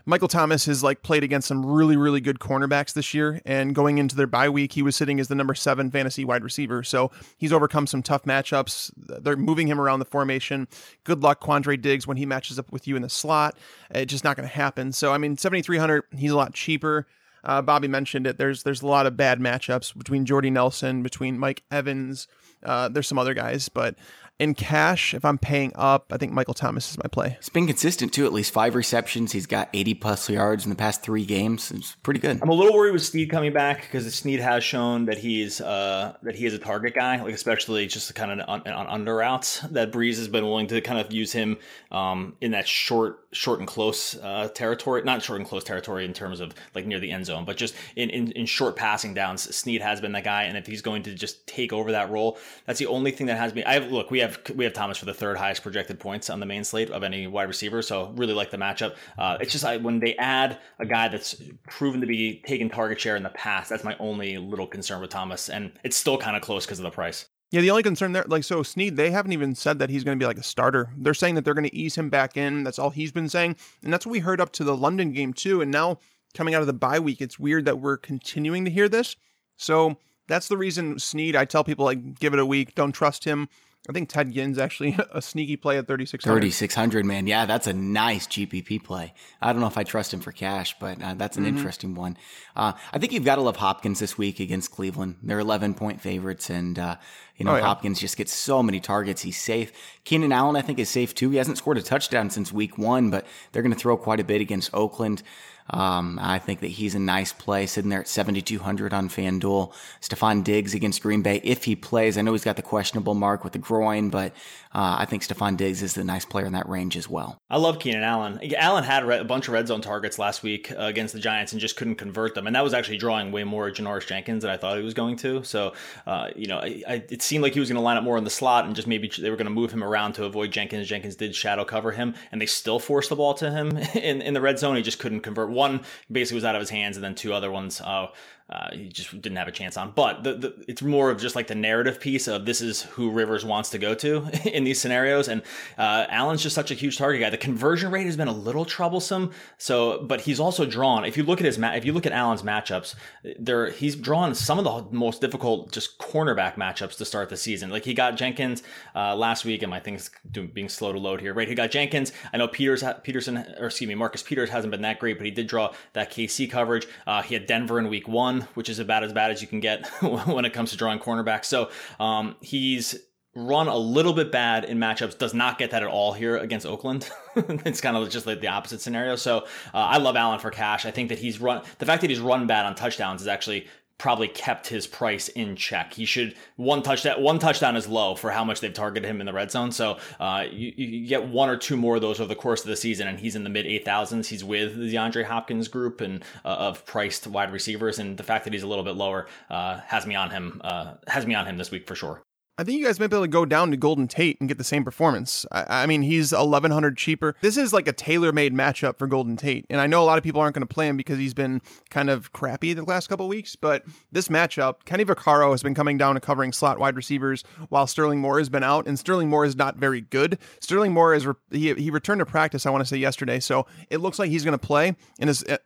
Michael 0.05 0.30
Thomas 0.30 0.65
has 0.68 0.84
like 0.84 1.03
played 1.03 1.26
against 1.26 1.49
some 1.49 1.65
really, 1.65 1.97
really 1.97 2.22
good 2.22 2.39
cornerbacks 2.39 2.93
this 2.93 3.13
year. 3.13 3.41
And 3.45 3.76
going 3.76 3.97
into 3.97 4.15
their 4.15 4.26
bye 4.26 4.47
week, 4.47 4.72
he 4.72 4.82
was 4.82 4.95
sitting 4.95 5.20
as 5.20 5.28
the 5.28 5.36
number 5.36 5.53
seven 5.53 5.91
fantasy 5.91 6.24
wide 6.24 6.45
receiver. 6.45 6.82
So 6.82 7.11
he's 7.38 7.51
overcome 7.51 7.88
some 7.88 8.01
tough 8.01 8.24
matchups. 8.24 8.91
They're 8.95 9.36
moving 9.36 9.68
him 9.68 9.82
around 9.82 9.99
the 9.99 10.05
formation. 10.05 10.70
Good 11.03 11.22
luck, 11.22 11.41
Quandre 11.41 11.80
Diggs, 11.82 12.07
when 12.07 12.15
he 12.15 12.26
matches 12.26 12.57
up 12.57 12.72
with 12.72 12.88
you 12.88 12.95
in 12.95 13.01
the 13.01 13.09
slot. 13.09 13.57
It's 13.91 14.09
just 14.09 14.24
not 14.24 14.38
going 14.38 14.47
to 14.47 14.55
happen. 14.55 14.93
So, 14.93 15.11
I 15.11 15.18
mean, 15.18 15.38
7,300, 15.38 16.05
he's 16.15 16.32
a 16.32 16.38
lot 16.38 16.53
cheaper. 16.53 17.05
Uh, 17.47 17.61
Bobby 17.61 17.87
mentioned 17.87 18.27
it. 18.27 18.37
There's 18.37 18.63
there's 18.63 18.81
a 18.81 18.87
lot 18.87 19.07
of 19.07 19.15
bad 19.15 19.39
matchups 19.39 19.97
between 19.97 20.25
Jordy 20.25 20.49
Nelson, 20.49 21.01
between 21.01 21.39
Mike 21.39 21.63
Evans. 21.71 22.27
Uh, 22.61 22.89
there's 22.89 23.07
some 23.07 23.17
other 23.17 23.33
guys, 23.33 23.69
but 23.69 23.95
in 24.39 24.53
cash, 24.53 25.15
if 25.15 25.25
I'm 25.25 25.37
paying 25.39 25.71
up, 25.75 26.11
I 26.11 26.17
think 26.17 26.31
Michael 26.31 26.53
Thomas 26.53 26.91
is 26.91 26.97
my 26.97 27.07
play. 27.11 27.35
It's 27.39 27.49
been 27.49 27.65
consistent 27.65 28.13
too, 28.13 28.25
at 28.25 28.33
least 28.33 28.53
five 28.53 28.75
receptions. 28.75 29.31
He's 29.31 29.47
got 29.47 29.69
80 29.73 29.95
plus 29.95 30.29
yards 30.29 30.63
in 30.63 30.69
the 30.69 30.75
past 30.75 31.01
three 31.01 31.25
games. 31.25 31.71
It's 31.71 31.95
pretty 32.03 32.19
good. 32.19 32.39
I'm 32.41 32.49
a 32.49 32.53
little 32.53 32.73
worried 32.73 32.91
with 32.91 33.03
Snead 33.03 33.31
coming 33.31 33.51
back 33.51 33.81
because 33.81 34.13
Snead 34.13 34.39
has 34.39 34.63
shown 34.63 35.05
that 35.05 35.17
he's 35.17 35.59
uh, 35.59 36.17
that 36.21 36.35
he 36.35 36.45
is 36.45 36.53
a 36.53 36.59
target 36.59 36.93
guy, 36.93 37.21
like 37.21 37.33
especially 37.33 37.87
just 37.87 38.13
kind 38.13 38.39
of 38.39 38.47
on, 38.47 38.67
on, 38.67 38.87
under 38.87 39.15
routes. 39.15 39.61
That 39.71 39.91
Brees 39.91 40.17
has 40.17 40.27
been 40.27 40.45
willing 40.45 40.67
to 40.67 40.81
kind 40.81 40.99
of 40.99 41.11
use 41.11 41.31
him 41.31 41.57
um, 41.91 42.35
in 42.39 42.51
that 42.51 42.67
short, 42.67 43.26
short 43.38 43.59
and 43.59 43.67
close 43.67 44.17
uh, 44.17 44.49
territory. 44.53 45.03
Not 45.03 45.21
short 45.21 45.39
and 45.39 45.47
close 45.47 45.63
territory 45.63 46.05
in 46.05 46.13
terms 46.13 46.39
of 46.39 46.53
like 46.73 46.85
near 46.85 46.99
the 46.99 47.11
end 47.11 47.25
zone, 47.25 47.45
but 47.45 47.55
just 47.55 47.75
in, 47.95 48.09
in, 48.09 48.31
in 48.31 48.45
short 48.45 48.75
passing 48.75 49.13
downs. 49.13 49.55
Snead 49.55 49.81
has 49.81 50.01
been 50.01 50.11
that 50.13 50.23
guy, 50.23 50.43
and 50.43 50.57
if 50.57 50.65
he's 50.65 50.81
going 50.81 51.03
to 51.03 51.13
just 51.13 51.45
take 51.47 51.71
over 51.71 51.91
that 51.91 52.09
role, 52.09 52.38
that's 52.65 52.79
the 52.79 52.88
only 52.88 53.11
thing 53.11 53.27
that 53.27 53.38
has 53.38 53.53
me. 53.53 53.63
I 53.63 53.73
have 53.73 53.91
look, 53.91 54.09
we 54.11 54.19
have 54.19 54.39
we 54.55 54.63
have 54.65 54.73
Thomas 54.73 54.97
for 54.97 55.05
the 55.05 55.13
third 55.13 55.38
highest 55.38 55.61
projected 55.61 55.99
points 55.99 56.29
on 56.29 56.39
the 56.39 56.45
main 56.45 56.63
slate 56.63 56.89
of 56.89 57.03
any 57.03 57.27
wide 57.27 57.47
receiver. 57.47 57.81
So 57.81 58.11
really 58.15 58.33
like 58.33 58.51
the 58.51 58.57
matchup. 58.57 58.95
Uh, 59.17 59.38
it's 59.39 59.51
just 59.51 59.63
I, 59.63 59.77
when 59.77 59.99
they 59.99 60.15
add 60.15 60.57
a 60.79 60.85
guy 60.85 61.07
that's 61.07 61.41
proven 61.69 62.01
to 62.01 62.07
be 62.07 62.41
taking 62.45 62.69
target 62.69 62.99
share 62.99 63.15
in 63.15 63.23
the 63.23 63.29
past, 63.29 63.69
that's 63.69 63.83
my 63.83 63.95
only 63.99 64.38
little 64.38 64.67
concern 64.67 64.99
with 65.01 65.11
Thomas, 65.11 65.49
and 65.49 65.71
it's 65.83 65.95
still 65.95 66.17
kind 66.17 66.35
of 66.35 66.41
close 66.41 66.65
because 66.65 66.79
of 66.79 66.83
the 66.83 66.91
price. 66.91 67.27
Yeah, 67.49 67.61
the 67.61 67.71
only 67.71 67.83
concern 67.83 68.11
there, 68.11 68.25
like, 68.27 68.43
so 68.43 68.61
Snead, 68.61 68.97
they 68.97 69.09
haven't 69.09 69.31
even 69.31 69.55
said 69.55 69.79
that 69.79 69.89
he's 69.89 70.03
going 70.03 70.19
to 70.19 70.21
be 70.21 70.27
like 70.27 70.37
a 70.37 70.43
starter. 70.43 70.91
They're 70.97 71.13
saying 71.13 71.35
that 71.35 71.45
they're 71.45 71.53
going 71.53 71.69
to 71.69 71.75
ease 71.75 71.95
him 71.95 72.09
back 72.09 72.35
in. 72.35 72.63
That's 72.63 72.77
all 72.77 72.89
he's 72.89 73.13
been 73.13 73.29
saying. 73.29 73.55
And 73.81 73.93
that's 73.93 74.05
what 74.05 74.11
we 74.11 74.19
heard 74.19 74.41
up 74.41 74.51
to 74.53 74.65
the 74.65 74.75
London 74.75 75.13
game, 75.13 75.33
too. 75.33 75.61
And 75.61 75.71
now 75.71 75.99
coming 76.33 76.55
out 76.55 76.61
of 76.61 76.67
the 76.67 76.73
bye 76.73 76.99
week, 76.99 77.21
it's 77.21 77.39
weird 77.39 77.63
that 77.63 77.79
we're 77.79 77.95
continuing 77.95 78.65
to 78.65 78.71
hear 78.71 78.89
this. 78.89 79.15
So 79.55 79.95
that's 80.27 80.49
the 80.49 80.57
reason 80.57 80.99
Snead, 80.99 81.37
I 81.37 81.45
tell 81.45 81.63
people, 81.63 81.85
like, 81.85 82.19
give 82.19 82.33
it 82.33 82.39
a 82.39 82.45
week. 82.45 82.75
Don't 82.75 82.91
trust 82.91 83.23
him. 83.23 83.47
I 83.89 83.93
think 83.93 84.09
Ted 84.09 84.33
Ginn's 84.33 84.57
actually 84.57 84.97
a 85.11 85.21
sneaky 85.21 85.55
play 85.55 85.77
at 85.77 85.88
3,600. 85.88 86.41
3,600, 86.41 87.05
man. 87.05 87.27
Yeah, 87.27 87.45
that's 87.45 87.67
a 87.67 87.73
nice 87.73 88.27
GPP 88.27 88.83
play. 88.83 89.13
I 89.41 89.53
don't 89.53 89.61
know 89.61 89.67
if 89.67 89.77
I 89.77 89.83
trust 89.83 90.13
him 90.13 90.19
for 90.19 90.31
cash, 90.31 90.75
but 90.79 91.01
uh, 91.01 91.13
that's 91.13 91.38
an 91.38 91.45
mm-hmm. 91.45 91.57
interesting 91.57 91.95
one. 91.95 92.17
Uh, 92.55 92.73
I 92.91 92.99
think 92.99 93.13
you've 93.13 93.23
got 93.23 93.35
to 93.35 93.41
love 93.41 93.55
Hopkins 93.57 93.99
this 93.99 94.17
week 94.17 94.39
against 94.39 94.71
Cleveland. 94.71 95.15
They're 95.23 95.39
11 95.39 95.75
point 95.75 96.01
favorites, 96.01 96.49
and, 96.49 96.77
uh, 96.77 96.97
you 97.38 97.45
know, 97.45 97.53
oh, 97.53 97.57
yeah. 97.57 97.61
Hopkins 97.61 97.99
just 97.99 98.17
gets 98.17 98.33
so 98.33 98.61
many 98.61 98.79
targets. 98.79 99.21
He's 99.21 99.39
safe. 99.39 99.71
Keenan 100.03 100.31
Allen, 100.31 100.55
I 100.55 100.61
think, 100.61 100.79
is 100.79 100.89
safe 100.89 101.15
too. 101.15 101.29
He 101.29 101.38
hasn't 101.38 101.57
scored 101.57 101.77
a 101.77 101.81
touchdown 101.81 102.29
since 102.29 102.51
week 102.51 102.77
one, 102.77 103.09
but 103.09 103.25
they're 103.51 103.63
going 103.63 103.73
to 103.73 103.79
throw 103.79 103.95
quite 103.95 104.19
a 104.19 104.25
bit 104.25 104.41
against 104.41 104.73
Oakland. 104.73 105.23
Um, 105.70 106.20
I 106.22 106.39
think 106.39 106.61
that 106.61 106.68
he's 106.68 106.95
a 106.95 106.99
nice 106.99 107.34
play 107.34 107.65
sitting 107.65 107.89
there 107.89 108.01
at 108.01 108.07
7,200 108.07 108.93
on 108.93 109.09
FanDuel. 109.09 109.74
Stefon 110.01 110.43
Diggs 110.43 110.74
against 110.74 111.01
Green 111.01 111.22
Bay, 111.22 111.41
if 111.43 111.65
he 111.65 111.76
plays, 111.76 112.18
I 112.18 112.22
know 112.22 112.32
he's 112.32 112.43
got 112.43 112.55
the 112.55 112.61
questionable 112.61 113.15
mark 113.15 113.43
with 113.43 113.53
the 113.53 113.59
groin, 113.59 114.09
but 114.09 114.34
uh, 114.74 114.97
I 114.99 115.05
think 115.05 115.24
Stefon 115.24 115.57
Diggs 115.57 115.82
is 115.82 115.95
the 115.95 116.03
nice 116.03 116.26
player 116.26 116.45
in 116.45 116.53
that 116.53 116.70
range 116.70 116.95
as 116.97 117.09
well. 117.09 117.41
I 117.49 117.57
love 117.57 117.80
Keenan 117.80 118.03
Allen. 118.03 118.39
Allen 118.55 118.84
had 118.84 119.09
a 119.09 119.24
bunch 119.24 119.47
of 119.47 119.53
red 119.53 119.68
zone 119.68 119.82
targets 119.82 120.20
last 120.20 120.43
week 120.43 120.72
uh, 120.72 120.84
against 120.84 121.13
the 121.13 121.20
Giants 121.20 121.51
and 121.51 121.59
just 121.59 121.78
couldn't 121.78 121.95
convert 121.95 122.36
them. 122.36 122.45
And 122.45 122.55
that 122.55 122.63
was 122.63 122.74
actually 122.74 122.97
drawing 122.97 123.32
way 123.32 123.43
more 123.43 123.72
Janoris 123.72 124.05
Jenkins 124.05 124.43
than 124.43 124.51
I 124.51 124.57
thought 124.57 124.78
he 124.78 124.84
was 124.84 124.93
going 124.93 125.15
to. 125.18 125.43
So, 125.43 125.74
uh, 126.05 126.30
you 126.36 126.47
know, 126.47 126.59
I, 126.59 126.84
I, 126.88 127.03
it 127.09 127.22
seemed 127.22 127.43
like 127.43 127.53
he 127.53 127.59
was 127.59 127.70
going 127.70 127.78
to 127.78 127.82
line 127.82 127.97
up 127.97 128.03
more 128.03 128.18
in 128.18 128.24
the 128.24 128.30
slot 128.30 128.65
and 128.65 128.76
just 128.76 128.88
maybe 128.88 129.11
they 129.20 129.30
were 129.30 129.36
going 129.36 129.47
to 129.47 129.51
move 129.51 129.72
him 129.72 129.84
around 129.84 130.13
to 130.13 130.26
avoid 130.26 130.51
Jenkins. 130.51 130.88
Jenkins 130.88 131.15
did 131.15 131.34
shadow 131.34 131.65
cover 131.65 131.91
him 131.91 132.13
and 132.32 132.39
they 132.39 132.45
still 132.45 132.78
forced 132.78 133.09
the 133.09 133.15
ball 133.15 133.34
to 133.36 133.49
him 133.49 133.78
in, 133.95 134.22
in 134.22 134.34
the 134.34 134.41
red 134.41 134.59
zone. 134.59 134.76
He 134.76 134.84
just 134.84 134.99
couldn't 134.99 135.22
convert. 135.22 135.49
One 135.57 135.81
basically 136.11 136.35
was 136.35 136.45
out 136.45 136.55
of 136.55 136.61
his 136.61 136.69
hands 136.69 136.97
and 136.97 137.03
then 137.03 137.15
two 137.15 137.33
other 137.33 137.51
ones 137.51 137.81
uh, 137.81 138.07
uh, 138.49 138.69
he 138.71 138.87
just 138.87 139.11
didn't 139.21 139.35
have 139.35 139.47
a 139.47 139.51
chance 139.51 139.75
on. 139.75 139.91
But 139.91 140.23
the, 140.23 140.33
the, 140.35 140.65
it's 140.67 140.81
more 140.81 141.09
of 141.09 141.19
just 141.19 141.35
like 141.35 141.47
the 141.47 141.55
narrative 141.55 141.99
piece 141.99 142.27
of 142.27 142.45
this 142.45 142.61
is 142.61 142.83
who 142.83 143.11
Rivers 143.11 143.43
wants 143.43 143.69
to 143.71 143.77
go 143.77 143.93
to 143.95 144.29
in 144.55 144.63
these 144.63 144.79
scenarios. 144.79 145.27
And 145.27 145.41
uh, 145.77 146.05
Allen's 146.09 146.41
just 146.41 146.55
such 146.55 146.71
a 146.71 146.73
huge 146.73 146.97
target 146.97 147.21
guy. 147.21 147.29
The 147.29 147.37
conversion 147.37 147.91
rate 147.91 148.05
has 148.05 148.15
been 148.15 148.29
a 148.29 148.33
little 148.33 148.63
troublesome. 148.63 149.31
So, 149.57 150.01
but 150.03 150.21
he's 150.21 150.39
also 150.39 150.65
drawn. 150.65 151.03
If 151.03 151.17
you 151.17 151.23
look 151.23 151.39
at 151.39 151.45
his 151.45 151.57
ma- 151.57 151.73
if 151.73 151.83
you 151.83 151.91
look 151.91 152.05
at 152.05 152.13
Allen's 152.13 152.41
matchups, 152.41 152.95
there 153.37 153.69
he's 153.69 153.95
drawn 153.95 154.33
some 154.33 154.59
of 154.59 154.63
the 154.63 154.95
most 154.95 155.19
difficult 155.19 155.71
just 155.73 155.97
cornerback 155.97 156.55
matchups 156.55 156.97
to 156.97 157.05
start 157.05 157.29
the 157.29 157.37
season. 157.37 157.69
Like 157.69 157.83
he 157.83 157.93
got 157.93 158.15
Jenkins 158.15 158.63
uh, 158.95 159.15
last 159.15 159.43
week, 159.43 159.61
and 159.61 159.69
my 159.69 159.81
thing's 159.81 160.09
doing, 160.31 160.47
being 160.47 160.69
slow 160.69 160.93
to 160.93 160.99
load 160.99 161.19
here. 161.19 161.33
Right, 161.33 161.49
he 161.49 161.55
got 161.55 161.71
Jenkins. 161.71 162.13
I 162.31 162.37
know 162.37 162.47
Peters 162.47 162.83
Peterson 163.03 163.37
or 163.59 163.65
excuse 163.65 163.89
me 163.89 163.95
Marcus 163.95 164.23
Peters 164.23 164.49
hasn't 164.49 164.71
been 164.71 164.83
that 164.83 164.99
great, 164.99 165.17
but 165.17 165.25
he 165.25 165.31
did 165.31 165.47
draw 165.47 165.73
that 165.93 166.11
KC 166.11 166.49
coverage. 166.49 166.87
Uh, 167.05 167.21
he 167.21 167.33
had 167.33 167.45
Denver 167.45 167.77
in 167.77 167.89
week 167.89 168.07
one 168.07 168.36
which 168.53 168.69
is 168.69 168.79
about 168.79 169.03
as 169.03 169.13
bad 169.13 169.31
as 169.31 169.41
you 169.41 169.47
can 169.47 169.59
get 169.59 169.88
when 170.01 170.45
it 170.45 170.53
comes 170.53 170.71
to 170.71 170.77
drawing 170.77 170.99
cornerbacks. 170.99 171.45
So 171.45 171.69
um, 171.99 172.35
he's 172.41 172.95
run 173.35 173.67
a 173.67 173.77
little 173.77 174.13
bit 174.13 174.31
bad 174.31 174.65
in 174.65 174.79
matchups. 174.79 175.17
Does 175.17 175.33
not 175.33 175.57
get 175.57 175.71
that 175.71 175.83
at 175.83 175.89
all 175.89 176.13
here 176.13 176.38
against 176.38 176.65
Oakland. 176.65 177.09
it's 177.35 177.81
kind 177.81 177.95
of 177.95 178.09
just 178.09 178.25
like 178.25 178.41
the 178.41 178.47
opposite 178.47 178.81
scenario. 178.81 179.15
So 179.15 179.39
uh, 179.73 179.77
I 179.77 179.97
love 179.97 180.15
Allen 180.15 180.39
for 180.39 180.49
cash. 180.49 180.85
I 180.85 180.91
think 180.91 181.09
that 181.09 181.19
he's 181.19 181.39
run 181.39 181.61
the 181.77 181.85
fact 181.85 182.01
that 182.01 182.09
he's 182.09 182.19
run 182.19 182.47
bad 182.47 182.65
on 182.65 182.75
touchdowns 182.75 183.21
is 183.21 183.27
actually 183.27 183.67
probably 183.97 184.27
kept 184.27 184.67
his 184.67 184.85
price 184.85 185.27
in 185.29 185.55
check. 185.55 185.93
He 185.93 186.05
should 186.05 186.35
one 186.55 186.83
touchdown. 186.83 187.21
One 187.21 187.39
touchdown 187.39 187.75
is 187.75 187.87
low 187.87 188.15
for 188.15 188.31
how 188.31 188.43
much 188.43 188.61
they've 188.61 188.73
targeted 188.73 189.09
him 189.09 189.19
in 189.19 189.25
the 189.25 189.33
red 189.33 189.51
zone. 189.51 189.71
So 189.71 189.97
uh, 190.19 190.45
you, 190.51 190.73
you, 190.75 191.07
get 191.07 191.27
one 191.27 191.49
or 191.49 191.57
two 191.57 191.77
more 191.77 191.95
of 191.95 192.01
those 192.01 192.19
over 192.19 192.27
the 192.27 192.35
course 192.35 192.61
of 192.61 192.67
the 192.67 192.75
season, 192.75 193.07
and 193.07 193.19
he's 193.19 193.35
in 193.35 193.43
the 193.43 193.49
mid 193.49 193.65
eight 193.65 193.85
thousands. 193.85 194.27
He's 194.27 194.43
with 194.43 194.75
the 194.75 194.93
DeAndre 194.93 195.25
Hopkins 195.25 195.67
group 195.67 196.01
and 196.01 196.23
uh, 196.45 196.49
of 196.49 196.85
priced 196.85 197.27
wide 197.27 197.51
receivers, 197.51 197.99
and 197.99 198.17
the 198.17 198.23
fact 198.23 198.43
that 198.43 198.53
he's 198.53 198.63
a 198.63 198.67
little 198.67 198.85
bit 198.85 198.95
lower 198.95 199.27
uh, 199.49 199.79
has 199.87 200.05
me 200.05 200.15
on 200.15 200.29
him. 200.29 200.61
Uh, 200.63 200.93
has 201.07 201.25
me 201.25 201.33
on 201.33 201.45
him 201.45 201.57
this 201.57 201.71
week 201.71 201.87
for 201.87 201.95
sure. 201.95 202.26
I 202.59 202.63
think 202.63 202.79
you 202.79 202.85
guys 202.85 202.99
might 202.99 203.11
be 203.11 203.15
able 203.15 203.25
to 203.25 203.29
go 203.29 203.45
down 203.45 203.69
to 203.69 203.77
Golden 203.77 204.07
Tate 204.07 204.39
and 204.39 204.49
get 204.49 204.57
the 204.57 204.63
same 204.63 204.83
performance. 204.83 205.45
I, 205.51 205.83
I 205.83 205.85
mean, 205.85 206.01
he's 206.01 206.31
1100 206.31 206.97
cheaper. 206.97 207.35
This 207.41 207.55
is 207.55 207.71
like 207.71 207.87
a 207.87 207.93
tailor 207.93 208.31
made 208.31 208.51
matchup 208.51 208.97
for 208.97 209.05
Golden 209.05 209.37
Tate. 209.37 209.67
And 209.69 209.79
I 209.79 209.85
know 209.85 210.01
a 210.01 210.05
lot 210.05 210.17
of 210.17 210.23
people 210.23 210.41
aren't 210.41 210.55
going 210.55 210.65
to 210.67 210.73
play 210.73 210.87
him 210.87 210.97
because 210.97 211.19
he's 211.19 211.35
been 211.35 211.61
kind 211.91 212.09
of 212.09 212.33
crappy 212.33 212.73
the 212.73 212.83
last 212.83 213.09
couple 213.09 213.27
weeks, 213.27 213.55
but 213.55 213.83
this 214.11 214.27
matchup, 214.27 214.85
Kenny 214.85 215.05
Vaccaro 215.05 215.51
has 215.51 215.61
been 215.61 215.75
coming 215.75 215.99
down 215.99 216.15
to 216.15 216.19
covering 216.19 216.51
slot 216.51 216.79
wide 216.79 216.95
receivers 216.95 217.43
while 217.69 217.85
Sterling 217.85 218.21
Moore 218.21 218.39
has 218.39 218.49
been 218.49 218.63
out, 218.63 218.87
and 218.87 218.97
Sterling 218.97 219.29
Moore 219.29 219.45
is 219.45 219.55
not 219.55 219.77
very 219.77 220.01
good. 220.01 220.39
Sterling 220.59 220.93
Moore 220.93 221.13
is, 221.13 221.27
re- 221.27 221.35
he, 221.51 221.75
he 221.75 221.91
returned 221.91 222.19
to 222.19 222.25
practice, 222.25 222.65
I 222.65 222.71
want 222.71 222.81
to 222.81 222.85
say 222.85 222.97
yesterday. 222.97 223.39
So 223.39 223.67
it 223.91 223.99
looks 223.99 224.17
like 224.17 224.31
he's 224.31 224.43
going 224.43 224.57
to 224.57 224.65
play 224.65 224.95
and 225.19 225.29
is 225.29 225.43
uh, 225.43 225.57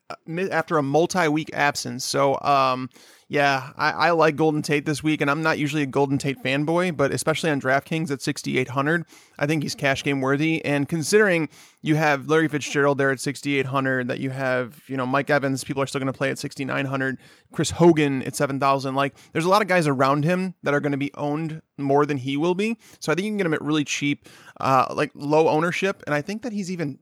after 0.52 0.78
a 0.78 0.84
multi 0.84 1.30
week 1.30 1.52
absence. 1.54 2.04
So, 2.04 2.38
um, 2.42 2.90
yeah, 3.32 3.72
I, 3.78 3.92
I, 3.92 4.12
like 4.12 4.36
Golden 4.36 4.62
Tate 4.62 4.86
this 4.86 5.02
week, 5.02 5.22
and 5.22 5.32
I'm 5.32 5.42
not 5.42 5.58
usually 5.58 5.84
a 5.84 5.86
Golden 5.86 6.18
Tate 6.18 6.44
fanboy, 6.44 6.98
but 6.98 7.14
especially 7.14 7.50
on 7.50 7.62
DraftKings 7.62 8.12
at 8.12 8.22
6,800, 8.22 9.06
I 9.40 9.48
think 9.48 9.64
he's 9.64 9.74
cash 9.74 10.04
game 10.04 10.20
worthy. 10.20 10.64
And 10.66 10.90
considering 10.90 11.48
you 11.82 11.96
have 11.96 12.28
Larry 12.28 12.50
Fitzgerald 12.50 12.98
there 12.98 13.10
at 13.10 13.22
6,800, 13.22 14.10
that 14.10 14.20
you 14.20 14.32
have, 14.32 14.82
you 14.88 14.98
know, 14.98 15.06
Mike 15.06 15.30
Evans, 15.30 15.64
people 15.64 15.82
are 15.82 15.88
still 15.88 16.00
going 16.00 16.12
to 16.12 16.18
play 16.18 16.30
at 16.30 16.40
6,900, 16.40 17.20
Chris 17.54 17.72
Hogan 17.72 18.22
at 18.24 18.36
7,000. 18.36 18.96
Like, 18.96 19.16
there's 19.32 19.46
a 19.46 19.50
lot 19.50 19.62
of 19.62 19.70
guys 19.70 19.88
around 19.88 20.26
him 20.26 20.54
that 20.64 20.74
are 20.74 20.82
going 20.82 20.92
to 20.92 20.98
be 20.98 21.14
owned 21.14 21.62
more 21.78 22.06
than 22.06 22.18
he 22.18 22.36
will 22.36 22.54
be. 22.54 22.78
So 23.00 23.14
I 23.14 23.16
think 23.16 23.24
you 23.24 23.32
can 23.32 23.38
get 23.38 23.46
him 23.46 23.54
at 23.54 23.62
really 23.62 23.86
cheap, 23.86 24.28
uh, 24.60 24.94
like 24.94 25.12
low 25.14 25.48
ownership. 25.48 26.04
And 26.06 26.14
I 26.14 26.22
think 26.22 26.42
that 26.42 26.52
he's 26.52 26.70
even 26.70 27.00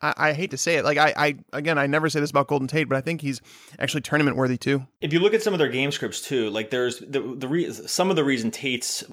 I, 0.00 0.14
I, 0.16 0.32
hate 0.32 0.50
to 0.50 0.56
say 0.56 0.76
it. 0.76 0.84
Like 0.84 0.98
I, 0.98 1.12
I 1.16 1.36
again, 1.52 1.78
I 1.78 1.86
never 1.86 2.08
say 2.08 2.20
this 2.20 2.30
about 2.30 2.48
Golden 2.48 2.68
Tate, 2.68 2.88
but 2.88 2.96
I 2.96 3.00
think 3.00 3.20
he's 3.20 3.40
actually 3.78 4.00
tournament 4.02 4.36
worthy 4.36 4.56
too. 4.56 4.86
If 5.00 5.12
you 5.12 5.20
look 5.20 5.34
at 5.34 5.42
some 5.42 5.52
of 5.52 5.58
their 5.58 5.68
game 5.68 5.90
scripts 5.90 6.20
too, 6.20 6.50
like 6.50 6.70
there's 6.70 6.98
the 6.98 7.20
the 7.36 7.48
re- 7.48 7.72
some 7.72 8.10
of 8.10 8.16
the 8.16 8.24
reason 8.24 8.50
Tate's 8.50 9.04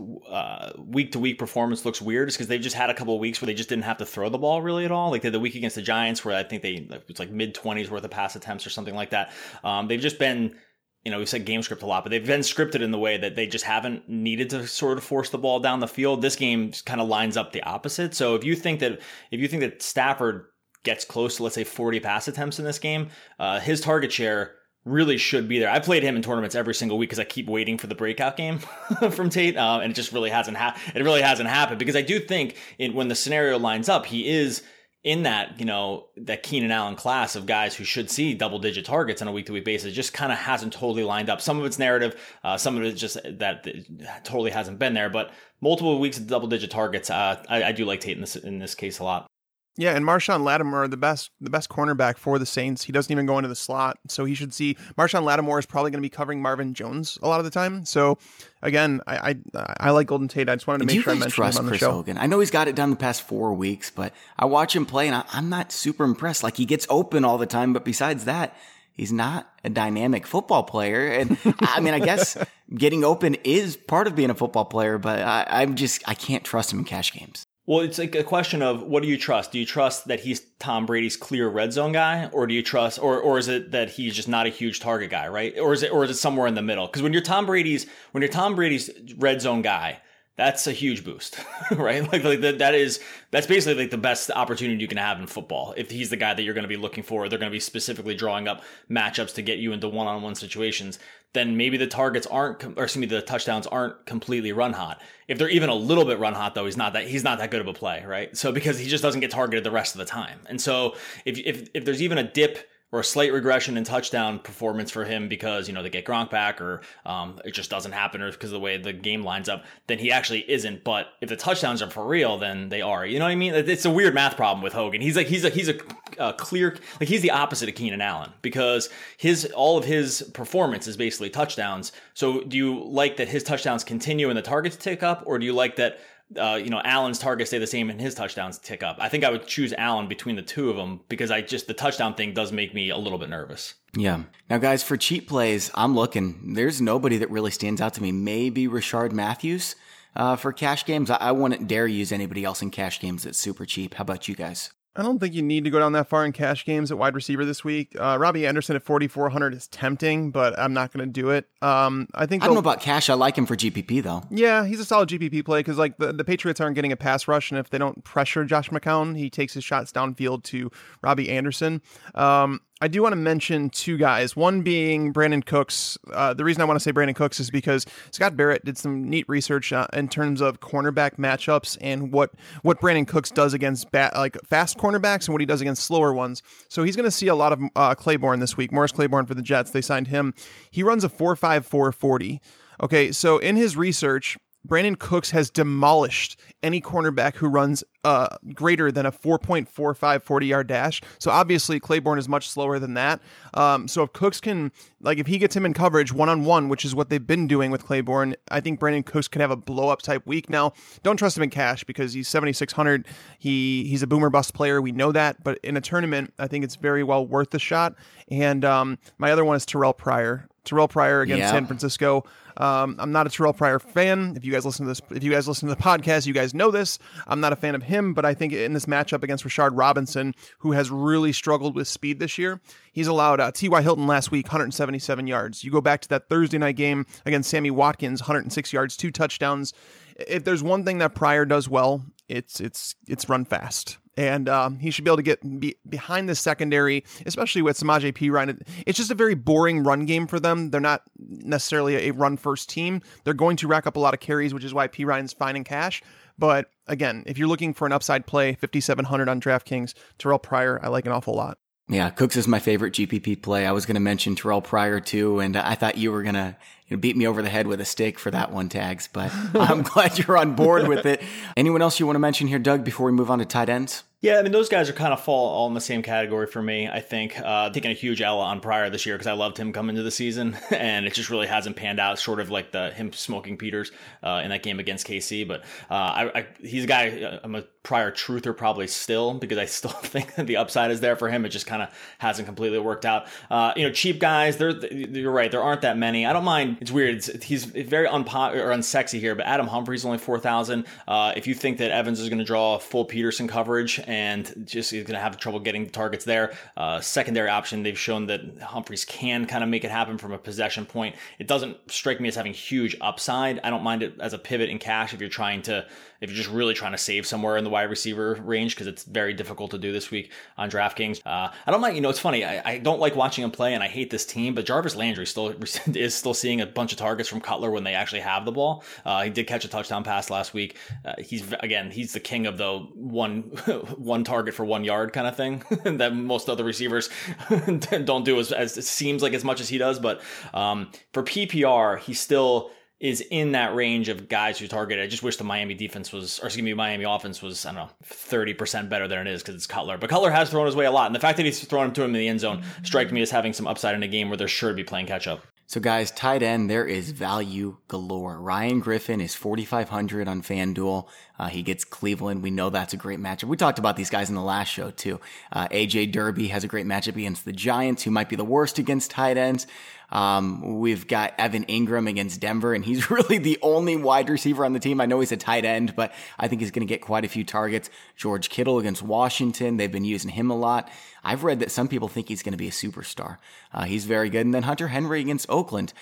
week 0.77 1.11
to 1.13 1.19
week 1.19 1.39
performance 1.39 1.85
looks 1.85 2.01
weird 2.01 2.29
is 2.29 2.35
because 2.35 2.47
they've 2.47 2.61
just 2.61 2.75
had 2.75 2.89
a 2.89 2.93
couple 2.93 3.17
weeks 3.19 3.41
where 3.41 3.47
they 3.47 3.53
just 3.53 3.69
didn't 3.69 3.85
have 3.85 3.97
to 3.97 4.05
throw 4.05 4.29
the 4.29 4.37
ball 4.37 4.61
really 4.61 4.85
at 4.85 4.91
all. 4.91 5.11
Like 5.11 5.21
the 5.21 5.39
week 5.39 5.55
against 5.55 5.75
the 5.75 5.81
Giants 5.81 6.25
where 6.25 6.35
I 6.35 6.43
think 6.43 6.61
they 6.61 6.87
it's 7.07 7.19
like 7.19 7.31
mid 7.31 7.53
twenties 7.53 7.89
worth 7.89 8.03
of 8.03 8.11
pass 8.11 8.35
attempts 8.35 8.65
or 8.65 8.69
something 8.69 8.95
like 8.95 9.11
that. 9.11 9.31
Um, 9.63 9.87
they've 9.87 9.99
just 9.99 10.19
been 10.19 10.55
you 11.03 11.11
know, 11.11 11.17
we 11.17 11.25
said 11.25 11.45
game 11.45 11.63
script 11.63 11.81
a 11.81 11.85
lot, 11.87 12.03
but 12.03 12.11
they've 12.11 12.25
been 12.25 12.41
scripted 12.41 12.81
in 12.81 12.91
the 12.91 12.99
way 12.99 13.17
that 13.17 13.35
they 13.35 13.47
just 13.47 13.65
haven't 13.65 14.07
needed 14.07 14.51
to 14.51 14.67
sort 14.67 14.99
of 14.99 15.03
force 15.03 15.29
the 15.31 15.37
ball 15.37 15.59
down 15.59 15.79
the 15.79 15.87
field. 15.87 16.21
This 16.21 16.35
game 16.35 16.71
kind 16.85 17.01
of 17.01 17.07
lines 17.07 17.37
up 17.37 17.53
the 17.53 17.63
opposite. 17.63 18.13
So 18.13 18.35
if 18.35 18.43
you 18.43 18.55
think 18.55 18.81
that 18.81 19.01
if 19.31 19.39
you 19.39 19.47
think 19.47 19.61
that 19.61 19.81
Stafford 19.81 20.45
gets 20.83 21.05
close 21.05 21.37
to 21.37 21.43
let's 21.43 21.55
say 21.55 21.63
40 21.63 21.99
pass 21.99 22.27
attempts 22.27 22.59
in 22.59 22.65
this 22.65 22.79
game, 22.79 23.09
uh, 23.39 23.59
his 23.59 23.81
target 23.81 24.11
share 24.11 24.55
really 24.83 25.17
should 25.17 25.47
be 25.47 25.59
there. 25.59 25.69
I 25.69 25.79
played 25.79 26.03
him 26.03 26.15
in 26.15 26.21
tournaments 26.21 26.55
every 26.55 26.73
single 26.73 26.97
week 26.97 27.09
because 27.09 27.19
I 27.19 27.23
keep 27.23 27.47
waiting 27.47 27.77
for 27.77 27.87
the 27.87 27.95
breakout 27.95 28.35
game 28.35 28.59
from 29.11 29.29
Tate, 29.29 29.57
uh, 29.57 29.79
and 29.81 29.91
it 29.91 29.95
just 29.95 30.11
really 30.11 30.29
hasn't 30.29 30.57
happened. 30.57 30.95
It 30.95 31.03
really 31.03 31.21
hasn't 31.21 31.49
happened 31.49 31.79
because 31.79 31.95
I 31.95 32.01
do 32.01 32.19
think 32.19 32.55
it, 32.79 32.93
when 32.93 33.07
the 33.07 33.15
scenario 33.15 33.59
lines 33.59 33.89
up, 33.89 34.05
he 34.05 34.27
is 34.27 34.63
in 35.03 35.23
that, 35.23 35.59
you 35.59 35.65
know, 35.65 36.07
that 36.15 36.43
Keenan 36.43 36.71
Allen 36.71 36.95
class 36.95 37.35
of 37.35 37.47
guys 37.47 37.75
who 37.75 37.83
should 37.83 38.09
see 38.09 38.35
double 38.35 38.59
digit 38.59 38.85
targets 38.85 39.21
on 39.21 39.27
a 39.27 39.31
week 39.31 39.47
to 39.47 39.53
week 39.53 39.65
basis 39.65 39.93
just 39.93 40.13
kind 40.13 40.31
of 40.31 40.37
hasn't 40.37 40.73
totally 40.73 41.03
lined 41.03 41.29
up. 41.29 41.41
Some 41.41 41.59
of 41.59 41.65
it's 41.65 41.79
narrative, 41.79 42.19
uh, 42.43 42.57
some 42.57 42.77
of 42.77 42.83
it's 42.83 43.01
just 43.01 43.15
that, 43.23 43.63
that 43.63 44.23
totally 44.23 44.51
hasn't 44.51 44.77
been 44.77 44.93
there, 44.93 45.09
but 45.09 45.31
multiple 45.59 45.99
weeks 45.99 46.19
of 46.19 46.27
double 46.27 46.47
digit 46.47 46.69
targets. 46.69 47.09
Uh, 47.09 47.43
I, 47.49 47.63
I, 47.63 47.71
do 47.71 47.85
like 47.85 47.99
Tate 47.99 48.15
in 48.15 48.21
this, 48.21 48.35
in 48.35 48.59
this 48.59 48.75
case 48.75 48.99
a 48.99 49.03
lot. 49.03 49.30
Yeah, 49.77 49.95
and 49.95 50.05
Marshon 50.05 50.43
Lattimore, 50.43 50.89
the 50.89 50.97
best 50.97 51.31
the 51.39 51.49
best 51.49 51.69
cornerback 51.69 52.17
for 52.17 52.37
the 52.37 52.45
Saints. 52.45 52.83
He 52.83 52.91
doesn't 52.91 53.11
even 53.11 53.25
go 53.25 53.37
into 53.37 53.47
the 53.47 53.55
slot, 53.55 53.97
so 54.09 54.25
he 54.25 54.35
should 54.35 54.53
see 54.53 54.75
Marshon 54.97 55.23
Lattimore 55.23 55.59
is 55.59 55.65
probably 55.65 55.91
going 55.91 56.01
to 56.01 56.05
be 56.05 56.09
covering 56.09 56.41
Marvin 56.41 56.73
Jones 56.73 57.17
a 57.21 57.27
lot 57.29 57.39
of 57.39 57.45
the 57.45 57.51
time. 57.51 57.85
So 57.85 58.17
again, 58.61 58.99
I 59.07 59.35
I, 59.55 59.75
I 59.79 59.89
like 59.91 60.07
Golden 60.07 60.27
Tate. 60.27 60.49
I 60.49 60.55
just 60.55 60.67
wanted 60.67 60.79
to 60.79 60.85
make 60.85 61.01
sure 61.01 61.13
I 61.13 61.15
mentioned 61.15 61.55
him 61.55 61.57
on 61.57 61.67
Chris 61.67 61.79
the 61.79 61.85
show. 61.85 61.91
Hogan? 61.93 62.17
I 62.17 62.27
know 62.27 62.41
he's 62.41 62.51
got 62.51 62.67
it 62.67 62.75
done 62.75 62.89
the 62.89 62.97
past 62.97 63.21
four 63.21 63.53
weeks, 63.53 63.89
but 63.89 64.13
I 64.37 64.45
watch 64.45 64.75
him 64.75 64.85
play 64.85 65.07
and 65.07 65.15
I, 65.15 65.23
I'm 65.31 65.49
not 65.49 65.71
super 65.71 66.03
impressed. 66.03 66.43
Like 66.43 66.57
he 66.57 66.65
gets 66.65 66.85
open 66.89 67.23
all 67.23 67.37
the 67.37 67.45
time, 67.45 67.71
but 67.71 67.85
besides 67.85 68.25
that, 68.25 68.55
he's 68.91 69.13
not 69.13 69.49
a 69.63 69.69
dynamic 69.69 70.27
football 70.27 70.63
player. 70.63 71.07
And 71.07 71.37
I 71.61 71.79
mean, 71.79 71.93
I 71.93 71.99
guess 71.99 72.37
getting 72.75 73.05
open 73.05 73.35
is 73.45 73.77
part 73.77 74.07
of 74.07 74.15
being 74.15 74.29
a 74.31 74.35
football 74.35 74.65
player, 74.65 74.97
but 74.97 75.19
I, 75.21 75.45
I'm 75.47 75.75
just 75.75 76.07
I 76.09 76.13
can't 76.13 76.43
trust 76.43 76.73
him 76.73 76.79
in 76.79 76.85
cash 76.85 77.13
games. 77.13 77.45
Well, 77.71 77.79
it's 77.79 77.97
like 77.97 78.15
a 78.15 78.23
question 78.25 78.61
of 78.61 78.83
what 78.83 79.01
do 79.01 79.07
you 79.07 79.17
trust? 79.17 79.53
Do 79.53 79.57
you 79.57 79.65
trust 79.65 80.09
that 80.09 80.19
he's 80.19 80.41
Tom 80.59 80.85
Brady's 80.85 81.15
clear 81.15 81.47
red 81.47 81.71
zone 81.71 81.93
guy, 81.93 82.27
or 82.33 82.45
do 82.45 82.53
you 82.53 82.61
trust, 82.61 82.99
or 82.99 83.17
or 83.17 83.37
is 83.37 83.47
it 83.47 83.71
that 83.71 83.91
he's 83.91 84.13
just 84.13 84.27
not 84.27 84.45
a 84.45 84.49
huge 84.49 84.81
target 84.81 85.09
guy, 85.09 85.29
right? 85.29 85.57
Or 85.57 85.71
is 85.71 85.81
it, 85.81 85.89
or 85.93 86.03
is 86.03 86.11
it 86.11 86.15
somewhere 86.15 86.47
in 86.47 86.55
the 86.55 86.61
middle? 86.61 86.85
Because 86.87 87.01
when 87.01 87.13
you're 87.13 87.21
Tom 87.21 87.45
Brady's, 87.45 87.85
when 88.11 88.21
you're 88.23 88.29
Tom 88.29 88.55
Brady's 88.55 88.89
red 89.17 89.39
zone 89.39 89.61
guy, 89.61 90.01
that's 90.41 90.65
a 90.65 90.71
huge 90.71 91.03
boost, 91.03 91.39
right? 91.71 92.01
Like, 92.11 92.23
like 92.23 92.41
that, 92.41 92.57
that 92.57 92.73
is 92.73 92.99
that's 93.29 93.45
basically 93.45 93.83
like 93.83 93.91
the 93.91 93.97
best 93.97 94.31
opportunity 94.31 94.81
you 94.81 94.87
can 94.87 94.97
have 94.97 95.19
in 95.19 95.27
football. 95.27 95.75
If 95.77 95.91
he's 95.91 96.09
the 96.09 96.17
guy 96.17 96.33
that 96.33 96.41
you're 96.41 96.55
going 96.55 96.63
to 96.63 96.67
be 96.67 96.77
looking 96.77 97.03
for, 97.03 97.29
they're 97.29 97.37
going 97.37 97.51
to 97.51 97.55
be 97.55 97.59
specifically 97.59 98.15
drawing 98.15 98.47
up 98.47 98.63
matchups 98.89 99.35
to 99.35 99.43
get 99.43 99.59
you 99.59 99.71
into 99.71 99.87
one-on-one 99.87 100.33
situations. 100.33 100.97
Then 101.33 101.57
maybe 101.57 101.77
the 101.77 101.85
targets 101.85 102.25
aren't, 102.25 102.63
or 102.63 102.83
excuse 102.83 102.97
me, 102.97 103.05
the 103.05 103.21
touchdowns 103.21 103.67
aren't 103.67 104.03
completely 104.07 104.51
run 104.51 104.73
hot. 104.73 104.99
If 105.27 105.37
they're 105.37 105.47
even 105.49 105.69
a 105.69 105.75
little 105.75 106.05
bit 106.05 106.17
run 106.17 106.33
hot, 106.33 106.55
though, 106.55 106.65
he's 106.65 106.75
not 106.75 106.93
that 106.93 107.07
he's 107.07 107.23
not 107.23 107.37
that 107.37 107.51
good 107.51 107.61
of 107.61 107.67
a 107.67 107.73
play, 107.73 108.03
right? 108.03 108.35
So 108.35 108.51
because 108.51 108.79
he 108.79 108.87
just 108.87 109.03
doesn't 109.03 109.21
get 109.21 109.29
targeted 109.29 109.63
the 109.63 109.71
rest 109.71 109.93
of 109.93 109.99
the 109.99 110.05
time, 110.05 110.39
and 110.47 110.59
so 110.59 110.95
if 111.23 111.37
if 111.37 111.69
if 111.75 111.85
there's 111.85 112.01
even 112.01 112.17
a 112.17 112.23
dip 112.23 112.67
or 112.91 112.99
a 112.99 113.03
slight 113.03 113.31
regression 113.31 113.77
in 113.77 113.83
touchdown 113.83 114.39
performance 114.39 114.91
for 114.91 115.05
him 115.05 115.29
because 115.29 115.67
you 115.67 115.73
know 115.73 115.81
they 115.81 115.89
get 115.89 116.05
Gronk 116.05 116.29
back 116.29 116.59
or 116.59 116.81
um, 117.05 117.39
it 117.45 117.51
just 117.51 117.69
doesn't 117.69 117.93
happen 117.93 118.21
or 118.21 118.31
because 118.31 118.49
of 118.49 118.53
the 118.53 118.59
way 118.59 118.77
the 118.77 118.93
game 118.93 119.23
lines 119.23 119.47
up, 119.47 119.63
then 119.87 119.97
he 119.97 120.11
actually 120.11 120.49
isn't. 120.51 120.83
But 120.83 121.07
if 121.21 121.29
the 121.29 121.35
touchdowns 121.35 121.81
are 121.81 121.89
for 121.89 122.05
real, 122.05 122.37
then 122.37 122.69
they 122.69 122.81
are. 122.81 123.05
You 123.05 123.19
know 123.19 123.25
what 123.25 123.31
I 123.31 123.35
mean? 123.35 123.53
It's 123.53 123.85
a 123.85 123.91
weird 123.91 124.13
math 124.13 124.35
problem 124.35 124.61
with 124.61 124.73
Hogan. 124.73 125.01
He's 125.01 125.15
like 125.15 125.27
he's 125.27 125.45
a 125.45 125.49
he's 125.49 125.69
a, 125.69 125.75
a 126.17 126.33
clear 126.33 126.77
like 126.99 127.09
he's 127.09 127.21
the 127.21 127.31
opposite 127.31 127.69
of 127.69 127.75
Keenan 127.75 128.01
Allen 128.01 128.31
because 128.41 128.89
his 129.17 129.45
all 129.55 129.77
of 129.77 129.85
his 129.85 130.21
performance 130.33 130.87
is 130.87 130.97
basically 130.97 131.29
touchdowns. 131.29 131.91
So 132.13 132.41
do 132.41 132.57
you 132.57 132.83
like 132.83 133.17
that 133.17 133.29
his 133.29 133.43
touchdowns 133.43 133.83
continue 133.83 134.29
and 134.29 134.37
the 134.37 134.41
targets 134.41 134.75
tick 134.75 135.03
up, 135.03 135.23
or 135.25 135.39
do 135.39 135.45
you 135.45 135.53
like 135.53 135.77
that 135.77 135.99
uh, 136.37 136.59
you 136.61 136.69
know, 136.69 136.81
Allen's 136.83 137.19
targets 137.19 137.49
stay 137.49 137.57
the 137.57 137.67
same 137.67 137.89
and 137.89 137.99
his 137.99 138.15
touchdowns 138.15 138.57
tick 138.59 138.83
up. 138.83 138.97
I 138.99 139.09
think 139.09 139.23
I 139.23 139.29
would 139.29 139.47
choose 139.47 139.73
Allen 139.77 140.07
between 140.07 140.35
the 140.35 140.41
two 140.41 140.69
of 140.69 140.75
them 140.75 141.01
because 141.09 141.31
I 141.31 141.41
just 141.41 141.67
the 141.67 141.73
touchdown 141.73 142.15
thing 142.15 142.33
does 142.33 142.51
make 142.51 142.73
me 142.73 142.89
a 142.89 142.97
little 142.97 143.19
bit 143.19 143.29
nervous. 143.29 143.73
Yeah. 143.95 144.23
Now, 144.49 144.57
guys, 144.57 144.83
for 144.83 144.97
cheap 144.97 145.27
plays, 145.27 145.71
I'm 145.75 145.95
looking. 145.95 146.53
There's 146.53 146.81
nobody 146.81 147.17
that 147.17 147.29
really 147.29 147.51
stands 147.51 147.81
out 147.81 147.93
to 147.95 148.01
me. 148.01 148.11
Maybe 148.11 148.67
Rishard 148.67 149.11
Matthews 149.11 149.75
uh, 150.15 150.35
for 150.35 150.53
cash 150.53 150.85
games. 150.85 151.09
I, 151.09 151.17
I 151.17 151.31
wouldn't 151.31 151.67
dare 151.67 151.87
use 151.87 152.11
anybody 152.11 152.43
else 152.43 152.61
in 152.61 152.71
cash 152.71 152.99
games 152.99 153.23
that's 153.23 153.37
super 153.37 153.65
cheap. 153.65 153.95
How 153.95 154.03
about 154.03 154.27
you 154.27 154.35
guys? 154.35 154.71
I 154.95 155.03
don't 155.03 155.19
think 155.19 155.33
you 155.33 155.41
need 155.41 155.63
to 155.63 155.69
go 155.69 155.79
down 155.79 155.93
that 155.93 156.09
far 156.09 156.25
in 156.25 156.33
cash 156.33 156.65
games 156.65 156.91
at 156.91 156.97
wide 156.97 157.15
receiver 157.15 157.45
this 157.45 157.63
week. 157.63 157.95
Uh, 157.97 158.17
Robbie 158.19 158.45
Anderson 158.45 158.75
at 158.75 158.83
4,400 158.83 159.53
is 159.53 159.67
tempting, 159.67 160.31
but 160.31 160.57
I'm 160.59 160.73
not 160.73 160.91
going 160.91 161.05
to 161.05 161.11
do 161.11 161.29
it. 161.29 161.47
Um, 161.61 162.09
I 162.13 162.25
think 162.25 162.43
I 162.43 162.47
don't 162.47 162.55
know 162.55 162.59
about 162.59 162.81
cash. 162.81 163.09
I 163.09 163.13
like 163.13 163.37
him 163.37 163.45
for 163.45 163.55
GPP 163.55 164.03
though. 164.03 164.23
Yeah, 164.29 164.65
he's 164.65 164.81
a 164.81 164.85
solid 164.85 165.07
GPP 165.07 165.45
play 165.45 165.59
because 165.59 165.77
like 165.77 165.97
the, 165.97 166.11
the 166.11 166.25
Patriots 166.25 166.59
aren't 166.59 166.75
getting 166.75 166.91
a 166.91 166.97
pass 166.97 167.27
rush, 167.27 167.51
and 167.51 167.59
if 167.59 167.69
they 167.69 167.77
don't 167.77 168.03
pressure 168.03 168.43
Josh 168.43 168.69
McCown, 168.69 169.17
he 169.17 169.29
takes 169.29 169.53
his 169.53 169.63
shots 169.63 169.93
downfield 169.93 170.43
to 170.43 170.69
Robbie 171.01 171.29
Anderson. 171.29 171.81
Um, 172.13 172.59
I 172.81 172.87
do 172.87 173.03
want 173.03 173.13
to 173.13 173.17
mention 173.17 173.69
two 173.69 173.95
guys. 173.95 174.35
One 174.35 174.63
being 174.63 175.13
Brandin 175.13 175.45
Cooks. 175.45 175.99
Uh, 176.11 176.33
the 176.33 176.43
reason 176.43 176.61
I 176.61 176.65
want 176.65 176.77
to 176.77 176.83
say 176.83 176.91
Brandin 176.91 177.15
Cooks 177.15 177.39
is 177.39 177.51
because 177.51 177.85
Scott 178.09 178.35
Barrett 178.35 178.65
did 178.65 178.75
some 178.75 179.07
neat 179.07 179.25
research 179.29 179.71
uh, 179.71 179.85
in 179.93 180.07
terms 180.07 180.41
of 180.41 180.61
cornerback 180.61 181.17
matchups 181.17 181.77
and 181.79 182.11
what 182.11 182.31
what 182.63 182.81
Brandin 182.81 183.07
Cooks 183.07 183.29
does 183.29 183.53
against 183.53 183.87
like 183.93 184.35
fast 184.45 184.79
cornerbacks 184.79 185.27
and 185.27 185.33
what 185.33 185.41
he 185.41 185.45
does 185.45 185.61
against 185.61 185.83
slower 185.83 186.11
ones. 186.11 186.41
So 186.69 186.81
he's 186.81 186.95
going 186.95 187.05
to 187.05 187.11
see 187.11 187.27
a 187.27 187.35
lot 187.35 187.53
of 187.53 187.61
uh, 187.75 187.93
Claiborne 187.93 188.39
this 188.39 188.57
week. 188.57 188.71
Morris 188.71 188.91
Claiborne 188.91 189.27
for 189.27 189.35
the 189.35 189.43
Jets. 189.43 189.69
They 189.69 189.81
signed 189.81 190.07
him. 190.07 190.33
He 190.71 190.81
runs 190.81 191.03
a 191.03 191.09
four 191.09 191.35
five 191.35 191.65
four 191.65 191.91
forty. 191.91 192.41
Okay, 192.81 193.11
so 193.11 193.37
in 193.37 193.57
his 193.57 193.77
research, 193.77 194.39
Brandin 194.67 194.97
Cooks 194.97 195.31
has 195.31 195.49
demolished 195.49 196.39
any 196.61 196.81
cornerback 196.81 197.35
who 197.35 197.47
runs 197.47 197.83
uh, 198.03 198.27
greater 198.53 198.91
than 198.91 199.05
a 199.05 199.11
4.45 199.11 200.23
40 200.23 200.45
yard 200.45 200.67
dash. 200.67 201.01
So 201.19 201.31
obviously 201.31 201.79
Claiborne 201.79 202.19
is 202.19 202.27
much 202.27 202.49
slower 202.49 202.79
than 202.79 202.93
that. 202.95 203.21
Um, 203.53 203.87
so 203.87 204.03
if 204.03 204.13
Cooks 204.13 204.39
can, 204.39 204.71
like, 205.01 205.17
if 205.17 205.27
he 205.27 205.37
gets 205.37 205.55
him 205.55 205.65
in 205.65 205.73
coverage 205.73 206.13
one 206.13 206.29
on 206.29 206.45
one, 206.45 206.69
which 206.69 206.85
is 206.85 206.95
what 206.95 207.09
they've 207.09 207.25
been 207.25 207.47
doing 207.47 207.71
with 207.71 207.85
Claiborne, 207.85 208.35
I 208.49 208.59
think 208.59 208.79
Brandin 208.79 209.05
Cooks 209.05 209.27
could 209.27 209.41
have 209.41 209.51
a 209.51 209.55
blow 209.55 209.89
up 209.89 210.01
type 210.01 210.25
week. 210.25 210.49
Now, 210.49 210.73
don't 211.03 211.17
trust 211.17 211.37
him 211.37 211.43
in 211.43 211.49
cash 211.49 211.83
because 211.83 212.13
he's 212.13 212.27
7,600. 212.27 213.07
He 213.39 213.85
he's 213.85 214.03
a 214.03 214.07
boomer 214.07 214.29
bust 214.29 214.53
player. 214.53 214.81
We 214.81 214.91
know 214.91 215.11
that, 215.11 215.43
but 215.43 215.59
in 215.63 215.77
a 215.77 215.81
tournament, 215.81 216.33
I 216.39 216.47
think 216.47 216.63
it's 216.63 216.75
very 216.75 217.03
well 217.03 217.25
worth 217.25 217.51
the 217.51 217.59
shot. 217.59 217.95
And 218.29 218.63
um, 218.65 218.97
my 219.17 219.31
other 219.31 219.45
one 219.45 219.55
is 219.55 219.65
Terrelle 219.65 219.97
Pryor. 219.97 220.47
Terrelle 220.65 220.89
Pryor 220.89 221.21
against 221.21 221.39
yeah. 221.39 221.51
San 221.51 221.65
Francisco. 221.65 222.23
Um, 222.57 222.95
I'm 222.99 223.11
not 223.11 223.27
a 223.27 223.29
Terrelle 223.29 223.55
Pryor 223.55 223.79
fan. 223.79 224.33
If 224.35 224.45
you 224.45 224.51
guys 224.51 224.65
listen 224.65 224.85
to 224.85 224.91
this, 224.91 225.01
if 225.09 225.23
you 225.23 225.31
guys 225.31 225.47
listen 225.47 225.69
to 225.69 225.75
the 225.75 225.81
podcast, 225.81 226.27
you 226.27 226.33
guys 226.33 226.53
know 226.53 226.69
this. 226.69 226.99
I'm 227.27 227.39
not 227.39 227.53
a 227.53 227.55
fan 227.55 227.75
of 227.75 227.83
him, 227.83 228.13
but 228.13 228.25
I 228.25 228.33
think 228.33 228.53
in 228.53 228.73
this 228.73 228.85
matchup 228.85 229.23
against 229.23 229.43
Rashard 229.43 229.71
Robinson, 229.73 230.35
who 230.59 230.73
has 230.73 230.91
really 230.91 231.31
struggled 231.31 231.75
with 231.75 231.87
speed 231.87 232.19
this 232.19 232.37
year, 232.37 232.61
he's 232.91 233.07
allowed 233.07 233.39
uh, 233.39 233.51
T.Y. 233.51 233.81
Hilton 233.81 234.07
last 234.07 234.31
week 234.31 234.47
177 234.47 235.27
yards. 235.27 235.63
You 235.63 235.71
go 235.71 235.81
back 235.81 236.01
to 236.01 236.09
that 236.09 236.29
Thursday 236.29 236.57
night 236.57 236.75
game 236.75 237.05
against 237.25 237.49
Sammy 237.49 237.71
Watkins, 237.71 238.21
106 238.21 238.73
yards, 238.73 238.97
two 238.97 239.11
touchdowns. 239.11 239.73
If 240.15 240.43
there's 240.43 240.61
one 240.61 240.83
thing 240.83 240.99
that 240.99 241.15
Pryor 241.15 241.45
does 241.45 241.67
well, 241.67 242.03
it's 242.27 242.59
it's 242.59 242.95
it's 243.07 243.27
run 243.27 243.45
fast 243.45 243.97
and 244.21 244.47
um, 244.47 244.77
he 244.77 244.91
should 244.91 245.03
be 245.03 245.09
able 245.09 245.17
to 245.17 245.23
get 245.23 245.59
be 245.59 245.75
behind 245.89 246.29
the 246.29 246.35
secondary, 246.35 247.03
especially 247.25 247.63
with 247.63 247.75
Samaje 247.75 248.13
Perine. 248.13 248.61
It's 248.85 248.97
just 248.97 249.09
a 249.09 249.15
very 249.15 249.33
boring 249.33 249.83
run 249.83 250.05
game 250.05 250.27
for 250.27 250.39
them. 250.39 250.69
They're 250.69 250.79
not 250.79 251.01
necessarily 251.17 252.07
a 252.07 252.11
run 252.11 252.37
first 252.37 252.69
team. 252.69 253.01
They're 253.23 253.33
going 253.33 253.57
to 253.57 253.67
rack 253.67 253.87
up 253.87 253.95
a 253.95 253.99
lot 253.99 254.13
of 254.13 254.19
carries, 254.19 254.53
which 254.53 254.63
is 254.63 254.75
why 254.75 254.87
Perine's 254.87 255.33
fine 255.33 255.55
in 255.55 255.63
cash. 255.63 256.03
But 256.37 256.69
again, 256.85 257.23
if 257.25 257.39
you're 257.39 257.47
looking 257.47 257.73
for 257.73 257.87
an 257.87 257.91
upside 257.91 258.27
play, 258.27 258.53
5,700 258.53 259.27
on 259.27 259.41
DraftKings, 259.41 259.95
Terrelle 260.19 260.41
Pryor, 260.41 260.79
I 260.83 260.89
like 260.89 261.07
an 261.07 261.11
awful 261.11 261.33
lot. 261.33 261.57
Yeah, 261.89 262.09
Cooks 262.09 262.37
is 262.37 262.47
my 262.47 262.59
favorite 262.59 262.93
GPP 262.93 263.41
play. 263.41 263.65
I 263.65 263.73
was 263.73 263.85
going 263.85 263.95
to 263.95 264.01
mention 264.01 264.35
Terrelle 264.35 264.63
Pryor 264.63 265.01
too, 265.01 265.39
and 265.39 265.57
I 265.57 265.75
thought 265.75 265.97
you 265.97 266.11
were 266.11 266.23
going 266.23 266.35
to 266.35 266.55
you 266.87 266.95
know, 266.95 267.01
beat 267.01 267.17
me 267.17 267.27
over 267.27 267.41
the 267.41 267.49
head 267.49 267.67
with 267.67 267.81
a 267.81 267.85
stick 267.85 268.17
for 268.17 268.31
that 268.31 268.51
one, 268.51 268.69
Tags. 268.69 269.09
But 269.11 269.31
I'm 269.53 269.81
glad 269.81 270.17
you're 270.17 270.37
on 270.37 270.55
board 270.55 270.87
with 270.87 271.05
it. 271.05 271.21
Anyone 271.57 271.81
else 271.81 271.99
you 271.99 272.05
want 272.05 272.15
to 272.15 272.21
mention 272.21 272.47
here, 272.47 272.59
Doug, 272.59 272.83
before 272.83 273.07
we 273.07 273.11
move 273.11 273.29
on 273.29 273.39
to 273.39 273.45
tight 273.45 273.67
ends? 273.67 274.03
Yeah, 274.21 274.37
I 274.37 274.43
mean 274.43 274.51
those 274.51 274.69
guys 274.69 274.87
are 274.87 274.93
kind 274.93 275.13
of 275.13 275.19
fall 275.19 275.49
all 275.49 275.67
in 275.67 275.73
the 275.73 275.81
same 275.81 276.03
category 276.03 276.45
for 276.45 276.61
me. 276.61 276.87
I 276.87 276.99
think 276.99 277.39
uh, 277.39 277.71
taking 277.71 277.89
a 277.89 277.95
huge 277.95 278.21
L 278.21 278.39
on 278.39 278.59
Pryor 278.59 278.91
this 278.91 279.03
year 279.03 279.15
because 279.15 279.25
I 279.25 279.33
loved 279.33 279.57
him 279.57 279.73
coming 279.73 279.95
to 279.95 280.03
the 280.03 280.11
season, 280.11 280.55
and 280.69 281.07
it 281.07 281.13
just 281.13 281.31
really 281.31 281.47
hasn't 281.47 281.75
panned 281.75 281.99
out. 281.99 282.19
Sort 282.19 282.39
of 282.39 282.51
like 282.51 282.71
the 282.71 282.91
him 282.91 283.11
smoking 283.13 283.57
Peters 283.57 283.91
uh, 284.21 284.41
in 284.43 284.51
that 284.51 284.61
game 284.61 284.79
against 284.79 285.07
KC, 285.07 285.47
but 285.47 285.61
uh, 285.89 285.93
I, 285.93 286.39
I, 286.39 286.47
he's 286.59 286.83
a 286.83 286.87
guy 286.87 287.23
uh, 287.23 287.39
I'm 287.43 287.55
a 287.55 287.63
Pryor 287.83 288.11
truther 288.11 288.55
probably 288.55 288.85
still 288.85 289.33
because 289.33 289.57
I 289.57 289.65
still 289.65 289.89
think 290.03 290.35
that 290.35 290.45
the 290.45 290.57
upside 290.57 290.91
is 290.91 290.99
there 290.99 291.15
for 291.15 291.29
him. 291.29 291.45
It 291.45 291.49
just 291.49 291.65
kind 291.65 291.81
of 291.81 291.89
hasn't 292.19 292.45
completely 292.45 292.77
worked 292.79 293.05
out. 293.05 293.25
Uh, 293.49 293.73
you 293.75 293.83
know, 293.83 293.91
cheap 293.91 294.19
guys. 294.19 294.57
There, 294.57 294.71
you're 294.93 295.31
right. 295.31 295.49
There 295.49 295.63
aren't 295.63 295.81
that 295.81 295.97
many. 295.97 296.25
I 296.25 296.33
don't 296.33 296.43
mind. 296.43 296.77
It's 296.79 296.91
weird. 296.91 297.15
It's, 297.15 297.43
he's 297.43 297.65
very 297.65 298.07
unpopular 298.07 298.67
or 298.67 298.71
unsexy 298.71 299.19
here, 299.19 299.33
but 299.33 299.47
Adam 299.47 299.67
Humphries 299.67 300.05
only 300.05 300.19
four 300.19 300.39
thousand. 300.39 300.85
Uh, 301.07 301.33
if 301.35 301.47
you 301.47 301.55
think 301.55 301.79
that 301.79 301.91
Evans 301.91 302.19
is 302.19 302.29
going 302.29 302.39
to 302.39 302.45
draw 302.45 302.77
full 302.77 303.05
Peterson 303.05 303.47
coverage 303.47 303.99
and 304.05 304.53
just 304.65 304.93
is 304.93 305.03
going 305.03 305.15
to 305.15 305.19
have 305.19 305.37
trouble 305.37 305.59
getting 305.59 305.89
targets 305.89 306.25
there, 306.25 306.53
uh, 306.77 306.99
secondary 306.99 307.49
option. 307.49 307.81
They've 307.81 307.97
shown 307.97 308.27
that 308.27 308.41
Humphreys 308.61 309.05
can 309.05 309.45
kind 309.47 309.63
of 309.63 309.69
make 309.69 309.83
it 309.83 309.91
happen 309.91 310.17
from 310.17 310.33
a 310.33 310.37
possession 310.37 310.85
point. 310.85 311.15
It 311.39 311.47
doesn't 311.47 311.77
strike 311.91 312.21
me 312.21 312.27
as 312.27 312.35
having 312.35 312.53
huge 312.53 312.95
upside. 313.01 313.59
I 313.63 313.71
don't 313.71 313.83
mind 313.83 314.03
it 314.03 314.15
as 314.19 314.33
a 314.33 314.37
pivot 314.37 314.69
in 314.69 314.77
cash 314.77 315.13
if 315.13 315.19
you're 315.19 315.29
trying 315.29 315.63
to 315.63 315.87
if 316.21 316.29
you're 316.29 316.37
just 316.37 316.49
really 316.49 316.75
trying 316.75 316.91
to 316.91 316.97
save 316.97 317.25
somewhere 317.25 317.57
in 317.57 317.63
the 317.63 317.69
wide 317.69 317.89
receiver 317.89 318.39
range 318.43 318.75
because 318.75 318.85
it's 318.85 319.03
very 319.03 319.33
difficult 319.33 319.71
to 319.71 319.79
do 319.79 319.91
this 319.91 320.11
week 320.11 320.31
on 320.55 320.69
DraftKings. 320.69 321.19
Uh, 321.25 321.51
I 321.65 321.71
don't 321.71 321.81
mind, 321.81 321.95
you 321.95 322.01
know, 322.01 322.09
it's 322.09 322.19
funny. 322.19 322.45
I, 322.45 322.61
I, 322.63 322.77
don't 322.77 322.99
like 322.99 323.15
watching 323.15 323.43
him 323.43 323.49
play, 323.49 323.73
and 323.73 323.83
I 323.83 323.87
hate 323.87 324.11
this 324.11 324.25
team. 324.25 324.53
But 324.53 324.65
Jarvis 324.65 324.95
Landry 324.95 325.25
still 325.25 325.55
is 325.95 326.13
still 326.13 326.35
seeing 326.35 326.61
a 326.61 326.67
bunch 326.67 326.91
of 326.91 326.99
targets 326.99 327.27
from 327.27 327.41
Cutler 327.41 327.71
when 327.71 327.83
they 327.83 327.95
actually 327.95 328.21
have 328.21 328.45
the 328.45 328.51
ball. 328.51 328.83
Uh, 329.03 329.23
he 329.23 329.29
did 329.31 329.47
catch 329.47 329.65
a 329.65 329.67
touchdown 329.67 330.03
pass 330.03 330.29
last 330.29 330.53
week. 330.53 330.77
Uh, 331.03 331.13
he's 331.17 331.51
again, 331.59 331.89
he's 331.89 332.13
the 332.13 332.19
king 332.19 332.45
of 332.45 332.57
the 332.57 332.77
one 332.93 333.41
one 333.97 334.23
target 334.23 334.53
for 334.53 334.63
one 334.63 334.83
yard 334.83 335.13
kind 335.13 335.27
of 335.27 335.35
thing 335.35 335.63
that 335.97 336.15
most 336.15 336.49
other 336.49 336.63
receivers 336.63 337.09
don't 337.49 338.25
do 338.25 338.39
as, 338.39 338.51
as 338.51 338.77
it 338.77 338.83
seems 338.83 339.23
like 339.23 339.33
as 339.33 339.43
much 339.43 339.59
as 339.59 339.69
he 339.69 339.79
does. 339.79 339.99
But 339.99 340.21
um, 340.53 340.91
for 341.13 341.23
PPR, 341.23 341.97
he's 341.99 342.19
still 342.19 342.71
is 343.01 343.19
in 343.31 343.53
that 343.53 343.73
range 343.73 344.09
of 344.09 344.29
guys 344.29 344.59
who 344.59 344.67
targeted. 344.67 345.03
I 345.03 345.07
just 345.07 345.23
wish 345.23 345.37
the 345.37 345.43
Miami 345.43 345.73
defense 345.73 346.13
was, 346.13 346.39
or 346.39 346.45
excuse 346.45 346.63
me, 346.63 346.75
Miami 346.75 347.03
offense 347.03 347.41
was, 347.41 347.65
I 347.65 347.73
don't 347.73 347.87
know, 347.87 347.89
30% 348.05 348.89
better 348.89 349.07
than 349.07 349.25
it 349.25 349.33
is 349.33 349.41
because 349.41 349.55
it's 349.55 349.65
Cutler. 349.65 349.97
But 349.97 350.11
Cutler 350.11 350.29
has 350.29 350.51
thrown 350.51 350.67
his 350.67 350.75
way 350.75 350.85
a 350.85 350.91
lot. 350.91 351.07
And 351.07 351.15
the 351.15 351.19
fact 351.19 351.37
that 351.37 351.45
he's 351.47 351.65
thrown 351.65 351.87
him 351.87 351.93
to 351.93 352.03
him 352.03 352.13
in 352.13 352.19
the 352.19 352.27
end 352.27 352.41
zone 352.41 352.61
strikes 352.83 353.11
me 353.11 353.23
as 353.23 353.31
having 353.31 353.53
some 353.53 353.65
upside 353.65 353.95
in 353.95 354.03
a 354.03 354.07
game 354.07 354.29
where 354.29 354.37
they're 354.37 354.47
sure 354.47 354.69
to 354.69 354.75
be 354.75 354.83
playing 354.83 355.07
catch 355.07 355.27
up. 355.27 355.43
So 355.71 355.79
guys, 355.79 356.11
tight 356.11 356.43
end, 356.43 356.69
there 356.69 356.85
is 356.85 357.11
value 357.11 357.77
galore. 357.87 358.41
Ryan 358.41 358.81
Griffin 358.81 359.21
is 359.21 359.35
4,500 359.35 360.27
on 360.27 360.41
FanDuel. 360.41 361.07
Uh, 361.39 361.47
he 361.47 361.63
gets 361.63 361.85
Cleveland. 361.85 362.43
We 362.43 362.51
know 362.51 362.69
that's 362.69 362.93
a 362.93 362.97
great 362.97 363.19
matchup. 363.19 363.45
We 363.45 363.55
talked 363.55 363.79
about 363.79 363.95
these 363.95 364.09
guys 364.09 364.27
in 364.27 364.35
the 364.35 364.41
last 364.41 364.67
show 364.67 364.91
too. 364.91 365.21
Uh, 365.49 365.69
AJ 365.69 366.11
Derby 366.11 366.49
has 366.49 366.65
a 366.65 366.67
great 366.67 366.85
matchup 366.85 367.15
against 367.15 367.45
the 367.45 367.53
Giants, 367.53 368.03
who 368.03 368.11
might 368.11 368.27
be 368.27 368.35
the 368.35 368.43
worst 368.43 368.79
against 368.79 369.11
tight 369.11 369.37
ends. 369.37 369.65
Um, 370.11 370.79
we've 370.79 371.07
got 371.07 371.33
Evan 371.37 371.65
Engram 371.65 372.09
against 372.09 372.39
Denver, 372.39 372.73
and 372.73 372.83
he's 372.83 373.09
really 373.11 373.37
the 373.37 373.57
only 373.61 373.95
wide 373.95 374.29
receiver 374.29 374.65
on 374.65 374.73
the 374.73 374.79
team. 374.79 374.99
I 375.01 375.05
know 375.05 375.19
he's 375.19 375.31
a 375.31 375.37
tight 375.37 375.65
end, 375.65 375.95
but 375.95 376.13
I 376.37 376.47
think 376.47 376.61
he's 376.61 376.71
going 376.71 376.85
to 376.85 376.91
get 376.91 377.01
quite 377.01 377.25
a 377.25 377.29
few 377.29 377.43
targets. 377.43 377.89
George 378.15 378.49
Kittle 378.49 378.79
against 378.79 379.01
Washington. 379.01 379.77
They've 379.77 379.91
been 379.91 380.05
using 380.05 380.31
him 380.31 380.49
a 380.49 380.55
lot. 380.55 380.89
I've 381.23 381.43
read 381.43 381.59
that 381.59 381.71
some 381.71 381.87
people 381.87 382.07
think 382.07 382.27
he's 382.27 382.43
going 382.43 382.53
to 382.53 382.57
be 382.57 382.67
a 382.67 382.71
superstar. 382.71 383.37
Uh, 383.73 383.83
he's 383.83 384.05
very 384.05 384.29
good. 384.29 384.45
And 384.45 384.53
then 384.53 384.63
Hunter 384.63 384.89
Henry 384.89 385.21
against 385.21 385.49
Oakland. 385.49 385.93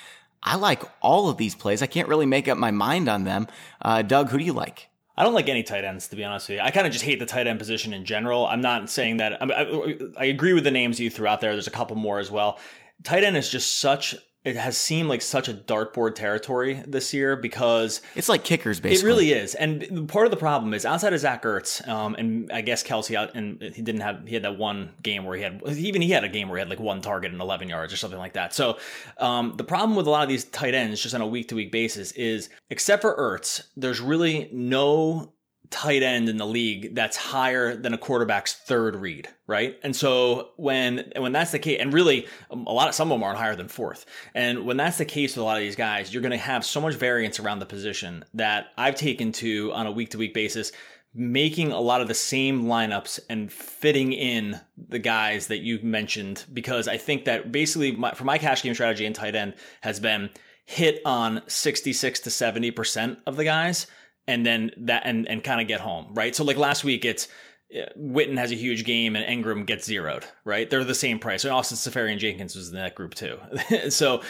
I 0.42 0.56
like 0.56 0.84
all 1.02 1.30
of 1.30 1.38
these 1.38 1.56
plays. 1.56 1.82
I 1.82 1.88
can't 1.88 2.08
really 2.08 2.26
make 2.26 2.48
up 2.48 2.58
my 2.58 2.72
mind 2.72 3.10
on 3.10 3.26
them. 3.26 3.48
Uh, 3.82 4.02
Doug, 4.02 4.30
who 4.30 4.38
do 4.38 4.44
you 4.46 4.54
like? 4.54 4.90
I 5.20 5.24
don't 5.24 5.34
like 5.34 5.50
any 5.50 5.64
tight 5.64 5.84
ends 5.84 6.08
to 6.08 6.16
be 6.16 6.24
honest 6.24 6.48
with 6.48 6.60
you. 6.60 6.64
I 6.64 6.72
kind 6.72 6.88
of 6.88 6.94
just 6.94 7.04
hate 7.04 7.20
the 7.20 7.26
tight 7.26 7.46
end 7.46 7.60
position 7.60 7.92
in 7.92 8.06
general. 8.06 8.48
I'm 8.48 8.62
not 8.62 8.90
saying 8.90 9.18
that. 9.18 9.42
I, 9.42 9.64
I, 9.64 9.98
I 10.18 10.26
agree 10.26 10.54
with 10.54 10.64
the 10.64 10.72
names 10.72 10.98
you 10.98 11.10
threw 11.10 11.28
out 11.28 11.42
there. 11.42 11.52
There's 11.52 11.68
a 11.68 11.72
couple 11.72 11.98
more 11.98 12.20
as 12.20 12.32
well. 12.32 12.58
Tight 13.04 13.24
end 13.24 13.38
is 13.38 13.50
just 13.50 13.80
such 13.80 14.16
it 14.46 14.56
has 14.56 14.78
seemed 14.78 15.10
like 15.10 15.22
such 15.22 15.50
a 15.50 15.54
dartboard 15.54 16.16
territory 16.16 16.82
this 16.88 17.14
year 17.14 17.36
because 17.36 18.02
it's 18.16 18.30
like 18.30 18.46
kickers 18.46 18.80
basically. 18.80 19.10
It 19.10 19.12
really 19.12 19.32
is. 19.34 19.54
And 19.54 20.08
part 20.08 20.26
of 20.26 20.32
the 20.32 20.38
problem 20.38 20.74
is 20.74 20.86
outside 20.86 21.12
of 21.12 21.20
Zach 21.20 21.44
Ertz, 21.44 21.86
um, 21.88 22.16
and 22.16 22.50
I 22.50 22.62
guess 22.62 22.82
Kelce 22.82 23.16
out 23.16 23.36
and 23.36 23.62
he 23.62 23.82
didn't 23.82 24.00
have 24.00 24.26
he 24.26 24.36
had 24.36 24.44
that 24.44 24.58
one 24.58 24.94
game 25.04 25.26
where 25.26 25.36
he 25.36 25.44
had 25.44 25.62
even 25.68 26.02
he 26.02 26.12
had 26.12 26.24
a 26.24 26.30
game 26.30 26.48
where 26.48 26.58
he 26.58 26.62
had 26.62 26.70
like 26.70 26.80
one 26.80 27.02
target 27.02 27.34
and 27.34 27.42
11 27.42 27.68
yards 27.68 27.92
or 27.92 27.98
something 27.98 28.20
like 28.20 28.34
that. 28.34 28.54
So 28.54 28.78
um, 29.18 29.56
the 29.58 29.66
problem 29.66 29.98
with 29.98 30.08
a 30.08 30.10
lot 30.10 30.24
of 30.24 30.30
these 30.30 30.46
tight 30.46 30.74
ends 30.74 31.02
just 31.02 31.14
on 31.14 31.22
a 31.22 31.28
week 31.28 31.50
to 31.50 31.56
week 31.56 31.72
basis 31.74 32.14
is 32.14 32.50
except 32.70 33.02
for 33.02 33.16
Ertz, 33.18 33.64
there's 33.76 34.00
really 34.00 34.50
no 34.54 35.34
tight 35.70 36.02
end 36.02 36.30
in 36.30 36.38
the 36.38 36.46
league 36.46 36.96
that's 36.96 37.16
higher 37.16 37.76
than 37.76 37.94
a 37.94 37.98
quarterback's 37.98 38.54
third 38.54 38.96
read, 38.96 39.28
right? 39.46 39.78
And 39.84 39.96
so 39.96 40.50
when 40.58 41.12
when 41.18 41.32
that's 41.32 41.52
the 41.52 41.60
case, 41.60 41.78
and 41.80 41.94
really 41.94 42.28
um, 42.50 42.66
a 42.66 42.74
lot 42.74 42.88
of 42.88 42.96
some 42.96 43.12
of 43.12 43.16
them 43.16 43.24
aren't 43.24 43.38
higher 43.38 43.56
than 43.56 43.68
fourth, 43.68 44.06
and 44.34 44.66
when 44.66 44.78
that's 44.78 44.98
the 44.98 45.06
case 45.06 45.36
with 45.36 45.42
a 45.42 45.46
lot 45.46 45.58
of 45.58 45.64
these 45.64 45.76
guys, 45.76 46.14
you're 46.14 46.22
going 46.24 46.32
to 46.32 46.38
have 46.38 46.66
so 46.66 46.82
much 46.82 46.96
variance 46.96 47.40
around 47.40 47.60
the 47.60 47.66
position 47.66 48.26
that 48.34 48.68
I've 48.78 48.96
taken 48.96 49.32
to 49.34 49.72
on 49.74 49.86
a 49.86 49.92
week 49.92 50.12
to 50.12 50.18
week 50.18 50.34
basis. 50.34 50.72
Making 51.16 51.72
a 51.72 51.80
lot 51.80 52.02
of 52.02 52.08
the 52.08 52.14
same 52.14 52.66
lineups 52.66 53.20
and 53.32 53.52
fitting 53.52 54.14
in 54.14 54.60
the 54.78 55.00
guys 55.00 55.48
that 55.48 55.58
you 55.58 55.80
mentioned, 55.82 56.46
because 56.54 56.88
I 56.88 56.98
think 56.98 57.26
that 57.26 57.52
basically 57.52 57.94
my, 57.94 58.12
for 58.12 58.26
my 58.26 58.38
cash 58.38 58.62
game 58.62 58.76
strategy 58.76 59.08
in 59.08 59.14
tight 59.14 59.34
end 59.34 59.56
has 59.82 60.00
been 60.00 60.30
hit 60.66 61.02
on 61.06 61.42
66 61.48 62.20
to 62.20 62.30
70% 62.30 63.18
of 63.26 63.38
the 63.38 63.44
guys 63.44 63.88
and 64.30 64.46
then 64.46 64.72
that 64.78 65.02
and 65.06 65.28
and 65.28 65.44
kind 65.44 65.60
of 65.60 65.68
get 65.68 65.82
home, 65.82 66.08
right? 66.12 66.36
So 66.36 66.44
like 66.44 66.58
last 66.58 66.84
week, 66.84 67.04
it's 67.04 67.28
uh, 67.76 67.82
Witten 67.98 68.38
has 68.38 68.52
a 68.52 68.56
huge 68.56 68.84
game 68.84 69.16
and 69.16 69.26
Engram 69.26 69.66
gets 69.66 69.86
zeroed, 69.86 70.26
right? 70.44 70.70
They're 70.70 70.84
the 70.84 70.96
same 70.96 71.20
price. 71.20 71.44
And 71.44 71.54
Austin 71.54 71.78
Seferian-Jenkins 71.78 72.56
was 72.56 72.70
in 72.70 72.76
that 72.76 72.96
group 72.96 73.16
too. 73.16 73.38
so 73.90 74.22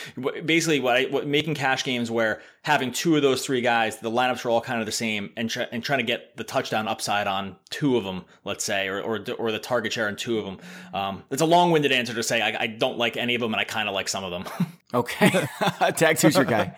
basically, 0.45 0.79
what, 0.79 0.95
I, 0.97 1.03
what 1.05 1.27
making 1.27 1.55
cash 1.55 1.83
games 1.83 2.09
where 2.09 2.41
having 2.63 2.91
two 2.91 3.15
of 3.15 3.21
those 3.21 3.45
three 3.45 3.61
guys, 3.61 3.97
the 3.99 4.11
lineups 4.11 4.45
are 4.45 4.49
all 4.49 4.61
kind 4.61 4.79
of 4.79 4.85
the 4.85 4.91
same, 4.91 5.31
and 5.35 5.53
and 5.71 5.83
trying 5.83 5.99
to 5.99 6.05
get 6.05 6.35
the 6.37 6.43
touchdown 6.43 6.87
upside 6.87 7.27
on 7.27 7.57
two 7.69 7.97
of 7.97 8.03
them, 8.03 8.25
let's 8.45 8.63
say, 8.63 8.87
or 8.87 9.01
or, 9.01 9.25
or 9.37 9.51
the 9.51 9.59
target 9.59 9.93
share 9.93 10.07
on 10.07 10.15
two 10.15 10.37
of 10.37 10.45
them. 10.45 10.57
Um, 10.93 11.23
it's 11.29 11.41
a 11.41 11.45
long-winded 11.45 11.91
answer 11.91 12.13
to 12.13 12.23
say 12.23 12.41
I, 12.41 12.63
I 12.63 12.67
don't 12.67 12.97
like 12.97 13.17
any 13.17 13.35
of 13.35 13.41
them, 13.41 13.53
and 13.53 13.61
I 13.61 13.65
kind 13.65 13.87
of 13.87 13.95
like 13.95 14.07
some 14.09 14.23
of 14.23 14.31
them. 14.31 14.45
okay, 14.93 15.29
Tags, 15.95 16.21
who's 16.21 16.35
your 16.35 16.45
guy? 16.45 16.75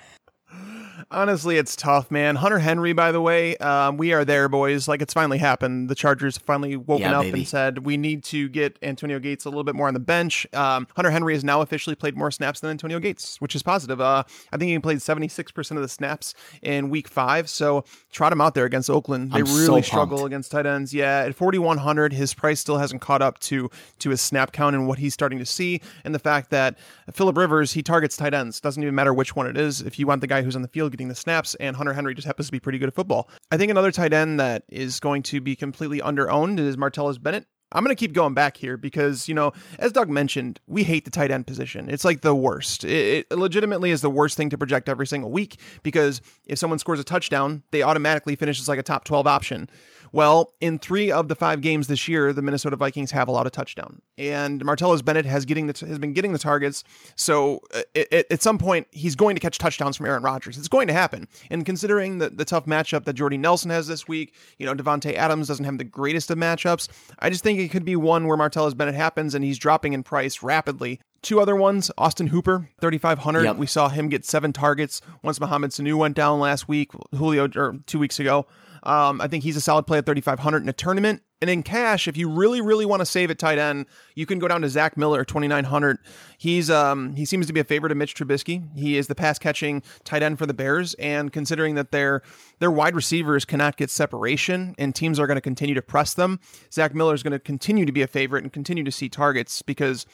Honestly, 1.12 1.58
it's 1.58 1.76
tough, 1.76 2.10
man. 2.10 2.38
Hunter 2.38 2.60
Henry, 2.60 2.94
by 2.94 3.12
the 3.12 3.20
way, 3.20 3.58
um, 3.58 3.98
we 3.98 4.14
are 4.14 4.24
there, 4.24 4.48
boys. 4.48 4.88
Like 4.88 5.02
it's 5.02 5.14
finally 5.14 5.40
happened. 5.40 5.90
The 5.90 5.96
Chargers 5.96 6.38
finally 6.38 6.78
woken 6.78 7.12
yeah, 7.12 7.20
up 7.20 7.24
baby. 7.24 7.40
and 7.40 7.48
said 7.48 7.80
we 7.80 7.98
need 7.98 8.24
to 8.26 8.48
get 8.48 8.80
Antonio 8.82 9.20
Gates 9.20 9.44
a 9.44 9.50
little 9.50 9.66
bit 9.66 9.76
more 9.76 9.90
on 9.90 9.94
the 9.94 10.00
bench. 10.00 10.48
Um, 10.54 10.88
Hunter 10.96 11.12
Henry 11.12 11.34
has 11.34 11.44
now 11.44 11.60
officially 11.60 11.98
played 11.98 12.16
more 12.16 12.32
snaps 12.32 12.62
than 12.62 12.70
Antonio 12.70 12.98
Gates, 13.00 13.42
which 13.42 13.56
is 13.56 13.62
positive. 13.62 14.00
Uh, 14.00 14.24
I 14.54 14.58
think 14.58 14.70
he 14.70 14.80
played 14.80 15.02
seventy 15.02 15.28
six 15.28 15.52
percent 15.52 15.78
of 15.78 15.82
the 15.82 15.90
snaps 15.90 16.34
in 16.62 16.90
Week 16.90 17.10
Five. 17.10 17.50
So 17.50 17.84
trot 18.14 18.32
him 18.32 18.40
out 18.40 18.56
there 18.56 18.66
against 18.66 18.90
Oakland. 18.90 19.34
They 19.34 19.40
I'm 19.40 19.46
really 19.46 19.82
so 19.82 19.82
struggle 19.82 20.26
against 20.26 20.52
tight 20.52 20.66
ends. 20.66 20.94
Yeah, 20.94 21.26
at 21.26 21.36
forty 21.36 21.60
one 21.60 21.80
hundred, 21.80 22.14
his 22.14 22.34
price 22.34 22.62
still 22.62 22.78
hasn't 22.78 23.02
caught 23.02 23.22
up 23.22 23.38
to 23.40 23.70
to 24.00 24.10
his 24.12 24.22
snap 24.22 24.54
count 24.54 24.78
and 24.78 24.88
what 24.88 25.00
he's 25.00 25.14
starting 25.14 25.40
to 25.40 25.46
see, 25.46 25.82
and 26.06 26.16
the 26.16 26.20
fact 26.20 26.52
that 26.52 26.78
Philip 27.12 27.36
Rivers 27.36 27.74
he 27.74 27.84
targets 27.84 28.16
tight 28.16 28.34
ends. 28.34 28.62
Doesn't 28.62 28.82
even 28.82 28.96
matter 28.96 29.14
which 29.14 29.36
one 29.36 29.46
it 29.46 29.58
is. 29.58 29.82
If 29.82 30.00
you 30.00 30.08
want 30.08 30.22
the 30.22 30.28
guy 30.28 30.42
who's 30.42 30.56
on 30.56 30.62
the 30.62 30.70
field 30.70 30.94
getting 31.02 31.10
the 31.10 31.16
snaps, 31.16 31.56
and 31.56 31.76
Hunter 31.76 31.94
Henry 31.94 32.14
just 32.14 32.28
happens 32.28 32.48
to 32.48 32.52
be 32.52 32.60
pretty 32.60 32.78
good 32.78 32.88
at 32.88 32.94
football. 32.94 33.28
I 33.50 33.58
think 33.58 33.72
another 33.72 33.92
tight 33.92 34.14
end 34.14 34.40
that 34.40 34.64
is 34.70 35.00
going 35.00 35.24
to 35.24 35.42
be 35.42 35.56
completely 35.56 36.00
underowned 36.00 36.60
is 36.60 36.78
Martellus 36.78 37.22
Bennett. 37.22 37.48
I'm 37.74 37.84
going 37.84 37.96
to 37.96 38.00
keep 38.00 38.14
going 38.14 38.34
back 38.34 38.58
here 38.58 38.76
because, 38.76 39.30
you 39.30 39.34
know, 39.34 39.54
as 39.80 39.94
Doug 39.94 40.10
mentioned, 40.10 40.60
we 40.68 40.84
hate 40.84 41.06
the 41.06 41.12
tight 41.12 41.32
end 41.32 41.48
position. 41.48 41.90
It's 41.90 42.04
like 42.04 42.22
the 42.22 42.36
worst. 42.36 42.84
It, 42.84 43.26
it, 43.32 43.38
legitimately 43.38 43.92
is 43.92 44.02
the 44.02 44.10
worst 44.10 44.36
thing 44.36 44.50
to 44.50 44.58
project 44.58 44.90
every 44.90 45.08
single 45.08 45.32
week 45.32 45.58
because 45.82 46.22
if 46.46 46.60
someone 46.60 46.80
scores 46.80 47.00
a 47.00 47.04
touchdown, 47.04 47.64
they 47.72 47.82
automatically 47.82 48.36
finish 48.36 48.60
as 48.60 48.68
like 48.68 48.78
a 48.78 48.84
top 48.84 49.06
12 49.06 49.26
option. 49.26 49.70
Well, 50.12 50.54
in 50.60 50.80
three 50.80 51.12
of 51.12 51.28
the 51.28 51.36
five 51.36 51.62
games 51.62 51.88
this 51.88 52.08
year, 52.08 52.34
the 52.34 52.42
Minnesota 52.42 52.76
Vikings 52.76 53.12
have 53.12 53.28
allowed 53.28 53.48
a 53.48 53.50
touchdown, 53.50 54.02
and 54.18 54.64
Martellus 54.64 55.04
Bennett 55.04 55.26
has 55.26 55.46
getting 55.46 55.68
the, 55.68 55.86
has 55.86 56.00
been 56.00 56.14
getting 56.14 56.34
the 56.34 56.40
targets. 56.40 56.84
So 57.16 57.62
it, 57.74 58.08
uh, 58.12 58.18
it, 58.18 58.28
at 58.30 58.42
some 58.42 58.58
point, 58.58 58.88
he's 58.92 59.16
going 59.16 59.36
to 59.36 59.40
catch 59.40 59.58
touchdowns 59.58 59.98
from 59.98 60.08
Aaron 60.08 60.24
Rodgers. 60.24 60.58
It's 60.58 60.68
going 60.68 60.88
to 60.88 60.94
happen. 60.94 61.28
And 61.50 61.66
considering 61.66 62.18
the, 62.18 62.30
the 62.30 62.46
tough 62.46 62.66
matchup 62.66 63.06
that 63.06 63.14
Jordy 63.14 63.38
Nelson 63.38 63.72
has 63.72 63.88
this 63.88 64.08
week, 64.08 64.36
you 64.58 64.66
know 64.66 64.74
Davante 64.74 65.14
Adams 65.16 65.48
doesn't 65.48 65.66
have 65.66 65.78
the 65.78 65.84
greatest 65.84 66.30
of 66.32 66.38
matchups. 66.38 66.90
I 67.20 67.30
just 67.30 67.44
think 67.44 67.60
it 67.60 67.70
could 67.70 67.86
be 67.86 67.96
one 67.96 68.28
where 68.28 68.38
Martellus 68.38 68.76
Bennett 68.76 68.96
happens, 68.96 69.34
and 69.36 69.46
he's 69.46 69.58
dropping 69.58 69.94
in 69.94 70.04
price 70.04 70.44
rapidly 70.44 71.00
Two 71.22 71.40
other 71.40 71.56
ones, 71.56 71.92
Austin 72.00 72.28
Hooper, 72.28 72.70
3,500. 72.80 73.44
Yep. 73.44 73.58
We 73.58 73.68
saw 73.68 73.90
him 73.90 74.10
get 74.10 74.26
seven 74.26 74.52
targets 74.52 75.02
once 75.22 75.40
Mohamed 75.40 75.70
Sanu 75.70 75.96
went 75.96 76.16
down 76.16 76.40
last 76.40 76.68
week, 76.68 76.92
Julio, 77.16 77.48
or 77.56 77.76
two 77.86 78.00
weeks 78.00 78.20
ago. 78.20 78.48
Um, 78.84 79.22
I 79.22 79.28
think 79.28 79.44
he's 79.44 79.56
a 79.56 79.62
solid 79.62 79.86
play 79.86 80.00
at 80.00 80.06
3,500 80.06 80.64
in 80.64 80.70
a 80.70 80.74
tournament. 80.74 81.22
And 81.42 81.50
in 81.50 81.64
cash, 81.64 82.08
if 82.08 82.18
you 82.18 82.30
really, 82.30 82.62
really 82.62 82.86
want 82.86 83.00
to 83.00 83.06
save 83.06 83.32
at 83.32 83.40
tight 83.40 83.58
end, 83.58 83.88
you 84.14 84.28
can 84.28 84.38
go 84.38 84.48
down 84.48 84.62
to 84.62 84.70
Zach 84.70 84.96
Miller, 84.96 85.26
2,900. 85.26 85.98
He's 86.38 86.70
um 86.70 87.16
he 87.16 87.26
seems 87.26 87.48
to 87.48 87.54
be 87.54 87.60
a 87.60 87.64
favorite 87.64 87.92
of 87.92 87.98
Mitch 87.98 88.14
Trubisky. 88.14 88.64
He 88.78 88.96
is 88.96 89.08
the 89.08 89.16
pass 89.16 89.40
catching 89.40 89.82
tight 90.04 90.22
end 90.22 90.38
for 90.38 90.46
the 90.46 90.54
Bears, 90.54 90.94
and 90.96 91.34
considering 91.34 91.74
that 91.76 91.92
their 91.92 92.22
their 92.60 92.70
wide 92.70 92.96
receivers 92.96 93.44
cannot 93.44 93.76
get 93.76 93.90
separation 93.90 94.76
and 94.78 94.94
teams 94.94 95.20
are 95.20 95.26
going 95.26 95.38
to 95.38 95.42
continue 95.42 95.74
to 95.74 95.82
press 95.82 96.14
them, 96.14 96.40
Zach 96.72 96.94
Miller 96.94 97.16
is 97.16 97.24
going 97.24 97.32
to 97.32 97.40
continue 97.40 97.88
to 97.88 97.92
be 97.92 98.04
a 98.04 98.08
favorite 98.08 98.44
and 98.44 98.54
continue 98.54 98.84
to 98.84 98.92
see 98.92 99.10
targets 99.10 99.64
because 99.64 100.06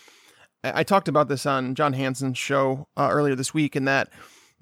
I, 0.64 0.80
I 0.80 0.84
talked 0.84 1.10
about 1.10 1.28
this 1.28 1.46
on 1.46 1.76
John 1.76 1.92
Hansen's 1.92 2.38
show 2.38 2.88
uh, 2.96 3.10
earlier 3.12 3.36
this 3.36 3.54
week, 3.54 3.76
and 3.76 3.86
that 3.86 4.10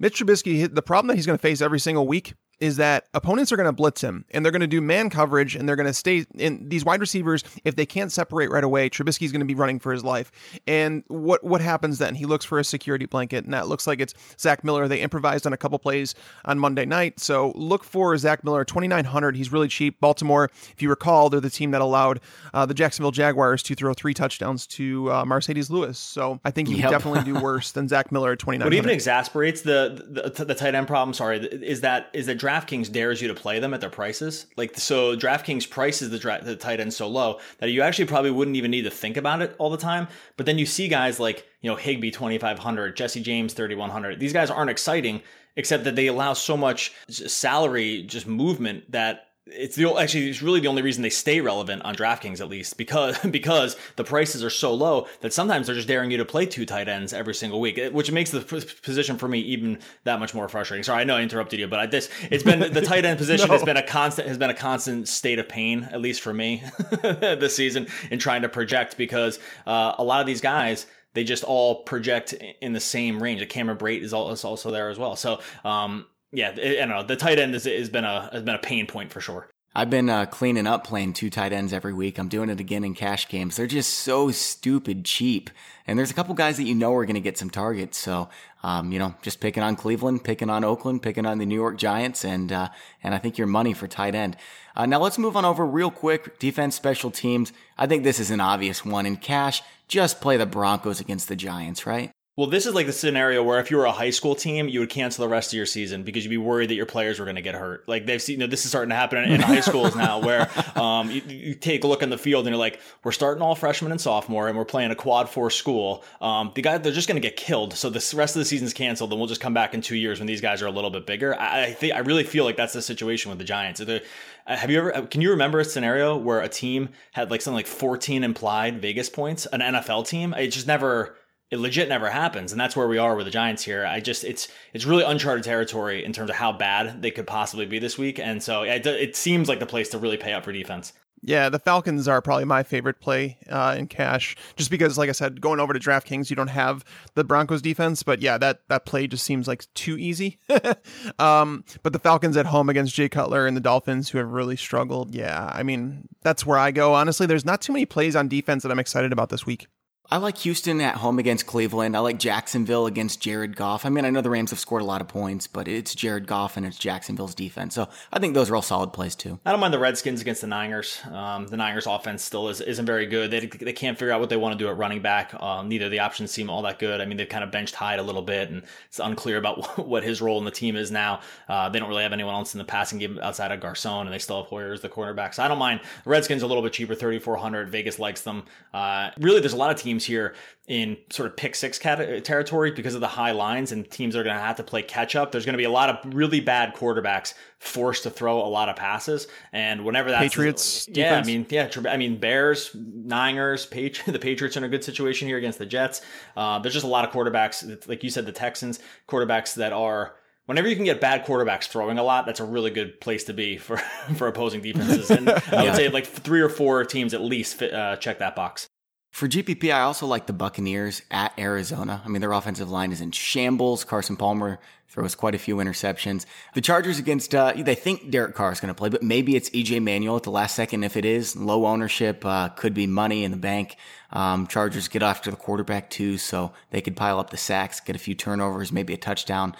Mitch 0.00 0.20
Trubisky, 0.20 0.72
the 0.72 0.82
problem 0.82 1.06
that 1.08 1.14
he's 1.14 1.26
going 1.26 1.38
to 1.38 1.42
face 1.42 1.60
every 1.60 1.78
single 1.78 2.08
week 2.08 2.34
is 2.60 2.76
that 2.76 3.06
opponents 3.14 3.52
are 3.52 3.56
going 3.56 3.66
to 3.66 3.72
blitz 3.72 4.00
him 4.00 4.24
and 4.30 4.44
they're 4.44 4.52
going 4.52 4.60
to 4.60 4.66
do 4.66 4.80
man 4.80 5.10
coverage 5.10 5.54
and 5.54 5.68
they're 5.68 5.76
going 5.76 5.86
to 5.86 5.94
stay 5.94 6.24
in 6.34 6.68
these 6.68 6.84
wide 6.84 7.00
receivers. 7.00 7.44
If 7.64 7.76
they 7.76 7.86
can't 7.86 8.10
separate 8.10 8.50
right 8.50 8.64
away, 8.64 8.88
Trubisky's 8.88 9.32
going 9.32 9.40
to 9.40 9.46
be 9.46 9.54
running 9.54 9.78
for 9.78 9.92
his 9.92 10.04
life. 10.04 10.32
And 10.66 11.04
what 11.08 11.44
what 11.44 11.60
happens 11.60 11.98
then? 11.98 12.14
He 12.14 12.24
looks 12.24 12.44
for 12.44 12.58
a 12.58 12.64
security 12.64 13.06
blanket, 13.06 13.44
and 13.44 13.52
that 13.52 13.68
looks 13.68 13.86
like 13.86 14.00
it's 14.00 14.14
Zach 14.38 14.64
Miller. 14.64 14.88
They 14.88 15.00
improvised 15.00 15.46
on 15.46 15.52
a 15.52 15.56
couple 15.56 15.78
plays 15.78 16.14
on 16.44 16.58
Monday 16.58 16.86
night, 16.86 17.20
so 17.20 17.52
look 17.54 17.84
for 17.84 18.16
Zach 18.16 18.44
Miller, 18.44 18.64
twenty 18.64 18.88
nine 18.88 19.04
hundred. 19.04 19.36
He's 19.36 19.52
really 19.52 19.68
cheap. 19.68 20.00
Baltimore, 20.00 20.50
if 20.72 20.80
you 20.80 20.88
recall, 20.88 21.30
they're 21.30 21.40
the 21.40 21.50
team 21.50 21.70
that 21.72 21.80
allowed 21.80 22.20
uh, 22.54 22.66
the 22.66 22.74
Jacksonville 22.74 23.10
Jaguars 23.10 23.62
to 23.64 23.74
throw 23.74 23.92
three 23.94 24.14
touchdowns 24.14 24.66
to 24.68 25.10
uh, 25.10 25.24
Marcedes 25.24 25.70
Lewis. 25.70 25.98
So 25.98 26.40
I 26.44 26.50
think 26.50 26.68
you 26.68 26.76
yep. 26.76 26.90
definitely 26.90 27.24
do 27.24 27.40
worse 27.40 27.72
than 27.72 27.88
Zach 27.88 28.10
Miller 28.10 28.32
at 28.32 28.38
twenty 28.38 28.58
nine. 28.58 28.66
What 28.66 28.74
even 28.74 28.90
exasperates 28.90 29.62
the, 29.62 30.32
the 30.34 30.44
the 30.44 30.54
tight 30.54 30.74
end 30.74 30.86
problem? 30.86 31.14
Sorry, 31.14 31.38
is 31.38 31.82
that 31.82 32.10
is 32.12 32.26
that 32.26 32.38
DraftKings 32.46 32.92
dares 32.92 33.20
you 33.20 33.26
to 33.28 33.34
play 33.34 33.58
them 33.58 33.74
at 33.74 33.80
their 33.80 33.90
prices. 33.90 34.46
Like 34.56 34.78
so, 34.78 35.16
DraftKings 35.16 35.68
prices 35.68 36.10
the, 36.10 36.18
dra- 36.18 36.44
the 36.44 36.54
tight 36.54 36.78
end 36.78 36.94
so 36.94 37.08
low 37.08 37.40
that 37.58 37.70
you 37.70 37.82
actually 37.82 38.06
probably 38.06 38.30
wouldn't 38.30 38.56
even 38.56 38.70
need 38.70 38.82
to 38.82 38.90
think 38.90 39.16
about 39.16 39.42
it 39.42 39.56
all 39.58 39.70
the 39.70 39.76
time. 39.76 40.06
But 40.36 40.46
then 40.46 40.56
you 40.56 40.66
see 40.66 40.86
guys 40.86 41.18
like 41.18 41.44
you 41.60 41.70
know 41.70 41.76
Higbee 41.76 42.12
twenty 42.12 42.38
five 42.38 42.60
hundred, 42.60 42.96
Jesse 42.96 43.20
James 43.20 43.52
thirty 43.52 43.74
one 43.74 43.90
hundred. 43.90 44.20
These 44.20 44.32
guys 44.32 44.50
aren't 44.50 44.70
exciting 44.70 45.22
except 45.56 45.84
that 45.84 45.96
they 45.96 46.06
allow 46.06 46.34
so 46.34 46.56
much 46.56 46.92
salary 47.08 48.02
just 48.02 48.26
movement 48.26 48.92
that 48.92 49.28
it's 49.46 49.76
the 49.76 49.88
actually 49.94 50.28
it's 50.28 50.42
really 50.42 50.58
the 50.58 50.66
only 50.66 50.82
reason 50.82 51.02
they 51.02 51.10
stay 51.10 51.40
relevant 51.40 51.82
on 51.82 51.94
DraftKings 51.94 52.40
at 52.40 52.48
least 52.48 52.76
because 52.76 53.18
because 53.30 53.76
the 53.96 54.04
prices 54.04 54.42
are 54.42 54.50
so 54.50 54.74
low 54.74 55.06
that 55.20 55.32
sometimes 55.32 55.66
they're 55.66 55.76
just 55.76 55.86
daring 55.88 56.10
you 56.10 56.16
to 56.16 56.24
play 56.24 56.46
two 56.46 56.66
tight 56.66 56.88
ends 56.88 57.12
every 57.12 57.34
single 57.34 57.60
week, 57.60 57.78
which 57.92 58.10
makes 58.10 58.30
the 58.30 58.40
position 58.82 59.16
for 59.16 59.28
me 59.28 59.38
even 59.40 59.78
that 60.04 60.18
much 60.18 60.34
more 60.34 60.48
frustrating. 60.48 60.82
Sorry, 60.82 61.00
I 61.00 61.04
know 61.04 61.16
I 61.16 61.22
interrupted 61.22 61.60
you, 61.60 61.68
but 61.68 61.78
I, 61.78 61.86
this 61.86 62.10
it's 62.30 62.42
been 62.42 62.72
the 62.72 62.80
tight 62.80 63.04
end 63.04 63.18
position 63.18 63.48
no. 63.48 63.54
has 63.54 63.62
been 63.62 63.76
a 63.76 63.86
constant 63.86 64.28
has 64.28 64.38
been 64.38 64.50
a 64.50 64.54
constant 64.54 65.08
state 65.08 65.38
of 65.38 65.48
pain 65.48 65.88
at 65.92 66.00
least 66.00 66.20
for 66.20 66.34
me 66.34 66.64
this 67.02 67.54
season 67.54 67.86
in 68.10 68.18
trying 68.18 68.42
to 68.42 68.48
project 68.48 68.96
because 68.96 69.38
uh, 69.66 69.94
a 69.98 70.04
lot 70.04 70.20
of 70.20 70.26
these 70.26 70.40
guys 70.40 70.86
they 71.14 71.24
just 71.24 71.44
all 71.44 71.82
project 71.84 72.34
in 72.60 72.74
the 72.74 72.80
same 72.80 73.22
range. 73.22 73.40
The 73.40 73.46
Cameron 73.46 73.78
Brate 73.78 74.02
is 74.02 74.12
also 74.12 74.70
there 74.70 74.90
as 74.90 74.98
well. 74.98 75.16
So 75.16 75.40
um, 75.64 76.04
yeah, 76.32 76.50
I 76.50 76.74
don't 76.74 76.88
know. 76.88 77.02
The 77.02 77.16
tight 77.16 77.38
end 77.38 77.54
has, 77.54 77.64
has 77.64 77.88
been 77.88 78.04
a 78.04 78.28
has 78.32 78.42
been 78.42 78.54
a 78.54 78.58
pain 78.58 78.86
point 78.86 79.12
for 79.12 79.20
sure. 79.20 79.48
I've 79.78 79.90
been 79.90 80.08
uh, 80.08 80.24
cleaning 80.24 80.66
up 80.66 80.86
playing 80.86 81.12
two 81.12 81.28
tight 81.28 81.52
ends 81.52 81.74
every 81.74 81.92
week. 81.92 82.16
I'm 82.18 82.28
doing 82.28 82.48
it 82.48 82.60
again 82.60 82.82
in 82.82 82.94
cash 82.94 83.28
games. 83.28 83.56
They're 83.56 83.66
just 83.66 83.92
so 83.92 84.30
stupid 84.30 85.04
cheap. 85.04 85.50
And 85.86 85.98
there's 85.98 86.10
a 86.10 86.14
couple 86.14 86.34
guys 86.34 86.56
that 86.56 86.62
you 86.62 86.74
know 86.74 86.94
are 86.94 87.04
going 87.04 87.12
to 87.12 87.20
get 87.20 87.36
some 87.36 87.50
targets. 87.50 87.98
So, 87.98 88.30
um, 88.62 88.90
you 88.90 88.98
know, 88.98 89.14
just 89.20 89.38
picking 89.38 89.62
on 89.62 89.76
Cleveland, 89.76 90.24
picking 90.24 90.48
on 90.48 90.64
Oakland, 90.64 91.02
picking 91.02 91.26
on 91.26 91.36
the 91.36 91.44
New 91.44 91.54
York 91.54 91.76
Giants, 91.76 92.24
and 92.24 92.50
uh, 92.52 92.70
and 93.02 93.14
I 93.14 93.18
think 93.18 93.36
your 93.36 93.48
money 93.48 93.74
for 93.74 93.86
tight 93.86 94.14
end. 94.14 94.38
Uh, 94.74 94.86
now 94.86 94.98
let's 94.98 95.18
move 95.18 95.36
on 95.36 95.44
over 95.44 95.66
real 95.66 95.90
quick. 95.90 96.38
Defense, 96.38 96.74
special 96.74 97.10
teams. 97.10 97.52
I 97.76 97.86
think 97.86 98.02
this 98.02 98.18
is 98.18 98.30
an 98.30 98.40
obvious 98.40 98.82
one 98.82 99.04
in 99.04 99.16
cash. 99.18 99.62
Just 99.88 100.22
play 100.22 100.38
the 100.38 100.46
Broncos 100.46 101.00
against 101.00 101.28
the 101.28 101.36
Giants, 101.36 101.84
right? 101.84 102.12
Well, 102.36 102.48
this 102.48 102.66
is 102.66 102.74
like 102.74 102.84
the 102.84 102.92
scenario 102.92 103.42
where 103.42 103.58
if 103.60 103.70
you 103.70 103.78
were 103.78 103.86
a 103.86 103.92
high 103.92 104.10
school 104.10 104.34
team, 104.34 104.68
you 104.68 104.80
would 104.80 104.90
cancel 104.90 105.24
the 105.24 105.28
rest 105.28 105.54
of 105.54 105.56
your 105.56 105.64
season 105.64 106.02
because 106.02 106.22
you'd 106.22 106.30
be 106.30 106.36
worried 106.36 106.68
that 106.68 106.74
your 106.74 106.84
players 106.84 107.18
were 107.18 107.24
going 107.24 107.36
to 107.36 107.42
get 107.42 107.54
hurt. 107.54 107.88
Like 107.88 108.04
they've 108.04 108.20
seen, 108.20 108.34
you 108.34 108.38
know, 108.40 108.46
this 108.46 108.66
is 108.66 108.70
starting 108.70 108.90
to 108.90 108.94
happen 108.94 109.24
in, 109.24 109.32
in 109.32 109.40
high 109.40 109.60
schools 109.60 109.96
now, 109.96 110.18
where 110.26 110.50
um, 110.78 111.10
you, 111.10 111.22
you, 111.26 111.54
take 111.54 111.82
a 111.84 111.86
look 111.86 112.02
in 112.02 112.10
the 112.10 112.18
field 112.18 112.46
and 112.46 112.52
you're 112.52 112.58
like, 112.58 112.78
we're 113.02 113.12
starting 113.12 113.42
all 113.42 113.54
freshmen 113.54 113.90
and 113.90 113.98
sophomore, 113.98 114.48
and 114.48 114.58
we're 114.58 114.66
playing 114.66 114.90
a 114.90 114.94
quad 114.94 115.30
four 115.30 115.48
school. 115.48 116.04
Um, 116.20 116.52
the 116.54 116.60
guy 116.60 116.76
they're 116.76 116.92
just 116.92 117.08
going 117.08 117.20
to 117.20 117.26
get 117.26 117.38
killed, 117.38 117.72
so 117.72 117.88
the 117.88 118.04
rest 118.14 118.36
of 118.36 118.40
the 118.40 118.44
season's 118.44 118.74
canceled, 118.74 119.12
and 119.12 119.18
we'll 119.18 119.28
just 119.28 119.40
come 119.40 119.54
back 119.54 119.72
in 119.72 119.80
two 119.80 119.96
years 119.96 120.20
when 120.20 120.26
these 120.26 120.42
guys 120.42 120.60
are 120.60 120.66
a 120.66 120.70
little 120.70 120.90
bit 120.90 121.06
bigger. 121.06 121.34
I, 121.40 121.64
I 121.64 121.72
think 121.72 121.94
I 121.94 122.00
really 122.00 122.24
feel 122.24 122.44
like 122.44 122.58
that's 122.58 122.74
the 122.74 122.82
situation 122.82 123.30
with 123.30 123.38
the 123.38 123.44
Giants. 123.44 123.80
Uh, 123.80 124.00
have 124.44 124.70
you 124.70 124.78
ever? 124.80 125.06
Can 125.06 125.22
you 125.22 125.30
remember 125.30 125.58
a 125.58 125.64
scenario 125.64 126.18
where 126.18 126.42
a 126.42 126.50
team 126.50 126.90
had 127.12 127.30
like 127.30 127.40
something 127.40 127.56
like 127.56 127.66
14 127.66 128.24
implied 128.24 128.82
Vegas 128.82 129.08
points, 129.08 129.46
an 129.46 129.60
NFL 129.60 130.06
team? 130.06 130.34
It 130.34 130.48
just 130.48 130.66
never 130.66 131.16
it 131.50 131.58
legit 131.58 131.88
never 131.88 132.10
happens 132.10 132.52
and 132.52 132.60
that's 132.60 132.76
where 132.76 132.88
we 132.88 132.98
are 132.98 133.14
with 133.14 133.26
the 133.26 133.30
giants 133.30 133.62
here 133.62 133.86
i 133.86 134.00
just 134.00 134.24
it's 134.24 134.48
it's 134.72 134.84
really 134.84 135.04
uncharted 135.04 135.44
territory 135.44 136.04
in 136.04 136.12
terms 136.12 136.30
of 136.30 136.36
how 136.36 136.52
bad 136.52 137.02
they 137.02 137.10
could 137.10 137.26
possibly 137.26 137.66
be 137.66 137.78
this 137.78 137.96
week 137.96 138.18
and 138.18 138.42
so 138.42 138.62
it, 138.62 138.86
it 138.86 139.16
seems 139.16 139.48
like 139.48 139.60
the 139.60 139.66
place 139.66 139.88
to 139.88 139.98
really 139.98 140.16
pay 140.16 140.32
up 140.32 140.44
for 140.44 140.52
defense 140.52 140.92
yeah, 141.22 141.48
the 141.48 141.58
Falcons 141.58 142.06
are 142.08 142.20
probably 142.20 142.44
my 142.44 142.62
favorite 142.62 143.00
play 143.00 143.38
uh, 143.48 143.74
in 143.76 143.86
cash, 143.86 144.36
just 144.54 144.70
because, 144.70 144.98
like 144.98 145.08
I 145.08 145.12
said, 145.12 145.40
going 145.40 145.60
over 145.60 145.72
to 145.72 145.80
DraftKings, 145.80 146.30
you 146.30 146.36
don't 146.36 146.48
have 146.48 146.84
the 147.14 147.24
Broncos 147.24 147.62
defense. 147.62 148.02
But 148.02 148.20
yeah, 148.20 148.38
that 148.38 148.60
that 148.68 148.84
play 148.84 149.06
just 149.06 149.24
seems 149.24 149.48
like 149.48 149.66
too 149.74 149.96
easy. 149.96 150.38
um, 151.18 151.64
but 151.82 151.92
the 151.92 151.98
Falcons 151.98 152.36
at 152.36 152.46
home 152.46 152.68
against 152.68 152.94
Jay 152.94 153.08
Cutler 153.08 153.46
and 153.46 153.56
the 153.56 153.60
Dolphins, 153.60 154.10
who 154.10 154.18
have 154.18 154.30
really 154.30 154.56
struggled, 154.56 155.14
yeah, 155.14 155.50
I 155.52 155.62
mean 155.62 156.08
that's 156.22 156.44
where 156.44 156.58
I 156.58 156.70
go. 156.70 156.94
Honestly, 156.94 157.26
there's 157.26 157.44
not 157.44 157.60
too 157.60 157.72
many 157.72 157.86
plays 157.86 158.14
on 158.14 158.28
defense 158.28 158.62
that 158.62 158.70
I'm 158.70 158.78
excited 158.78 159.12
about 159.12 159.30
this 159.30 159.46
week. 159.46 159.66
I 160.08 160.18
like 160.18 160.38
Houston 160.38 160.80
at 160.80 160.96
home 160.96 161.18
against 161.18 161.46
Cleveland. 161.46 161.96
I 161.96 161.98
like 161.98 162.20
Jacksonville 162.20 162.86
against 162.86 163.20
Jared 163.20 163.56
Goff. 163.56 163.84
I 163.84 163.88
mean, 163.88 164.04
I 164.04 164.10
know 164.10 164.20
the 164.20 164.30
Rams 164.30 164.50
have 164.50 164.60
scored 164.60 164.82
a 164.82 164.84
lot 164.84 165.00
of 165.00 165.08
points, 165.08 165.48
but 165.48 165.66
it's 165.66 165.96
Jared 165.96 166.28
Goff 166.28 166.56
and 166.56 166.64
it's 166.64 166.78
Jacksonville's 166.78 167.34
defense. 167.34 167.74
So 167.74 167.88
I 168.12 168.20
think 168.20 168.34
those 168.34 168.48
are 168.48 168.54
all 168.54 168.62
solid 168.62 168.92
plays 168.92 169.16
too. 169.16 169.40
I 169.44 169.50
don't 169.50 169.58
mind 169.58 169.74
the 169.74 169.80
Redskins 169.80 170.20
against 170.20 170.42
the 170.42 170.46
Niners. 170.46 171.00
Um, 171.10 171.48
the 171.48 171.56
Niners 171.56 171.88
offense 171.88 172.22
still 172.22 172.48
is, 172.48 172.60
isn't 172.60 172.86
very 172.86 173.06
good. 173.06 173.32
They, 173.32 173.46
they 173.46 173.72
can't 173.72 173.98
figure 173.98 174.12
out 174.12 174.20
what 174.20 174.30
they 174.30 174.36
want 174.36 174.56
to 174.56 174.64
do 174.64 174.70
at 174.70 174.76
running 174.76 175.02
back. 175.02 175.34
Um, 175.42 175.68
neither 175.68 175.86
of 175.86 175.90
the 175.90 175.98
options 175.98 176.30
seem 176.30 176.50
all 176.50 176.62
that 176.62 176.78
good. 176.78 177.00
I 177.00 177.04
mean, 177.04 177.16
they've 177.16 177.28
kind 177.28 177.42
of 177.42 177.50
benched 177.50 177.74
Hyde 177.74 177.98
a 177.98 178.04
little 178.04 178.22
bit 178.22 178.48
and 178.48 178.62
it's 178.86 179.00
unclear 179.00 179.38
about 179.38 179.76
what 179.88 180.04
his 180.04 180.22
role 180.22 180.38
in 180.38 180.44
the 180.44 180.52
team 180.52 180.76
is 180.76 180.92
now. 180.92 181.20
Uh, 181.48 181.68
they 181.68 181.80
don't 181.80 181.88
really 181.88 182.04
have 182.04 182.12
anyone 182.12 182.34
else 182.34 182.54
in 182.54 182.58
the 182.58 182.64
passing 182.64 183.00
game 183.00 183.18
outside 183.20 183.50
of 183.50 183.58
Garcon 183.58 184.06
and 184.06 184.14
they 184.14 184.20
still 184.20 184.40
have 184.40 184.46
Hoyer 184.46 184.72
as 184.72 184.82
the 184.82 184.88
cornerback. 184.88 185.34
So 185.34 185.42
I 185.42 185.48
don't 185.48 185.58
mind. 185.58 185.80
The 186.04 186.10
Redskins 186.10 186.44
are 186.44 186.46
a 186.46 186.48
little 186.48 186.62
bit 186.62 186.74
cheaper, 186.74 186.94
3,400. 186.94 187.70
Vegas 187.70 187.98
likes 187.98 188.20
them. 188.20 188.44
Uh, 188.72 189.10
really, 189.18 189.40
there's 189.40 189.52
a 189.52 189.56
lot 189.56 189.72
of 189.72 189.76
teams 189.76 189.95
here 190.04 190.34
in 190.66 190.96
sort 191.10 191.30
of 191.30 191.36
pick 191.36 191.54
six 191.54 191.78
cat- 191.78 192.24
territory 192.24 192.72
because 192.72 192.94
of 192.94 193.00
the 193.00 193.08
high 193.08 193.30
lines 193.30 193.72
and 193.72 193.88
teams 193.90 194.16
are 194.16 194.24
going 194.24 194.34
to 194.34 194.42
have 194.42 194.56
to 194.56 194.64
play 194.64 194.82
catch 194.82 195.14
up. 195.14 195.32
There's 195.32 195.44
going 195.44 195.54
to 195.54 195.58
be 195.58 195.64
a 195.64 195.70
lot 195.70 195.88
of 195.88 196.14
really 196.14 196.40
bad 196.40 196.74
quarterbacks 196.74 197.34
forced 197.58 198.02
to 198.02 198.10
throw 198.10 198.38
a 198.38 198.48
lot 198.48 198.68
of 198.68 198.76
passes. 198.76 199.28
And 199.52 199.84
whenever 199.84 200.10
that's 200.10 200.24
Patriots, 200.24 200.88
yeah, 200.88 201.20
defense. 201.20 201.26
I 201.26 201.30
mean, 201.30 201.46
yeah, 201.50 201.70
I 201.88 201.96
mean, 201.96 202.18
Bears, 202.18 202.74
Niners, 202.74 203.66
Patri- 203.66 204.12
the 204.12 204.18
Patriots 204.18 204.56
are 204.56 204.60
in 204.60 204.64
a 204.64 204.68
good 204.68 204.84
situation 204.84 205.28
here 205.28 205.38
against 205.38 205.58
the 205.58 205.66
Jets. 205.66 206.02
Uh, 206.36 206.58
there's 206.58 206.74
just 206.74 206.86
a 206.86 206.88
lot 206.88 207.04
of 207.04 207.12
quarterbacks, 207.12 207.88
like 207.88 208.02
you 208.02 208.10
said, 208.10 208.26
the 208.26 208.32
Texans, 208.32 208.80
quarterbacks 209.08 209.54
that 209.54 209.72
are 209.72 210.16
whenever 210.46 210.68
you 210.68 210.76
can 210.76 210.84
get 210.84 211.00
bad 211.00 211.26
quarterbacks 211.26 211.64
throwing 211.64 211.98
a 211.98 212.02
lot, 212.02 212.24
that's 212.24 212.40
a 212.40 212.44
really 212.44 212.70
good 212.70 213.00
place 213.00 213.24
to 213.24 213.34
be 213.34 213.58
for 213.58 213.76
for 214.16 214.26
opposing 214.26 214.62
defenses. 214.62 215.10
And 215.10 215.28
I 215.28 215.64
would 215.64 215.74
say 215.76 215.88
like 215.88 216.06
three 216.06 216.40
or 216.40 216.48
four 216.48 216.84
teams 216.84 217.12
at 217.14 217.20
least 217.20 217.56
fit, 217.56 217.74
uh, 217.74 217.96
check 217.96 218.18
that 218.20 218.34
box. 218.34 218.68
For 219.16 219.26
GPP, 219.26 219.72
I 219.72 219.80
also 219.80 220.06
like 220.06 220.26
the 220.26 220.34
Buccaneers 220.34 221.00
at 221.10 221.32
Arizona. 221.38 222.02
I 222.04 222.08
mean, 222.08 222.20
their 222.20 222.32
offensive 222.32 222.70
line 222.70 222.92
is 222.92 223.00
in 223.00 223.12
shambles. 223.12 223.82
Carson 223.82 224.14
Palmer 224.14 224.58
throws 224.90 225.14
quite 225.14 225.34
a 225.34 225.38
few 225.38 225.56
interceptions. 225.56 226.26
The 226.52 226.60
Chargers 226.60 226.98
against, 226.98 227.34
uh, 227.34 227.54
they 227.56 227.74
think 227.74 228.10
Derek 228.10 228.34
Carr 228.34 228.52
is 228.52 228.60
going 228.60 228.68
to 228.68 228.74
play, 228.74 228.90
but 228.90 229.02
maybe 229.02 229.34
it's 229.34 229.48
EJ 229.48 229.82
Manuel 229.82 230.16
at 230.16 230.24
the 230.24 230.30
last 230.30 230.54
second. 230.54 230.84
If 230.84 230.98
it 230.98 231.06
is, 231.06 231.34
low 231.34 231.64
ownership, 231.64 232.26
uh, 232.26 232.50
could 232.50 232.74
be 232.74 232.86
money 232.86 233.24
in 233.24 233.30
the 233.30 233.38
bank. 233.38 233.78
Um, 234.12 234.46
Chargers 234.48 234.86
get 234.86 235.02
after 235.02 235.30
the 235.30 235.38
quarterback 235.38 235.88
too, 235.88 236.18
so 236.18 236.52
they 236.68 236.82
could 236.82 236.94
pile 236.94 237.18
up 237.18 237.30
the 237.30 237.38
sacks, 237.38 237.80
get 237.80 237.96
a 237.96 237.98
few 237.98 238.14
turnovers, 238.14 238.70
maybe 238.70 238.92
a 238.92 238.98
touchdown. 238.98 239.56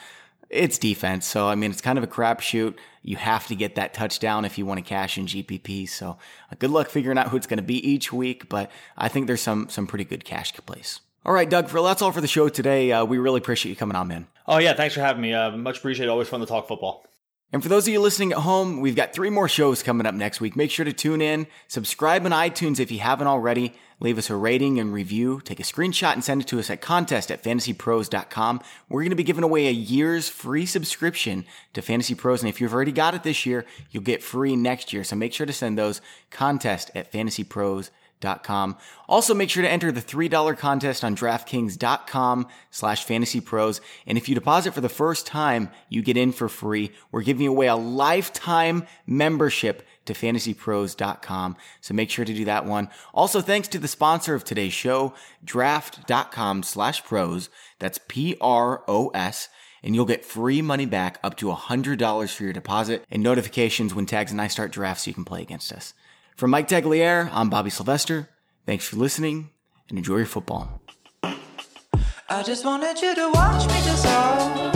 It's 0.50 0.76
defense. 0.76 1.26
So, 1.26 1.48
I 1.48 1.54
mean, 1.54 1.70
it's 1.70 1.80
kind 1.80 1.96
of 1.96 2.04
a 2.04 2.08
crapshoot. 2.08 2.74
You 3.06 3.16
have 3.16 3.46
to 3.46 3.54
get 3.54 3.76
that 3.76 3.94
touchdown 3.94 4.44
if 4.44 4.58
you 4.58 4.66
want 4.66 4.78
to 4.78 4.84
cash 4.84 5.16
in 5.16 5.26
GPP. 5.26 5.88
So, 5.88 6.18
uh, 6.50 6.56
good 6.58 6.70
luck 6.70 6.88
figuring 6.88 7.18
out 7.18 7.28
who 7.28 7.36
it's 7.36 7.46
going 7.46 7.58
to 7.58 7.62
be 7.62 7.76
each 7.88 8.12
week, 8.12 8.48
but 8.48 8.68
I 8.98 9.06
think 9.06 9.28
there's 9.28 9.40
some, 9.40 9.68
some 9.68 9.86
pretty 9.86 10.04
good 10.04 10.24
cash 10.24 10.52
plays. 10.54 11.00
All 11.24 11.32
right, 11.32 11.48
Doug, 11.48 11.68
for, 11.68 11.80
that's 11.82 12.02
all 12.02 12.10
for 12.10 12.20
the 12.20 12.26
show 12.26 12.48
today. 12.48 12.90
Uh, 12.90 13.04
we 13.04 13.18
really 13.18 13.38
appreciate 13.38 13.70
you 13.70 13.76
coming 13.76 13.96
on, 13.96 14.08
man. 14.08 14.26
Oh, 14.48 14.58
yeah. 14.58 14.74
Thanks 14.74 14.94
for 14.94 15.00
having 15.00 15.22
me. 15.22 15.32
Uh, 15.32 15.52
much 15.52 15.78
appreciated. 15.78 16.10
Always 16.10 16.28
fun 16.28 16.40
to 16.40 16.46
talk 16.46 16.66
football. 16.68 17.06
And 17.52 17.62
for 17.62 17.68
those 17.68 17.86
of 17.86 17.92
you 17.92 18.00
listening 18.00 18.32
at 18.32 18.38
home, 18.38 18.80
we've 18.80 18.96
got 18.96 19.12
three 19.12 19.30
more 19.30 19.48
shows 19.48 19.82
coming 19.82 20.06
up 20.06 20.14
next 20.14 20.40
week. 20.40 20.56
Make 20.56 20.70
sure 20.70 20.84
to 20.84 20.92
tune 20.92 21.20
in, 21.20 21.46
subscribe 21.68 22.26
on 22.26 22.32
iTunes 22.32 22.80
if 22.80 22.90
you 22.90 22.98
haven't 22.98 23.28
already, 23.28 23.74
leave 24.00 24.18
us 24.18 24.30
a 24.30 24.34
rating 24.34 24.80
and 24.80 24.92
review, 24.92 25.40
take 25.44 25.60
a 25.60 25.62
screenshot 25.62 26.12
and 26.12 26.24
send 26.24 26.42
it 26.42 26.48
to 26.48 26.58
us 26.58 26.70
at 26.70 26.80
contest 26.80 27.30
at 27.30 27.44
fantasypros.com. 27.44 28.60
We're 28.88 29.02
going 29.02 29.10
to 29.10 29.16
be 29.16 29.22
giving 29.22 29.44
away 29.44 29.68
a 29.68 29.72
year's 29.72 30.28
free 30.28 30.66
subscription 30.66 31.44
to 31.74 31.82
Fantasy 31.82 32.16
Pros. 32.16 32.42
And 32.42 32.48
if 32.48 32.60
you've 32.60 32.74
already 32.74 32.92
got 32.92 33.14
it 33.14 33.22
this 33.22 33.46
year, 33.46 33.64
you'll 33.90 34.02
get 34.02 34.24
free 34.24 34.56
next 34.56 34.92
year. 34.92 35.04
So 35.04 35.14
make 35.14 35.32
sure 35.32 35.46
to 35.46 35.52
send 35.52 35.78
those 35.78 36.00
contest 36.30 36.90
at 36.94 37.12
fantasypros.com 37.12 37.90
DraftKings.com. 38.20 38.76
Also, 39.08 39.34
make 39.34 39.50
sure 39.50 39.62
to 39.62 39.70
enter 39.70 39.92
the 39.92 40.02
$3 40.02 40.58
contest 40.58 41.04
on 41.04 41.16
DraftKings.com 41.16 42.46
slash 42.70 43.04
fantasy 43.04 43.40
pros. 43.40 43.80
And 44.06 44.18
if 44.18 44.28
you 44.28 44.34
deposit 44.34 44.74
for 44.74 44.80
the 44.80 44.88
first 44.88 45.26
time, 45.26 45.70
you 45.88 46.02
get 46.02 46.16
in 46.16 46.32
for 46.32 46.48
free. 46.48 46.92
We're 47.10 47.22
giving 47.22 47.46
away 47.46 47.66
a 47.66 47.76
lifetime 47.76 48.86
membership 49.06 49.86
to 50.06 50.12
fantasypros.com. 50.12 51.56
So 51.80 51.94
make 51.94 52.10
sure 52.10 52.24
to 52.24 52.34
do 52.34 52.44
that 52.44 52.64
one. 52.64 52.88
Also, 53.12 53.40
thanks 53.40 53.68
to 53.68 53.78
the 53.78 53.88
sponsor 53.88 54.34
of 54.34 54.44
today's 54.44 54.72
show, 54.72 55.14
draft.com 55.44 56.62
slash 56.62 57.04
pros. 57.04 57.48
That's 57.78 58.00
P 58.08 58.36
R 58.40 58.82
O 58.88 59.08
S. 59.08 59.48
and 59.82 59.94
you'll 59.94 60.04
get 60.04 60.24
free 60.24 60.62
money 60.62 60.86
back 60.86 61.18
up 61.22 61.36
to 61.36 61.46
$100 61.46 62.34
for 62.34 62.42
your 62.42 62.52
deposit 62.52 63.04
and 63.10 63.22
notifications 63.22 63.94
when 63.94 64.06
Tags 64.06 64.32
and 64.32 64.40
I 64.40 64.48
start 64.48 64.72
drafts 64.72 65.04
so 65.04 65.10
you 65.10 65.14
can 65.14 65.24
play 65.24 65.42
against 65.42 65.72
us. 65.72 65.92
From 66.36 66.50
Mike 66.50 66.68
Tagliere, 66.68 67.30
I'm 67.32 67.48
Bobby 67.48 67.70
Sylvester. 67.70 68.28
Thanks 68.66 68.86
for 68.86 68.96
listening 68.96 69.48
and 69.88 69.96
enjoy 69.96 70.18
your 70.18 70.26
football. 70.26 70.82
I 71.22 72.42
just 72.44 72.62
wanted 72.62 73.00
you 73.00 73.14
to 73.14 73.30
watch 73.32 73.66
me 73.66 73.82
dissolve. 73.82 74.75